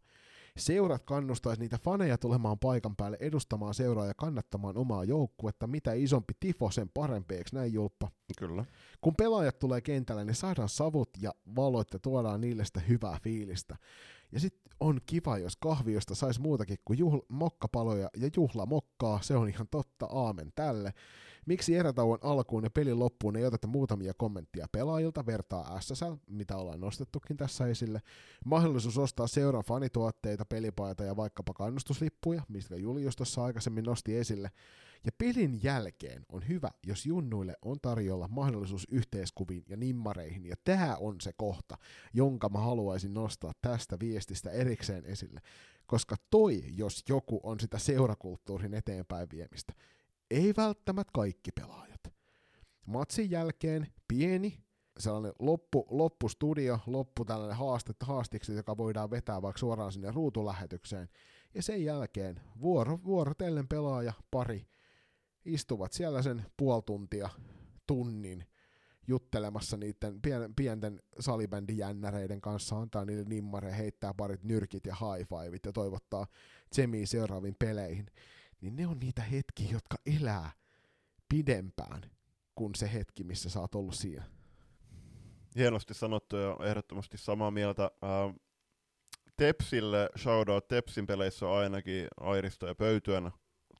Seurat 0.57 1.03
kannustaisi 1.03 1.61
niitä 1.61 1.77
faneja 1.77 2.17
tulemaan 2.17 2.59
paikan 2.59 2.95
päälle 2.95 3.17
edustamaan 3.19 3.73
seuraa 3.73 4.05
ja 4.05 4.13
kannattamaan 4.13 4.77
omaa 4.77 5.03
joukkuetta. 5.03 5.67
Mitä 5.67 5.93
isompi 5.93 6.33
tifo, 6.39 6.71
sen 6.71 6.89
parempi, 6.93 7.35
eikö 7.35 7.49
näin 7.53 7.73
Julppa? 7.73 8.11
Kyllä. 8.37 8.65
Kun 9.01 9.15
pelaajat 9.15 9.59
tulee 9.59 9.81
kentälle, 9.81 10.25
niin 10.25 10.35
saadaan 10.35 10.69
savut 10.69 11.09
ja 11.21 11.31
valot 11.55 11.93
ja 11.93 11.99
tuodaan 11.99 12.41
niille 12.41 12.65
sitä 12.65 12.79
hyvää 12.79 13.19
fiilistä. 13.23 13.77
Ja 14.31 14.39
sitten 14.39 14.73
on 14.79 14.99
kiva, 15.05 15.37
jos 15.37 15.55
kahviosta 15.55 16.15
saisi 16.15 16.41
muutakin 16.41 16.77
kuin 16.85 16.99
juhl- 16.99 17.25
mokkapaloja 17.27 18.09
ja 18.17 18.29
juhlamokkaa, 18.35 19.21
se 19.21 19.35
on 19.35 19.49
ihan 19.49 19.67
totta, 19.71 20.05
aamen 20.05 20.51
tälle. 20.55 20.93
Miksi 21.45 21.75
erätauon 21.75 22.19
alkuun 22.21 22.63
ja 22.63 22.69
pelin 22.69 22.99
loppuun 22.99 23.35
ei 23.35 23.45
oteta 23.45 23.67
muutamia 23.67 24.13
kommenttia 24.13 24.67
pelaajilta, 24.71 25.25
vertaa 25.25 25.79
SSL, 25.81 26.13
mitä 26.27 26.57
ollaan 26.57 26.79
nostettukin 26.79 27.37
tässä 27.37 27.67
esille. 27.67 28.01
Mahdollisuus 28.45 28.97
ostaa 28.97 29.27
seuran 29.27 29.63
fanituotteita, 29.63 30.45
pelipaita 30.45 31.03
ja 31.03 31.15
vaikkapa 31.15 31.53
kannustuslippuja, 31.53 32.41
mistä 32.47 32.75
Julius 32.75 33.15
tuossa 33.15 33.43
aikaisemmin 33.43 33.83
nosti 33.83 34.17
esille. 34.17 34.51
Ja 35.05 35.11
pelin 35.17 35.59
jälkeen 35.63 36.25
on 36.29 36.47
hyvä, 36.47 36.71
jos 36.85 37.05
junnuille 37.05 37.55
on 37.61 37.77
tarjolla 37.81 38.27
mahdollisuus 38.27 38.87
yhteiskuviin 38.91 39.63
ja 39.69 39.77
nimmareihin, 39.77 40.45
ja 40.45 40.55
tämä 40.63 40.97
on 40.99 41.21
se 41.21 41.33
kohta, 41.37 41.77
jonka 42.13 42.49
mä 42.49 42.59
haluaisin 42.59 43.13
nostaa 43.13 43.53
tästä 43.61 43.99
viestistä 43.99 44.51
erikseen 44.51 45.05
esille. 45.05 45.41
Koska 45.85 46.15
toi, 46.29 46.63
jos 46.67 47.03
joku 47.09 47.39
on 47.43 47.59
sitä 47.59 47.77
seurakulttuurin 47.77 48.73
eteenpäin 48.73 49.27
viemistä, 49.31 49.73
ei 50.33 50.53
välttämättä 50.57 51.11
kaikki 51.13 51.51
pelaajat. 51.51 52.13
Matsin 52.85 53.31
jälkeen 53.31 53.87
pieni 54.07 54.63
sellainen 54.99 55.33
loppu, 55.39 55.87
loppustudio, 55.89 56.79
loppu 56.87 57.25
tällainen 57.25 57.57
haaste, 57.57 57.93
haastiksi, 58.03 58.53
joka 58.53 58.77
voidaan 58.77 59.11
vetää 59.11 59.41
vaikka 59.41 59.59
suoraan 59.59 59.91
sinne 59.91 60.11
ruutulähetykseen. 60.11 61.09
Ja 61.53 61.63
sen 61.63 61.85
jälkeen 61.85 62.41
vuoro, 62.61 62.99
vuorotellen 63.03 63.67
pelaaja 63.67 64.13
pari 64.31 64.67
istuvat 65.45 65.93
siellä 65.93 66.21
sen 66.21 66.45
puoli 66.57 66.81
tuntia, 66.85 67.29
tunnin 67.87 68.45
juttelemassa 69.07 69.77
niiden 69.77 70.21
pien, 70.21 70.55
pienten 70.55 71.01
salibändijännäreiden 71.19 72.41
kanssa, 72.41 72.77
antaa 72.77 73.05
niille 73.05 73.23
nimmareja, 73.23 73.75
heittää 73.75 74.13
parit 74.13 74.43
nyrkit 74.43 74.85
ja 74.85 74.95
high 74.95 75.29
fiveit 75.29 75.65
ja 75.65 75.71
toivottaa 75.71 76.27
Jemiä 76.77 77.05
seuraaviin 77.05 77.55
peleihin, 77.59 78.05
niin 78.63 78.75
ne 78.75 78.87
on 78.87 78.99
niitä 78.99 79.21
hetkiä, 79.21 79.67
jotka 79.71 79.97
elää 80.05 80.51
pidempään 81.29 82.01
kuin 82.55 82.75
se 82.75 82.93
hetki, 82.93 83.23
missä 83.23 83.49
sä 83.49 83.59
oot 83.59 83.75
ollut 83.75 83.95
siinä. 83.95 84.23
Hienosti 85.55 85.93
sanottu 85.93 86.37
ja 86.37 86.57
ehdottomasti 86.63 87.17
samaa 87.17 87.51
mieltä. 87.51 87.91
Ää, 88.01 88.33
Tepsille, 89.37 90.09
shoutout 90.17 90.67
Tepsin 90.67 91.07
peleissä 91.07 91.47
on 91.47 91.57
ainakin 91.57 92.07
Airisto 92.19 92.67
ja 92.67 92.75
Pöytyön 92.75 93.31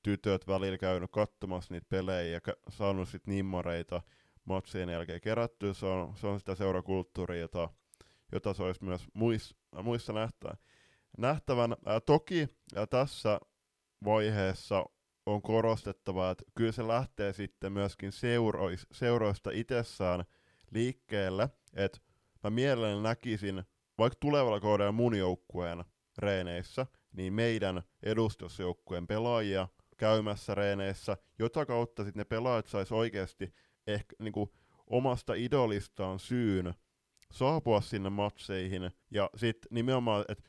tytöt 0.03 0.47
välillä 0.47 0.77
käynyt 0.77 1.11
katsomassa 1.11 1.73
niitä 1.73 1.88
pelejä 1.89 2.39
ja 2.45 2.53
saanut 2.69 3.10
sit 3.10 3.27
nimmareita 3.27 4.01
matsien 4.45 4.89
jälkeen 4.89 5.22
kerättyä. 5.22 5.73
Se 5.73 5.85
on, 5.85 6.18
se 6.18 6.27
on 6.27 6.39
sitä 6.39 6.55
seurakulttuuria, 6.55 7.41
jota, 7.41 7.69
jota 8.31 8.53
se 8.53 8.64
olisi 8.64 8.84
myös 8.84 9.01
muissa, 9.14 9.55
muissa 9.84 10.14
nähtävän. 10.14 10.57
nähtävän. 11.18 11.76
Ää, 11.85 11.99
toki 11.99 12.47
ja 12.76 12.88
tässä 12.88 13.39
vaiheessa 14.05 14.85
on 15.25 15.41
korostettava, 15.41 16.31
että 16.31 16.43
kyllä 16.55 16.71
se 16.71 16.88
lähtee 16.88 17.34
sitten 17.34 17.73
myöskin 17.73 18.11
seurois, 18.11 18.88
seuroista 18.91 19.49
itsessään 19.53 20.23
liikkeelle, 20.71 21.49
että 21.73 21.99
mä 22.43 22.49
mielelläni 22.49 23.01
näkisin, 23.01 23.63
vaikka 23.97 24.17
tulevalla 24.19 24.59
kaudella 24.59 24.91
mun 24.91 25.17
joukkueen 25.17 25.84
reeneissä, 26.17 26.85
niin 27.13 27.34
meidän 27.34 27.84
edustusjoukkueen 28.03 29.07
pelaajia 29.07 29.67
käymässä 29.97 30.55
reeneissä, 30.55 31.17
jota 31.39 31.65
kautta 31.65 32.03
sitten 32.03 32.19
ne 32.19 32.25
pelaajat 32.25 32.67
sais 32.67 32.91
oikeasti 32.91 33.53
ehkä 33.88 34.15
niinku 34.19 34.53
omasta 34.88 35.34
idolistaan 35.34 36.19
syyn 36.19 36.73
saapua 37.31 37.81
sinne 37.81 38.09
matseihin, 38.09 38.91
ja 39.11 39.30
sitten 39.35 39.67
nimenomaan, 39.71 40.25
että 40.27 40.43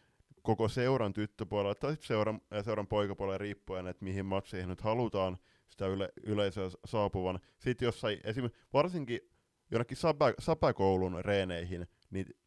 koko 0.44 0.68
seuran 0.68 1.12
tyttöpuolella 1.12 1.74
tai 1.74 1.96
seuran, 2.00 2.40
seuran 2.64 2.86
poikapuolella 2.86 3.38
riippuen, 3.38 3.86
että 3.86 4.04
mihin 4.04 4.26
matseihin 4.26 4.68
nyt 4.68 4.80
halutaan 4.80 5.38
sitä 5.68 5.86
yle, 5.86 6.08
yleisöä 6.22 6.68
saapuvan. 6.84 7.38
Sitten 7.58 7.86
jossain, 7.86 8.20
esimerkiksi 8.24 8.62
varsinkin 8.72 9.20
jonnekin 9.70 9.96
sapä, 9.96 10.34
säpäkoulun 10.38 11.24
reeneihin, 11.24 11.86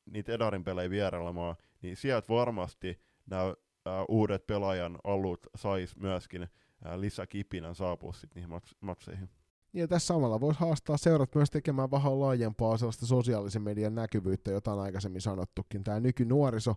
niitä 0.05 0.33
Edarin 0.33 0.63
pelejä 0.63 0.89
vierailemaan, 0.89 1.55
niin 1.81 1.97
sieltä 1.97 2.27
varmasti 2.29 2.99
nämä 3.25 3.53
uudet 4.09 4.47
pelaajan 4.47 4.99
alut 5.03 5.47
sais 5.55 5.95
myöskin 5.95 6.47
ää, 6.83 7.01
lisäkipinän 7.01 7.75
saapua 7.75 8.13
sitten 8.13 8.35
niihin 8.35 8.57
mats- 8.57 8.77
matseihin. 8.81 9.29
Ja 9.73 9.87
tässä 9.87 10.07
samalla 10.07 10.39
voisi 10.39 10.59
haastaa 10.59 10.97
seurat 10.97 11.35
myös 11.35 11.49
tekemään 11.49 11.91
vähän 11.91 12.19
laajempaa 12.19 12.77
sellaista 12.77 13.05
sosiaalisen 13.05 13.61
median 13.61 13.95
näkyvyyttä, 13.95 14.51
jota 14.51 14.73
on 14.73 14.79
aikaisemmin 14.79 15.21
sanottukin. 15.21 15.83
Tämä 15.83 15.99
nykynuoriso, 15.99 16.75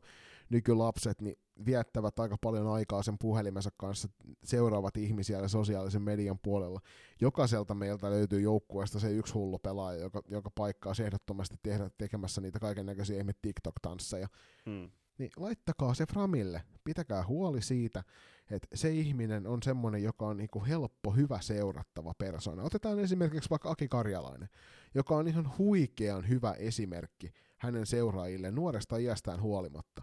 nykylapset, 0.50 1.20
niin 1.20 1.36
viettävät 1.66 2.18
aika 2.18 2.36
paljon 2.40 2.68
aikaa 2.68 3.02
sen 3.02 3.18
puhelimensa 3.20 3.70
kanssa, 3.76 4.08
seuraavat 4.44 4.96
ihmisiä 4.96 5.48
sosiaalisen 5.48 6.02
median 6.02 6.38
puolella. 6.42 6.80
Jokaiselta 7.20 7.74
meiltä 7.74 8.10
löytyy 8.10 8.40
joukkueesta 8.40 9.00
se 9.00 9.12
yksi 9.12 9.34
hullu 9.34 9.58
pelaaja, 9.58 10.00
joka, 10.00 10.22
joka 10.28 10.50
paikkaa 10.54 10.92
ehdottomasti 11.04 11.56
tehdä, 11.62 11.90
tekemässä 11.98 12.40
niitä 12.40 12.58
kaiken 12.58 12.86
näköisiä 12.86 13.18
ihme 13.18 13.32
TikTok-tansseja. 13.42 14.28
Hmm. 14.66 14.90
Niin 15.18 15.30
laittakaa 15.36 15.94
se 15.94 16.06
Framille, 16.06 16.62
pitäkää 16.84 17.26
huoli 17.26 17.62
siitä, 17.62 18.04
että 18.50 18.68
se 18.74 18.90
ihminen 18.90 19.46
on 19.46 19.62
semmoinen, 19.62 20.02
joka 20.02 20.26
on 20.26 20.36
niinku 20.36 20.64
helppo, 20.64 21.10
hyvä 21.10 21.40
seurattava 21.40 22.14
persona. 22.14 22.62
Otetaan 22.62 22.98
esimerkiksi 22.98 23.50
vaikka 23.50 23.70
Aki 23.70 23.88
Karjalainen, 23.88 24.48
joka 24.94 25.16
on 25.16 25.28
ihan 25.28 25.58
huikean 25.58 26.28
hyvä 26.28 26.52
esimerkki 26.52 27.32
hänen 27.58 27.86
seuraajille 27.86 28.50
nuoresta 28.50 28.96
iästään 28.96 29.42
huolimatta. 29.42 30.02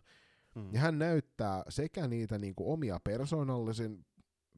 Mm. 0.57 0.73
Ja 0.73 0.79
hän 0.79 0.99
näyttää 0.99 1.63
sekä 1.69 2.07
niitä 2.07 2.37
niinku 2.37 2.71
omia 2.73 2.99
persoonallisen, 3.03 4.05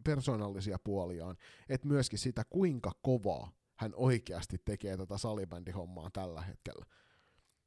persoonallisia 0.03 0.77
puoliaan, 0.83 1.37
että 1.69 1.87
myöskin 1.87 2.19
sitä, 2.19 2.43
kuinka 2.49 2.91
kovaa 3.01 3.51
hän 3.75 3.93
oikeasti 3.95 4.57
tekee 4.65 4.97
tätä 4.97 5.17
salibändihommaa 5.17 6.09
tällä 6.13 6.41
hetkellä. 6.41 6.85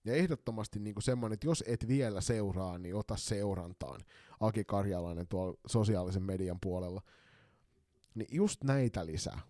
Ja 0.05 0.15
ehdottomasti 0.15 0.79
niin 0.79 0.95
kuin 0.95 1.03
semmoinen, 1.03 1.35
että 1.35 1.47
jos 1.47 1.65
et 1.67 1.89
vielä 1.89 2.21
seuraa, 2.21 2.79
niin 2.79 2.95
ota 2.95 3.17
seurantaan 3.17 4.01
Aki 4.41 4.65
Karjalainen 4.65 5.29
tuolla 5.29 5.59
sosiaalisen 5.67 6.23
median 6.23 6.59
puolella. 6.61 7.03
Niin 8.15 8.29
just 8.31 8.65
näitä 8.65 9.07
lisää. 9.07 9.41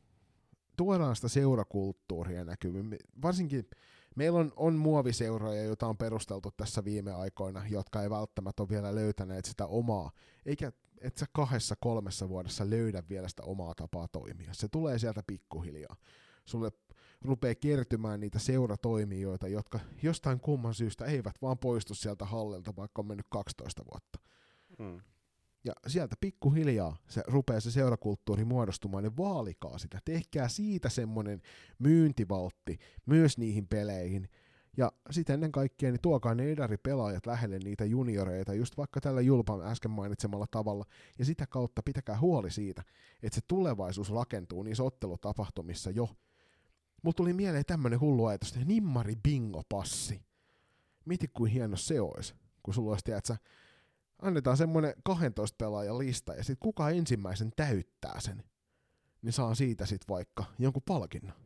Tuodaan 0.77 1.17
sitä 1.17 1.29
seurakulttuuria 1.29 2.45
näkyviin. 2.45 2.97
Varsinkin 3.23 3.69
meillä 4.17 4.39
on, 4.39 4.53
on 4.57 4.75
muoviseuroja, 4.75 5.63
joita 5.63 5.87
on 5.87 5.97
perusteltu 5.97 6.51
tässä 6.57 6.85
viime 6.85 7.13
aikoina, 7.13 7.67
jotka 7.69 8.03
ei 8.03 8.11
välttämättä 8.11 8.63
ole 8.63 8.69
vielä 8.69 8.95
löytäneet 8.95 9.45
sitä 9.45 9.67
omaa, 9.67 10.11
eikä 10.47 10.73
et 11.01 11.17
sä 11.17 11.27
kahdessa 11.33 11.75
kolmessa 11.81 12.29
vuodessa 12.29 12.71
löydä 12.71 13.03
vielä 13.09 13.29
sitä 13.29 13.43
omaa 13.43 13.75
tapaa 13.75 14.09
toimia. 14.09 14.55
Se 14.55 14.69
tulee 14.69 14.99
sieltä 14.99 15.23
pikkuhiljaa. 15.27 15.97
Sulle 16.45 16.71
rupeaa 17.23 17.55
kertymään 17.55 18.21
niitä 18.21 18.39
seuratoimijoita, 18.39 19.49
jotka 19.49 19.81
jostain 20.03 20.41
kumman 20.41 20.75
syystä 20.75 21.05
eivät 21.05 21.35
vaan 21.43 21.59
poistu 21.59 21.95
sieltä 21.95 22.25
hallilta, 22.25 22.77
vaikka 22.77 23.03
on 23.03 23.07
mennyt 23.07 23.27
12 23.31 23.83
vuotta. 23.93 24.19
Mm. 24.79 25.01
Ja 25.65 25.73
sieltä 25.87 26.17
pikkuhiljaa 26.21 26.97
se 27.09 27.23
rupeaa 27.27 27.61
se 27.61 27.71
seurakulttuuri 27.71 28.45
muodostumaan, 28.45 29.05
niin 29.05 29.17
vaalikaa 29.17 29.79
sitä. 29.79 29.99
Tehkää 30.05 30.49
siitä 30.49 30.89
semmoinen 30.89 31.43
myyntivaltti 31.79 32.79
myös 33.07 33.39
niihin 33.39 33.69
peleihin. 33.69 34.29
Ja 34.77 34.93
sitten 35.11 35.35
ennen 35.35 35.53
kaikkea 35.53 35.91
niin 35.91 36.01
tuokaa 36.01 36.35
ne 36.35 36.45
pelaajat 36.83 37.27
lähelle 37.27 37.59
niitä 37.59 37.85
junioreita, 37.85 38.55
just 38.55 38.77
vaikka 38.77 39.01
tällä 39.01 39.21
Julpan 39.21 39.63
äsken 39.63 39.91
mainitsemalla 39.91 40.47
tavalla. 40.51 40.85
Ja 41.19 41.25
sitä 41.25 41.47
kautta 41.47 41.83
pitäkää 41.83 42.21
huoli 42.21 42.51
siitä, 42.51 42.83
että 43.23 43.35
se 43.35 43.41
tulevaisuus 43.49 44.11
rakentuu 44.11 44.63
niissä 44.63 44.83
ottelutapahtumissa 44.83 45.91
jo 45.91 46.09
Mulla 47.03 47.15
tuli 47.15 47.33
mieleen 47.33 47.65
tämmönen 47.67 48.01
hullu 48.01 48.27
ajatus, 48.27 48.49
että 48.49 48.65
nimmari 48.65 49.15
bingo-passi. 49.17 50.23
Mieti 51.05 51.29
kuin 51.29 51.53
hieno 51.53 51.77
se 51.77 52.01
olisi, 52.01 52.35
kun 52.63 52.75
sulla 52.75 52.91
olisi, 52.91 53.05
tiedätkö, 53.05 53.37
annetaan 54.23 54.57
semmonen 54.57 54.94
12 55.05 55.57
pelaajan 55.59 55.99
lista, 55.99 56.35
ja 56.35 56.44
sitten 56.44 56.62
kuka 56.62 56.90
ensimmäisen 56.90 57.53
täyttää 57.57 58.20
sen, 58.20 58.44
niin 59.23 59.32
saa 59.32 59.55
siitä 59.55 59.86
sitten 59.86 60.09
vaikka 60.09 60.44
jonkun 60.59 60.82
palkinnon. 60.86 61.36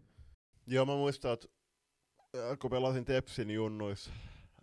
Joo, 0.66 0.86
mä 0.86 0.92
muistan, 0.92 1.32
että 1.32 1.46
äh, 2.36 2.58
kun 2.58 2.70
pelasin 2.70 3.04
Tepsin 3.04 3.50
junnuis 3.50 4.10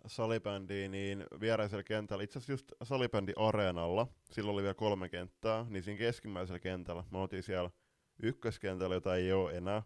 salibändiä, 0.06 0.88
niin 0.88 1.24
vieraisella 1.40 1.82
kentällä, 1.82 2.24
itse 2.24 2.38
asiassa 2.38 2.52
just 2.52 2.72
salibändi 2.82 3.32
areenalla, 3.36 4.06
silloin 4.30 4.54
oli 4.54 4.62
vielä 4.62 4.74
kolme 4.74 5.08
kenttää, 5.08 5.66
niin 5.68 5.82
siinä 5.82 5.98
keskimmäisellä 5.98 6.58
kentällä, 6.58 7.04
mä 7.10 7.18
otin 7.18 7.42
siellä 7.42 7.70
ykköskentällä, 8.22 8.94
jota 8.94 9.16
ei 9.16 9.32
ole 9.32 9.56
enää, 9.56 9.82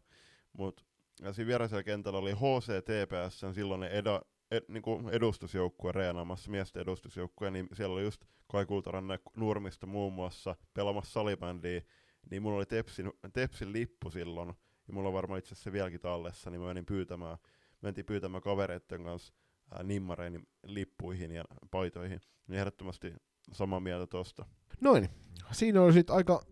mutta 0.53 0.85
siinä 1.33 1.47
vieraisella 1.47 1.83
kentällä 1.83 2.19
oli 2.19 2.33
HCTPS, 2.33 3.55
silloinen 3.55 3.93
eda, 3.93 4.23
ed, 4.51 4.65
niin 4.69 4.83
kuin 4.83 5.09
edustusjoukkue 5.09 5.93
reenaamassa, 5.93 6.51
miesten 6.51 6.83
edustusjoukkue, 6.83 7.51
niin 7.51 7.69
siellä 7.73 7.95
oli 7.95 8.03
just 8.03 8.25
Kai 8.47 8.67
Kultaranne 8.67 9.19
Nurmista 9.37 9.87
muun 9.87 10.13
muassa 10.13 10.57
pelaamassa 10.75 11.13
salibändiä, 11.13 11.83
niin 12.31 12.43
mulla 12.43 12.57
oli 12.57 12.67
Tepsin, 12.67 13.13
Tepsin 13.33 13.73
lippu 13.73 14.11
silloin, 14.11 14.49
ja 14.89 14.95
mulla 14.95 15.09
on 15.09 15.15
varmaan 15.15 15.39
itse 15.39 15.55
asiassa 15.55 15.73
vieläkin 15.73 16.01
tallessa, 16.01 16.51
niin 16.51 16.61
mä 16.61 16.67
menin 16.67 16.87
pyytämään, 16.87 17.39
mentiin 17.81 18.07
pyytämään 18.07 18.43
kavereiden 18.43 19.05
kanssa 19.05 19.33
ää, 19.71 19.83
nimmareini 19.83 20.41
lippuihin 20.67 21.31
ja 21.31 21.45
paitoihin, 21.71 22.21
niin 22.47 22.59
ehdottomasti 22.59 23.15
samaa 23.53 23.81
mieltä 23.81 24.07
tosta. 24.07 24.47
Noin, 24.81 25.09
siinä 25.53 25.83
oli 25.83 25.93
sitten 25.93 26.17
aika 26.17 26.43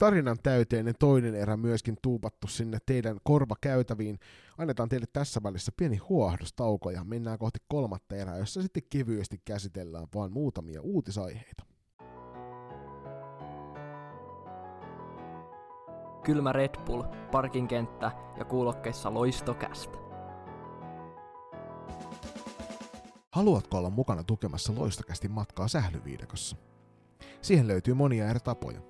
tarinan 0.00 0.36
täyteinen 0.42 0.94
toinen 0.98 1.34
erä 1.34 1.56
myöskin 1.56 1.96
tuupattu 2.02 2.46
sinne 2.46 2.78
teidän 2.86 3.18
korvakäytäviin. 3.22 4.18
Annetaan 4.58 4.88
teille 4.88 5.06
tässä 5.12 5.40
välissä 5.42 5.72
pieni 5.76 5.96
huohdostauko 5.96 6.90
ja 6.90 7.04
mennään 7.04 7.38
kohti 7.38 7.58
kolmatta 7.68 8.16
erää, 8.16 8.38
jossa 8.38 8.62
sitten 8.62 8.82
kevyesti 8.90 9.40
käsitellään 9.44 10.06
vain 10.14 10.32
muutamia 10.32 10.80
uutisaiheita. 10.82 11.64
Kylmä 16.24 16.52
Red 16.52 16.74
Bull, 16.86 17.02
parkinkenttä 17.32 18.12
ja 18.38 18.44
kuulokkeissa 18.44 19.14
loistokästä. 19.14 19.98
Haluatko 23.32 23.78
olla 23.78 23.90
mukana 23.90 24.24
tukemassa 24.24 24.72
loistokästi 24.76 25.28
matkaa 25.28 25.68
sählyviidakossa? 25.68 26.56
Siihen 27.42 27.68
löytyy 27.68 27.94
monia 27.94 28.28
eri 28.30 28.40
tapoja 28.40 28.89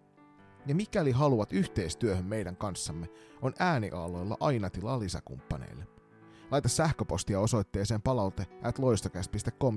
Ja 0.65 0.75
mikäli 0.75 1.11
haluat 1.11 1.53
yhteistyöhön 1.53 2.25
meidän 2.25 2.57
kanssamme, 2.57 3.09
on 3.41 3.53
ääniaaloilla 3.59 4.37
aina 4.39 4.69
tilaa 4.69 4.99
lisäkumppaneille. 4.99 5.87
Laita 6.51 6.69
sähköpostia 6.69 7.39
osoitteeseen 7.39 8.01
palaute 8.01 8.47
at 8.63 8.79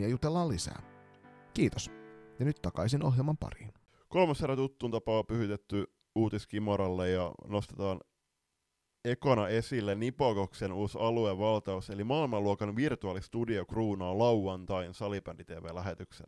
ja 0.00 0.08
jutellaan 0.08 0.48
lisää. 0.48 0.82
Kiitos. 1.54 1.90
Ja 2.38 2.44
nyt 2.44 2.62
takaisin 2.62 3.04
ohjelman 3.04 3.36
pariin. 3.36 3.72
Kolmas 4.08 4.42
erä 4.42 4.56
tuttuun 4.56 4.92
tapaa 4.92 5.24
pyhitetty 5.24 5.84
uutiskimoralle 6.14 7.10
ja 7.10 7.32
nostetaan 7.46 8.00
ekana 9.04 9.48
esille 9.48 9.94
Nipokoksen 9.94 10.72
uusi 10.72 10.98
aluevaltaus, 11.00 11.90
eli 11.90 12.04
maailmanluokan 12.04 12.76
virtuaalistudio 12.76 13.66
kruunaa 13.66 14.18
lauantain 14.18 14.94
salibändi 14.94 15.44
TV-lähetyksen. 15.44 16.26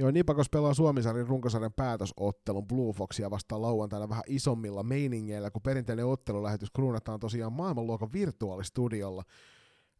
Joo, 0.00 0.10
Nipakos 0.10 0.50
pelaa 0.50 0.74
Suomisarjan 0.74 1.26
runkosarjan 1.26 1.72
päätösottelun 1.72 2.66
Blue 2.66 2.92
Foxia 2.92 3.30
vastaan 3.30 3.62
lauantaina 3.62 4.08
vähän 4.08 4.24
isommilla 4.26 4.82
meiningeillä, 4.82 5.50
kun 5.50 5.62
perinteinen 5.62 6.06
ottelulähetys 6.06 6.70
kruunataan 6.70 7.20
tosiaan 7.20 7.52
maailmanluokan 7.52 8.12
virtuaalistudiolla. 8.12 9.22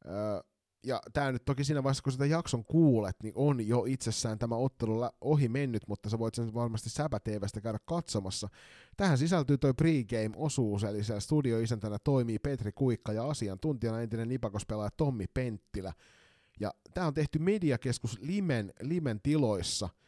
Öö, 0.06 0.40
ja 0.86 1.00
tämä 1.12 1.32
nyt 1.32 1.44
toki 1.44 1.64
siinä 1.64 1.82
vaiheessa, 1.82 2.02
kun 2.02 2.12
sitä 2.12 2.26
jakson 2.26 2.64
kuulet, 2.64 3.16
niin 3.22 3.32
on 3.36 3.68
jo 3.68 3.84
itsessään 3.88 4.38
tämä 4.38 4.56
ottelu 4.56 5.08
ohi 5.20 5.48
mennyt, 5.48 5.82
mutta 5.88 6.10
sä 6.10 6.18
voit 6.18 6.34
sen 6.34 6.54
varmasti 6.54 6.90
Säpä 6.90 7.20
TVstä 7.20 7.60
käydä 7.60 7.78
katsomassa. 7.84 8.48
Tähän 8.96 9.18
sisältyy 9.18 9.58
toi 9.58 9.74
pregame-osuus, 9.74 10.84
eli 10.84 11.04
siellä 11.04 11.20
studioisäntänä 11.20 11.96
toimii 12.04 12.38
Petri 12.38 12.72
Kuikka 12.72 13.12
ja 13.12 13.28
asiantuntijana 13.28 14.00
entinen 14.00 14.28
Nipakospelaaja 14.28 14.90
Tommi 14.96 15.26
Penttilä. 15.34 15.92
Ja 16.60 16.74
tämä 16.94 17.06
on 17.06 17.14
tehty 17.14 17.38
Mediakeskus 17.38 18.18
Limen, 18.20 18.72
Limen 18.80 19.20
tiloissa– 19.22 19.88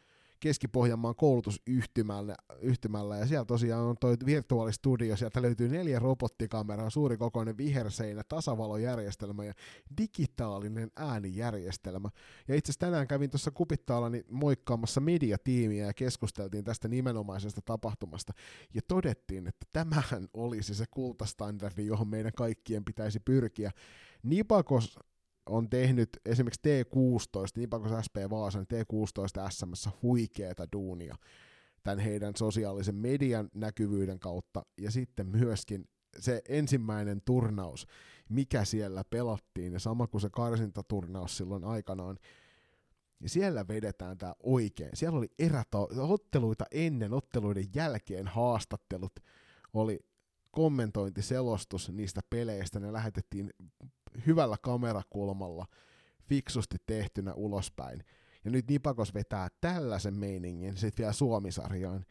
Keski-Pohjanmaan 0.43 1.15
koulutusyhtymällä, 1.15 2.35
yhtymällä, 2.61 3.17
ja 3.17 3.25
siellä 3.27 3.45
tosiaan 3.45 3.83
on 3.83 3.95
toi 3.99 4.17
virtuaalistudio, 4.25 5.17
sieltä 5.17 5.41
löytyy 5.41 5.69
neljä 5.69 5.99
robottikameraa, 5.99 6.89
suuri 6.89 7.17
kokoinen 7.17 7.57
viherseinä, 7.57 8.23
tasavalojärjestelmä 8.27 9.45
ja 9.45 9.53
digitaalinen 9.97 10.91
äänijärjestelmä. 10.95 12.09
Ja 12.47 12.55
itse 12.55 12.71
asiassa 12.71 12.85
tänään 12.85 13.07
kävin 13.07 13.29
tuossa 13.29 13.51
Kupittaalani 13.51 14.23
moikkaamassa 14.29 15.01
mediatiimiä 15.01 15.85
ja 15.85 15.93
keskusteltiin 15.93 16.63
tästä 16.63 16.87
nimenomaisesta 16.87 17.61
tapahtumasta, 17.65 18.33
ja 18.73 18.81
todettiin, 18.87 19.47
että 19.47 19.65
tämähän 19.73 20.27
olisi 20.33 20.75
se 20.75 20.85
kultastandardi, 20.91 21.85
johon 21.85 22.07
meidän 22.07 22.33
kaikkien 22.35 22.85
pitäisi 22.85 23.19
pyrkiä. 23.19 23.71
Nipakos 24.23 24.99
on 25.45 25.69
tehnyt 25.69 26.09
esimerkiksi 26.25 26.61
T16, 26.67 27.51
Nipakos 27.55 28.05
SP 28.05 28.15
Vaasan 28.29 28.65
T16 28.73 29.51
SMS 29.51 29.89
huikeeta 30.01 30.67
duunia 30.73 31.15
tämän 31.83 31.99
heidän 31.99 32.35
sosiaalisen 32.35 32.95
median 32.95 33.49
näkyvyyden 33.53 34.19
kautta, 34.19 34.65
ja 34.77 34.91
sitten 34.91 35.27
myöskin 35.27 35.85
se 36.19 36.41
ensimmäinen 36.49 37.21
turnaus, 37.25 37.87
mikä 38.29 38.65
siellä 38.65 39.03
pelattiin, 39.09 39.73
ja 39.73 39.79
sama 39.79 40.07
kuin 40.07 40.21
se 40.21 40.29
karsintaturnaus 40.29 41.37
silloin 41.37 41.63
aikanaan, 41.63 42.17
ja 43.19 43.29
siellä 43.29 43.67
vedetään 43.67 44.17
tämä 44.17 44.35
oikein. 44.43 44.89
Siellä 44.93 45.17
oli 45.17 45.31
eräta- 45.39 46.01
otteluita 46.01 46.65
ennen, 46.71 47.13
otteluiden 47.13 47.65
jälkeen 47.75 48.27
haastattelut, 48.27 49.19
oli 49.73 49.99
kommentointiselostus 50.51 51.89
niistä 51.89 52.21
peleistä, 52.29 52.79
ne 52.79 52.93
lähetettiin 52.93 53.49
hyvällä 54.25 54.57
kamerakulmalla 54.61 55.65
fiksusti 56.29 56.77
tehtynä 56.85 57.33
ulospäin. 57.33 58.03
Ja 58.45 58.51
nyt 58.51 58.67
Nipakos 58.69 59.13
vetää 59.13 59.47
tällaisen 59.61 60.13
meiningin 60.13 60.77
sitten 60.77 61.03
vielä 61.03 61.13
Suomisarjaan. 61.13 62.05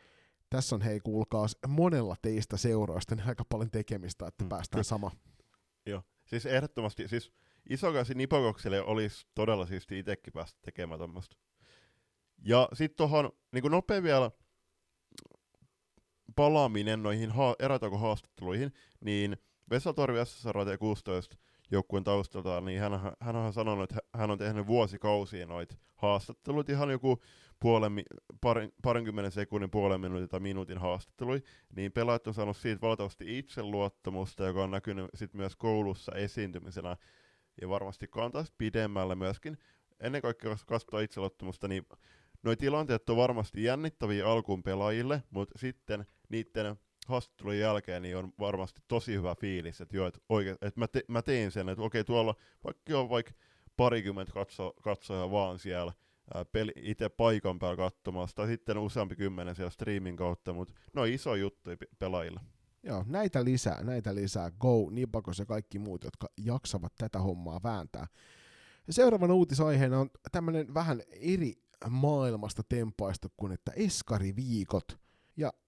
Tässä 0.51 0.75
on 0.75 0.83
hei 0.83 1.01
kuulkaa 1.01 1.47
monella 1.69 2.17
teistä 2.23 2.57
seuroista 2.57 3.15
niin 3.15 3.29
aika 3.29 3.45
paljon 3.49 3.71
tekemistä, 3.71 4.27
että 4.27 4.45
mm. 4.45 4.49
päästään 4.49 4.85
sama. 4.85 5.11
Joo, 5.87 6.03
siis 6.27 6.47
ehdottomasti, 6.47 7.09
siis 7.09 7.33
isokäsi 7.71 8.15
Nipakokselle 8.15 8.83
olisi 8.83 9.27
todella 9.35 9.67
siisti 9.67 9.99
itsekin 9.99 10.33
päästä 10.33 10.59
tekemään 10.63 11.01
tämmöistä. 11.01 11.37
Ja 12.45 12.69
sitten 12.73 12.97
tuohon 12.97 13.33
niin 13.53 13.71
nopea 13.71 14.03
vielä 14.03 14.31
palaaminen 16.37 17.03
noihin 17.03 17.31
ha- 17.31 17.57
erätaukohaastatteluihin, 17.59 18.73
niin 19.01 19.37
Vesa 19.71 19.93
Torvi 19.93 20.27
SSR 20.27 20.79
16 20.79 21.37
joukkueen 21.73 22.05
taustalta, 22.05 22.61
niin 22.61 22.81
hän, 22.81 22.93
hän 23.21 23.37
on 23.37 23.53
sanonut, 23.53 23.93
että 23.93 24.03
hän 24.15 24.31
on 24.31 24.39
tehnyt 24.39 24.67
vuosikausia 24.67 25.47
noita 25.47 25.75
haastattelut, 25.97 26.69
ihan 26.69 26.91
joku 26.91 27.23
puolen, 27.61 28.03
parin, 28.41 28.73
parinkymmenen 28.83 29.33
sekunnin, 29.33 29.71
puolen 29.71 30.01
minuutin 30.01 30.29
tai 30.29 30.41
minuutin 30.41 30.79
haastattelui, 30.79 31.43
niin 31.77 31.93
pelaajat 31.93 32.27
on 32.27 32.35
saanut 32.35 32.57
siitä 32.57 32.81
valtavasti 32.81 33.39
itseluottamusta, 33.39 34.45
joka 34.45 34.63
on 34.63 34.71
näkynyt 34.71 35.07
sit 35.15 35.35
myös 35.35 35.57
koulussa 35.57 36.13
esiintymisenä, 36.13 36.97
ja 37.61 37.69
varmasti 37.69 38.09
kantaa 38.09 38.45
pidemmälle 38.59 39.15
myöskin. 39.15 39.59
Ennen 40.01 40.23
kaikkea, 40.23 40.51
jos 40.51 40.65
katsoo 40.65 41.01
itseluottamusta, 41.01 41.69
niin 41.69 41.87
nuo 42.43 42.57
tilanteet 42.57 43.11
on 43.11 43.17
varmasti 43.17 43.65
jännittäviä 43.65 44.27
alkuun 44.27 44.63
pelaajille, 44.63 45.23
mutta 45.31 45.59
sitten 45.59 46.07
niiden 46.29 46.77
haastattelun 47.07 47.59
jälkeen 47.59 48.03
niin 48.03 48.17
on 48.17 48.33
varmasti 48.39 48.81
tosi 48.89 49.15
hyvä 49.15 49.35
fiilis, 49.35 49.81
että 49.81 49.97
joo, 49.97 50.07
että, 50.07 50.21
oikein, 50.29 50.57
että 50.63 50.81
mä, 50.81 50.89
te, 50.89 51.03
mä 51.09 51.23
tein 51.23 51.51
sen, 51.51 51.69
että 51.69 51.83
okei 51.83 52.05
tuolla 52.05 52.35
vaikka 52.65 52.99
on 52.99 53.09
vaikka 53.09 53.33
parikymmentä 53.77 54.33
katso, 54.33 54.73
katsoja 54.83 55.31
vaan 55.31 55.59
siellä 55.59 55.93
peli, 56.53 56.73
itse 56.77 57.09
paikan 57.09 57.59
päällä 57.59 57.77
katsomassa, 57.77 58.37
tai 58.37 58.47
sitten 58.47 58.79
useampi 58.79 59.17
kymmenen 59.17 59.55
siellä 59.55 59.71
streamin 59.71 60.17
kautta, 60.17 60.53
mutta 60.53 60.75
no 60.93 61.05
iso 61.05 61.35
juttu 61.35 61.71
pelaajille. 61.99 62.41
Joo, 62.83 63.05
näitä 63.07 63.45
lisää, 63.45 63.83
näitä 63.83 64.15
lisää. 64.15 64.51
Go, 64.51 64.91
Nipakos 64.91 65.39
ja 65.39 65.47
kaikki 65.47 65.79
muut, 65.79 66.05
jotka 66.05 66.29
jaksavat 66.37 66.93
tätä 66.99 67.19
hommaa 67.19 67.61
vääntää. 67.63 68.07
Ja 68.87 68.93
seuraavana 68.93 69.35
uutisaiheena 69.35 70.01
on 70.01 70.11
tämmöinen 70.33 70.75
vähän 70.75 71.03
eri 71.21 71.55
maailmasta 71.91 72.63
tempaista 72.69 73.29
kuin 73.37 73.53
että 73.53 73.73
Eskari-viikot– 73.77 74.97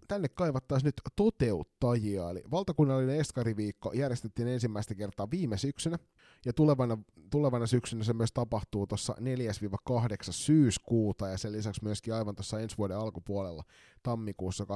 tänne 0.08 0.28
kaivattaisiin 0.28 0.86
nyt 0.86 1.00
toteuttajia, 1.16 2.30
eli 2.30 2.42
valtakunnallinen 2.50 3.20
Eskariviikko 3.20 3.92
järjestettiin 3.92 4.48
ensimmäistä 4.48 4.94
kertaa 4.94 5.30
viime 5.30 5.58
syksynä, 5.58 5.98
ja 6.46 6.52
tulevana, 6.52 6.98
tulevana 7.30 7.66
syksynä 7.66 8.04
se 8.04 8.12
myös 8.12 8.32
tapahtuu 8.32 8.86
tuossa 8.86 9.14
4-8 9.20 9.24
syyskuuta, 10.30 11.28
ja 11.28 11.38
sen 11.38 11.52
lisäksi 11.52 11.84
myöskin 11.84 12.14
aivan 12.14 12.34
tuossa 12.34 12.60
ensi 12.60 12.78
vuoden 12.78 12.96
alkupuolella 12.96 13.64
tammikuussa 14.02 14.64
22-26. 14.64 14.66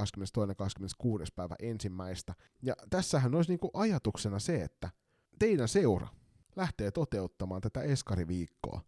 päivä 1.37 1.55
ensimmäistä. 1.63 2.35
Ja 2.63 2.75
tässähän 2.91 3.35
olisi 3.35 3.51
niinku 3.51 3.71
ajatuksena 3.75 4.39
se, 4.39 4.63
että 4.63 4.91
teidän 5.39 5.69
seura 5.69 6.09
lähtee 6.57 6.91
toteuttamaan 6.91 7.61
tätä 7.61 7.83
Eskariviikkoa 7.83 8.81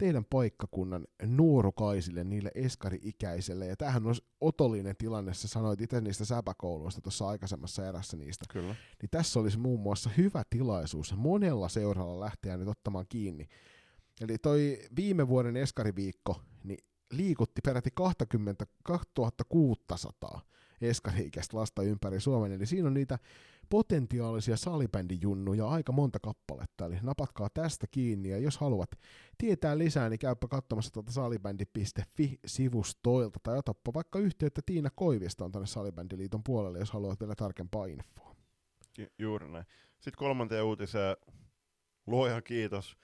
teidän 0.00 0.24
paikkakunnan 0.24 1.06
nuorukaisille, 1.26 2.24
niille 2.24 2.50
eskari-ikäisille. 2.54 3.66
Ja 3.66 3.76
tämähän 3.76 4.06
on 4.06 4.14
otollinen 4.40 4.96
tilanne, 4.98 5.34
sä 5.34 5.48
sanoit 5.48 5.80
itse 5.80 6.00
niistä 6.00 6.24
säpäkouluista 6.24 7.00
tuossa 7.00 7.28
aikaisemmassa 7.28 7.88
erässä 7.88 8.16
niistä. 8.16 8.44
Kyllä. 8.48 8.74
Niin 9.02 9.10
tässä 9.10 9.40
olisi 9.40 9.58
muun 9.58 9.80
muassa 9.80 10.10
hyvä 10.16 10.42
tilaisuus 10.50 11.16
monella 11.16 11.68
seuralla 11.68 12.20
lähteä 12.20 12.56
nyt 12.56 12.68
ottamaan 12.68 13.06
kiinni. 13.08 13.48
Eli 14.20 14.38
toi 14.38 14.78
viime 14.96 15.28
vuoden 15.28 15.56
eskariviikko 15.56 16.40
niin 16.64 16.84
liikutti 17.12 17.60
peräti 17.64 17.90
20, 17.94 18.66
2600 18.82 20.40
eskari-ikäistä 20.88 21.56
lasta 21.56 21.82
ympäri 21.82 22.20
Suomen. 22.20 22.52
Eli 22.52 22.66
siinä 22.66 22.88
on 22.88 22.94
niitä 22.94 23.18
potentiaalisia 23.70 24.56
salibändijunnuja 24.56 25.68
aika 25.68 25.92
monta 25.92 26.18
kappaletta, 26.18 26.86
eli 26.86 26.96
napatkaa 27.02 27.48
tästä 27.54 27.86
kiinni, 27.90 28.28
ja 28.28 28.38
jos 28.38 28.58
haluat 28.58 28.90
tietää 29.38 29.78
lisää, 29.78 30.08
niin 30.08 30.18
käypä 30.18 30.48
katsomassa 30.48 30.92
tuolta 30.92 31.12
salibändi.fi-sivustoilta, 31.12 33.38
tai 33.42 33.58
otappa 33.58 33.94
vaikka 33.94 34.18
yhteyttä 34.18 34.60
Tiina 34.66 34.90
Koivistoon 34.94 35.52
tuonne 35.52 35.66
Salibändiliiton 35.66 36.44
puolelle, 36.44 36.78
jos 36.78 36.90
haluat 36.90 37.20
vielä 37.20 37.34
tarkempaa 37.34 37.86
infoa. 37.86 38.36
Ju- 38.98 39.06
juuri 39.18 39.48
näin. 39.48 39.64
Sitten 40.00 40.18
kolmanteen 40.18 40.64
uutiseen, 40.64 41.16
luoja 42.06 42.42
kiitos. 42.42 42.96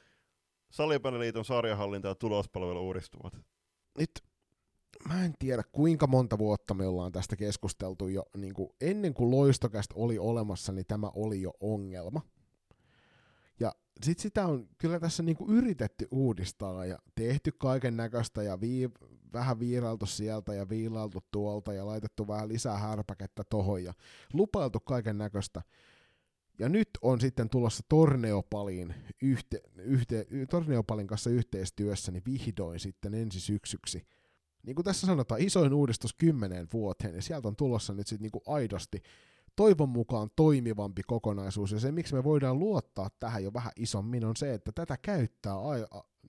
Salibändiliiton 0.70 1.44
sarjahallinta 1.44 2.08
ja 2.08 2.14
tulospalvelu 2.14 2.86
uudistuvat. 2.86 3.36
Nyt 3.98 4.10
mä 5.08 5.24
en 5.24 5.34
tiedä 5.38 5.62
kuinka 5.72 6.06
monta 6.06 6.38
vuotta 6.38 6.74
me 6.74 6.86
ollaan 6.86 7.12
tästä 7.12 7.36
keskusteltu 7.36 8.08
jo, 8.08 8.24
niin 8.36 8.54
kuin 8.54 8.70
ennen 8.80 9.14
kuin 9.14 9.30
loistokästä 9.30 9.94
oli 9.98 10.18
olemassa, 10.18 10.72
niin 10.72 10.86
tämä 10.86 11.10
oli 11.14 11.42
jo 11.42 11.52
ongelma. 11.60 12.20
Ja 13.60 13.72
sit 14.02 14.18
sitä 14.18 14.46
on 14.46 14.68
kyllä 14.78 15.00
tässä 15.00 15.22
niin 15.22 15.36
kuin 15.36 15.50
yritetty 15.50 16.08
uudistaa 16.10 16.84
ja 16.84 16.98
tehty 17.14 17.52
kaiken 17.52 17.96
näköistä 17.96 18.42
ja 18.42 18.60
vii, 18.60 18.90
vähän 19.32 19.60
viirailtu 19.60 20.06
sieltä 20.06 20.54
ja 20.54 20.68
viilailtu 20.68 21.24
tuolta 21.30 21.72
ja 21.72 21.86
laitettu 21.86 22.28
vähän 22.28 22.48
lisää 22.48 22.78
härpäkettä 22.78 23.42
tohon 23.50 23.84
ja 23.84 23.92
lupailtu 24.32 24.80
kaiken 24.80 25.18
näköistä. 25.18 25.62
Ja 26.58 26.68
nyt 26.68 26.88
on 27.02 27.20
sitten 27.20 27.50
tulossa 27.50 27.84
Torneopalin, 27.88 28.94
yhte, 29.22 29.60
yhte, 29.76 30.26
Torneopalin 30.50 31.06
kanssa 31.06 31.30
yhteistyössä 31.30 32.12
niin 32.12 32.22
vihdoin 32.26 32.80
sitten 32.80 33.14
ensi 33.14 33.40
syksyksi. 33.40 34.06
Niin 34.66 34.76
kuin 34.76 34.84
tässä 34.84 35.06
sanotaan, 35.06 35.40
isoin 35.40 35.74
uudistus 35.74 36.14
kymmeneen 36.14 36.68
vuoteen, 36.72 37.14
ja 37.14 37.22
sieltä 37.22 37.48
on 37.48 37.56
tulossa 37.56 37.94
nyt 37.94 38.06
sitten 38.06 38.30
niin 38.32 38.42
aidosti 38.46 39.02
toivon 39.56 39.88
mukaan 39.88 40.30
toimivampi 40.36 41.02
kokonaisuus, 41.06 41.72
ja 41.72 41.80
se 41.80 41.92
miksi 41.92 42.14
me 42.14 42.24
voidaan 42.24 42.58
luottaa 42.58 43.10
tähän 43.20 43.44
jo 43.44 43.52
vähän 43.52 43.72
isommin 43.76 44.24
on 44.24 44.36
se, 44.36 44.54
että 44.54 44.72
tätä 44.72 44.96
käyttää 44.96 45.54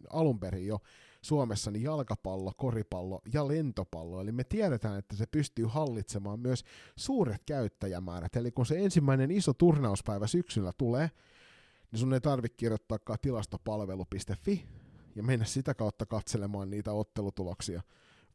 alun 0.09 0.39
perin 0.39 0.67
jo 0.67 0.79
Suomessa 1.21 1.71
niin 1.71 1.83
jalkapallo, 1.83 2.51
koripallo 2.57 3.21
ja 3.33 3.47
lentopallo. 3.47 4.21
Eli 4.21 4.31
me 4.31 4.43
tiedetään, 4.43 4.99
että 4.99 5.15
se 5.15 5.25
pystyy 5.25 5.65
hallitsemaan 5.65 6.39
myös 6.39 6.63
suuret 6.95 7.43
käyttäjämäärät. 7.45 8.35
Eli 8.35 8.51
kun 8.51 8.65
se 8.65 8.79
ensimmäinen 8.79 9.31
iso 9.31 9.53
turnauspäivä 9.53 10.27
syksyllä 10.27 10.71
tulee, 10.77 11.11
niin 11.91 11.99
sun 11.99 12.13
ei 12.13 12.21
tarvitse 12.21 12.57
kirjoittaa 12.57 12.97
tilastopalvelu.fi 13.21 14.65
ja 15.15 15.23
mennä 15.23 15.45
sitä 15.45 15.73
kautta 15.73 16.05
katselemaan 16.05 16.69
niitä 16.69 16.91
ottelutuloksia, 16.91 17.81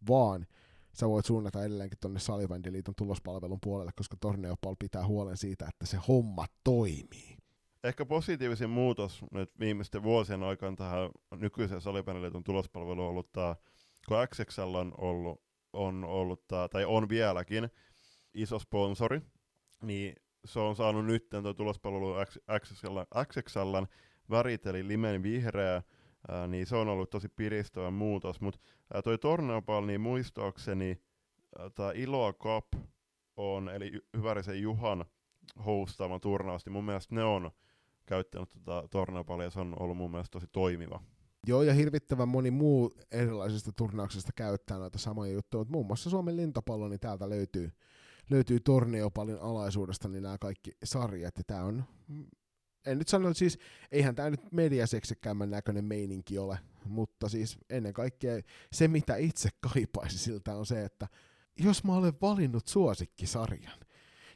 vaan 0.09 0.47
sä 0.93 1.09
voit 1.09 1.27
suunnata 1.27 1.65
edelleenkin 1.65 1.99
tuonne 2.01 2.20
Salibändiliiton 2.20 2.95
tulospalvelun 2.95 3.59
puolelle, 3.62 3.93
koska 3.97 4.16
Torneopal 4.20 4.77
pitää 4.79 5.07
huolen 5.07 5.37
siitä, 5.37 5.66
että 5.69 5.87
se 5.87 5.99
homma 6.09 6.47
toimii. 6.65 7.37
Ehkä 7.85 8.07
positiivisin 8.07 8.70
muutos 8.70 9.24
nyt 9.31 9.51
viimeisten 9.61 10.03
vuosien 10.03 10.43
aikana 10.43 10.77
tähän 10.77 11.11
nykyiseen 11.37 11.81
salibändiliiton 11.81 12.45
tulospalveluun 12.45 13.05
on 13.05 13.11
ollut 13.11 13.33
tämä, 13.33 13.57
kun 14.09 14.16
XXL 14.35 14.74
on 14.74 14.95
ollut, 14.99 15.43
on 15.73 16.05
ollut 16.05 16.49
tää, 16.49 16.69
tai 16.69 16.85
on 16.85 17.09
vieläkin 17.09 17.70
iso 18.35 18.59
sponsori, 18.59 19.20
niin 19.83 20.15
se 20.45 20.61
on 20.61 20.77
saanut 20.77 21.07
nyt 21.07 21.29
tuo 21.43 21.55
tulospalvelu 21.55 22.15
XXL, 22.61 22.99
XXLn 23.24 23.87
värit, 24.31 24.66
eli 24.66 24.89
limen 24.89 25.23
vihreä, 25.23 25.83
ää, 26.28 26.47
niin 26.47 26.66
se 26.66 26.77
on 26.77 26.89
ollut 26.89 27.11
tosi 27.11 27.28
piristävä 27.28 27.90
muutos, 27.90 28.40
mutta 28.40 28.61
toi 29.05 29.19
Torneopal, 29.19 29.86
niin 29.86 30.01
muistaakseni 30.01 31.03
tämä 31.74 31.93
Iloa 31.94 32.32
Cup 32.32 32.66
on, 33.36 33.69
eli 33.69 33.93
Hyvärisen 34.16 34.62
Juhan 34.62 35.05
hostaama 35.66 36.19
turnaus, 36.19 36.66
niin 36.66 36.73
mun 36.73 36.85
mielestä 36.85 37.15
ne 37.15 37.24
on 37.24 37.51
käyttänyt 38.07 38.49
tota 38.51 38.89
tornapalia, 38.90 39.51
se 39.51 39.61
on 39.61 39.77
ollut 39.81 39.97
mun 39.97 40.11
mielestä 40.11 40.32
tosi 40.32 40.47
toimiva. 40.53 41.01
Joo, 41.47 41.62
ja 41.62 41.74
hirvittävän 41.74 42.28
moni 42.28 42.51
muu 42.51 42.93
erilaisista 43.11 43.73
turnauksista 43.77 44.32
käyttää 44.36 44.78
noita 44.78 44.99
samoja 44.99 45.32
juttuja, 45.32 45.61
mutta 45.61 45.73
muun 45.73 45.86
muassa 45.86 46.11
Suomen 46.11 46.36
lintapallo, 46.36 46.89
niin 46.89 47.01
täältä 47.01 47.31
löytyy, 47.31 47.70
löytyy 48.31 48.61
Torneopalin 48.61 49.39
alaisuudesta 49.40 50.09
niin 50.09 50.23
nämä 50.23 50.39
kaikki 50.39 50.70
sarjat, 50.85 51.39
ja 51.39 51.44
tämä 51.47 51.65
on, 51.65 51.85
en 52.87 52.99
nyt 52.99 53.09
sano, 53.09 53.35
siis 53.35 53.59
eihän 53.93 54.15
tämä 54.15 54.31
nyt 54.31 54.53
mediaseksikäämmän 54.53 55.51
näköinen 55.51 55.85
meininki 55.85 56.39
ole, 56.39 56.59
mutta 56.85 57.29
siis 57.29 57.59
ennen 57.71 57.93
kaikkea 57.93 58.43
se, 58.73 58.89
mitä 58.89 59.17
itse 59.17 59.49
kaipaisi 59.61 60.19
siltä 60.19 60.57
on 60.57 60.67
se, 60.67 60.85
että 60.85 61.09
jos 61.59 61.85
mä 61.85 61.97
olen 61.97 62.15
valinnut 62.23 62.69
suosikkisarjan, 62.69 63.79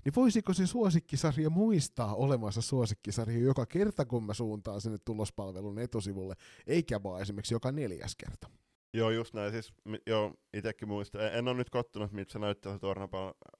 niin 0.04 0.14
voisiko 0.16 0.52
se 0.52 0.66
suosikkisarja 0.66 1.50
muistaa 1.50 2.14
olemassa 2.14 2.62
suosikkisarja 2.62 3.38
joka 3.38 3.66
kerta, 3.66 4.04
kun 4.04 4.24
mä 4.24 4.34
suuntaan 4.34 4.80
sinne 4.80 4.98
tulospalvelun 5.04 5.78
etusivulle, 5.78 6.34
eikä 6.66 7.02
vaan 7.02 7.22
esimerkiksi 7.22 7.54
joka 7.54 7.72
neljäs 7.72 8.16
kerta. 8.16 8.48
Joo, 8.92 9.10
just 9.10 9.34
näin. 9.34 9.52
Siis, 9.52 9.74
joo, 10.06 10.34
itsekin 10.54 10.88
muistan. 10.88 11.20
En, 11.20 11.34
en 11.34 11.48
ole 11.48 11.56
nyt 11.56 11.70
kattonut, 11.70 12.12
mitä 12.12 12.32
se 12.32 12.38
näyttää 12.38 12.72
se 12.72 12.78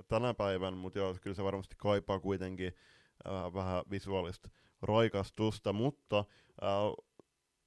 tänä 0.09 0.35
päivän, 0.35 0.75
mutta 0.75 0.99
joo, 0.99 1.17
kyllä 1.21 1.37
se 1.37 1.45
varmasti 1.45 1.75
kaipaa 1.79 2.21
kuitenkin 2.21 2.73
äh, 3.29 3.55
vähän 3.55 3.83
visuaalista 3.91 4.49
roikastusta, 4.83 5.73
mutta 5.73 6.19
äh, 6.19 7.05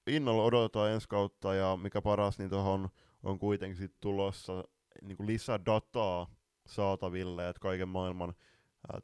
innolla 0.07 0.43
odotetaan 0.43 0.91
ensi 0.91 1.07
kautta, 1.07 1.53
ja 1.53 1.77
mikä 1.81 2.01
paras, 2.01 2.39
niin 2.39 2.49
tuohon 2.49 2.89
on 3.23 3.39
kuitenkin 3.39 3.77
sit 3.77 3.99
tulossa 3.99 4.63
niin 5.01 5.17
lisädataa 5.19 6.27
saataville, 6.65 7.49
että 7.49 7.59
kaiken 7.59 7.89
maailman 7.89 8.33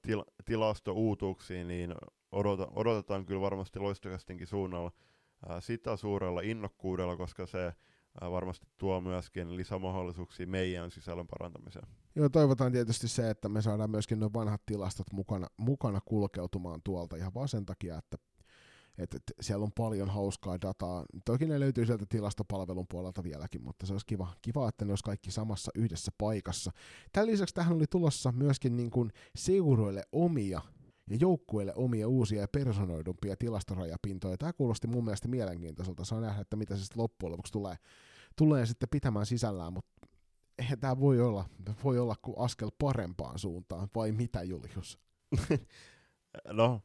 til, 0.02 0.24
tilastouutuuksiin, 0.46 1.68
niin 1.68 1.96
odota, 2.32 2.68
odotetaan 2.72 3.26
kyllä 3.26 3.42
varmasti 3.42 3.80
loistokastinkin 3.80 4.48
suunnalla 4.48 4.92
ää, 5.50 5.62
sitä 5.62 5.96
suurella 5.96 6.42
innokkuudella, 6.42 7.18
koska 7.18 7.46
se 7.46 7.74
ää, 8.22 8.32
varmasti 8.32 8.68
tuo 8.78 9.02
myöskin 9.02 9.56
lisämahdollisuuksia 9.58 10.48
meidän 10.48 10.92
sisällön 10.92 11.28
parantamiseen. 11.28 11.88
Joo, 12.16 12.30
toivotaan 12.30 12.72
tietysti 12.72 13.08
se, 13.08 13.30
että 13.30 13.50
me 13.50 13.62
saadaan 13.62 13.92
myöskin 13.92 14.20
nuo 14.20 14.30
vanhat 14.34 14.62
tilastot 14.66 15.14
mukana, 15.14 15.48
mukana 15.58 16.00
kulkeutumaan 16.06 16.82
tuolta 16.84 17.16
ihan 17.16 17.34
vaan 17.34 17.48
sen 17.48 17.66
takia, 17.66 17.98
että 17.98 18.18
että 18.98 19.18
et 19.18 19.24
siellä 19.42 19.64
on 19.64 19.72
paljon 19.72 20.10
hauskaa 20.10 20.62
dataa. 20.62 21.06
Toki 21.26 21.46
ne 21.46 21.60
löytyy 21.60 21.86
sieltä 21.86 22.06
tilastopalvelun 22.10 22.86
puolelta 22.90 23.24
vieläkin, 23.24 23.64
mutta 23.64 23.86
se 23.86 23.94
olisi 23.94 24.06
kiva, 24.06 24.34
kiva 24.42 24.70
että 24.70 24.86
ne 24.86 24.92
olisi 24.92 25.04
kaikki 25.04 25.32
samassa 25.32 25.72
yhdessä 25.76 26.12
paikassa. 26.18 26.72
Tämän 27.12 27.28
lisäksi 27.28 27.56
tähän 27.56 27.76
oli 27.76 27.86
tulossa 27.90 28.32
myöskin 28.32 28.78
niin 28.78 28.90
kuin 28.90 29.12
seuroille 29.36 30.04
omia 30.12 30.62
ja 31.10 31.18
joukkueille 31.20 31.74
omia 31.76 32.08
uusia 32.08 32.42
ja 32.42 32.48
personoidumpia 32.48 33.36
tilastorajapintoja. 33.36 34.38
Tämä 34.38 34.54
kuulosti 34.54 34.88
mun 34.88 35.06
mielestä 35.06 35.28
mielenkiintoiselta. 35.28 36.06
Saa 36.06 36.22
nähdä, 36.22 36.42
että 36.42 36.56
mitä 36.56 36.76
se 36.76 36.82
sitten 36.82 37.02
loppujen 37.02 37.32
lopuksi 37.32 37.54
tulee, 37.54 37.76
tulee 38.36 38.66
sitten 38.66 38.90
pitämään 38.90 39.26
sisällään, 39.26 39.74
mutta 39.74 39.92
eihän 40.60 40.80
tämä 40.80 41.00
voi 41.00 41.22
olla, 41.22 41.46
voi 41.84 42.00
olla 42.00 42.16
kuin 42.22 42.40
askel 42.40 42.72
parempaan 42.80 43.40
suuntaan, 43.40 43.88
vai 43.96 44.12
mitä 44.12 44.44
Julius? 44.44 45.00
no, 46.52 46.82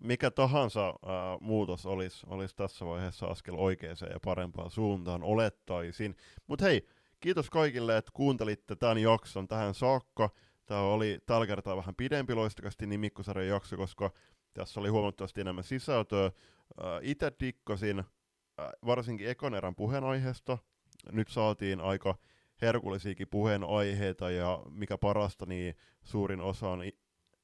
mikä 0.00 0.30
tahansa 0.30 0.86
ää, 0.86 1.38
muutos 1.40 1.86
olisi, 1.86 2.26
olisi 2.26 2.56
tässä 2.56 2.86
vaiheessa 2.86 3.26
askel 3.26 3.54
oikeaan 3.58 3.96
ja 4.12 4.20
parempaan 4.24 4.70
suuntaan, 4.70 5.22
olettaisin. 5.22 6.16
Mutta 6.46 6.64
hei, 6.64 6.88
kiitos 7.20 7.50
kaikille, 7.50 7.96
että 7.96 8.10
kuuntelitte 8.14 8.76
tämän 8.76 8.98
jakson 8.98 9.48
tähän 9.48 9.74
saakka. 9.74 10.30
Tämä 10.66 10.80
oli 10.80 11.18
tällä 11.26 11.46
kertaa 11.46 11.76
vähän 11.76 11.94
pidempi 11.94 12.34
loistakasti 12.34 12.86
nimikkosarjan 12.86 13.48
jakso, 13.48 13.76
koska 13.76 14.10
tässä 14.54 14.80
oli 14.80 14.88
huomattavasti 14.88 15.40
enemmän 15.40 15.64
sisältöä. 15.64 16.30
Itse 17.02 17.32
dikkasin 17.40 18.04
varsinkin 18.86 19.28
ekoneran 19.28 19.74
puheenaiheesta. 19.74 20.58
Nyt 21.12 21.28
saatiin 21.28 21.80
aika 21.80 22.14
herkullisiakin 22.62 23.28
puheenaiheita 23.28 24.30
ja 24.30 24.62
mikä 24.70 24.98
parasta, 24.98 25.46
niin 25.46 25.74
suurin 26.02 26.40
osa 26.40 26.68
on 26.68 26.82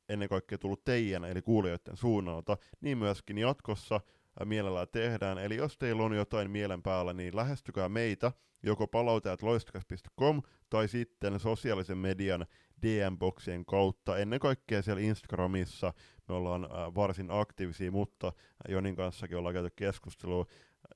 ennen 0.09 0.28
kaikkea 0.28 0.59
tullut 0.59 0.85
teidän, 0.85 1.24
eli 1.24 1.43
kuulijoiden 1.43 1.97
suunnalta, 1.97 2.57
niin 2.81 2.99
myöskin 2.99 3.39
jatkossa 3.39 4.01
mielellään 4.45 4.89
tehdään. 4.93 5.39
Eli 5.39 5.57
jos 5.57 5.78
teillä 5.78 6.03
on 6.03 6.16
jotain 6.16 6.51
mielen 6.51 6.82
päällä, 6.82 7.12
niin 7.12 7.36
lähestykää 7.36 7.89
meitä 7.89 8.32
joko 8.62 8.86
palauteat.loistakas.com 8.86 10.43
tai 10.70 10.89
sitten 10.89 11.41
sosiaalisen 11.41 11.99
median 11.99 12.47
DM-boksien 12.82 13.65
kautta. 13.65 14.19
Ennen 14.19 14.41
kaikkea 14.41 14.82
siellä 14.82 15.03
Instagramissa 15.03 15.93
me 16.28 16.35
ollaan 16.35 16.69
varsin 16.95 17.31
aktiivisia, 17.31 17.91
mutta 17.91 18.32
Jonin 18.69 18.97
kanssakin 18.97 19.36
ollaan 19.36 19.55
käyty 19.55 19.70
keskustelua, 19.77 20.47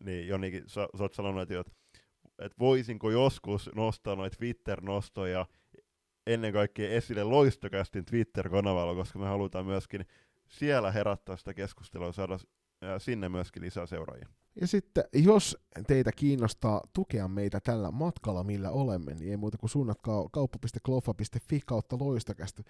niin 0.01 0.29
Jonikin, 0.29 0.63
sä, 0.67 0.89
sä 0.99 1.05
oot 1.05 1.15
sanonut, 1.15 1.51
että, 1.51 1.73
että 2.39 2.59
voisinko 2.59 3.11
joskus 3.11 3.71
nostaa 3.75 4.17
noita 4.17 4.37
Twitter-nostoja 4.37 5.47
ennen 6.27 6.53
kaikkea 6.53 6.91
esille 6.91 7.25
Loistokästin 7.25 8.05
Twitter-kanavalla, 8.05 8.95
koska 8.95 9.19
me 9.19 9.27
halutaan 9.27 9.67
myöskin 9.67 10.07
siellä 10.49 10.91
herättää 10.91 11.37
sitä 11.37 11.55
keskustelua 11.55 12.07
ja 12.07 12.13
saada 12.13 12.39
sinne 12.99 13.29
myöskin 13.29 13.63
lisää 13.63 13.87
seuraajia. 13.87 14.29
Ja 14.61 14.67
sitten, 14.67 15.05
jos 15.13 15.57
teitä 15.87 16.13
kiinnostaa 16.13 16.83
tukea 16.93 17.29
meitä 17.29 17.61
tällä 17.61 17.91
matkalla, 17.91 18.45
millä 18.45 18.71
olemme, 18.71 19.15
niin 19.15 19.31
ei 19.31 19.37
muuta 19.37 19.59
kuin 19.59 19.71
suunnatkaa 19.71 20.29
kauppa.kloffa.fi 20.33 21.61
kautta 21.67 21.99
loistokästä 22.01 22.63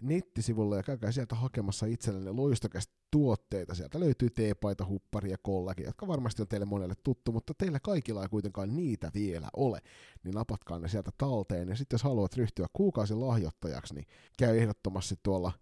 nettisivulle 0.00 0.76
ja 0.76 0.82
käykää 0.82 1.12
sieltä 1.12 1.34
hakemassa 1.34 1.86
itsellenne 1.86 2.30
loistokästä 2.30 2.94
tuotteita. 3.10 3.74
Sieltä 3.74 4.00
löytyy 4.00 4.30
teepaita, 4.30 4.86
huppari 4.86 5.30
ja 5.30 5.38
kollagi, 5.42 5.82
jotka 5.82 6.06
varmasti 6.06 6.42
on 6.42 6.48
teille 6.48 6.66
monelle 6.66 6.94
tuttu, 7.02 7.32
mutta 7.32 7.54
teillä 7.58 7.80
kaikilla 7.80 8.22
ei 8.22 8.28
kuitenkaan 8.28 8.76
niitä 8.76 9.10
vielä 9.14 9.48
ole, 9.56 9.80
niin 10.24 10.34
napatkaa 10.34 10.78
ne 10.78 10.88
sieltä 10.88 11.10
talteen. 11.18 11.68
Ja 11.68 11.76
sitten 11.76 11.94
jos 11.94 12.02
haluat 12.02 12.36
ryhtyä 12.36 12.66
kuukausilahjoittajaksi, 12.72 13.94
niin 13.94 14.06
käy 14.38 14.58
ehdottomasti 14.58 15.14
tuolla 15.22 15.52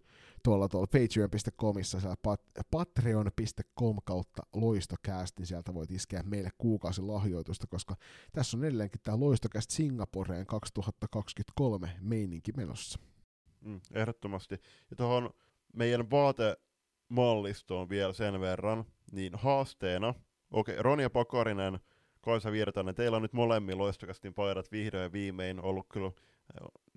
tuolla 0.45 0.67
tuolla 0.67 0.87
patreon.comissa, 0.87 1.99
siellä 1.99 2.15
pat- 2.27 2.63
patreon.com 2.71 3.97
kautta 4.05 4.41
loistokäästi, 4.55 5.41
niin 5.41 5.47
sieltä 5.47 5.73
voit 5.73 5.91
iskeä 5.91 6.23
meille 6.23 6.49
lahjoitusta, 6.97 7.67
koska 7.67 7.95
tässä 8.31 8.57
on 8.57 8.63
edelleenkin 8.63 9.01
tämä 9.03 9.19
loistokäst 9.19 9.69
Singaporeen 9.69 10.45
2023 10.45 11.97
meininki 12.01 12.51
menossa. 12.57 12.99
Mm, 13.61 13.81
ehdottomasti. 13.93 14.55
Ja 14.89 14.95
tuohon 14.95 15.29
meidän 15.73 16.09
vaatemallistoon 16.09 17.89
vielä 17.89 18.13
sen 18.13 18.39
verran, 18.41 18.85
niin 19.11 19.33
haasteena, 19.35 20.13
okei, 20.51 20.73
okay, 20.73 20.83
Ronja 20.83 21.09
Pakarinen, 21.09 21.79
Kaisa 22.21 22.51
Virtanen, 22.51 22.95
teillä 22.95 23.15
on 23.15 23.21
nyt 23.21 23.33
molemmilla 23.33 23.83
loistokästin 23.83 24.33
paidat 24.33 24.71
vihdoin 24.71 25.03
ja 25.03 25.11
viimein 25.11 25.61
ollut 25.61 25.85
kyllä 25.89 26.11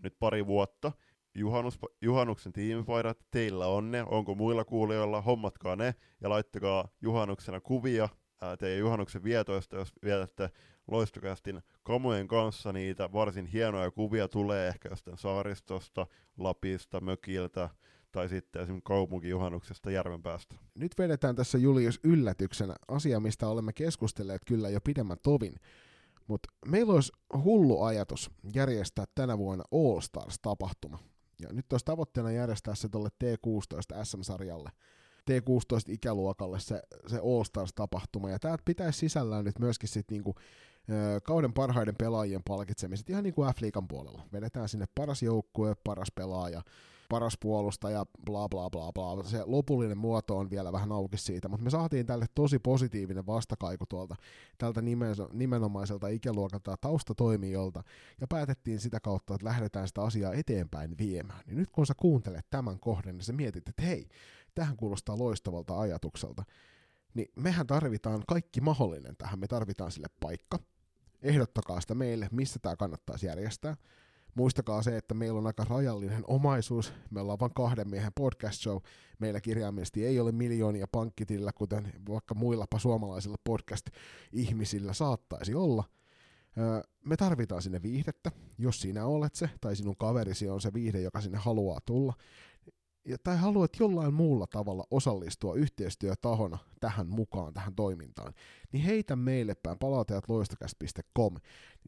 nyt 0.03 0.15
pari 0.19 0.47
vuotta, 0.47 0.93
juhannus, 1.35 1.79
juhannuksen 2.03 2.53
tiimipaidat, 2.53 3.19
teillä 3.31 3.67
on 3.67 3.91
ne, 3.91 4.05
onko 4.07 4.35
muilla 4.35 4.65
kuulijoilla, 4.65 5.21
hommatkaa 5.21 5.77
ne 5.77 5.95
ja 6.21 6.29
laittakaa 6.29 6.89
juhannuksena 7.03 7.61
kuvia 7.61 8.09
ää, 8.41 8.57
teidän 8.57 8.79
juhannuksen 8.79 9.25
vietoista, 9.25 9.77
jos 9.77 9.93
vietätte 10.05 10.51
loistokästin 10.91 11.63
kamojen 11.83 12.29
kanssa 12.29 12.73
niitä 12.73 13.13
varsin 13.13 13.47
hienoja 13.47 13.91
kuvia 13.91 14.29
tulee 14.29 14.69
ehkä 14.69 14.89
jostain 14.89 15.19
saaristosta, 15.19 16.07
Lapista, 16.39 17.01
mökiltä 17.01 17.69
tai 18.13 18.29
sitten 18.29 18.63
esimerkiksi 18.63 18.85
kaupunkijuhannuksesta 18.85 19.91
Järvenpäästä. 19.91 20.55
Nyt 20.75 20.99
vedetään 20.99 21.37
tässä 21.37 21.59
Julius 21.59 22.01
yllätyksenä 22.05 22.75
asia, 22.89 23.21
mistä 23.21 23.49
olemme 23.49 23.73
keskustelleet 23.73 24.43
kyllä 24.47 24.69
jo 24.69 24.81
pidemmän 24.81 25.17
tovin. 25.23 25.55
Mutta 26.29 26.49
meillä 26.67 26.93
olisi 26.93 27.13
hullu 27.45 27.83
ajatus 27.83 28.31
järjestää 28.55 29.05
tänä 29.15 29.39
vuonna 29.39 29.65
All 29.73 30.01
Stars-tapahtuma. 30.01 30.99
Ja 31.41 31.49
nyt 31.53 31.73
olisi 31.73 31.85
tavoitteena 31.85 32.31
järjestää 32.31 32.75
se 32.75 32.89
tuolle 32.89 33.09
T16 33.25 34.05
SM-sarjalle. 34.05 34.71
T16-ikäluokalle 35.31 36.61
se, 36.61 36.83
se 37.07 37.19
All 37.19 37.45
Stars-tapahtuma. 37.45 38.31
Ja 38.31 38.39
tämä 38.39 38.57
pitäisi 38.65 38.99
sisällään 38.99 39.45
nyt 39.45 39.59
myöskin 39.59 39.89
sit 39.89 40.11
niinku, 40.11 40.35
kauden 41.23 41.53
parhaiden 41.53 41.97
pelaajien 41.97 42.43
palkitsemiset, 42.49 43.11
ihan 43.11 43.25
niin 43.25 43.35
kuin 43.35 43.55
F-liigan 43.55 43.89
puolella. 43.89 44.23
Vedetään 44.33 44.69
sinne 44.69 44.87
paras 44.95 45.23
joukkue, 45.23 45.77
paras 45.85 46.09
pelaaja, 46.15 46.63
paras 47.09 47.39
puolustaja, 47.41 48.07
bla 48.27 48.49
bla 48.49 48.71
bla 48.71 48.93
bla. 48.93 49.25
Se 49.25 49.43
lopullinen 49.47 49.99
muoto 49.99 50.39
on 50.39 50.51
vielä 50.51 50.73
vähän 50.73 50.93
auki 50.93 51.17
siitä, 51.17 51.49
mutta 51.49 51.65
me 51.65 51.71
saatiin 51.71 52.07
tälle 52.07 52.27
tosi 52.35 52.59
positiivinen 52.59 53.27
vastakaiku 53.27 53.85
tuolta 53.87 54.17
tältä 54.59 54.83
nimenomaiselta 55.33 56.09
ikäluokalta 56.09 56.77
taustatoimijoilta, 56.81 57.83
ja 58.21 58.27
päätettiin 58.27 58.81
sitä 58.81 59.01
kautta, 59.01 59.35
että 59.35 59.47
lähdetään 59.47 59.89
sitä 59.89 60.03
asiaa 60.03 60.35
eteenpäin 60.35 60.99
viemään. 60.99 61.41
Niin 61.47 61.59
nyt 61.59 61.71
kun 61.71 61.87
sä 61.87 61.95
kuuntelet 61.97 62.47
tämän 62.51 62.81
kohden, 62.81 63.17
niin 63.17 63.25
sä 63.25 63.33
mietit, 63.33 63.69
että 63.69 63.83
hei, 63.83 64.09
tähän 64.55 64.77
kuulostaa 64.77 65.19
loistavalta 65.19 65.81
ajatukselta, 65.81 66.45
niin 67.15 67.29
mehän 67.37 67.67
tarvitaan 67.67 68.23
kaikki 68.29 68.61
mahdollinen 68.61 69.17
tähän. 69.17 69.39
Me 69.39 69.47
tarvitaan 69.47 69.93
sille 69.93 70.09
paikka. 70.21 70.59
Ehdottakaa 71.23 71.81
sitä 71.81 71.95
meille, 71.95 72.29
missä 72.33 72.59
tämä 72.63 72.77
kannattaisi 72.77 73.27
järjestää. 73.27 73.77
Muistakaa 74.35 74.83
se, 74.83 74.97
että 74.97 75.15
meillä 75.15 75.39
on 75.39 75.47
aika 75.47 75.65
rajallinen 75.65 76.25
omaisuus. 76.27 76.93
Me 77.11 77.21
ollaan 77.21 77.41
vain 77.41 77.55
kahden 77.55 77.89
miehen 77.89 78.13
podcast 78.15 78.61
show. 78.61 78.77
Meillä 79.19 79.41
kirjaimellisesti 79.41 80.07
ei 80.07 80.21
ole 80.21 80.33
miljoonia 80.33 80.87
pankkitillä, 80.93 81.53
kuten 81.53 81.93
vaikka 82.09 82.35
muillapa 82.35 82.79
suomalaisilla 82.79 83.37
podcast-ihmisillä 83.45 84.93
saattaisi 84.93 85.55
olla. 85.55 85.85
Me 87.05 87.17
tarvitaan 87.17 87.63
sinne 87.63 87.83
viihdettä, 87.83 88.33
jos 88.59 88.81
sinä 88.81 89.07
olet 89.07 89.35
se, 89.35 89.51
tai 89.61 89.77
sinun 89.77 89.97
kaverisi 89.97 90.49
on 90.49 90.61
se 90.61 90.73
viihde, 90.75 91.01
joka 91.01 91.21
sinne 91.21 91.39
haluaa 91.39 91.81
tulla 91.87 92.15
ja, 93.09 93.19
tai 93.25 93.37
haluat 93.37 93.71
jollain 93.81 94.15
muulla 94.15 94.47
tavalla 94.47 94.85
osallistua 94.91 95.55
yhteistyötahona 95.55 96.59
tähän 96.81 97.07
mukaan, 97.07 97.55
tähän 97.55 97.75
toimintaan, 97.75 98.35
niin 98.73 98.85
heitä 98.85 99.17
meille 99.17 99.55
päin 99.55 99.79
palautajat 99.79 100.29
loistokäst.com 100.29 101.37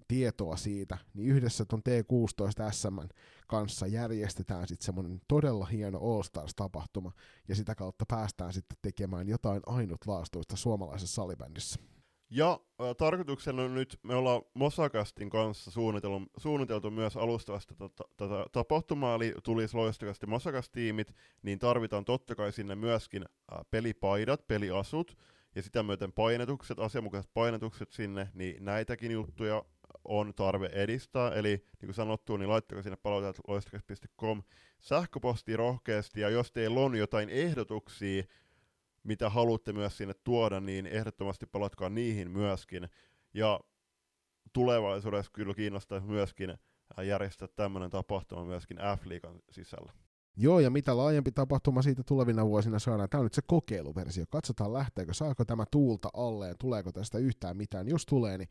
tietoa 0.09 0.57
siitä, 0.57 0.99
niin 1.15 1.29
yhdessä 1.29 1.65
ton 1.65 1.83
T16 1.89 2.73
SM 2.73 2.99
kanssa 3.47 3.87
järjestetään 3.87 4.69
sitten 4.69 4.85
semmoinen 4.87 5.21
todella 5.29 5.67
hieno 5.67 5.99
All 5.99 6.23
Stars-tapahtuma, 6.23 7.13
ja 7.49 7.55
sitä 7.55 7.75
kautta 7.75 8.05
päästään 8.09 8.53
sitten 8.53 8.79
tekemään 8.83 9.29
jotain 9.29 9.63
ainutlaatuista 9.67 10.57
suomalaisessa 10.57 11.15
salibändissä. 11.15 11.81
Ja 12.31 12.61
äh, 12.81 12.97
tarkoituksena 12.97 13.69
nyt, 13.69 13.99
me 14.03 14.15
ollaan 14.15 14.43
Mosakastin 14.55 15.31
kanssa 15.31 15.71
suunniteltu, 15.71 16.27
suunniteltu 16.37 16.91
myös 16.91 17.17
alustavasta 17.17 17.75
tätä, 17.75 18.05
tätä 18.17 18.47
tapahtumaa, 18.53 19.15
eli 19.15 19.35
tulisi 19.43 19.77
loistakasti 19.77 20.27
Mosakastiimit, 20.27 21.15
niin 21.43 21.59
tarvitaan 21.59 22.05
totta 22.05 22.35
kai 22.35 22.53
sinne 22.53 22.75
myöskin 22.75 23.25
äh, 23.53 23.59
pelipaidat, 23.71 24.49
peliasut, 24.49 25.17
ja 25.55 25.63
sitä 25.63 25.83
myöten 25.83 26.13
painetukset, 26.13 26.79
asianmukaiset 26.79 27.31
painetukset 27.35 27.93
sinne, 27.93 28.29
niin 28.35 28.65
näitäkin 28.65 29.11
juttuja 29.11 29.63
on 30.05 30.35
tarve 30.35 30.71
edistää, 30.73 31.35
eli 31.35 31.49
niin 31.49 31.87
kuin 31.87 31.95
sanottu, 31.95 32.37
niin 32.37 32.49
laittakaa 32.49 32.83
sinne 32.83 32.97
palautajat 32.97 33.41
loistakas.com 33.49 34.43
sähköpostia 34.81 35.57
rohkeasti, 35.57 36.21
ja 36.21 36.29
jos 36.29 36.53
teillä 36.53 36.81
on 36.81 36.97
jotain 36.97 37.29
ehdotuksia, 37.29 38.23
mitä 39.03 39.31
haluatte 39.31 39.73
myös 39.73 39.97
sinne 39.97 40.15
tuoda, 40.25 40.61
niin 40.61 40.87
ehdottomasti 40.87 41.47
palatkaa 41.47 41.89
niihin 41.89 42.31
myöskin. 42.31 42.89
Ja 43.35 43.61
tulevaisuudessa 44.53 45.33
kyllä 45.33 45.55
kiinnostaa 45.55 46.01
myöskin 46.01 46.51
äh, 46.51 47.05
järjestää 47.07 47.49
tämmöinen 47.57 47.91
tapahtuma 47.91 48.45
myöskin 48.45 48.77
F-liigan 48.77 49.41
sisällä. 49.51 49.93
Joo, 50.37 50.61
ja 50.61 50.71
mitä 50.71 50.97
laajempi 50.97 51.33
tapahtuma 51.33 51.83
siitä 51.83 52.03
tulevina 52.03 52.47
vuosina 52.47 52.79
saadaan, 52.79 53.09
tämä 53.09 53.19
on 53.19 53.25
nyt 53.25 53.35
se 53.35 53.43
kokeiluversio. 53.47 54.25
Katsotaan 54.31 54.73
lähteekö, 54.73 55.15
saako 55.15 55.45
tämä 55.45 55.65
tuulta 55.71 56.09
alleen, 56.13 56.55
tuleeko 56.59 56.93
tästä 56.93 57.19
yhtään 57.19 57.57
mitään. 57.57 57.89
Jos 57.89 58.07
tulee, 58.07 58.39
niin 58.39 58.49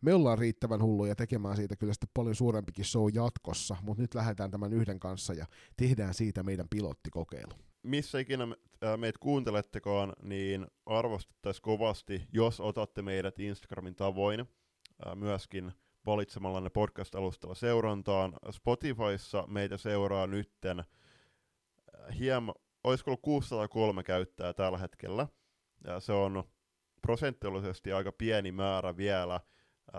me 0.00 0.14
ollaan 0.14 0.38
riittävän 0.38 0.82
hulluja 0.82 1.14
tekemään 1.14 1.56
siitä 1.56 1.76
kyllä 1.76 1.92
sitten 1.92 2.08
paljon 2.14 2.34
suurempikin 2.34 2.84
show 2.84 3.08
jatkossa, 3.14 3.76
mutta 3.82 4.02
nyt 4.02 4.14
lähdetään 4.14 4.50
tämän 4.50 4.72
yhden 4.72 5.00
kanssa 5.00 5.34
ja 5.34 5.46
tehdään 5.76 6.14
siitä 6.14 6.42
meidän 6.42 6.66
pilottikokeilu 6.70 7.52
missä 7.82 8.18
ikinä 8.18 8.46
meitä 8.96 9.18
kuuntelettekaan, 9.20 10.12
niin 10.22 10.66
arvostettaisiin 10.86 11.62
kovasti, 11.62 12.22
jos 12.32 12.60
otatte 12.60 13.02
meidät 13.02 13.38
Instagramin 13.38 13.94
tavoin 13.94 14.48
myöskin 15.14 15.72
valitsemalla 16.06 16.60
ne 16.60 16.70
podcast-alustalla 16.70 17.54
seurantaan. 17.54 18.32
Spotifyssa 18.50 19.44
meitä 19.46 19.76
seuraa 19.76 20.26
nytten 20.26 20.84
hieman, 22.18 22.54
olisiko 22.84 23.10
ollut 23.10 23.22
603 23.22 24.02
käyttäjää 24.02 24.52
tällä 24.52 24.78
hetkellä. 24.78 25.26
Ja 25.84 26.00
se 26.00 26.12
on 26.12 26.44
prosentuaalisesti 27.02 27.92
aika 27.92 28.12
pieni 28.12 28.52
määrä 28.52 28.96
vielä 28.96 29.40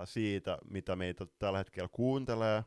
siitä, 0.05 0.57
mitä 0.69 0.95
meitä 0.95 1.27
tällä 1.39 1.57
hetkellä 1.57 1.89
kuuntelee. 1.91 2.63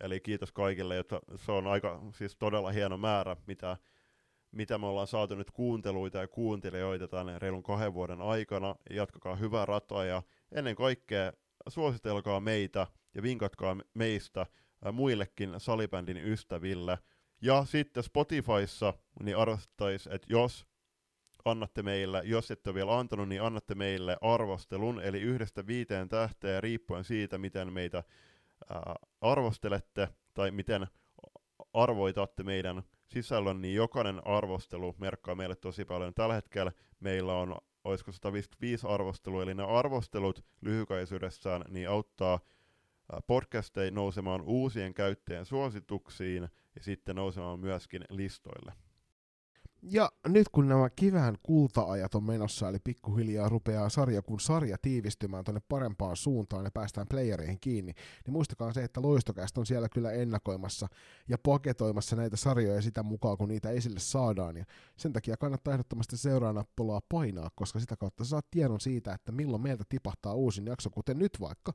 Eli 0.00 0.20
kiitos 0.20 0.52
kaikille, 0.52 0.98
että 0.98 1.20
se 1.36 1.52
on 1.52 1.66
aika 1.66 2.02
siis 2.14 2.36
todella 2.36 2.70
hieno 2.70 2.96
määrä, 2.96 3.36
mitä 3.46 3.76
mitä 4.54 4.78
me 4.78 4.86
ollaan 4.86 5.06
saatu 5.06 5.34
nyt 5.34 5.50
kuunteluita 5.50 6.18
ja 6.18 6.28
kuuntelijoita 6.28 7.08
tänne 7.08 7.38
reilun 7.38 7.62
kahden 7.62 7.94
vuoden 7.94 8.20
aikana. 8.20 8.74
Jatkakaa 8.90 9.36
hyvää 9.36 9.66
rataa 9.66 10.04
ja 10.04 10.22
ennen 10.52 10.76
kaikkea 10.76 11.32
suositelkaa 11.68 12.40
meitä 12.40 12.86
ja 13.14 13.22
vinkatkaa 13.22 13.76
meistä 13.94 14.46
muillekin 14.92 15.54
salibändin 15.58 16.16
ystäville. 16.16 16.98
Ja 17.42 17.64
sitten 17.64 18.02
Spotifyssa 18.02 18.94
niin 19.22 19.36
arvostaisi, 19.36 20.08
että 20.12 20.26
jos 20.30 20.66
annatte 21.44 21.82
meille, 21.82 22.22
jos 22.24 22.50
ette 22.50 22.70
ole 22.70 22.74
vielä 22.74 22.98
antanut, 22.98 23.28
niin 23.28 23.42
annatte 23.42 23.74
meille 23.74 24.16
arvostelun, 24.20 25.00
eli 25.00 25.20
yhdestä 25.20 25.66
viiteen 25.66 26.08
tähteä 26.08 26.60
riippuen 26.60 27.04
siitä, 27.04 27.38
miten 27.38 27.72
meitä 27.72 28.02
ää, 28.68 28.96
arvostelette 29.20 30.08
tai 30.34 30.50
miten 30.50 30.86
arvoitatte 31.72 32.42
meidän 32.42 32.82
sisällön, 33.14 33.60
niin 33.60 33.74
jokainen 33.74 34.26
arvostelu 34.26 34.94
merkkaa 34.98 35.34
meille 35.34 35.56
tosi 35.56 35.84
paljon. 35.84 36.14
Tällä 36.14 36.34
hetkellä 36.34 36.72
meillä 37.00 37.34
on, 37.34 37.56
olisiko 37.84 38.12
155 38.12 38.86
arvostelua, 38.86 39.42
eli 39.42 39.54
ne 39.54 39.62
arvostelut 39.62 40.44
lyhykäisyydessään 40.60 41.64
niin 41.68 41.88
auttaa 41.88 42.40
podcasteja 43.26 43.90
nousemaan 43.90 44.42
uusien 44.42 44.94
käyttäjien 44.94 45.46
suosituksiin 45.46 46.42
ja 46.74 46.82
sitten 46.82 47.16
nousemaan 47.16 47.60
myöskin 47.60 48.04
listoille. 48.10 48.72
Ja 49.90 50.12
nyt 50.28 50.48
kun 50.48 50.68
nämä 50.68 50.90
kivään 50.90 51.36
kultaajat 51.42 52.14
on 52.14 52.24
menossa, 52.24 52.68
eli 52.68 52.78
pikkuhiljaa 52.84 53.48
rupeaa 53.48 53.88
sarja 53.88 54.22
kun 54.22 54.40
sarja 54.40 54.76
tiivistymään 54.82 55.44
tuonne 55.44 55.60
parempaan 55.68 56.16
suuntaan 56.16 56.64
ja 56.64 56.70
päästään 56.70 57.06
playereihin 57.10 57.60
kiinni, 57.60 57.92
niin 58.26 58.32
muistakaa 58.32 58.72
se, 58.72 58.84
että 58.84 59.02
Loistokästä 59.02 59.60
on 59.60 59.66
siellä 59.66 59.88
kyllä 59.88 60.12
ennakoimassa 60.12 60.88
ja 61.28 61.38
paketoimassa 61.38 62.16
näitä 62.16 62.36
sarjoja 62.36 62.82
sitä 62.82 63.02
mukaan, 63.02 63.38
kun 63.38 63.48
niitä 63.48 63.70
esille 63.70 64.00
saadaan. 64.00 64.56
Ja 64.56 64.64
sen 64.96 65.12
takia 65.12 65.36
kannattaa 65.36 65.74
ehdottomasti 65.74 66.16
seuraanappulaa 66.16 67.00
painaa, 67.08 67.50
koska 67.54 67.80
sitä 67.80 67.96
kautta 67.96 68.24
saat 68.24 68.46
tiedon 68.50 68.80
siitä, 68.80 69.14
että 69.14 69.32
milloin 69.32 69.62
meiltä 69.62 69.84
tipahtaa 69.88 70.34
uusin 70.34 70.66
jakso, 70.66 70.90
kuten 70.90 71.18
nyt 71.18 71.40
vaikka 71.40 71.72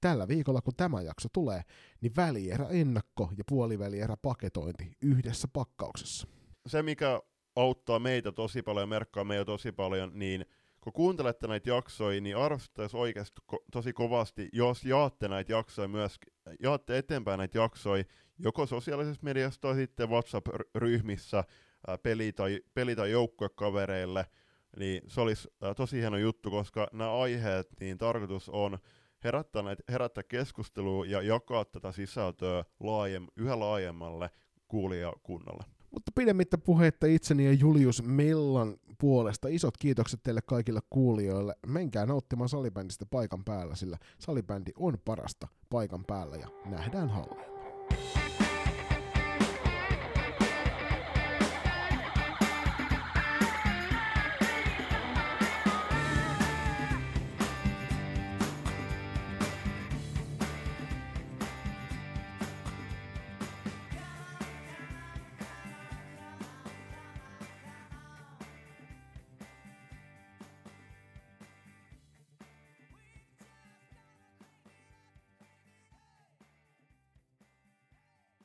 tällä 0.00 0.28
viikolla, 0.28 0.60
kun 0.60 0.74
tämä 0.76 1.02
jakso 1.02 1.28
tulee, 1.32 1.62
niin 2.00 2.12
välierä 2.16 2.66
ennakko 2.68 3.30
ja 3.38 3.44
puolivälierä 3.48 4.16
paketointi 4.22 4.96
yhdessä 5.02 5.48
pakkauksessa. 5.52 6.26
Se, 6.66 6.82
mikä 6.82 7.20
auttaa 7.56 7.98
meitä 7.98 8.32
tosi 8.32 8.62
paljon 8.62 8.88
merkkaa 8.88 9.24
meitä 9.24 9.44
tosi 9.44 9.72
paljon, 9.72 10.10
niin 10.14 10.46
kun 10.80 10.92
kuuntelette 10.92 11.46
näitä 11.46 11.70
jaksoja, 11.70 12.20
niin 12.20 12.36
arvostettaisiin 12.36 13.00
oikeasti 13.00 13.40
ko- 13.52 13.64
tosi 13.72 13.92
kovasti, 13.92 14.48
jos 14.52 14.84
jaatte 14.84 15.28
näitä 15.28 15.52
jaksoja 15.52 15.88
myös, 15.88 16.18
jaatte 16.62 16.98
eteenpäin 16.98 17.38
näitä 17.38 17.58
jaksoja, 17.58 18.04
joko 18.38 18.66
sosiaalisessa 18.66 19.22
mediassa 19.22 19.60
tai 19.60 19.74
sitten 19.74 20.10
WhatsApp-ryhmissä 20.10 21.44
ää, 21.86 21.98
peli- 21.98 22.32
tai, 22.32 22.60
peli- 22.74 22.96
tai 22.96 23.10
joukkuekavereille, 23.10 24.26
niin 24.78 25.02
se 25.06 25.20
olisi 25.20 25.48
tosi 25.76 25.96
hieno 25.96 26.16
juttu, 26.16 26.50
koska 26.50 26.88
nämä 26.92 27.20
aiheet, 27.20 27.68
niin 27.80 27.98
tarkoitus 27.98 28.48
on 28.48 28.78
herättää, 29.24 29.62
näitä, 29.62 29.82
herättää 29.88 30.22
keskustelua 30.22 31.06
ja 31.06 31.22
jakaa 31.22 31.64
tätä 31.64 31.92
sisältöä 31.92 32.64
laajem, 32.80 33.26
yhä 33.36 33.58
laajemmalle 33.58 34.30
kuulijakunnalle. 34.68 35.64
Mutta 35.92 36.12
pidemmittä 36.14 36.58
puhetta 36.58 37.06
itseni 37.06 37.44
ja 37.44 37.52
Julius 37.52 38.02
Mellan 38.02 38.76
puolesta 38.98 39.48
isot 39.48 39.76
kiitokset 39.76 40.22
teille 40.22 40.40
kaikille 40.42 40.80
kuulijoille. 40.90 41.54
Menkää 41.66 42.06
nauttimaan 42.06 42.48
salibändistä 42.48 43.06
paikan 43.06 43.44
päällä, 43.44 43.74
sillä 43.74 43.98
salibändi 44.18 44.70
on 44.76 44.98
parasta 45.04 45.48
paikan 45.70 46.04
päällä 46.04 46.36
ja 46.36 46.48
nähdään 46.66 47.08
hallella. 47.08 47.61